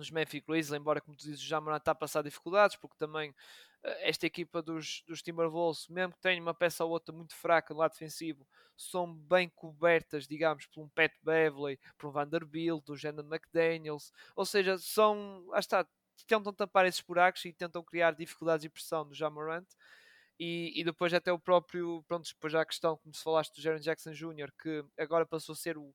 eh, 0.00 0.02
dos 0.02 0.10
Memphis 0.10 0.42
Grizzlies, 0.42 0.80
embora 0.80 1.00
como 1.00 1.16
tu 1.16 1.24
dizes, 1.24 1.42
o 1.42 1.46
Jamoran 1.46 1.76
está 1.76 1.92
a 1.92 1.94
passar 1.94 2.22
dificuldades, 2.22 2.76
porque 2.76 2.96
também 2.96 3.34
esta 3.82 4.26
equipa 4.26 4.60
dos, 4.60 5.02
dos 5.06 5.22
Timberwolves, 5.22 5.88
mesmo 5.88 6.12
que 6.12 6.20
tenha 6.20 6.40
uma 6.40 6.52
peça 6.52 6.84
ou 6.84 6.90
outra 6.90 7.14
muito 7.14 7.34
fraca 7.34 7.72
no 7.72 7.80
lado 7.80 7.92
defensivo, 7.92 8.46
são 8.76 9.14
bem 9.14 9.48
cobertas, 9.48 10.26
digamos, 10.26 10.66
por 10.66 10.82
um 10.82 10.88
Pat 10.88 11.12
Beverley, 11.22 11.78
por 11.96 12.08
um 12.08 12.12
Vanderbilt, 12.12 12.84
do 12.84 12.96
Shannon 12.96 13.26
McDaniels, 13.26 14.12
ou 14.36 14.44
seja, 14.44 14.76
são, 14.78 15.48
ah 15.52 15.58
está, 15.58 15.86
tentam 16.26 16.52
tampar 16.52 16.86
esses 16.86 17.00
buracos 17.00 17.44
e 17.44 17.52
tentam 17.52 17.82
criar 17.82 18.12
dificuldades 18.12 18.64
e 18.64 18.68
pressão 18.68 19.06
do 19.06 19.14
Jamorant. 19.14 19.66
E, 20.38 20.72
e, 20.80 20.82
depois 20.84 21.12
até 21.12 21.30
o 21.30 21.38
próprio, 21.38 22.02
pronto, 22.08 22.26
depois 22.26 22.50
já 22.50 22.62
a 22.62 22.66
questão, 22.66 22.96
como 22.96 23.14
se 23.14 23.22
falaste 23.22 23.54
do 23.54 23.60
Jaron 23.60 23.78
Jackson 23.78 24.12
Jr., 24.12 24.50
que 24.58 24.82
agora 24.98 25.26
passou 25.26 25.52
a 25.52 25.56
ser 25.56 25.76
o, 25.76 25.94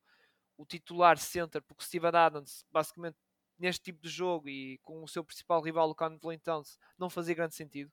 o 0.56 0.66
titular 0.66 1.18
center, 1.18 1.64
porque 1.64 1.84
Steven 1.84 2.16
Adams, 2.16 2.64
basicamente, 2.72 3.18
neste 3.58 3.84
tipo 3.84 4.01
de 4.01 4.10
jogo 4.10 4.49
e 4.49 4.78
com 4.80 5.03
o 5.03 5.08
seu 5.08 5.24
principal 5.24 5.62
rival, 5.62 5.89
o 5.89 5.95
Conley 5.95 6.38
Towns, 6.39 6.78
não 6.97 7.10
fazia 7.10 7.36
grande 7.36 7.56
sentido. 7.56 7.91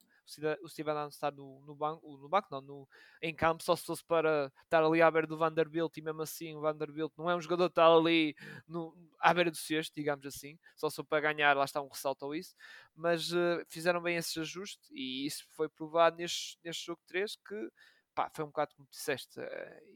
O 0.62 0.68
Steven 0.68 0.92
Adams 0.92 1.14
está 1.14 1.30
no, 1.30 1.60
no, 1.66 1.74
banco, 1.74 2.16
no 2.16 2.28
banco, 2.28 2.48
não, 2.50 2.60
no, 2.60 2.88
em 3.20 3.34
campo, 3.34 3.62
só 3.62 3.74
se 3.74 3.84
fosse 3.84 4.04
para 4.04 4.52
estar 4.64 4.82
ali 4.82 5.02
à 5.02 5.10
beira 5.10 5.26
do 5.26 5.36
Vanderbilt 5.36 5.96
e 5.96 6.02
mesmo 6.02 6.22
assim 6.22 6.54
o 6.54 6.60
Vanderbilt 6.60 7.12
não 7.18 7.28
é 7.28 7.36
um 7.36 7.40
jogador 7.40 7.68
que 7.68 7.72
está 7.72 7.86
ali 7.86 8.34
no, 8.66 8.96
à 9.18 9.34
beira 9.34 9.50
do 9.50 9.56
sexto, 9.56 9.94
digamos 9.94 10.24
assim, 10.24 10.58
só 10.76 10.88
se 10.88 11.02
para 11.02 11.20
ganhar, 11.20 11.56
lá 11.56 11.64
está 11.64 11.82
um 11.82 11.88
ressalto 11.88 12.24
ou 12.24 12.34
isso, 12.34 12.54
mas 12.94 13.32
uh, 13.32 13.64
fizeram 13.68 14.00
bem 14.00 14.16
esse 14.16 14.38
ajuste 14.38 14.80
e 14.92 15.26
isso 15.26 15.44
foi 15.50 15.68
provado 15.68 16.16
neste, 16.16 16.58
neste 16.64 16.86
jogo 16.86 17.00
3 17.06 17.36
que 17.36 17.70
pá, 18.14 18.30
foi 18.34 18.44
um 18.44 18.48
bocado 18.48 18.74
como 18.74 18.88
disseste, 18.90 19.40
uh, 19.40 19.44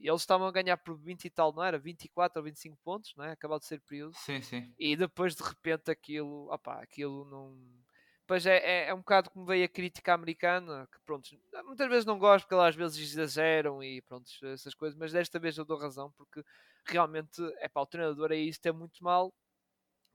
eles 0.01 0.23
estavam 0.23 0.47
a 0.47 0.53
ganhar 0.53 0.77
por 0.77 0.97
20 0.97 1.25
e 1.27 1.31
tal, 1.31 1.53
não 1.53 1.63
era? 1.63 1.79
24 1.79 2.41
ou 2.41 2.45
25 2.45 2.77
pontos, 2.83 3.15
não 3.17 3.25
é? 3.25 3.33
Acabou 3.33 3.59
de 3.59 3.67
ser 3.67 3.81
período. 3.81 4.15
Sim, 4.15 4.41
sim. 4.43 4.75
E 4.79 4.97
depois 4.97 5.35
de 5.35 5.43
repente 5.43 5.91
aquilo, 5.91 6.53
opá, 6.53 6.83
aquilo 6.83 7.25
não 7.25 7.57
Pois 8.27 8.45
é, 8.45 8.57
é, 8.59 8.89
é, 8.89 8.95
um 8.95 8.99
bocado 8.99 9.31
como 9.31 9.47
veio 9.47 9.65
a 9.65 9.69
crítica 9.69 10.13
americana, 10.13 10.89
que 10.93 10.99
pronto, 11.05 11.31
muitas 11.65 11.89
vezes 11.89 12.05
não 12.05 12.19
gosto 12.19 12.45
porque 12.45 12.55
elas 12.55 12.71
às 12.71 12.75
vezes 12.75 12.99
exageram 12.99 13.83
e 13.83 14.03
pronto, 14.03 14.29
essas 14.43 14.75
coisas, 14.75 14.99
mas 14.99 15.13
desta 15.13 15.39
vez 15.39 15.57
eu 15.57 15.65
dou 15.65 15.79
razão 15.79 16.11
porque 16.13 16.45
realmente 16.85 17.41
é 17.61 17.69
para 17.69 17.83
o 17.83 17.87
treinador 17.87 18.33
é 18.33 18.37
isso, 18.37 18.59
é 18.65 18.73
muito 18.73 19.03
mal, 19.05 19.33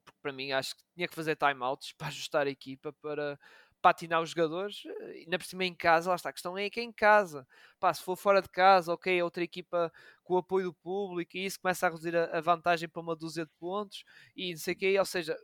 porque 0.06 0.20
para 0.22 0.34
mim 0.34 0.52
acho 0.52 0.76
que 0.76 0.84
tinha 0.95 1.08
que 1.08 1.16
fazer 1.16 1.38
timeouts 1.38 1.93
para 1.97 2.08
ajustar 2.08 2.47
a 2.47 2.49
equipa, 2.49 2.93
para 2.93 3.39
patinar 3.82 4.22
os 4.22 4.32
jogadores, 4.32 4.84
e 5.16 5.26
na 5.28 5.38
por 5.38 5.46
cima 5.46 5.66
em 5.66 5.74
casa, 5.76 6.10
lá 6.10 6.16
está, 6.16 6.30
a 6.30 6.34
questão 6.34 6.58
é 6.58 6.70
que 6.70 6.80
é 6.80 6.84
em 6.84 6.92
casa, 6.92 7.48
pá, 7.80 7.94
se 7.94 8.04
for 8.04 8.16
fora 8.16 8.42
de 8.42 8.50
casa, 8.50 8.94
ok, 8.94 9.22
outra 9.24 9.44
equipa 9.44 9.92
com 10.24 10.36
o 10.36 10.38
apoio 10.38 10.66
do 10.68 10.74
público 10.74 11.36
e 11.38 11.46
isso 11.46 11.60
começa 11.60 11.88
a 11.88 11.90
reduzir 11.90 12.16
a, 12.16 12.38
a 12.38 12.42
vantagem 12.42 12.88
para 12.90 13.02
uma 13.02 13.16
dúzia 13.16 13.46
de 13.46 13.52
pontos 13.60 14.04
e 14.36 14.52
não 14.52 14.60
sei 14.60 14.74
o 14.74 14.78
que, 14.78 15.00
ou 15.00 15.06
seja, 15.06 15.38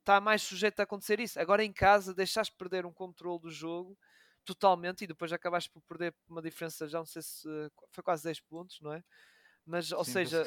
está 0.00 0.20
mais 0.20 0.42
sujeito 0.42 0.80
a 0.80 0.82
acontecer 0.84 1.20
isso. 1.20 1.40
Agora 1.40 1.64
em 1.64 1.72
casa 1.72 2.14
deixaste 2.14 2.54
perder 2.56 2.84
um 2.86 2.92
controle 2.92 3.40
do 3.40 3.50
jogo 3.50 3.96
totalmente 4.44 5.04
e 5.04 5.06
depois 5.06 5.32
acabaste 5.32 5.70
por 5.70 5.82
perder 5.82 6.14
uma 6.28 6.42
diferença, 6.42 6.86
já 6.86 6.98
não 6.98 7.06
sei 7.06 7.22
se 7.22 7.48
foi 7.90 8.04
quase 8.04 8.24
10 8.24 8.40
pontos, 8.40 8.80
não 8.80 8.92
é? 8.92 9.02
Mas, 9.64 9.92
ou 9.92 10.04
sim, 10.04 10.12
seja, 10.12 10.46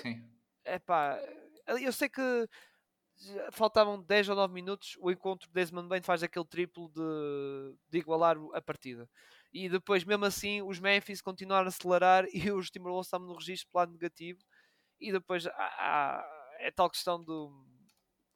é 0.64 0.78
pá, 0.80 1.20
eu 1.68 1.92
sei 1.92 2.10
que 2.10 2.48
faltavam 3.52 4.02
10 4.02 4.30
ou 4.30 4.36
9 4.36 4.54
minutos, 4.54 4.96
o 5.00 5.12
encontro 5.12 5.48
de 5.48 5.54
Desmond 5.54 5.88
Bain 5.88 6.02
faz 6.02 6.24
aquele 6.24 6.46
triplo 6.46 6.90
de, 6.90 7.76
de 7.90 7.98
igualar 7.98 8.38
a 8.54 8.62
partida. 8.62 9.10
E 9.52 9.70
depois, 9.70 10.04
mesmo 10.04 10.26
assim, 10.26 10.62
os 10.62 10.80
Memphis 10.80 11.22
continuaram 11.22 11.66
a 11.66 11.70
acelerar 11.70 12.26
e 12.34 12.52
os 12.52 12.70
Timberwolves 12.70 13.08
estavam 13.08 13.28
no 13.28 13.36
registro 13.36 13.70
lado 13.74 13.92
negativo. 13.92 14.40
E 15.00 15.12
depois 15.12 15.46
há, 15.48 15.52
há, 15.54 16.56
é 16.60 16.72
tal 16.72 16.90
questão 16.90 17.24
do 17.24 17.52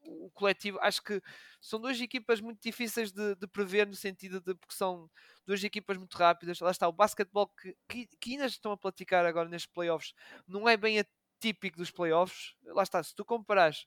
o 0.03 0.31
coletivo, 0.31 0.79
acho 0.81 1.01
que 1.01 1.21
são 1.59 1.79
duas 1.79 1.99
equipas 2.01 2.41
muito 2.41 2.61
difíceis 2.61 3.11
de, 3.11 3.35
de, 3.35 3.47
prever 3.47 3.85
no 3.85 3.95
sentido 3.95 4.41
de 4.41 4.55
porque 4.55 4.73
são 4.73 5.09
duas 5.45 5.63
equipas 5.63 5.97
muito 5.97 6.17
rápidas. 6.17 6.59
Lá 6.59 6.71
está, 6.71 6.87
o 6.87 6.91
basquetebol 6.91 7.47
que, 7.49 7.75
que, 7.87 8.07
que 8.19 8.31
ainda 8.31 8.45
estão 8.47 8.71
a 8.71 8.77
platicar 8.77 9.25
agora 9.25 9.47
nestes 9.47 9.71
playoffs 9.71 10.13
não 10.47 10.67
é 10.67 10.75
bem 10.75 10.99
atípico 10.99 11.77
dos 11.77 11.91
playoffs. 11.91 12.55
Lá 12.63 12.83
está, 12.83 13.01
se 13.03 13.13
tu 13.13 13.23
comparares 13.23 13.85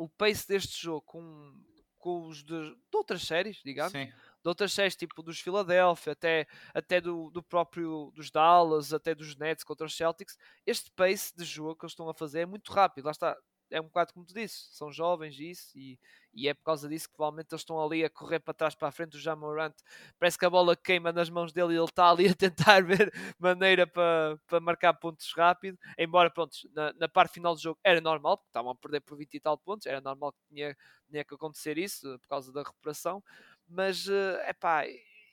o 0.00 0.08
pace 0.08 0.48
deste 0.48 0.82
jogo 0.82 1.02
com, 1.02 1.54
com 1.98 2.26
os 2.26 2.42
de, 2.42 2.74
de 2.74 2.96
outras 2.96 3.22
séries, 3.22 3.60
digamos. 3.64 3.92
Sim 3.92 4.10
de 4.42 4.48
outras 4.48 4.72
séries, 4.72 4.96
tipo 4.96 5.22
dos 5.22 5.40
Philadelphia, 5.40 6.12
até, 6.12 6.46
até 6.72 7.00
do, 7.00 7.30
do 7.30 7.42
próprio 7.42 8.10
dos 8.14 8.30
Dallas, 8.30 8.92
até 8.92 9.14
dos 9.14 9.36
Nets 9.36 9.62
contra 9.62 9.86
os 9.86 9.94
Celtics, 9.94 10.36
este 10.66 10.90
pace 10.92 11.34
de 11.36 11.44
jogo 11.44 11.76
que 11.76 11.84
eles 11.84 11.92
estão 11.92 12.08
a 12.08 12.14
fazer 12.14 12.40
é 12.40 12.46
muito 12.46 12.72
rápido. 12.72 13.04
Lá 13.04 13.10
está, 13.10 13.36
é 13.70 13.80
um 13.80 13.84
bocado 13.84 14.12
como 14.12 14.26
tu 14.26 14.34
disse, 14.34 14.68
são 14.72 14.92
jovens 14.92 15.38
isso, 15.38 15.76
e, 15.78 15.98
e 16.32 16.48
é 16.48 16.54
por 16.54 16.64
causa 16.64 16.88
disso 16.88 17.08
que 17.08 17.14
provavelmente 17.14 17.52
eles 17.52 17.62
estão 17.62 17.82
ali 17.82 18.04
a 18.04 18.10
correr 18.10 18.40
para 18.40 18.54
trás 18.54 18.74
para 18.74 18.88
a 18.88 18.92
frente. 18.92 19.16
O 19.16 19.20
Jamorant 19.20 19.74
parece 20.18 20.38
que 20.38 20.44
a 20.44 20.50
bola 20.50 20.76
queima 20.76 21.12
nas 21.12 21.30
mãos 21.30 21.52
dele 21.52 21.74
e 21.74 21.76
ele 21.76 21.84
está 21.84 22.10
ali 22.10 22.28
a 22.30 22.34
tentar 22.34 22.82
ver 22.82 23.12
maneira 23.38 23.86
para, 23.86 24.38
para 24.46 24.60
marcar 24.60 24.94
pontos 24.94 25.32
rápido. 25.34 25.78
Embora, 25.98 26.30
pronto, 26.30 26.56
na, 26.74 26.92
na 26.94 27.08
parte 27.08 27.34
final 27.34 27.54
do 27.54 27.60
jogo 27.60 27.78
era 27.84 28.00
normal, 28.00 28.38
porque 28.38 28.50
estavam 28.50 28.70
a 28.72 28.76
perder 28.76 29.00
por 29.00 29.16
20 29.16 29.34
e 29.34 29.40
tal 29.40 29.56
pontos, 29.58 29.86
era 29.86 30.00
normal 30.00 30.32
que 30.32 30.40
tinha, 30.48 30.76
tinha 31.10 31.24
que 31.24 31.34
acontecer 31.34 31.78
isso 31.78 32.18
por 32.20 32.28
causa 32.28 32.52
da 32.52 32.62
recuperação, 32.62 33.22
mas 33.68 34.08
é 34.08 34.50
uh, 34.50 34.54
pá, 34.58 34.84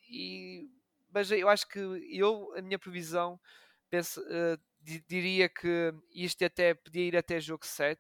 e, 0.10 0.70
mas 1.12 1.32
eu 1.32 1.50
acho 1.50 1.68
que 1.68 1.80
eu, 2.12 2.54
a 2.56 2.62
minha 2.62 2.80
previsão, 2.80 3.40
penso. 3.90 4.22
Uh, 4.22 4.60
diria 5.08 5.50
que 5.50 5.94
isto 6.14 6.44
até 6.46 6.74
podia 6.74 7.04
ir 7.04 7.18
até 7.18 7.40
jogo 7.40 7.66
7, 7.66 8.00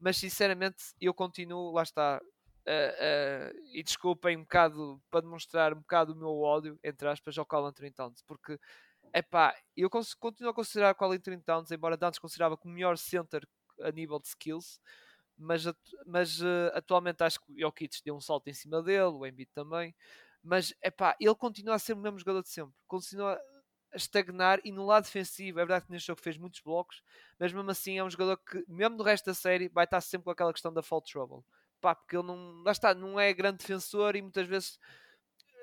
mas 0.00 0.16
sinceramente 0.16 0.94
eu 1.00 1.12
continuo, 1.12 1.72
lá 1.72 1.82
está. 1.82 2.20
Uh, 2.64 3.50
uh, 3.50 3.60
e 3.72 3.82
desculpem 3.82 4.36
um 4.36 4.42
bocado 4.42 5.02
para 5.10 5.22
demonstrar 5.22 5.72
um 5.72 5.80
bocado 5.80 6.12
o 6.12 6.16
meu 6.16 6.40
ódio, 6.42 6.78
entre 6.84 7.08
aspas, 7.08 7.36
ao 7.36 7.44
Colin 7.44 7.70
Anthony 7.70 7.90
Towns, 7.90 8.22
porque 8.22 8.56
epá, 9.12 9.52
eu 9.76 9.90
continuo 9.90 10.50
a 10.50 10.54
considerar 10.54 10.92
o 10.92 10.94
Colin 10.94 11.16
Anthony 11.16 11.42
Towns, 11.42 11.72
embora 11.72 11.98
antes 12.00 12.20
considerava 12.20 12.56
como 12.56 12.72
o 12.72 12.76
melhor 12.76 12.96
center 12.96 13.46
a 13.80 13.90
nível 13.90 14.20
de 14.20 14.28
skills, 14.28 14.80
mas, 15.36 15.64
mas 16.06 16.40
uh, 16.40 16.70
atualmente 16.72 17.24
acho 17.24 17.40
que 17.40 17.52
o 17.52 17.58
Jokic 17.58 18.00
deu 18.04 18.14
um 18.14 18.20
salto 18.20 18.46
em 18.48 18.54
cima 18.54 18.80
dele, 18.80 19.06
o 19.06 19.26
Embiid 19.26 19.50
também, 19.52 19.92
mas 20.42 20.72
epá, 20.82 21.16
ele 21.20 21.34
continua 21.34 21.74
a 21.74 21.78
ser 21.80 21.94
o 21.94 21.96
mesmo 21.96 22.18
jogador 22.18 22.42
de 22.42 22.48
sempre, 22.48 22.74
continua 22.86 23.40
a 23.92 23.96
estagnar 23.96 24.60
e 24.64 24.72
no 24.72 24.86
lado 24.86 25.04
defensivo, 25.04 25.60
é 25.60 25.62
verdade 25.62 25.86
que 25.86 25.92
neste 25.92 26.06
jogo 26.06 26.20
fez 26.20 26.36
muitos 26.36 26.60
blocos, 26.60 27.02
mas 27.38 27.52
mesmo 27.52 27.70
assim 27.70 27.98
é 27.98 28.04
um 28.04 28.10
jogador 28.10 28.36
que, 28.38 28.64
mesmo 28.68 28.96
no 28.96 29.02
resto 29.02 29.26
da 29.26 29.34
série, 29.34 29.68
vai 29.68 29.84
estar 29.84 30.00
sempre 30.00 30.24
com 30.24 30.30
aquela 30.30 30.52
questão 30.52 30.72
da 30.72 30.82
fall 30.82 31.02
trouble. 31.02 31.44
Pá, 31.80 31.94
porque 31.94 32.16
ele 32.16 32.26
não, 32.26 32.62
lá 32.62 32.72
está, 32.72 32.94
não 32.94 33.18
é 33.18 33.32
grande 33.32 33.58
defensor 33.58 34.14
e 34.16 34.22
muitas 34.22 34.46
vezes 34.46 34.78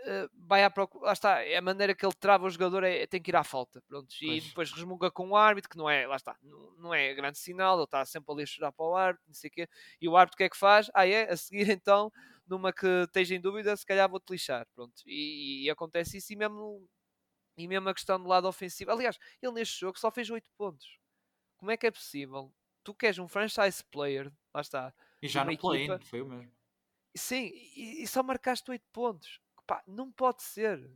uh, 0.06 0.30
vai 0.34 0.64
à 0.64 0.70
procura. 0.70 1.06
Lá 1.06 1.14
está, 1.14 1.42
é 1.44 1.58
a 1.58 1.62
maneira 1.62 1.96
que 1.96 2.06
ele 2.06 2.14
trava 2.14 2.46
o 2.46 2.50
jogador 2.50 2.84
é, 2.84 3.08
tem 3.08 3.22
que 3.22 3.32
ir 3.32 3.36
à 3.36 3.44
falta. 3.44 3.82
Pronto. 3.88 4.14
E 4.22 4.42
depois 4.42 4.72
resmunga 4.72 5.10
com 5.10 5.30
o 5.30 5.36
árbitro, 5.36 5.70
que 5.70 5.78
não 5.78 5.90
é, 5.90 6.06
lá 6.06 6.16
está, 6.16 6.36
não, 6.44 6.72
não 6.78 6.94
é 6.94 7.14
grande 7.14 7.38
sinal, 7.38 7.78
ele 7.78 7.86
está 7.86 8.06
sempre 8.06 8.32
ali 8.34 8.44
a 8.44 8.46
chorar 8.46 8.72
para 8.72 8.86
o 8.86 8.96
árbitro, 8.96 9.28
não 9.28 9.34
sei 9.34 9.50
o 9.50 9.54
quê. 9.54 9.70
E 10.02 10.10
o 10.10 10.18
árbitro 10.18 10.36
o 10.36 10.38
que 10.38 10.44
é 10.44 10.50
que 10.50 10.58
faz? 10.58 10.90
Ah, 10.94 11.08
é? 11.08 11.32
A 11.32 11.38
seguir 11.38 11.70
então, 11.70 12.12
numa 12.48 12.74
que 12.74 12.88
esteja 13.04 13.36
em 13.36 13.42
dúvida, 13.42 13.76
se 13.78 13.86
calhar 13.86 14.10
vou-te 14.10 14.32
lixar. 14.32 14.68
Pronto. 14.74 15.02
E, 15.06 15.66
e, 15.66 15.70
acontece 15.70 16.18
isso 16.18 16.34
e 16.34 16.36
mesmo, 16.36 16.88
e 17.60 17.68
mesmo 17.68 17.90
a 17.90 17.94
questão 17.94 18.20
do 18.20 18.28
lado 18.28 18.48
ofensivo. 18.48 18.92
Aliás, 18.92 19.20
ele 19.42 19.52
neste 19.54 19.80
jogo 19.80 20.00
só 20.00 20.10
fez 20.10 20.30
8 20.30 20.50
pontos. 20.58 20.98
Como 21.58 21.70
é 21.70 21.78
que 21.78 21.86
é 21.86 21.92
possível? 21.92 22.54
Tu 22.84 22.94
queres 22.94 23.20
um 23.20 23.28
franchise 23.28 23.84
player, 23.92 24.32
lá 24.54 24.62
está. 24.62 24.94
E 25.22 25.28
já 25.28 25.44
no 25.44 25.58
play 25.58 25.88
foi 26.06 26.22
o 26.22 26.26
mesmo. 26.26 26.52
Sim, 27.16 27.52
e, 27.54 28.04
e 28.04 28.08
só 28.08 28.24
marcaste 28.24 28.72
8 28.72 28.86
pontos. 28.94 29.42
Pá, 29.68 29.84
não 29.86 30.10
pode 30.10 30.42
ser. 30.42 30.90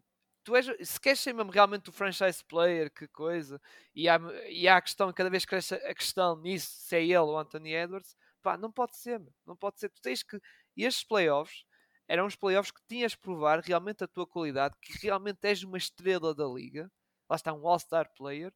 Tu 0.43 0.55
és, 0.55 0.65
se 0.87 0.99
queres 0.99 1.19
ser 1.19 1.33
mesmo 1.33 1.51
realmente 1.51 1.89
o 1.89 1.93
franchise 1.93 2.43
player, 2.43 2.91
que 2.91 3.07
coisa, 3.07 3.61
e 3.93 4.09
há, 4.09 4.19
e 4.49 4.67
há 4.67 4.77
a 4.77 4.81
questão, 4.81 5.11
cada 5.13 5.29
vez 5.29 5.45
cresce 5.45 5.75
a 5.75 5.93
questão 5.93 6.35
nisso, 6.37 6.69
se 6.69 6.95
é 6.95 7.03
ele 7.03 7.17
ou 7.17 7.37
Anthony 7.37 7.73
Edwards, 7.73 8.15
pá, 8.41 8.57
não 8.57 8.71
pode 8.71 8.97
ser, 8.97 9.21
não 9.45 9.55
pode 9.55 9.79
ser. 9.79 9.89
Tu 9.89 10.01
tens 10.01 10.23
que. 10.23 10.39
Estes 10.75 11.03
playoffs 11.03 11.65
eram 12.07 12.25
os 12.25 12.35
playoffs 12.35 12.71
que 12.71 12.81
tinhas 12.87 13.11
de 13.13 13.17
provar 13.17 13.59
realmente 13.59 14.03
a 14.03 14.07
tua 14.07 14.27
qualidade, 14.27 14.75
que 14.81 14.93
realmente 15.01 15.39
és 15.43 15.63
uma 15.63 15.77
estrela 15.77 16.33
da 16.33 16.45
liga, 16.45 16.91
lá 17.29 17.35
está 17.35 17.53
um 17.53 17.67
All-Star 17.67 18.11
player, 18.15 18.53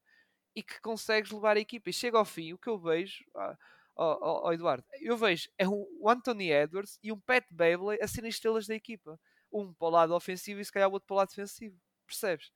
e 0.56 0.64
que 0.64 0.82
consegues 0.82 1.32
levar 1.32 1.56
a 1.56 1.60
equipa. 1.60 1.90
E 1.90 1.94
chega 1.94 2.18
ao 2.18 2.26
fim, 2.26 2.54
o 2.54 2.58
que 2.58 2.68
eu 2.68 2.80
vejo. 2.80 3.24
Ah, 3.36 3.58
oh, 3.96 4.18
oh, 4.22 4.42
oh, 4.48 4.54
Eduardo, 4.54 4.84
eu 5.00 5.16
vejo 5.16 5.50
é 5.58 5.68
o 5.68 6.10
Anthony 6.10 6.52
Edwards 6.52 7.00
e 7.04 7.12
um 7.12 7.20
Pat 7.20 7.46
Beverley 7.52 8.00
a 8.02 8.08
serem 8.08 8.30
estrelas 8.30 8.66
da 8.66 8.76
equipa. 8.76 9.20
Um 9.52 9.74
para 9.74 9.88
o 9.88 9.92
lado 9.92 10.16
ofensivo 10.16 10.60
e 10.60 10.66
se 10.66 10.72
calhar 10.72 10.90
o 10.90 10.94
outro 10.94 11.06
para 11.08 11.14
o 11.14 11.18
lado 11.18 11.30
defensivo. 11.30 11.80
Percebes? 12.06 12.52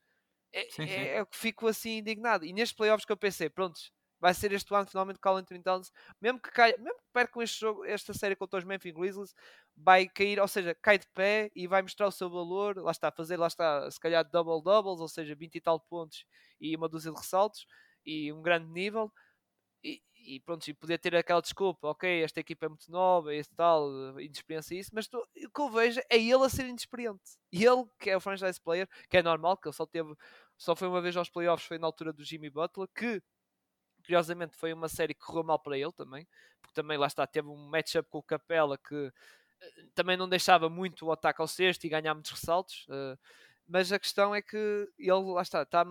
É, 0.51 0.63
sim, 0.63 0.69
sim. 0.69 0.83
é, 0.83 1.17
é 1.17 1.25
que 1.25 1.37
fico 1.37 1.67
assim 1.67 1.99
indignado. 1.99 2.43
E 2.45 2.51
nestes 2.51 2.75
playoffs 2.75 3.05
que 3.05 3.11
eu 3.11 3.17
pensei, 3.17 3.49
prontos, 3.49 3.91
vai 4.21 4.33
ser 4.33 4.53
este 4.53 4.73
ano 4.73 4.85
finalmente 4.87 5.19
com 5.19 5.29
o 5.29 5.35
Anthony 5.35 5.63
Towns, 5.63 5.91
mesmo 6.21 6.39
que 6.39 6.51
caia, 6.51 6.77
mesmo 6.77 6.99
que 6.99 7.05
percam 7.11 7.41
este 7.41 7.59
jogo, 7.59 7.83
esta 7.83 8.13
série 8.13 8.35
contra 8.35 8.59
os 8.59 8.63
Memphis 8.65 8.93
Grizzlies, 8.93 9.35
vai 9.75 10.07
cair, 10.07 10.39
ou 10.39 10.47
seja, 10.47 10.75
cai 10.75 10.99
de 10.99 11.07
pé 11.07 11.51
e 11.55 11.67
vai 11.67 11.81
mostrar 11.81 12.07
o 12.07 12.11
seu 12.11 12.29
valor, 12.29 12.77
lá 12.77 12.91
está, 12.91 13.11
fazer, 13.11 13.37
lá 13.37 13.47
está, 13.47 13.89
se 13.89 13.99
calhar 13.99 14.23
double 14.23 14.63
doubles, 14.63 15.01
ou 15.01 15.07
seja, 15.07 15.35
20 15.35 15.55
e 15.55 15.61
tal 15.61 15.79
pontos 15.79 16.25
e 16.59 16.75
uma 16.75 16.87
dúzia 16.87 17.11
de 17.11 17.17
ressaltos 17.17 17.65
e 18.05 18.31
um 18.31 18.41
grande 18.41 18.67
nível. 18.71 19.11
E 20.23 20.39
pronto, 20.39 20.67
e 20.67 20.73
poder 20.73 20.99
ter 20.99 21.15
aquela 21.15 21.41
desculpa, 21.41 21.87
ok, 21.87 22.23
esta 22.23 22.39
equipa 22.39 22.67
é 22.67 22.69
muito 22.69 22.91
nova, 22.91 23.33
este 23.33 23.55
tal, 23.55 23.89
inexperiência 24.19 24.75
isso, 24.75 24.91
mas 24.93 25.07
tô, 25.07 25.19
o 25.19 25.49
que 25.49 25.61
eu 25.61 25.69
vejo 25.71 25.99
é 26.09 26.17
ele 26.17 26.45
a 26.45 26.49
ser 26.49 26.67
inexperiente. 26.67 27.23
E 27.51 27.65
ele, 27.65 27.85
que 27.99 28.09
é 28.09 28.15
o 28.15 28.19
franchise 28.19 28.61
player, 28.61 28.87
que 29.09 29.17
é 29.17 29.23
normal, 29.23 29.57
que 29.57 29.67
ele 29.67 29.75
só 29.75 29.85
teve, 29.85 30.13
só 30.57 30.75
foi 30.75 30.87
uma 30.87 31.01
vez 31.01 31.17
aos 31.17 31.29
playoffs, 31.29 31.67
foi 31.67 31.79
na 31.79 31.87
altura 31.87 32.13
do 32.13 32.23
Jimmy 32.23 32.51
Butler, 32.51 32.87
que 32.95 33.21
curiosamente 34.01 34.55
foi 34.55 34.73
uma 34.73 34.89
série 34.89 35.13
que 35.13 35.21
correu 35.21 35.43
mal 35.43 35.59
para 35.59 35.77
ele 35.77 35.91
também, 35.91 36.27
porque 36.61 36.73
também 36.73 36.97
lá 36.97 37.07
está, 37.07 37.25
teve 37.27 37.47
um 37.47 37.55
matchup 37.55 38.09
com 38.09 38.17
o 38.19 38.23
Capela 38.23 38.77
que 38.77 39.13
eh, 39.61 39.85
também 39.95 40.17
não 40.17 40.27
deixava 40.27 40.69
muito 40.69 41.05
o 41.05 41.11
ataque 41.11 41.41
ao 41.41 41.47
sexto 41.47 41.85
e 41.85 41.89
ganhar 41.89 42.13
muitos 42.13 42.31
ressaltos. 42.31 42.87
Uh, 42.87 43.17
mas 43.67 43.91
a 43.91 43.99
questão 43.99 44.35
é 44.35 44.41
que 44.41 44.57
ele, 44.99 45.11
lá 45.11 45.41
está, 45.41 45.65
tá 45.65 45.85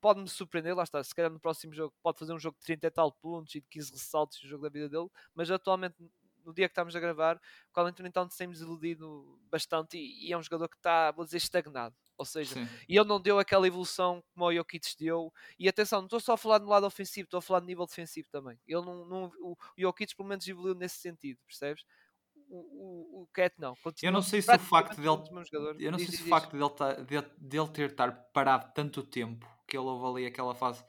pode-me 0.00 0.28
surpreender, 0.28 0.76
lá 0.76 0.82
está, 0.82 1.02
se 1.02 1.14
calhar 1.14 1.30
no 1.30 1.40
próximo 1.40 1.72
jogo 1.72 1.94
pode 2.02 2.18
fazer 2.18 2.34
um 2.34 2.38
jogo 2.38 2.58
de 2.58 2.64
30 2.66 2.86
e 2.86 2.90
tal 2.90 3.10
pontos 3.12 3.54
e 3.54 3.60
de 3.60 3.66
15 3.68 3.92
ressaltos 3.92 4.42
no 4.42 4.48
jogo 4.48 4.62
da 4.64 4.68
vida 4.68 4.90
dele, 4.90 5.08
mas 5.34 5.50
atualmente 5.50 5.96
no 6.44 6.52
dia 6.52 6.68
que 6.68 6.72
estamos 6.72 6.94
a 6.94 7.00
gravar, 7.00 7.40
o 7.74 7.80
Anthony 7.80 8.08
então 8.08 8.28
tem 8.28 8.48
desiludido 8.50 9.40
bastante 9.50 9.96
e, 9.96 10.28
e, 10.28 10.32
é 10.32 10.38
um 10.38 10.42
jogador 10.42 10.68
que 10.68 10.76
está, 10.76 11.10
vou 11.10 11.24
dizer, 11.24 11.38
estagnado. 11.38 11.94
Ou 12.16 12.24
seja, 12.24 12.54
Sim. 12.54 12.68
e 12.88 12.96
ele 12.96 13.08
não 13.08 13.20
deu 13.20 13.38
aquela 13.38 13.66
evolução 13.66 14.22
como 14.32 14.46
o 14.46 14.54
Jokic 14.54 14.96
deu. 14.98 15.32
E 15.58 15.68
atenção, 15.68 16.00
não 16.00 16.06
estou 16.06 16.20
só 16.20 16.34
a 16.34 16.36
falar 16.36 16.60
no 16.60 16.68
lado 16.68 16.86
ofensivo, 16.86 17.26
estou 17.26 17.38
a 17.38 17.42
falar 17.42 17.60
no 17.60 17.66
nível 17.66 17.86
defensivo 17.86 18.28
também. 18.30 18.58
Ele 18.66 18.84
não, 18.84 19.04
não 19.04 19.32
o 19.40 19.56
Jokic 19.76 20.14
pelo 20.14 20.28
menos 20.28 20.46
evoluiu 20.46 20.74
nesse 20.74 20.96
sentido, 20.96 21.38
percebes? 21.46 21.84
o, 22.48 23.22
o, 23.22 23.28
Cat 23.32 23.54
não. 23.58 23.74
Continua 23.76 24.08
eu 24.08 24.12
não 24.12 24.22
sei 24.22 24.42
se 24.42 24.54
o 24.54 24.58
facto 24.58 24.96
dele. 24.96 25.84
Eu 25.84 25.92
não 25.92 25.98
sei 25.98 26.08
se 26.08 26.22
o 26.22 26.26
facto 26.26 26.52
dele, 26.52 26.70
tá, 26.70 26.94
de, 26.94 27.22
dele 27.38 27.68
ter 27.68 27.90
estar 27.90 28.12
parado 28.32 28.72
tanto 28.74 29.02
tempo 29.02 29.46
que 29.66 29.76
ele 29.76 29.86
houve 29.86 30.20
ali 30.20 30.26
aquela 30.26 30.54
fase 30.54 30.84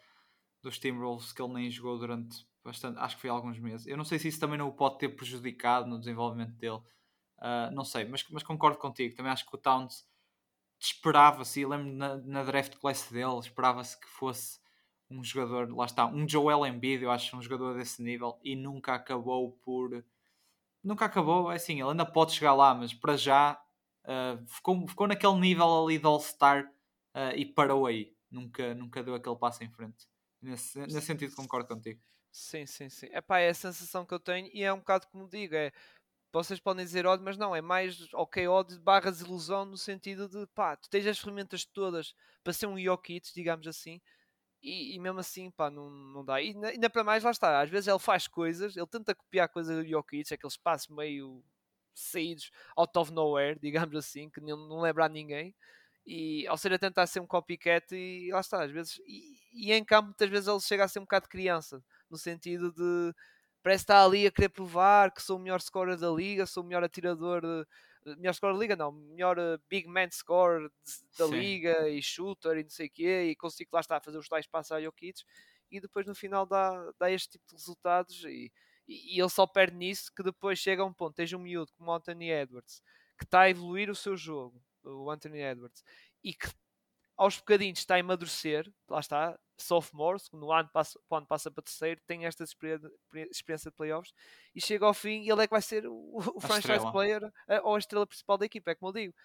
dos 0.62 0.78
Timberwolves 0.80 1.32
que 1.32 1.42
ele 1.42 1.54
nem 1.54 1.70
jogou 1.70 1.98
durante 1.98 2.46
bastante, 2.64 2.98
acho 3.00 3.16
que 3.16 3.22
foi 3.22 3.30
alguns 3.30 3.60
meses. 3.60 3.86
Eu 3.86 3.96
não 3.96 4.04
sei 4.04 4.18
se 4.18 4.28
isso 4.28 4.40
também 4.40 4.58
não 4.58 4.68
o 4.68 4.74
pode 4.74 4.98
ter 4.98 5.10
prejudicado 5.10 5.88
no 5.88 6.00
desenvolvimento 6.00 6.54
dele. 6.54 6.82
Uh, 7.38 7.70
não 7.72 7.84
sei, 7.84 8.06
mas, 8.06 8.26
mas 8.32 8.44
concordo 8.44 8.80
contigo. 8.80 9.16
Também 9.16 9.32
acho 9.32 9.46
que 9.46 9.56
o 9.56 9.58
Towns 9.58 10.04
esperava-se, 10.86 11.66
lembro 11.66 11.92
na, 11.94 12.18
na 12.18 12.44
draft 12.44 12.76
class 12.78 13.10
dele, 13.12 13.40
esperava-se 13.40 14.00
que 14.00 14.08
fosse 14.08 14.60
um 15.10 15.24
jogador, 15.24 15.72
lá 15.76 15.86
está, 15.86 16.06
um 16.06 16.28
Joel 16.28 16.66
Embiid, 16.66 17.04
eu 17.04 17.12
acho 17.12 17.36
um 17.36 17.42
jogador 17.42 17.76
desse 17.78 18.02
nível 18.02 18.40
e 18.44 18.56
nunca 18.56 18.96
acabou 18.96 19.52
por 19.64 20.04
nunca 20.84 21.06
acabou, 21.06 21.52
é 21.52 21.56
assim, 21.56 21.82
ele 21.82 21.90
ainda 21.90 22.06
pode 22.06 22.34
chegar 22.34 22.54
lá, 22.54 22.76
mas 22.76 22.94
para 22.94 23.18
já 23.18 23.60
uh, 24.04 24.46
ficou, 24.48 24.88
ficou 24.88 25.08
naquele 25.08 25.36
nível 25.36 25.84
ali 25.84 25.98
de 25.98 26.06
All-Star 26.06 26.72
uh, 27.16 27.36
e 27.36 27.44
parou 27.44 27.88
aí. 27.88 28.16
Nunca, 28.30 28.76
nunca 28.76 29.04
deu 29.04 29.16
aquele 29.16 29.36
passo 29.36 29.64
em 29.64 29.70
frente. 29.70 30.08
Nesse, 30.42 30.78
nesse 30.80 31.02
sentido 31.02 31.36
concordo 31.36 31.68
contigo. 31.68 32.00
Sim, 32.32 32.66
sim, 32.66 32.90
sim. 32.90 33.08
Epá, 33.12 33.40
é 33.40 33.50
a 33.50 33.54
sensação 33.54 34.06
que 34.06 34.14
eu 34.14 34.20
tenho 34.20 34.50
e 34.54 34.62
é 34.62 34.72
um 34.72 34.80
bocado 34.80 35.08
como 35.08 35.28
digo, 35.28 35.56
é 35.56 35.72
vocês 36.44 36.60
podem 36.60 36.86
dizer 36.86 37.06
ódio, 37.06 37.24
mas 37.24 37.38
não, 37.38 37.56
é 37.56 37.62
mais 37.62 38.12
ok, 38.14 38.48
ódio 38.48 38.80
barra 38.82 39.12
ilusão 39.12 39.66
no 39.66 39.78
sentido 39.78 40.28
de 40.28 40.46
pá, 40.48 40.76
tu 40.76 40.90
tens 40.90 41.08
as 41.08 41.20
ferramentas 41.20 41.66
todas 41.66 42.14
para 42.44 42.54
ser 42.54 42.68
um 42.68 42.78
Jokic, 42.78 43.34
digamos 43.34 43.68
assim, 43.68 44.02
e, 44.62 44.96
e, 44.96 45.00
mesmo 45.00 45.20
assim, 45.20 45.52
pá, 45.52 45.70
não, 45.70 45.90
não 45.90 46.26
dá. 46.26 46.42
E 46.42 46.56
ainda 46.66 46.90
para 46.90 47.04
mais, 47.04 47.24
lá 47.24 47.30
está. 47.30 47.62
Às 47.62 47.70
vezes 47.70 47.88
ele 47.88 48.00
faz 48.00 48.28
coisas, 48.28 48.76
ele 48.76 48.88
tenta 48.88 49.14
copiar 49.14 49.48
coisas 49.48 49.78
do 49.78 49.88
Jokic, 49.88 50.34
aqueles 50.34 50.58
passos 50.58 50.88
meio 50.90 51.44
saídos 51.94 52.52
out 52.76 52.98
of 52.98 53.14
nowhere, 53.14 53.60
digamos 53.62 53.96
assim, 53.96 54.30
que 54.30 54.42
não, 54.42 54.58
não 54.68 54.82
lembra 54.82 55.06
a 55.06 55.10
ninguém. 55.10 55.56
E 56.06 56.48
ao 56.48 56.58
ser 56.58 56.74
a 56.74 56.80
tentar 56.80 57.08
ser 57.08 57.20
um 57.20 57.28
copycat, 57.28 57.96
e 57.96 58.32
lá 58.32 58.40
está, 58.40 58.64
às 58.64 58.72
vezes. 58.72 59.00
E, 59.06 59.68
e 59.70 59.74
em 59.74 59.86
campo, 59.86 60.08
muitas 60.08 60.30
vezes 60.30 60.48
ele 60.48 60.60
chega 60.60 60.84
a 60.84 60.88
ser 60.88 61.00
um 61.00 61.04
bocado 61.04 61.30
criança, 61.30 61.84
no 62.10 62.18
sentido 62.18 62.72
de 62.72 63.14
parece 63.66 63.82
estar 63.82 64.04
ali 64.04 64.28
a 64.28 64.32
querer 64.32 64.50
provar 64.50 65.12
que 65.12 65.24
sou 65.24 65.38
o 65.38 65.40
melhor 65.40 65.60
scorer 65.60 65.98
da 65.98 66.12
liga, 66.12 66.46
sou 66.46 66.62
o 66.62 66.68
melhor 66.68 66.84
atirador 66.84 67.42
de, 67.42 68.16
melhor 68.16 68.36
score 68.36 68.54
da 68.54 68.60
liga, 68.60 68.76
não, 68.76 68.92
melhor 68.92 69.40
uh, 69.40 69.60
big 69.68 69.88
man 69.88 70.08
score 70.12 70.70
da 71.18 71.26
Sim. 71.26 71.32
liga 71.32 71.90
e 71.90 72.00
shooter 72.00 72.60
e 72.60 72.62
não 72.64 72.70
sei 72.70 72.86
o 72.86 72.92
quê, 72.92 73.24
e 73.24 73.36
consigo 73.36 73.72
lá 73.74 73.80
estar 73.80 73.98
a 73.98 74.00
fazer 74.00 74.20
os 74.20 74.30
tais 74.30 74.46
passos 74.46 74.72
a 74.72 74.80
Jokic 74.80 75.24
e 75.72 75.82
depois 75.82 76.06
no 76.06 76.14
final 76.14 76.46
dá, 76.46 76.92
dá 77.00 77.10
este 77.10 77.32
tipo 77.32 77.48
de 77.48 77.56
resultados 77.56 78.24
e, 78.26 78.52
e, 78.88 79.16
e, 79.16 79.20
ele 79.20 79.30
só 79.30 79.48
perde 79.48 79.76
nisso 79.76 80.12
que 80.16 80.22
depois 80.22 80.60
chega 80.60 80.84
a 80.84 80.86
um 80.86 80.94
ponto, 80.94 81.16
tens 81.16 81.34
um 81.34 81.40
miúdo 81.40 81.74
como 81.74 81.90
o 81.90 81.96
Anthony 81.96 82.30
Edwards 82.30 82.84
que 83.18 83.24
está 83.24 83.42
a 83.42 83.50
evoluir 83.50 83.90
o 83.90 83.96
seu 83.96 84.16
jogo, 84.16 84.62
o 84.84 85.10
Anthony 85.10 85.42
Edwards, 85.42 85.84
e 86.24 86.36
que 86.36 86.48
aos 87.18 87.38
bocadinhos 87.38 87.80
está 87.80 87.96
a 87.96 88.00
amadurecer, 88.00 88.72
lá 88.90 89.00
está, 89.00 89.38
sophomore, 89.58 90.22
no 90.34 90.52
ano 90.52 90.70
passa, 90.72 91.00
ano 91.12 91.26
passa 91.26 91.50
para 91.50 91.64
terceiro, 91.64 92.02
tem 92.06 92.26
esta 92.26 92.44
experiência 92.44 93.70
de 93.72 93.76
playoffs 93.76 94.14
e 94.54 94.62
chega 94.62 94.86
ao 94.86 94.94
fim 94.94 95.22
e 95.22 95.30
ele 95.30 95.44
é 95.44 95.48
que 95.48 95.54
vai 95.54 95.62
ser 95.62 95.88
o, 95.88 96.18
o 96.36 96.42
franchise 96.42 96.74
estrela. 96.74 96.92
player 96.92 97.34
ou 97.64 97.76
a 97.76 97.80
estrela 97.80 98.06
principal 98.06 98.38
da 98.38 98.46
equipa, 98.46 98.72
é 98.72 98.76
como 98.76 98.90
eu 98.90 99.02
digo. 99.02 99.16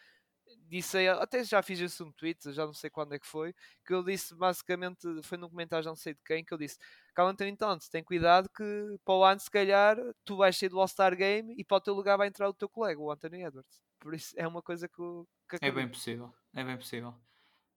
Disse, 0.69 1.07
até 1.07 1.45
já 1.45 1.63
fiz 1.63 1.79
isso 1.79 2.05
no 2.05 2.13
Twitter, 2.13 2.53
já 2.53 2.67
não 2.67 2.73
sei 2.73 2.91
quando 2.91 3.15
é 3.15 3.21
que 3.21 3.27
foi, 3.27 3.55
que 3.87 3.95
eu 3.95 4.03
disse 4.03 4.35
basicamente, 4.35 5.07
foi 5.23 5.39
num 5.39 5.49
comentário, 5.49 5.85
já 5.85 5.91
não 5.91 5.97
sei 5.97 6.13
de 6.15 6.21
quem, 6.25 6.45
que 6.45 6.53
eu 6.53 6.59
disse: 6.59 6.77
Calma, 7.15 7.31
Anthony 7.31 7.57
Towns, 7.57 7.89
tem 7.89 8.03
cuidado 8.03 8.49
que 8.49 8.99
para 9.05 9.15
o 9.15 9.25
ano, 9.25 9.39
se 9.39 9.51
calhar, 9.51 9.97
tu 10.25 10.37
vais 10.37 10.57
ser 10.57 10.69
do 10.69 10.81
All-Star 10.81 11.17
Game 11.17 11.55
e 11.57 11.65
para 11.65 11.77
o 11.77 11.81
teu 11.81 11.95
lugar 11.95 12.17
vai 12.17 12.27
entrar 12.27 12.49
o 12.49 12.55
teu 12.55 12.69
colega, 12.69 13.01
o 13.01 13.13
Anthony 13.13 13.45
Edwards. 13.45 13.81
Por 14.01 14.13
isso 14.13 14.35
é 14.37 14.49
uma 14.49 14.61
coisa 14.61 14.89
que, 14.89 15.03
que 15.49 15.65
é 15.65 15.71
bem 15.71 15.89
possível, 15.89 16.35
é 16.53 16.65
bem 16.65 16.77
possível. 16.77 17.15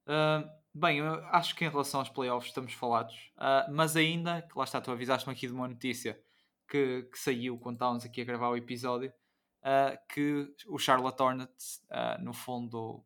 Uh, 0.08 0.48
bem, 0.74 0.98
eu 1.00 1.14
acho 1.28 1.56
que 1.56 1.64
em 1.64 1.70
relação 1.70 2.02
aos 2.02 2.10
playoffs 2.10 2.50
estamos 2.50 2.74
falados, 2.74 3.14
uh, 3.38 3.72
mas 3.72 3.96
ainda, 3.96 4.42
que 4.42 4.58
lá 4.58 4.64
está, 4.64 4.82
tu 4.82 4.92
avisaste-me 4.92 5.34
aqui 5.34 5.48
de 5.48 5.54
uma 5.54 5.68
notícia 5.68 6.20
que, 6.68 7.04
que 7.04 7.20
saiu 7.20 7.58
quando 7.58 7.76
estávamos 7.76 8.06
aqui 8.06 8.22
a 8.22 8.26
gravar 8.26 8.50
o 8.50 8.58
episódio, 8.58 9.12
uh, 9.62 9.98
que 10.10 10.48
o 10.68 10.78
Charlotte 10.78 11.22
Hornets, 11.22 11.82
no 12.20 12.34
fundo, 12.34 13.04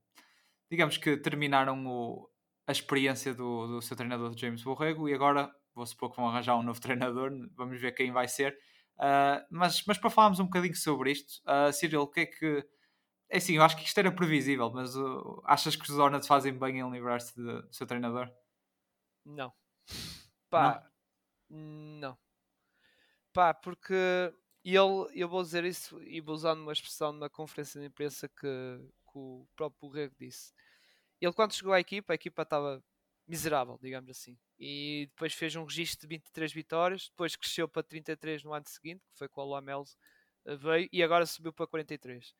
digamos 0.69 0.97
que 0.97 1.17
terminaram 1.17 1.85
o, 1.85 2.29
a 2.65 2.71
experiência 2.71 3.33
do, 3.33 3.67
do 3.67 3.81
seu 3.81 3.95
treinador 3.95 4.35
James 4.35 4.63
Borrego 4.63 5.07
e 5.07 5.13
agora 5.13 5.51
vou 5.75 5.85
supor 5.85 6.09
que 6.09 6.17
vão 6.17 6.27
arranjar 6.27 6.57
um 6.57 6.63
novo 6.63 6.79
treinador, 6.81 7.31
vamos 7.55 7.79
ver 7.79 7.91
quem 7.91 8.11
vai 8.11 8.27
ser. 8.27 8.57
mas, 9.51 9.83
mas 9.85 9.97
para 9.97 10.09
falarmos 10.09 10.39
um 10.39 10.45
bocadinho 10.45 10.75
sobre 10.75 11.11
isto, 11.11 11.41
Cyril, 11.73 12.01
o 12.01 12.07
que 12.07 12.21
é 12.21 12.25
que 12.25 12.65
é 13.29 13.39
sim, 13.39 13.55
eu 13.55 13.63
acho 13.63 13.75
que 13.75 13.83
isto 13.83 13.97
era 13.97 14.11
previsível, 14.11 14.69
mas 14.71 14.95
uh, 14.95 15.41
achas 15.45 15.75
que 15.75 15.83
os 15.83 15.97
Hornets 15.97 16.27
fazem 16.27 16.57
bem 16.57 16.79
em 16.79 16.89
livrar-se 16.89 17.35
do 17.35 17.67
seu 17.73 17.85
treinador? 17.85 18.31
Não. 19.25 19.53
Pá, 20.49 20.89
não. 21.49 21.59
não. 21.99 22.17
Pá, 23.33 23.53
porque 23.53 23.93
ele, 24.63 25.11
eu 25.13 25.27
vou 25.27 25.43
dizer 25.43 25.63
isso 25.65 26.01
e 26.03 26.21
vou 26.21 26.35
usar 26.35 26.53
uma 26.53 26.71
expressão 26.71 27.11
numa 27.11 27.29
conferência 27.29 27.79
de 27.79 27.87
imprensa 27.87 28.27
que, 28.27 28.45
que 29.11 29.17
o 29.17 29.47
próprio 29.55 29.89
Rego 29.89 30.15
disse. 30.19 30.53
Ele, 31.19 31.33
quando 31.33 31.53
chegou 31.53 31.73
à 31.73 31.79
equipa, 31.79 32.13
a 32.13 32.15
equipa 32.15 32.43
estava 32.43 32.83
miserável, 33.27 33.77
digamos 33.81 34.09
assim. 34.09 34.37
E 34.57 35.07
depois 35.11 35.33
fez 35.33 35.55
um 35.55 35.63
registro 35.63 36.07
de 36.07 36.15
23 36.15 36.53
vitórias, 36.53 37.09
depois 37.09 37.35
cresceu 37.35 37.67
para 37.67 37.83
33 37.83 38.43
no 38.43 38.53
ano 38.53 38.65
seguinte, 38.67 39.03
que 39.11 39.17
foi 39.17 39.27
com 39.27 39.41
o 39.41 39.49
Lamels 39.49 39.97
eh, 40.45 40.55
veio, 40.55 40.89
e 40.91 41.03
agora 41.03 41.25
subiu 41.25 41.53
para 41.53 41.67
43. 41.67 42.33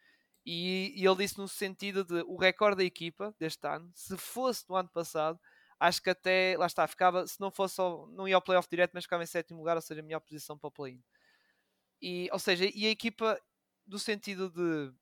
E, 0.49 0.93
e 0.95 1.05
ele 1.05 1.17
disse 1.17 1.37
no 1.37 1.45
sentido 1.45 2.05
de 2.05 2.21
o 2.25 2.37
recorde 2.37 2.77
da 2.77 2.83
equipa 2.85 3.35
deste 3.37 3.67
ano, 3.67 3.91
se 3.93 4.15
fosse 4.15 4.63
no 4.69 4.77
ano 4.77 4.87
passado, 4.87 5.37
acho 5.77 6.01
que 6.01 6.09
até, 6.09 6.55
lá 6.57 6.65
está, 6.65 6.87
ficava, 6.87 7.27
se 7.27 7.37
não 7.41 7.51
fosse, 7.51 7.81
não 8.13 8.25
ia 8.25 8.35
ao 8.35 8.41
playoff 8.41 8.69
direto, 8.69 8.91
mas 8.93 9.03
ficava 9.03 9.23
em 9.23 9.25
sétimo 9.25 9.59
lugar, 9.59 9.75
ou 9.75 9.81
seja, 9.81 9.99
a 9.99 10.03
melhor 10.03 10.21
posição 10.21 10.57
para 10.57 10.69
o 10.69 10.71
play-in. 10.71 11.03
E, 12.01 12.29
ou 12.31 12.39
seja, 12.39 12.63
e 12.73 12.85
a 12.85 12.89
equipa, 12.89 13.37
no 13.85 13.99
sentido 13.99 14.49
de 14.49 14.93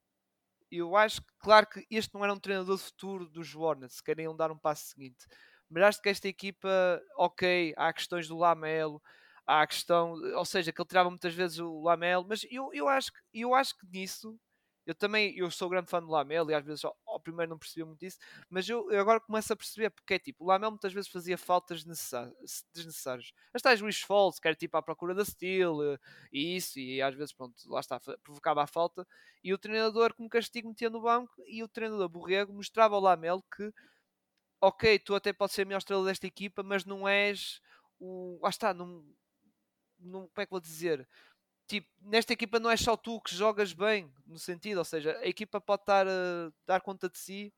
eu 0.71 0.95
acho 0.95 1.21
claro 1.37 1.67
que 1.67 1.85
este 1.91 2.11
não 2.15 2.23
era 2.23 2.33
um 2.33 2.39
treinador 2.39 2.79
futuro 2.79 3.29
dos 3.29 3.55
Hornets, 3.55 4.01
queriam 4.01 4.35
dar 4.35 4.49
um 4.51 4.57
passo 4.57 4.87
seguinte. 4.87 5.27
Mas 5.69 5.83
acho 5.83 6.01
que 6.01 6.09
esta 6.09 6.27
equipa, 6.27 6.99
ok, 7.17 7.71
há 7.77 7.93
questões 7.93 8.27
do 8.27 8.35
Lamelo, 8.35 8.99
há 9.45 9.61
a 9.61 9.67
questão, 9.67 10.13
ou 10.35 10.45
seja, 10.45 10.71
que 10.71 10.81
ele 10.81 10.87
tirava 10.87 11.09
muitas 11.11 11.35
vezes 11.35 11.59
o 11.59 11.83
Lamelo, 11.83 12.25
mas 12.27 12.47
eu, 12.49 12.73
eu, 12.73 12.87
acho, 12.87 13.11
eu 13.31 13.53
acho 13.53 13.77
que 13.77 13.85
nisso 13.87 14.39
eu 14.85 14.93
também 14.95 15.35
eu 15.37 15.49
sou 15.49 15.69
grande 15.69 15.89
fã 15.89 16.01
do 16.01 16.09
Lamelo 16.09 16.51
e 16.51 16.53
às 16.53 16.63
vezes 16.63 16.83
ao, 16.85 17.19
primeiro 17.19 17.49
não 17.49 17.57
percebia 17.57 17.85
muito 17.85 18.05
isso, 18.05 18.19
mas 18.49 18.67
eu, 18.69 18.91
eu, 18.91 19.01
agora 19.01 19.19
começo 19.19 19.51
a 19.51 19.55
perceber 19.55 19.89
porque 19.89 20.13
é 20.15 20.19
tipo, 20.19 20.43
o 20.43 20.47
Lamelo 20.47 20.73
muitas 20.73 20.93
vezes 20.93 21.09
fazia 21.09 21.37
faltas 21.37 21.83
desnecessárias. 21.83 23.31
As 23.53 23.61
tais 23.61 23.81
wish 23.81 24.05
falls, 24.05 24.39
que 24.39 24.47
era 24.47 24.55
tipo 24.55 24.77
à 24.77 24.81
procura 24.81 25.15
da 25.15 25.25
steal 25.25 25.83
eh, 25.83 25.97
e 26.31 26.55
isso, 26.57 26.79
e 26.79 27.01
às 27.01 27.15
vezes 27.15 27.33
pronto, 27.33 27.55
lá 27.67 27.79
está, 27.79 27.99
provocava 28.23 28.63
a 28.63 28.67
falta, 28.67 29.07
e 29.43 29.53
o 29.53 29.57
treinador 29.57 30.13
como 30.13 30.29
castigo 30.29 30.69
metia 30.69 30.89
no 30.89 31.01
banco 31.01 31.33
e 31.47 31.63
o 31.63 31.67
treinador 31.67 32.09
Borrego 32.09 32.53
mostrava 32.53 32.95
ao 32.95 33.01
Lamelo 33.01 33.43
que 33.55 33.73
ok, 34.61 34.99
tu 34.99 35.15
até 35.15 35.33
podes 35.33 35.55
ser 35.55 35.63
a 35.63 35.65
melhor 35.65 35.77
estrela 35.79 36.05
desta 36.05 36.27
equipa, 36.27 36.63
mas 36.63 36.85
não 36.85 37.07
és 37.07 37.61
o. 37.99 38.39
Lá 38.41 38.49
está, 38.49 38.73
não, 38.73 39.03
não, 39.99 40.27
como 40.27 40.41
é 40.41 40.45
que 40.45 40.51
vou 40.51 40.59
dizer? 40.59 41.07
Tipo, 41.67 41.87
nesta 42.01 42.33
equipa 42.33 42.59
não 42.59 42.69
é 42.69 42.77
só 42.77 42.95
tu 42.97 43.19
que 43.21 43.35
jogas 43.35 43.73
bem, 43.73 44.11
no 44.25 44.39
sentido, 44.39 44.77
ou 44.79 44.85
seja, 44.85 45.17
a 45.19 45.27
equipa 45.27 45.59
pode 45.61 45.83
estar 45.83 46.07
a 46.07 46.51
dar 46.65 46.81
conta 46.81 47.09
de 47.09 47.17
si 47.17 47.53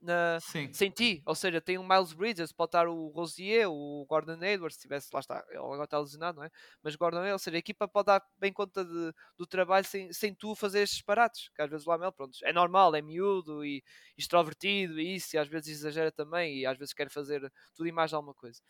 na, 0.00 0.38
sem 0.72 0.90
ti, 0.90 1.22
ou 1.26 1.34
seja, 1.34 1.60
tem 1.60 1.76
o 1.76 1.82
Miles 1.86 2.12
Bridges, 2.12 2.52
pode 2.52 2.68
estar 2.68 2.86
o 2.86 3.08
Rosier, 3.08 3.68
o 3.68 4.06
Gordon 4.08 4.42
Edwards, 4.44 4.76
se 4.76 4.82
tivesse, 4.82 5.08
lá 5.12 5.20
está, 5.20 5.44
ele 5.48 5.58
agora 5.58 5.84
está 5.84 5.98
lesionado, 5.98 6.38
não 6.38 6.44
é? 6.44 6.50
Mas 6.82 6.94
Gordon 6.94 7.18
Edwards, 7.18 7.32
ou 7.32 7.38
seja, 7.40 7.56
a 7.56 7.58
equipa 7.58 7.88
pode 7.88 8.06
dar 8.06 8.22
bem 8.36 8.52
conta 8.52 8.84
de, 8.84 9.12
do 9.36 9.46
trabalho 9.46 9.84
sem, 9.84 10.12
sem 10.12 10.32
tu 10.32 10.54
fazer 10.54 10.82
estes 10.82 11.02
parados, 11.02 11.50
que 11.54 11.60
às 11.60 11.68
vezes 11.68 11.86
o 11.86 11.90
Lamel, 11.90 12.12
pronto, 12.12 12.38
é 12.44 12.52
normal, 12.52 12.94
é 12.94 13.02
miúdo 13.02 13.64
e 13.64 13.82
extrovertido 14.16 15.00
e 15.00 15.16
isso, 15.16 15.34
e 15.34 15.38
às 15.38 15.48
vezes 15.48 15.68
exagera 15.68 16.12
também, 16.12 16.58
e 16.58 16.66
às 16.66 16.78
vezes 16.78 16.94
quer 16.94 17.10
fazer 17.10 17.52
tudo 17.74 17.88
e 17.88 17.92
mais 17.92 18.12
alguma 18.12 18.34
coisa. 18.34 18.60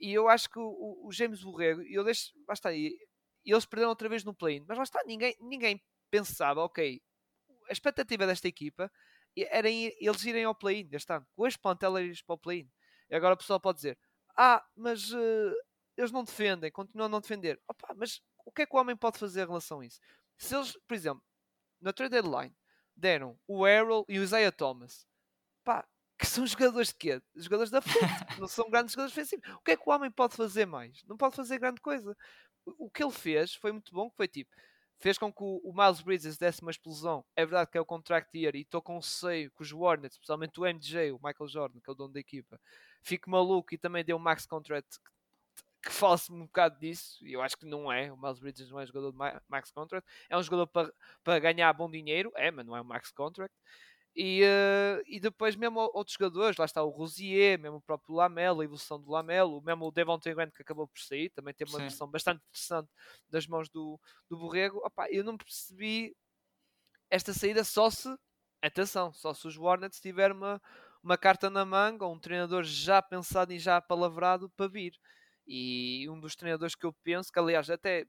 E 0.00 0.12
eu 0.12 0.28
acho 0.28 0.48
que 0.48 0.58
o, 0.58 1.06
o 1.06 1.12
James 1.12 1.42
Borrego, 1.42 1.82
eu 1.82 2.04
deixo, 2.04 2.32
basta 2.46 2.68
aí, 2.68 2.96
e 3.44 3.52
eles 3.52 3.66
perderam 3.66 3.90
outra 3.90 4.08
vez 4.08 4.24
no 4.24 4.34
play-in. 4.34 4.64
Mas 4.66 4.76
lá 4.76 4.84
está, 4.84 5.02
ninguém, 5.04 5.36
ninguém 5.40 5.82
pensava, 6.10 6.62
ok, 6.62 7.00
a 7.68 7.72
expectativa 7.72 8.26
desta 8.26 8.48
equipa 8.48 8.90
era 9.36 9.68
eles 9.70 10.24
irem 10.24 10.44
ao 10.44 10.54
play-in 10.54 10.88
ano, 11.08 11.26
com 11.34 11.46
este 11.46 11.58
plantel 11.58 11.98
eles 11.98 12.22
para 12.22 12.34
o 12.34 12.38
play-in. 12.38 12.70
E 13.10 13.14
agora 13.14 13.34
o 13.34 13.36
pessoal 13.36 13.60
pode 13.60 13.76
dizer, 13.76 13.98
ah, 14.36 14.64
mas 14.76 15.12
uh, 15.12 15.54
eles 15.96 16.10
não 16.10 16.24
defendem, 16.24 16.70
continuam 16.70 17.06
a 17.06 17.08
não 17.08 17.20
defender. 17.20 17.60
Opa, 17.68 17.94
mas 17.96 18.22
o 18.44 18.52
que 18.52 18.62
é 18.62 18.66
que 18.66 18.74
o 18.74 18.78
homem 18.78 18.96
pode 18.96 19.18
fazer 19.18 19.42
em 19.42 19.46
relação 19.46 19.80
a 19.80 19.86
isso? 19.86 20.00
Se 20.36 20.54
eles, 20.54 20.76
por 20.86 20.94
exemplo, 20.94 21.22
na 21.80 21.92
trade 21.92 22.12
deadline, 22.12 22.54
deram 22.96 23.38
o 23.46 23.66
Errol 23.66 24.04
e 24.08 24.18
o 24.18 24.22
Isaiah 24.22 24.52
Thomas, 24.52 25.06
pá, 25.64 25.86
que 26.18 26.26
são 26.26 26.46
jogadores 26.46 26.88
de 26.88 26.94
quê? 26.94 27.22
Jogadores 27.34 27.70
da 27.70 27.80
frente, 27.82 28.38
não 28.38 28.48
são 28.48 28.70
grandes 28.70 28.92
jogadores 28.92 29.14
defensivos. 29.14 29.48
O 29.56 29.60
que 29.60 29.72
é 29.72 29.76
que 29.76 29.82
o 29.88 29.92
homem 29.92 30.10
pode 30.10 30.36
fazer 30.36 30.66
mais? 30.66 31.02
Não 31.04 31.16
pode 31.16 31.34
fazer 31.34 31.58
grande 31.58 31.80
coisa 31.80 32.16
o 32.66 32.90
que 32.90 33.02
ele 33.02 33.12
fez 33.12 33.54
foi 33.54 33.72
muito 33.72 33.92
bom, 33.92 34.10
que 34.10 34.16
foi 34.16 34.28
tipo, 34.28 34.50
fez 35.02 35.18
com 35.18 35.32
que 35.32 35.42
o, 35.42 35.72
Miles 35.74 36.00
Bridges 36.00 36.38
desse 36.38 36.62
uma 36.62 36.70
explosão. 36.70 37.24
É 37.34 37.44
verdade 37.44 37.70
que 37.70 37.76
é 37.76 37.80
o 37.80 37.84
contract 37.84 38.36
year 38.38 38.54
e 38.54 38.60
estou 38.60 38.80
com 38.80 38.96
receio 38.96 39.50
que 39.50 39.62
os 39.62 39.72
Warnets, 39.72 40.14
especialmente 40.14 40.60
o 40.60 40.64
MJ, 40.64 41.10
o 41.10 41.20
Michael 41.22 41.48
Jordan, 41.48 41.80
que 41.80 41.90
é 41.90 41.92
o 41.92 41.96
dono 41.96 42.12
da 42.12 42.20
equipa, 42.20 42.60
fique 43.02 43.28
maluco 43.28 43.74
e 43.74 43.78
também 43.78 44.04
deu 44.04 44.16
um 44.16 44.20
max 44.20 44.46
contract 44.46 44.98
que, 45.00 45.88
que 45.88 45.92
fala-se 45.92 46.32
um 46.32 46.46
bocado 46.46 46.78
disso, 46.78 47.26
e 47.26 47.32
eu 47.32 47.42
acho 47.42 47.56
que 47.56 47.66
não 47.66 47.92
é. 47.92 48.12
O 48.12 48.16
Miles 48.16 48.38
Bridges 48.38 48.70
não 48.70 48.78
é 48.78 48.86
jogador 48.86 49.10
de 49.10 49.18
max 49.48 49.72
contract, 49.72 50.08
é 50.30 50.36
um 50.36 50.42
jogador 50.42 50.68
para, 50.68 50.92
para 51.24 51.38
ganhar 51.40 51.72
bom 51.72 51.90
dinheiro, 51.90 52.30
é, 52.36 52.52
mas 52.52 52.64
não 52.64 52.76
é 52.76 52.80
um 52.80 52.84
max 52.84 53.10
contract. 53.10 53.54
E, 54.14 54.42
uh, 54.44 55.02
e 55.06 55.18
depois 55.18 55.56
mesmo 55.56 55.80
outros 55.94 56.16
jogadores, 56.18 56.58
lá 56.58 56.66
está 56.66 56.82
o 56.82 56.90
Rosier, 56.90 57.58
mesmo 57.58 57.78
o 57.78 57.80
próprio 57.82 58.14
Lamelo, 58.14 58.60
a 58.60 58.64
evolução 58.64 59.00
do 59.00 59.10
Lamelo, 59.10 59.62
mesmo 59.62 59.86
o 59.86 59.90
Devontae 59.90 60.34
Grant 60.34 60.52
que 60.52 60.62
acabou 60.62 60.86
por 60.86 61.00
sair, 61.00 61.30
também 61.30 61.54
tem 61.54 61.66
uma 61.66 61.78
Sim. 61.78 61.84
versão 61.84 62.10
bastante 62.10 62.42
interessante 62.46 62.90
das 63.30 63.46
mãos 63.46 63.70
do, 63.70 63.98
do 64.28 64.36
Borrego. 64.36 64.82
Opa, 64.84 65.08
eu 65.10 65.24
não 65.24 65.36
percebi 65.36 66.14
esta 67.10 67.32
saída 67.32 67.64
só 67.64 67.90
se, 67.90 68.14
atenção, 68.60 69.12
só 69.12 69.32
se 69.32 69.46
os 69.46 69.56
Hornets 69.56 70.00
tiverem 70.00 70.36
uma, 70.36 70.60
uma 71.02 71.16
carta 71.16 71.48
na 71.48 71.64
manga, 71.64 72.04
ou 72.04 72.14
um 72.14 72.18
treinador 72.18 72.64
já 72.64 73.00
pensado 73.00 73.52
e 73.52 73.58
já 73.58 73.80
palavrado 73.80 74.50
para 74.50 74.68
vir. 74.68 74.92
E 75.46 76.08
um 76.10 76.20
dos 76.20 76.36
treinadores 76.36 76.74
que 76.74 76.86
eu 76.86 76.92
penso, 77.02 77.32
que 77.32 77.38
aliás 77.38 77.68
até 77.68 78.06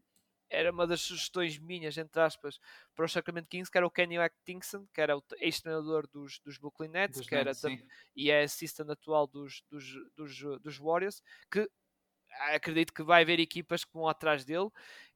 era 0.53 0.71
uma 0.71 0.85
das 0.85 1.01
sugestões 1.01 1.57
minhas, 1.57 1.97
entre 1.97 2.21
aspas, 2.21 2.59
para 2.95 3.05
o 3.05 3.09
Sacramento 3.09 3.47
Kings, 3.47 3.71
que 3.71 3.77
era 3.77 3.87
o 3.87 3.91
Kenny 3.91 4.17
Atkinson, 4.17 4.85
que 4.93 5.01
era 5.01 5.17
o 5.17 5.23
ex-treinador 5.39 6.07
dos, 6.07 6.39
dos 6.39 6.57
Brooklyn 6.57 6.89
Nets, 6.89 7.17
dos 7.17 7.27
que 7.27 7.35
Nets, 7.35 7.63
era 7.63 7.83
e 8.15 8.29
é 8.29 8.43
assistant 8.43 8.89
atual 8.89 9.25
dos, 9.25 9.63
dos, 9.69 9.83
dos, 10.15 10.61
dos 10.61 10.77
Warriors, 10.77 11.23
que 11.51 11.69
acredito 12.53 12.93
que 12.93 13.03
vai 13.03 13.23
haver 13.23 13.39
equipas 13.39 13.83
que 13.83 13.93
vão 13.93 14.07
atrás 14.07 14.43
dele 14.45 14.69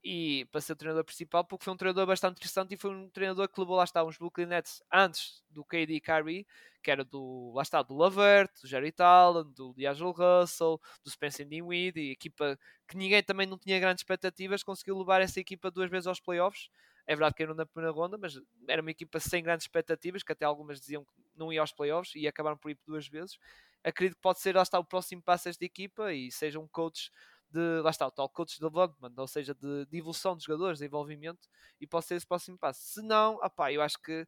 e 0.03 0.45
para 0.51 0.61
ser 0.61 0.73
o 0.73 0.75
treinador 0.75 1.03
principal, 1.03 1.43
porque 1.43 1.65
foi 1.65 1.73
um 1.73 1.77
treinador 1.77 2.05
bastante 2.05 2.37
interessante 2.37 2.73
e 2.73 2.77
foi 2.77 2.91
um 2.91 3.09
treinador 3.09 3.49
que 3.49 3.59
levou 3.59 3.75
lá 3.75 3.83
está 3.83 4.03
uns 4.03 4.17
Brooklyn 4.17 4.45
Nets 4.45 4.81
antes 4.93 5.43
do 5.49 5.65
KD 5.65 5.95
e 5.95 6.01
Kyrie, 6.01 6.47
que 6.83 6.91
era 6.91 7.03
do 7.03 7.51
lá 7.53 7.61
está, 7.63 7.81
do 7.81 7.95
Lavert, 7.95 8.51
do 8.61 8.67
Jerry 8.67 8.91
Talon, 8.91 9.43
do 9.51 9.73
D'Angelo 9.73 10.11
Russell, 10.11 10.79
do 11.03 11.09
Spencer 11.09 11.45
Dinwiddie, 11.47 12.11
equipa 12.11 12.57
que 12.87 12.95
ninguém 12.95 13.21
também 13.23 13.47
não 13.47 13.57
tinha 13.57 13.79
grandes 13.79 14.01
expectativas, 14.01 14.63
conseguiu 14.63 14.97
levar 14.97 15.21
essa 15.21 15.39
equipa 15.39 15.69
duas 15.71 15.89
vezes 15.89 16.07
aos 16.07 16.19
playoffs. 16.21 16.69
É 17.05 17.15
verdade 17.15 17.35
que 17.35 17.43
eram 17.43 17.55
na 17.55 17.65
primeira 17.65 17.91
ronda, 17.91 18.17
mas 18.17 18.39
era 18.67 18.81
uma 18.81 18.91
equipa 18.91 19.19
sem 19.19 19.41
grandes 19.43 19.65
expectativas, 19.65 20.23
que 20.23 20.31
até 20.31 20.45
algumas 20.45 20.79
diziam 20.79 21.03
que 21.03 21.11
não 21.35 21.51
ia 21.51 21.61
aos 21.61 21.71
playoffs 21.71 22.13
e 22.15 22.27
acabaram 22.27 22.57
por 22.57 22.69
ir 22.71 22.77
duas 22.85 23.07
vezes 23.07 23.37
acredito 23.83 24.15
que 24.15 24.21
pode 24.21 24.39
ser, 24.39 24.55
lá 24.55 24.63
está, 24.63 24.79
o 24.79 24.85
próximo 24.85 25.21
passo 25.21 25.45
desta 25.45 25.63
equipa 25.65 26.13
e 26.13 26.31
seja 26.31 26.59
um 26.59 26.67
coach 26.67 27.11
de, 27.49 27.81
lá 27.81 27.89
está, 27.89 28.05
o 28.05 28.11
tal 28.11 28.29
coach 28.29 28.55
de 28.55 28.61
development, 28.61 29.13
ou 29.17 29.27
seja, 29.27 29.53
de, 29.53 29.85
de 29.85 29.97
evolução 29.97 30.35
dos 30.35 30.43
jogadores, 30.43 30.79
de 30.79 30.85
envolvimento, 30.85 31.47
e 31.79 31.87
pode 31.87 32.05
ser 32.05 32.15
esse 32.15 32.27
próximo 32.27 32.57
passo. 32.57 32.81
Se 32.81 33.01
não, 33.01 33.35
opá, 33.35 33.71
eu 33.71 33.81
acho 33.81 33.97
que 34.01 34.27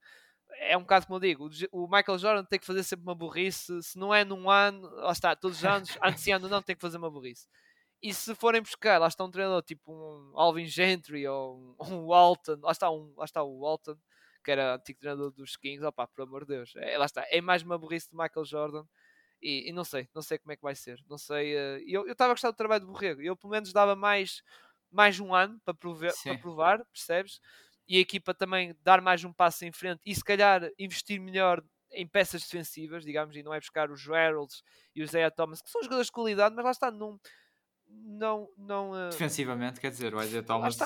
é 0.58 0.76
um 0.78 0.82
bocado 0.82 1.06
como 1.06 1.18
eu 1.18 1.20
digo, 1.20 1.50
o 1.72 1.88
Michael 1.88 2.18
Jordan 2.18 2.46
tem 2.46 2.60
que 2.60 2.66
fazer 2.66 2.84
sempre 2.84 3.04
uma 3.04 3.16
burrice, 3.16 3.82
se 3.84 3.98
não 3.98 4.14
é 4.14 4.24
num 4.24 4.50
ano, 4.50 4.90
lá 4.96 5.12
está, 5.12 5.36
todos 5.36 5.60
os 5.60 5.66
anos, 5.66 5.90
antes 6.04 6.24
de 6.24 6.32
ano 6.32 6.50
não, 6.50 6.62
tem 6.62 6.76
que 6.76 6.82
fazer 6.82 6.98
uma 6.98 7.12
burrice. 7.12 7.48
E 8.02 8.14
se 8.14 8.34
forem 8.34 8.62
buscar, 8.62 8.98
lá 8.98 9.08
está 9.08 9.24
um 9.26 9.32
treinador 9.32 9.62
tipo 9.62 9.92
um 9.92 10.40
Alvin 10.40 10.66
Gentry 10.66 11.28
ou 11.28 11.58
um, 11.58 11.76
um 11.94 12.06
Walton, 12.08 12.58
lá 12.62 12.72
está, 12.72 12.90
um, 12.90 13.14
lá 13.18 13.26
está 13.26 13.44
o 13.44 13.60
Walton, 13.60 13.98
que 14.44 14.52
era 14.52 14.76
antigo 14.76 15.00
treinador 15.00 15.32
dos 15.32 15.58
Kings, 15.58 15.84
opá, 15.86 16.08
por 16.08 16.24
amor 16.24 16.46
de 16.46 16.56
Deus, 16.56 16.74
é, 16.78 16.98
lá 16.98 17.06
está, 17.06 17.26
é 17.30 17.42
mais 17.42 17.62
uma 17.62 17.78
burrice 17.78 18.10
de 18.10 18.16
Michael 18.16 18.46
Jordan 18.46 18.86
e, 19.42 19.70
e, 19.70 19.74
não 19.74 19.84
sei, 19.84 20.08
não 20.14 20.22
sei 20.22 20.38
como 20.38 20.52
é 20.52 20.56
que 20.56 20.62
vai 20.62 20.76
ser. 20.76 21.00
Não 21.10 21.18
sei. 21.18 21.56
Uh, 21.56 21.84
eu 21.88 22.12
estava 22.12 22.32
a 22.32 22.34
gostar 22.34 22.52
do 22.52 22.58
trabalho 22.58 22.86
do 22.86 22.92
Borrego. 22.92 23.22
Eu 23.22 23.36
pelo 23.36 23.52
menos 23.52 23.72
dava 23.72 23.96
mais, 23.96 24.44
mais 24.92 25.20
um 25.20 25.34
ano 25.34 25.60
para, 25.64 25.74
prover, 25.74 26.14
para 26.24 26.38
provar, 26.38 26.86
percebes? 26.86 27.40
E 27.88 27.98
a 27.98 28.02
equipa 28.02 28.34
também 28.34 28.76
dar 28.84 29.02
mais 29.02 29.24
um 29.24 29.34
passo 29.34 29.66
em 29.66 29.72
frente 29.72 30.02
e 30.06 30.14
se 30.14 30.24
calhar 30.24 30.70
investir 30.78 31.20
melhor 31.20 31.64
em 31.92 32.08
peças 32.08 32.44
defensivas, 32.44 33.04
digamos, 33.04 33.36
e 33.36 33.42
não 33.42 33.54
é 33.54 33.60
buscar 33.60 33.90
os 33.90 34.00
Geralds 34.00 34.62
e 34.96 35.02
os 35.02 35.10
Zaya 35.10 35.32
Thomas, 35.32 35.62
que 35.62 35.72
são 35.72 35.82
jogadores 35.82 36.08
de 36.08 36.12
qualidade, 36.12 36.56
mas 36.56 36.64
lá 36.64 36.72
está, 36.72 36.92
não. 36.92 37.20
não, 37.88 38.48
não 38.56 38.92
uh... 38.92 39.10
Defensivamente, 39.10 39.80
quer 39.80 39.90
dizer, 39.90 40.14
o 40.14 40.22
Isaiah 40.22 40.46
Thomas. 40.46 40.78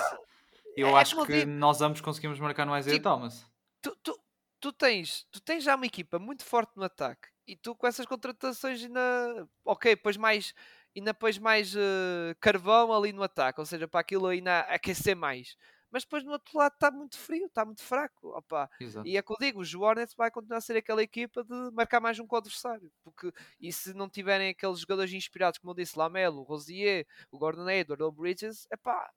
Eu 0.74 0.88
é, 0.88 1.00
acho 1.00 1.24
que 1.26 1.44
nós 1.44 1.82
ambos 1.82 2.00
conseguimos 2.00 2.40
marcar 2.40 2.64
no 2.64 2.76
Isaiah 2.76 2.96
tipo, 2.96 3.08
Thomas. 3.08 3.46
Tu, 3.82 3.94
tu, 4.02 4.18
tu, 4.58 4.72
tens, 4.72 5.26
tu 5.30 5.42
tens 5.42 5.62
já 5.62 5.76
uma 5.76 5.86
equipa 5.86 6.18
muito 6.18 6.42
forte 6.42 6.72
no 6.74 6.84
ataque 6.84 7.33
e 7.46 7.56
tu 7.56 7.74
com 7.74 7.86
essas 7.86 8.06
contratações 8.06 8.82
ainda. 8.82 9.48
Ok, 9.64 9.94
depois 9.94 10.16
mais. 10.16 10.54
Ainda 10.96 11.12
depois 11.12 11.38
mais 11.38 11.74
uh, 11.74 12.36
carvão 12.40 12.92
ali 12.92 13.12
no 13.12 13.22
ataque, 13.22 13.58
ou 13.58 13.66
seja, 13.66 13.88
para 13.88 14.00
aquilo 14.00 14.28
ainda 14.28 14.60
aquecer 14.60 15.16
mais. 15.16 15.56
Mas 15.90 16.02
depois 16.02 16.24
no 16.24 16.32
outro 16.32 16.58
lado 16.58 16.72
está 16.74 16.90
muito 16.90 17.16
frio, 17.16 17.46
está 17.46 17.64
muito 17.64 17.82
fraco. 17.82 18.36
Opa. 18.36 18.68
E 19.04 19.16
é 19.16 19.22
que 19.22 19.32
eu 19.32 19.36
digo, 19.38 19.62
o 19.62 19.80
Hornets 19.80 20.12
vai 20.16 20.28
continuar 20.28 20.58
a 20.58 20.60
ser 20.60 20.76
aquela 20.76 21.00
equipa 21.02 21.44
de 21.44 21.70
marcar 21.72 22.00
mais 22.00 22.18
um 22.18 22.26
com 22.26 22.34
o 22.34 22.38
adversário. 22.38 22.90
Porque, 23.04 23.32
e 23.60 23.72
se 23.72 23.94
não 23.94 24.08
tiverem 24.08 24.48
aqueles 24.48 24.80
jogadores 24.80 25.12
inspirados, 25.12 25.58
como 25.58 25.70
eu 25.70 25.76
disse, 25.76 25.96
Lamelo, 25.96 26.40
o 26.40 26.42
Rosier, 26.42 27.06
o 27.30 27.38
Gordon 27.38 27.68
Hayward, 27.68 28.02
o 28.02 28.10
Bridges, 28.10 28.66
epá, 28.72 29.08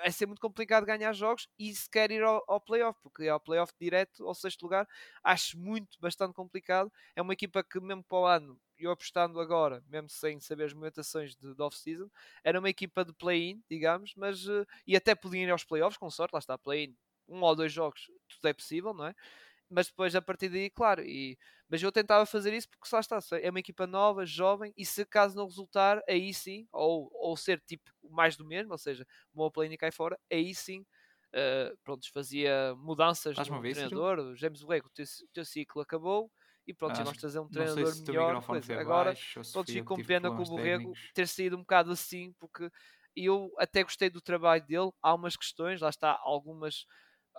vai 0.00 0.12
ser 0.12 0.26
muito 0.26 0.40
complicado 0.40 0.84
ganhar 0.86 1.12
jogos 1.12 1.48
e 1.58 1.74
se 1.74 1.88
quer 1.88 2.10
ir 2.10 2.22
ao, 2.22 2.44
ao 2.46 2.60
playoff, 2.60 2.98
porque 3.02 3.28
ao 3.28 3.40
playoff 3.40 3.72
direto 3.80 4.26
ao 4.26 4.34
sexto 4.34 4.62
lugar, 4.62 4.86
acho 5.22 5.58
muito, 5.58 5.98
bastante 6.00 6.34
complicado. 6.34 6.92
É 7.14 7.22
uma 7.22 7.32
equipa 7.32 7.62
que, 7.64 7.80
mesmo 7.80 8.04
para 8.04 8.18
o 8.18 8.26
ano, 8.26 8.60
eu 8.78 8.90
apostando 8.90 9.40
agora, 9.40 9.82
mesmo 9.88 10.08
sem 10.08 10.40
saber 10.40 10.64
as 10.64 10.72
movimentações 10.72 11.34
de, 11.36 11.54
de 11.54 11.62
off-season, 11.62 12.08
era 12.42 12.58
uma 12.58 12.70
equipa 12.70 13.04
de 13.04 13.12
play-in, 13.12 13.62
digamos, 13.68 14.14
mas 14.16 14.46
uh, 14.46 14.66
e 14.86 14.96
até 14.96 15.14
podiam 15.14 15.42
ir 15.44 15.50
aos 15.50 15.64
playoffs, 15.64 15.98
com 15.98 16.10
sorte, 16.10 16.32
lá 16.32 16.38
está, 16.38 16.56
play-in, 16.56 16.96
um 17.28 17.42
ou 17.42 17.54
dois 17.54 17.72
jogos, 17.72 18.10
tudo 18.28 18.48
é 18.48 18.52
possível, 18.52 18.94
não 18.94 19.06
é? 19.06 19.14
Mas 19.70 19.86
depois 19.86 20.16
a 20.16 20.22
partir 20.22 20.48
daí, 20.48 20.68
claro, 20.68 21.02
e, 21.02 21.38
mas 21.68 21.82
eu 21.82 21.92
tentava 21.92 22.26
fazer 22.26 22.52
isso 22.52 22.68
porque 22.68 22.88
lá 22.92 23.00
está, 23.00 23.18
é 23.40 23.50
uma 23.50 23.60
equipa 23.60 23.86
nova, 23.86 24.26
jovem, 24.26 24.72
e 24.76 24.84
se 24.84 25.04
caso 25.06 25.36
não 25.36 25.46
resultar, 25.46 26.02
aí 26.08 26.34
sim, 26.34 26.66
ou, 26.72 27.08
ou 27.14 27.36
ser 27.36 27.60
tipo 27.60 27.90
mais 28.10 28.36
do 28.36 28.44
mesmo, 28.44 28.72
ou 28.72 28.78
seja, 28.78 29.06
uma 29.32 29.50
play-in 29.50 29.76
cai 29.76 29.92
fora, 29.92 30.18
aí 30.30 30.54
sim 30.54 30.84
Uh, 31.32 31.76
pronto, 31.84 32.10
fazia 32.12 32.74
mudanças 32.76 33.44
no 33.46 33.64
treinador, 33.64 34.18
o 34.18 34.34
James 34.34 34.62
Borrego, 34.62 34.88
o 34.88 34.90
teu, 34.90 35.04
o 35.04 35.28
teu 35.32 35.44
ciclo 35.44 35.80
acabou, 35.80 36.28
e 36.66 36.74
pronto, 36.74 36.98
ah, 36.98 37.00
e 37.00 37.04
vamos 37.04 37.18
trazer 37.18 37.38
um 37.38 37.48
treinador 37.48 37.94
melhor. 37.94 38.40
Coisa. 38.42 38.76
Agora, 38.76 39.16
pronto, 39.52 39.70
fico 39.70 39.94
com 39.94 40.02
pena 40.02 40.32
com 40.32 40.42
o 40.42 40.46
Borrego 40.46 40.98
ter 41.14 41.28
saído 41.28 41.54
um 41.56 41.60
bocado 41.60 41.92
assim, 41.92 42.32
porque 42.32 42.68
eu 43.14 43.52
até 43.58 43.84
gostei 43.84 44.10
do 44.10 44.20
trabalho 44.20 44.64
dele. 44.66 44.90
Há 45.00 45.14
umas 45.14 45.36
questões, 45.36 45.80
lá 45.80 45.88
está, 45.88 46.18
algumas, 46.20 46.84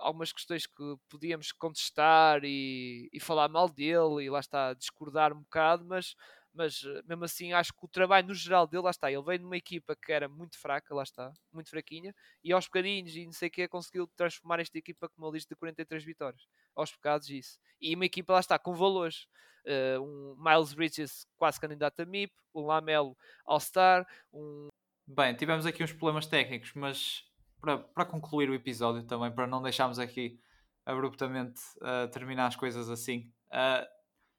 algumas 0.01 0.33
questões 0.33 0.65
que 0.65 0.95
podíamos 1.09 1.51
contestar 1.51 2.43
e, 2.43 3.09
e 3.13 3.19
falar 3.19 3.47
mal 3.47 3.69
dele, 3.69 4.23
e 4.23 4.29
lá 4.29 4.39
está, 4.39 4.73
discordar 4.73 5.33
um 5.33 5.41
bocado, 5.41 5.85
mas 5.85 6.15
mas 6.53 6.83
eh, 6.83 7.01
mesmo 7.07 7.23
assim 7.23 7.53
acho 7.53 7.73
que 7.73 7.85
o 7.85 7.87
trabalho 7.87 8.27
no 8.27 8.33
geral 8.33 8.67
dele, 8.67 8.83
lá 8.83 8.89
está, 8.89 9.11
ele 9.11 9.23
veio 9.23 9.39
numa 9.41 9.57
equipa 9.57 9.95
que 9.95 10.11
era 10.11 10.27
muito 10.27 10.59
fraca, 10.59 10.93
lá 10.93 11.03
está, 11.03 11.31
muito 11.51 11.69
fraquinha, 11.69 12.13
e 12.43 12.51
aos 12.51 12.65
bocadinhos 12.65 13.15
e 13.15 13.25
não 13.25 13.31
sei 13.31 13.47
o 13.47 13.51
que 13.51 13.67
conseguiu 13.67 14.07
transformar 14.15 14.59
esta 14.59 14.77
equipa 14.77 15.07
com 15.09 15.21
uma 15.21 15.31
lista 15.31 15.53
de 15.53 15.59
43 15.59 16.03
vitórias, 16.03 16.45
aos 16.75 16.91
bocados 16.91 17.29
isso. 17.29 17.57
E 17.79 17.95
uma 17.95 18.05
equipa, 18.05 18.33
lá 18.33 18.39
está, 18.39 18.59
com 18.59 18.73
valores. 18.73 19.27
Uh, 19.63 20.01
um 20.01 20.35
Miles 20.43 20.73
Bridges 20.73 21.27
quase 21.37 21.59
candidato 21.59 21.99
a 22.01 22.05
MIP, 22.05 22.33
um 22.53 22.65
Lamelo 22.65 23.15
All-Star, 23.45 24.07
um... 24.33 24.69
Bem, 25.05 25.35
tivemos 25.35 25.65
aqui 25.65 25.83
uns 25.83 25.93
problemas 25.93 26.25
técnicos, 26.25 26.73
mas 26.73 27.23
para, 27.61 28.05
concluir 28.05 28.49
o 28.49 28.55
episódio 28.55 29.03
também, 29.03 29.31
para 29.31 29.47
não 29.47 29.61
deixarmos 29.61 29.99
aqui 29.99 30.39
abruptamente 30.85 31.61
uh, 31.77 32.09
terminar 32.11 32.47
as 32.47 32.55
coisas 32.55 32.89
assim, 32.89 33.31
uh, 33.53 33.85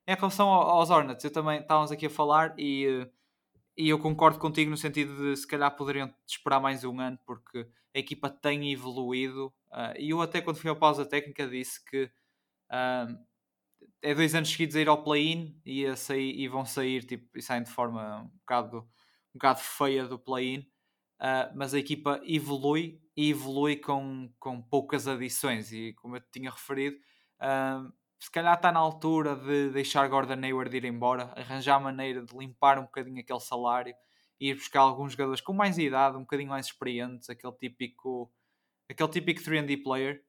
em 0.06 0.14
relação 0.16 0.48
aos 0.48 0.90
Hornets, 0.90 1.24
eu 1.24 1.32
também 1.32 1.60
estávamos 1.60 1.92
aqui 1.92 2.06
a 2.06 2.10
falar 2.10 2.54
e, 2.58 3.08
e 3.76 3.88
eu 3.88 3.98
concordo 4.00 4.38
contigo 4.38 4.68
no 4.68 4.76
sentido 4.76 5.16
de 5.16 5.36
se 5.36 5.46
calhar 5.46 5.74
poderiam 5.76 6.12
esperar 6.26 6.60
mais 6.60 6.82
um 6.82 6.98
ano 6.98 7.16
porque 7.24 7.68
a 7.94 7.98
equipa 8.00 8.28
tem 8.28 8.72
evoluído 8.72 9.46
uh, 9.70 9.96
e 9.96 10.10
eu 10.10 10.20
até 10.20 10.40
quando 10.40 10.56
fui 10.56 10.70
à 10.70 10.74
pausa 10.74 11.06
técnica 11.06 11.46
disse 11.46 11.82
que 11.84 12.10
é 14.00 14.14
dois 14.14 14.34
anos 14.34 14.50
seguidos 14.50 14.74
a 14.74 14.80
ir 14.80 14.88
ao 14.88 15.04
play-in 15.04 15.60
e, 15.64 15.84
e 15.84 16.48
vão 16.48 16.64
sair 16.64 17.04
tipo, 17.04 17.38
e 17.38 17.42
saem 17.42 17.62
de 17.62 17.70
forma 17.70 18.22
um 18.22 18.38
bocado, 18.38 18.78
um 18.78 19.34
bocado 19.34 19.60
feia 19.60 20.06
do 20.06 20.18
play-in 20.18 20.66
uh, 21.22 21.52
mas 21.54 21.72
a 21.74 21.78
equipa 21.78 22.20
evolui 22.24 23.00
e 23.16 23.30
evolui 23.30 23.76
com, 23.76 24.32
com 24.38 24.60
poucas 24.60 25.06
adições. 25.06 25.72
E 25.72 25.94
como 25.94 26.16
eu 26.16 26.22
tinha 26.32 26.50
referido 26.50 26.96
se 28.22 28.30
calhar 28.30 28.54
está 28.54 28.70
na 28.70 28.78
altura 28.78 29.34
de 29.34 29.70
deixar 29.70 30.08
Gordon 30.08 30.44
Hayward 30.44 30.76
ir 30.76 30.84
embora, 30.84 31.32
arranjar 31.36 31.80
maneira 31.80 32.24
de 32.24 32.38
limpar 32.38 32.78
um 32.78 32.82
bocadinho 32.82 33.20
aquele 33.20 33.40
salário 33.40 33.92
e 34.40 34.50
ir 34.50 34.54
buscar 34.54 34.82
alguns 34.82 35.12
jogadores 35.12 35.40
com 35.40 35.52
mais 35.52 35.76
idade, 35.76 36.16
um 36.16 36.20
bocadinho 36.20 36.50
mais 36.50 36.66
experientes, 36.66 37.28
aquele 37.28 37.52
típico, 37.54 38.32
aquele 38.88 39.08
típico 39.08 39.40
3D 39.40 39.82
player 39.82 40.24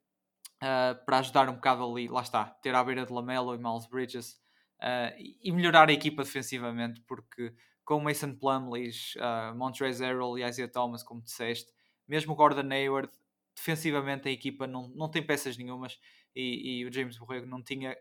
uh, 0.55 1.05
para 1.05 1.19
ajudar 1.19 1.47
um 1.49 1.53
bocado 1.53 1.85
ali, 1.85 2.07
lá 2.07 2.21
está, 2.21 2.45
ter 2.45 2.73
à 2.73 2.83
beira 2.83 3.05
de 3.05 3.13
Lamelo 3.13 3.53
e 3.53 3.59
Miles 3.59 3.85
Bridges 3.85 4.41
uh, 4.81 5.13
e 5.43 5.51
melhorar 5.51 5.87
a 5.87 5.93
equipa 5.93 6.23
defensivamente, 6.23 6.99
porque 7.01 7.53
com 7.83 7.99
Mason 7.99 8.35
Plumlee, 8.35 8.91
uh, 9.17 9.55
Montrezl 9.55 10.03
Harrell 10.03 10.37
e 10.37 10.43
Isaiah 10.43 10.71
Thomas, 10.71 11.03
como 11.03 11.21
disseste, 11.21 11.71
mesmo 12.07 12.35
Gordon 12.35 12.71
Hayward, 12.71 13.11
defensivamente 13.55 14.27
a 14.27 14.31
equipa 14.31 14.65
não, 14.67 14.87
não 14.89 15.09
tem 15.09 15.25
peças 15.25 15.57
nenhumas 15.57 15.99
e, 16.35 16.79
e 16.79 16.85
o 16.85 16.91
James 16.91 17.17
Borrego 17.17 17.45
não 17.45 17.61
tinha 17.61 17.95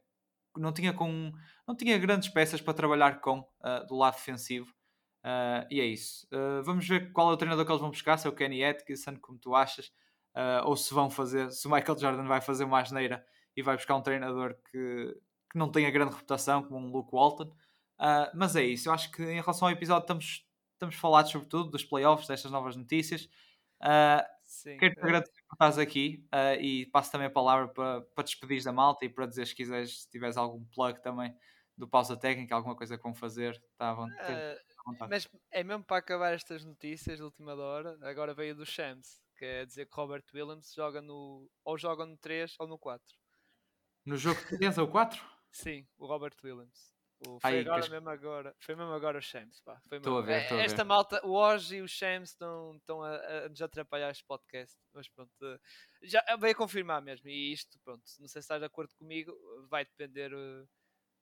não 0.56 0.72
tinha 0.72 0.92
com 0.92 1.32
não 1.66 1.74
tinha 1.74 1.98
grandes 1.98 2.28
peças 2.28 2.60
para 2.60 2.74
trabalhar 2.74 3.20
com 3.20 3.40
uh, 3.40 3.86
do 3.86 3.96
lado 3.96 4.14
defensivo. 4.14 4.70
Uh, 5.24 5.64
e 5.70 5.80
é 5.80 5.84
isso. 5.84 6.26
Uh, 6.32 6.62
vamos 6.64 6.86
ver 6.86 7.12
qual 7.12 7.30
é 7.30 7.34
o 7.34 7.36
treinador 7.36 7.64
que 7.64 7.70
eles 7.70 7.80
vão 7.80 7.90
buscar 7.90 8.18
se 8.18 8.26
é 8.26 8.30
o 8.30 8.34
Kenny 8.34 8.64
Atkinson 8.64 9.16
como 9.20 9.38
tu 9.38 9.54
achas 9.54 9.92
ou 10.64 10.74
se 10.76 10.94
vão 10.94 11.10
fazer 11.10 11.50
se 11.50 11.66
o 11.66 11.70
Michael 11.70 11.98
Jordan 11.98 12.24
vai 12.24 12.40
fazer 12.40 12.64
uma 12.64 12.80
asneira 12.80 13.22
e 13.54 13.62
vai 13.62 13.76
buscar 13.76 13.94
um 13.96 14.00
treinador 14.00 14.56
que, 14.70 15.14
que 15.50 15.59
não 15.59 15.70
tenha 15.70 15.90
grande 15.90 16.12
reputação 16.12 16.62
como 16.62 16.78
um 16.78 16.90
Luke 16.90 17.10
Walton 17.12 17.54
mas 18.35 18.56
é 18.56 18.64
isso 18.64 18.89
eu 18.89 18.93
acho 18.93 19.10
que 19.10 19.23
em 19.23 19.40
relação 19.40 19.69
ao 19.69 19.73
episódio 19.73 20.02
estamos 20.02 20.47
estamos 20.73 20.94
falados 20.97 21.31
sobretudo 21.31 21.70
dos 21.70 21.85
playoffs 21.85 22.27
destas 22.27 22.51
novas 22.51 22.77
notícias 22.77 23.28
Sim. 24.52 24.77
Quero 24.77 24.94
te 24.94 25.01
agradecer 25.01 25.43
por 25.48 25.55
estás 25.55 25.78
aqui 25.78 26.27
uh, 26.27 26.60
e 26.60 26.85
passo 26.86 27.10
também 27.10 27.27
a 27.27 27.31
palavra 27.31 27.69
para, 27.69 28.02
para 28.02 28.24
despedir 28.24 28.62
da 28.62 28.70
malta 28.70 29.05
e 29.05 29.09
para 29.09 29.27
dizer 29.27 29.47
se 29.47 29.55
quiseres, 29.55 30.02
se 30.02 30.10
tiveres 30.10 30.36
algum 30.36 30.62
plug 30.66 31.02
também 31.02 31.35
do 31.77 31.89
pausa 31.89 32.16
técnica, 32.19 32.55
alguma 32.55 32.77
coisa 32.77 32.98
que 32.98 33.02
vão 33.02 33.14
fazer, 33.14 33.55
está 33.73 33.90
à 33.90 33.94
vontade. 33.94 34.59
Uh, 34.60 35.09
mas 35.09 35.27
é 35.51 35.64
mesmo 35.64 35.82
para 35.82 35.97
acabar 35.97 36.35
estas 36.35 36.64
notícias 36.64 37.16
de 37.16 37.24
última 37.24 37.55
hora, 37.55 37.98
agora 38.02 38.35
veio 38.35 38.55
do 38.55 38.66
Shams, 38.66 39.23
que 39.39 39.44
é 39.44 39.64
dizer 39.64 39.86
que 39.86 39.97
Robert 39.97 40.24
Williams 40.35 40.74
joga 40.74 41.01
no, 41.01 41.51
ou 41.64 41.78
joga 41.78 42.05
no 42.05 42.16
3 42.19 42.55
ou 42.59 42.69
no 42.69 42.78
4. 42.78 43.02
No 44.05 44.19
jogo 44.19 44.39
3 44.51 44.77
ou 44.78 44.86
4? 44.86 45.19
Sim, 45.51 45.86
o 45.97 46.06
Robert 46.06 46.36
Williams. 46.44 46.91
O, 47.27 47.39
foi, 47.39 47.61
agora, 47.61 47.89
mesmo 47.89 48.11
agora, 48.11 48.57
foi 48.59 48.74
mesmo 48.74 48.93
agora 48.93 49.19
o 49.19 49.23
Shams. 49.23 49.62
A 49.66 49.74
ver, 49.89 49.99
estou 49.99 50.19
a 50.19 50.23
ver. 50.23 50.53
Esta 50.55 50.85
malta, 50.85 51.24
o 51.24 51.32
Oji 51.32 51.77
e 51.77 51.82
o 51.82 51.89
Shams 51.89 52.31
estão, 52.31 52.74
estão 52.77 53.03
a, 53.03 53.15
a, 53.15 53.49
nos 53.49 53.62
atrapalhar 53.62 54.11
este 54.11 54.24
podcast. 54.24 54.77
Mas 54.93 55.09
pronto, 55.09 55.32
eh, 55.43 55.59
já 56.03 56.23
veio 56.39 56.53
a 56.53 56.57
confirmar 56.57 57.01
mesmo. 57.01 57.28
E 57.28 57.53
isto, 57.53 57.78
pronto, 57.85 58.03
não 58.19 58.27
sei 58.27 58.40
se 58.40 58.44
estás 58.44 58.61
de 58.61 58.66
acordo 58.66 58.94
comigo, 58.97 59.32
vai 59.69 59.85
depender. 59.85 60.32
Eh, 60.32 60.66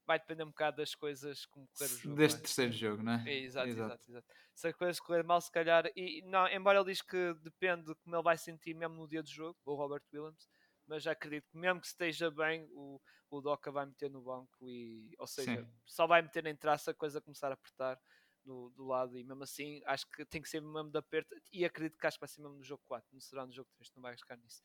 vai 0.06 0.18
depender 0.18 0.42
um 0.42 0.48
bocado 0.48 0.78
das 0.78 0.94
coisas 0.94 1.46
como 1.46 1.68
correr 1.68 1.92
o 1.92 1.98
jogo. 1.98 2.16
Deste 2.16 2.38
é? 2.38 2.42
terceiro 2.42 2.72
jogo, 2.72 3.02
não 3.02 3.12
é? 3.12 3.24
é 3.26 3.38
exato, 3.40 3.68
exato, 3.68 3.92
exato, 3.92 4.10
exato. 4.10 4.26
Se 4.54 4.68
as 4.68 4.74
coisas 4.74 5.00
correr 5.00 5.22
mal, 5.22 5.40
se 5.40 5.52
calhar. 5.52 5.84
E, 5.94 6.22
não, 6.22 6.48
embora 6.48 6.78
ele 6.78 6.90
diz 6.90 7.02
que 7.02 7.34
depende 7.42 7.84
de 7.84 7.94
como 7.96 8.16
ele 8.16 8.22
vai 8.22 8.38
sentir 8.38 8.74
mesmo 8.74 8.96
no 8.96 9.06
dia 9.06 9.22
do 9.22 9.30
jogo, 9.30 9.56
o 9.64 9.74
Robert 9.74 10.02
Williams 10.12 10.48
mas 10.90 11.06
acredito 11.06 11.48
que 11.48 11.56
mesmo 11.56 11.80
que 11.80 11.86
esteja 11.86 12.32
bem, 12.32 12.68
o, 12.72 13.00
o 13.30 13.40
Doca 13.40 13.70
vai 13.70 13.86
meter 13.86 14.10
no 14.10 14.20
banco 14.20 14.68
e, 14.68 15.14
ou 15.20 15.26
seja, 15.26 15.62
Sim. 15.62 15.72
só 15.86 16.04
vai 16.04 16.20
meter 16.20 16.44
em 16.46 16.56
traça 16.56 16.90
a 16.90 16.94
coisa 16.94 17.20
começar 17.20 17.48
a 17.48 17.54
apertar 17.54 17.96
no, 18.44 18.70
do 18.70 18.84
lado 18.84 19.16
e 19.16 19.22
mesmo 19.22 19.44
assim 19.44 19.80
acho 19.86 20.04
que 20.10 20.24
tem 20.24 20.42
que 20.42 20.48
ser 20.48 20.60
mesmo 20.60 20.90
de 20.90 20.98
aperto 20.98 21.32
e 21.52 21.64
acredito 21.64 21.96
que 21.96 22.06
acho 22.08 22.16
que 22.16 22.22
vai 22.22 22.28
ser 22.28 22.42
mesmo 22.42 22.56
no 22.56 22.64
jogo 22.64 22.82
4, 22.88 23.08
não 23.12 23.20
será 23.20 23.46
no 23.46 23.52
jogo 23.52 23.70
3, 23.76 23.92
não 23.94 24.02
vai 24.02 24.10
arriscar 24.10 24.36
nisso. 24.36 24.60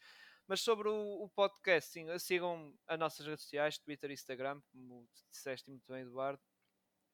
Mas 0.47 0.61
sobre 0.61 0.89
o, 0.89 1.23
o 1.23 1.30
podcast, 1.30 1.91
sim, 1.91 2.07
sigam 2.18 2.76
as 2.88 2.97
nossas 2.97 3.23
redes 3.23 3.43
sociais, 3.43 3.77
Twitter 3.77 4.10
e 4.10 4.15
Instagram, 4.15 4.60
como 4.72 5.07
disseste 5.30 5.69
muito 5.69 5.85
bem, 5.88 6.02
Eduardo, 6.02 6.41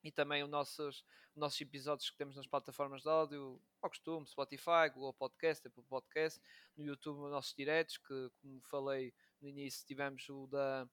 e 0.03 0.11
também 0.11 0.43
os 0.43 0.49
nossos, 0.49 1.03
nossos 1.35 1.59
episódios 1.61 2.09
que 2.09 2.17
temos 2.17 2.35
nas 2.35 2.47
plataformas 2.47 3.03
de 3.03 3.09
áudio, 3.09 3.61
ao 3.81 3.89
costume, 3.89 4.27
Spotify, 4.27 4.89
Google 4.93 5.13
Podcast, 5.13 5.67
Apple 5.67 5.83
Podcast, 5.83 6.41
no 6.75 6.83
YouTube 6.83 7.19
os 7.19 7.31
nossos 7.31 7.53
diretos, 7.53 7.97
que 7.97 8.31
como 8.41 8.61
falei 8.61 9.13
no 9.41 9.47
início 9.47 9.85
tivemos 9.85 10.27
o 10.29 10.47
da, 10.47 10.87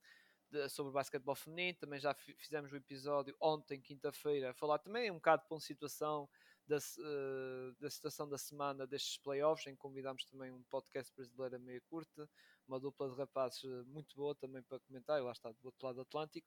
de, 0.50 0.68
sobre 0.68 0.90
o 0.90 0.92
basquetebol 0.92 1.34
feminino, 1.34 1.78
também 1.78 2.00
já 2.00 2.14
fizemos 2.14 2.72
o 2.72 2.76
episódio 2.76 3.36
ontem, 3.40 3.80
quinta-feira, 3.80 4.50
a 4.50 4.54
falar 4.54 4.78
também 4.78 5.10
um 5.10 5.14
bocado 5.14 5.42
de 5.46 5.52
uma 5.52 5.60
situação 5.60 6.28
da, 6.68 6.76
uh, 6.76 7.76
da 7.80 7.90
situação 7.90 8.28
da 8.28 8.36
semana 8.36 8.86
destes 8.86 9.16
playoffs, 9.18 9.66
em 9.66 9.72
que 9.72 9.78
convidámos 9.78 10.24
também 10.24 10.52
um 10.52 10.62
podcast 10.64 11.12
brasileiro 11.14 11.56
a 11.56 11.58
meia 11.58 11.80
curta, 11.88 12.28
uma 12.66 12.78
dupla 12.78 13.08
de 13.08 13.16
rapazes 13.16 13.64
eh, 13.64 13.82
muito 13.86 14.14
boa 14.14 14.34
também 14.34 14.62
para 14.62 14.78
comentar, 14.80 15.18
e 15.18 15.22
lá 15.22 15.32
está 15.32 15.50
do 15.50 15.58
outro 15.64 15.86
lado 15.86 15.96
do 15.96 16.02
Atlântico. 16.02 16.46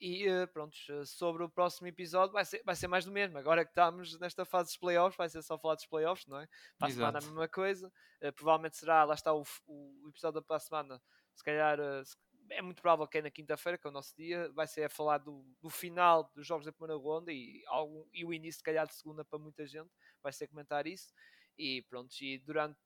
E 0.00 0.26
uh, 0.30 0.48
pronto, 0.48 0.74
sobre 1.04 1.42
o 1.42 1.50
próximo 1.50 1.88
episódio 1.88 2.32
vai 2.32 2.44
ser, 2.44 2.62
vai 2.64 2.74
ser 2.74 2.88
mais 2.88 3.04
do 3.04 3.12
mesmo. 3.12 3.36
Agora 3.36 3.64
que 3.64 3.70
estamos 3.70 4.18
nesta 4.18 4.46
fase 4.46 4.70
dos 4.70 4.78
playoffs, 4.78 5.18
vai 5.18 5.28
ser 5.28 5.42
só 5.42 5.58
falar 5.58 5.74
dos 5.74 5.86
playoffs, 5.86 6.26
não 6.26 6.40
é? 6.40 6.48
Para 6.78 6.88
a 6.88 6.90
semana 6.90 7.18
a 7.18 7.20
mesma 7.20 7.48
coisa. 7.48 7.92
Uh, 8.22 8.32
provavelmente 8.32 8.78
será, 8.78 9.04
lá 9.04 9.14
está 9.14 9.34
o, 9.34 9.44
o 9.66 10.08
episódio 10.08 10.42
para 10.42 10.56
a 10.56 10.60
semana, 10.60 11.02
se 11.34 11.44
calhar. 11.44 11.78
Uh, 11.78 12.02
é 12.50 12.62
muito 12.62 12.80
provável 12.80 13.06
que 13.06 13.18
é 13.18 13.22
na 13.22 13.30
quinta-feira, 13.30 13.78
que 13.78 13.86
é 13.86 13.90
o 13.90 13.92
nosso 13.92 14.14
dia, 14.16 14.50
vai 14.52 14.66
ser 14.66 14.84
a 14.84 14.88
falar 14.88 15.18
do, 15.18 15.44
do 15.60 15.70
final 15.70 16.30
dos 16.34 16.46
jogos 16.46 16.64
da 16.64 16.72
primeira 16.72 17.00
ronda 17.00 17.32
e, 17.32 17.62
algum, 17.66 18.04
e 18.12 18.24
o 18.24 18.32
início, 18.32 18.58
se 18.58 18.64
calhar, 18.64 18.86
de 18.86 18.94
segunda 18.94 19.24
para 19.24 19.38
muita 19.38 19.66
gente, 19.66 19.90
vai 20.22 20.32
ser 20.32 20.48
comentar 20.48 20.86
isso. 20.86 21.12
E 21.56 21.82
pronto, 21.82 22.14
e 22.20 22.38
durante, 22.38 22.78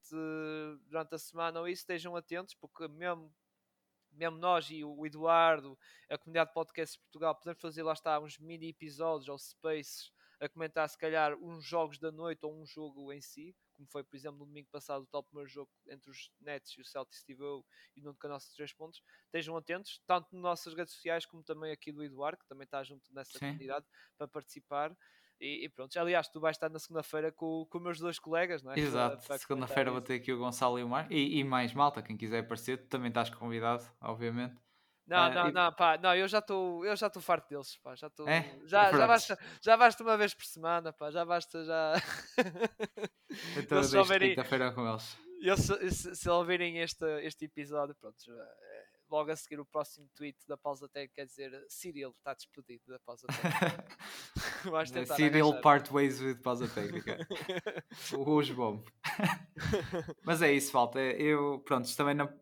durante 0.87 1.15
a 1.15 1.19
semana 1.19 1.61
ou 1.61 1.69
isso, 1.69 1.83
estejam 1.83 2.17
atentos, 2.17 2.55
porque 2.55 2.89
mesmo, 2.89 3.33
mesmo 4.11 4.39
nós 4.39 4.71
e 4.71 4.83
o 4.83 5.05
Eduardo, 5.07 5.79
a 6.09 6.17
comunidade 6.17 6.51
de 6.51 6.55
podcast 6.55 6.97
de 6.97 7.03
Portugal, 7.05 7.35
podemos 7.35 7.61
fazer 7.61 7.83
lá 7.83 7.93
está 7.93 8.19
uns 8.19 8.39
mini 8.39 8.71
episódios 8.71 9.29
ou 9.29 9.39
spaces 9.39 10.11
a 10.41 10.49
comentar 10.49 10.89
se 10.89 10.99
calhar 10.99 11.35
uns 11.35 11.65
jogos 11.65 11.99
da 11.99 12.11
noite 12.11 12.45
ou 12.45 12.53
um 12.53 12.67
jogo 12.67 13.13
em 13.13 13.21
si, 13.21 13.55
como 13.83 13.89
foi, 13.91 14.05
por 14.05 14.17
exemplo, 14.17 14.39
no 14.39 14.47
domingo 14.47 14.69
passado, 14.71 15.03
o 15.03 15.07
tal 15.07 15.23
primeiro 15.23 15.49
jogo 15.49 15.71
entre 15.89 16.11
os 16.11 16.31
Nets 16.41 16.73
e 16.79 16.81
o 16.81 16.85
Celtics 16.85 17.21
Steve 17.21 17.43
O 17.43 17.65
e 17.97 18.01
no 18.01 18.15
canal 18.15 18.39
de 18.39 18.51
3 18.55 18.73
pontos. 18.73 19.03
Estejam 19.25 19.57
atentos, 19.57 20.01
tanto 20.07 20.29
nas 20.33 20.43
nossas 20.43 20.75
redes 20.75 20.95
sociais 20.95 21.27
como 21.27 21.43
também 21.43 21.73
aqui 21.73 21.91
do 21.91 22.03
Eduardo, 22.05 22.39
que 22.39 22.47
também 22.47 22.65
está 22.65 22.83
junto 22.85 23.13
nessa 23.13 23.39
Sim. 23.39 23.47
comunidade 23.47 23.87
para 24.17 24.29
participar. 24.29 24.97
E, 25.41 25.65
e, 25.65 25.69
pronto, 25.69 25.97
aliás, 25.99 26.29
tu 26.29 26.39
vais 26.39 26.57
estar 26.57 26.71
na 26.71 26.79
segunda-feira 26.79 27.33
com, 27.33 27.67
com 27.69 27.81
meus 27.81 27.99
dois 27.99 28.19
colegas, 28.19 28.63
não 28.63 28.73
é? 28.73 28.79
Exato, 28.79 29.39
segunda-feira 29.39 29.91
vou 29.91 30.01
ter 30.01 30.15
aqui 30.15 30.33
o 30.33 30.39
Gonçalo 30.39 30.79
e 30.79 30.85
o 30.85 30.89
Mar 30.89 31.11
e, 31.11 31.41
e 31.41 31.45
mais 31.45 31.75
malta, 31.75 32.01
quem 32.01 32.17
quiser 32.17 32.41
aparecer, 32.41 32.79
tu 32.79 32.87
também 32.87 33.09
estás 33.09 33.29
convidado, 33.31 33.85
obviamente. 34.01 34.55
Não, 35.07 35.31
uh, 35.31 35.35
não, 35.35 35.49
e... 35.49 35.53
não, 35.53 35.73
pá, 35.73 35.99
não, 35.99 36.15
eu 36.15 36.29
já 36.29 36.39
estou, 36.39 36.85
eu 36.85 36.95
já 36.97 37.09
estou 37.09 37.21
farto 37.21 37.49
deles, 37.49 37.77
pá, 37.79 37.95
já 37.95 38.07
estou, 38.07 38.29
é? 38.29 38.59
já, 38.65 38.93
já 38.93 39.07
basta, 39.07 39.39
já 39.61 39.77
basta 39.77 40.03
uma 40.03 40.17
vez 40.17 40.33
por 40.33 40.45
semana, 40.45 40.93
pá, 40.93 41.11
já 41.11 41.25
basta, 41.25 41.65
já. 41.65 41.95
então 43.57 43.83
quinta-feira 44.19 44.73
com 44.73 44.89
eles. 44.89 45.17
Eu, 45.41 45.57
se, 45.57 45.91
se, 45.91 46.15
se 46.15 46.29
ouvirem 46.31 46.79
este, 46.79 47.05
este 47.23 47.47
episódio, 47.47 47.97
pronto, 47.97 48.17
já, 48.25 48.33
logo 49.13 49.31
a 49.31 49.37
seguir 49.37 49.61
o 49.61 49.67
próximo 49.67 50.09
tweet 50.15 50.39
da 50.49 50.57
pausa 50.57 50.89
técnica 50.89 51.15
quer 51.15 51.27
dizer 51.27 51.67
Cyril 51.69 52.15
está 52.17 52.33
despedido 52.33 52.83
da 52.89 52.99
pausa 52.99 53.27
técnica. 53.27 53.97
Cyril 55.15 55.49
arranjar. 55.49 55.61
part 55.61 55.93
ways 55.93 56.21
with 56.21 56.37
pausa 56.37 56.67
técnica. 56.69 57.19
Hoje 58.17 58.55
bom. 58.55 58.83
Mas 60.25 60.41
é 60.41 60.53
isso, 60.53 60.73
falta. 60.73 60.99
Eu, 60.99 61.61
pronto, 61.67 61.95
também 61.95 62.15
não. 62.15 62.33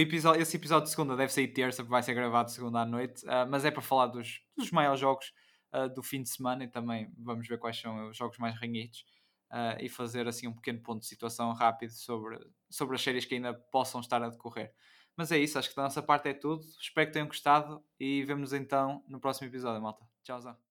Episódio, 0.00 0.40
esse 0.40 0.56
episódio 0.56 0.84
de 0.84 0.90
segunda 0.90 1.16
deve 1.16 1.32
sair 1.32 1.48
terça, 1.48 1.82
porque 1.82 1.90
vai 1.90 2.02
ser 2.02 2.14
gravado 2.14 2.50
segunda 2.50 2.80
à 2.80 2.86
noite, 2.86 3.24
uh, 3.26 3.48
mas 3.48 3.64
é 3.64 3.70
para 3.70 3.82
falar 3.82 4.06
dos, 4.06 4.40
dos 4.56 4.70
maiores 4.70 5.00
jogos 5.00 5.32
uh, 5.72 5.88
do 5.92 6.02
fim 6.02 6.22
de 6.22 6.28
semana 6.28 6.64
e 6.64 6.68
também 6.68 7.12
vamos 7.18 7.48
ver 7.48 7.58
quais 7.58 7.80
são 7.80 8.08
os 8.08 8.16
jogos 8.16 8.38
mais 8.38 8.54
ranhidos 8.60 9.04
uh, 9.50 9.80
e 9.80 9.88
fazer 9.88 10.28
assim 10.28 10.46
um 10.46 10.54
pequeno 10.54 10.80
ponto 10.80 11.00
de 11.00 11.06
situação 11.06 11.52
rápido 11.52 11.90
sobre, 11.90 12.38
sobre 12.70 12.96
as 12.96 13.02
séries 13.02 13.24
que 13.24 13.34
ainda 13.34 13.54
possam 13.54 14.00
estar 14.00 14.22
a 14.22 14.28
decorrer. 14.28 14.72
Mas 15.16 15.32
é 15.32 15.38
isso, 15.38 15.58
acho 15.58 15.70
que 15.70 15.76
da 15.76 15.82
nossa 15.82 16.02
parte 16.02 16.28
é 16.28 16.34
tudo. 16.34 16.62
Espero 16.80 17.06
que 17.06 17.12
tenham 17.12 17.26
gostado 17.26 17.82
e 17.98 18.22
vemos 18.24 18.52
então 18.52 19.02
no 19.08 19.18
próximo 19.18 19.48
episódio, 19.48 19.80
malta. 19.80 20.04
Tchauzão. 20.22 20.58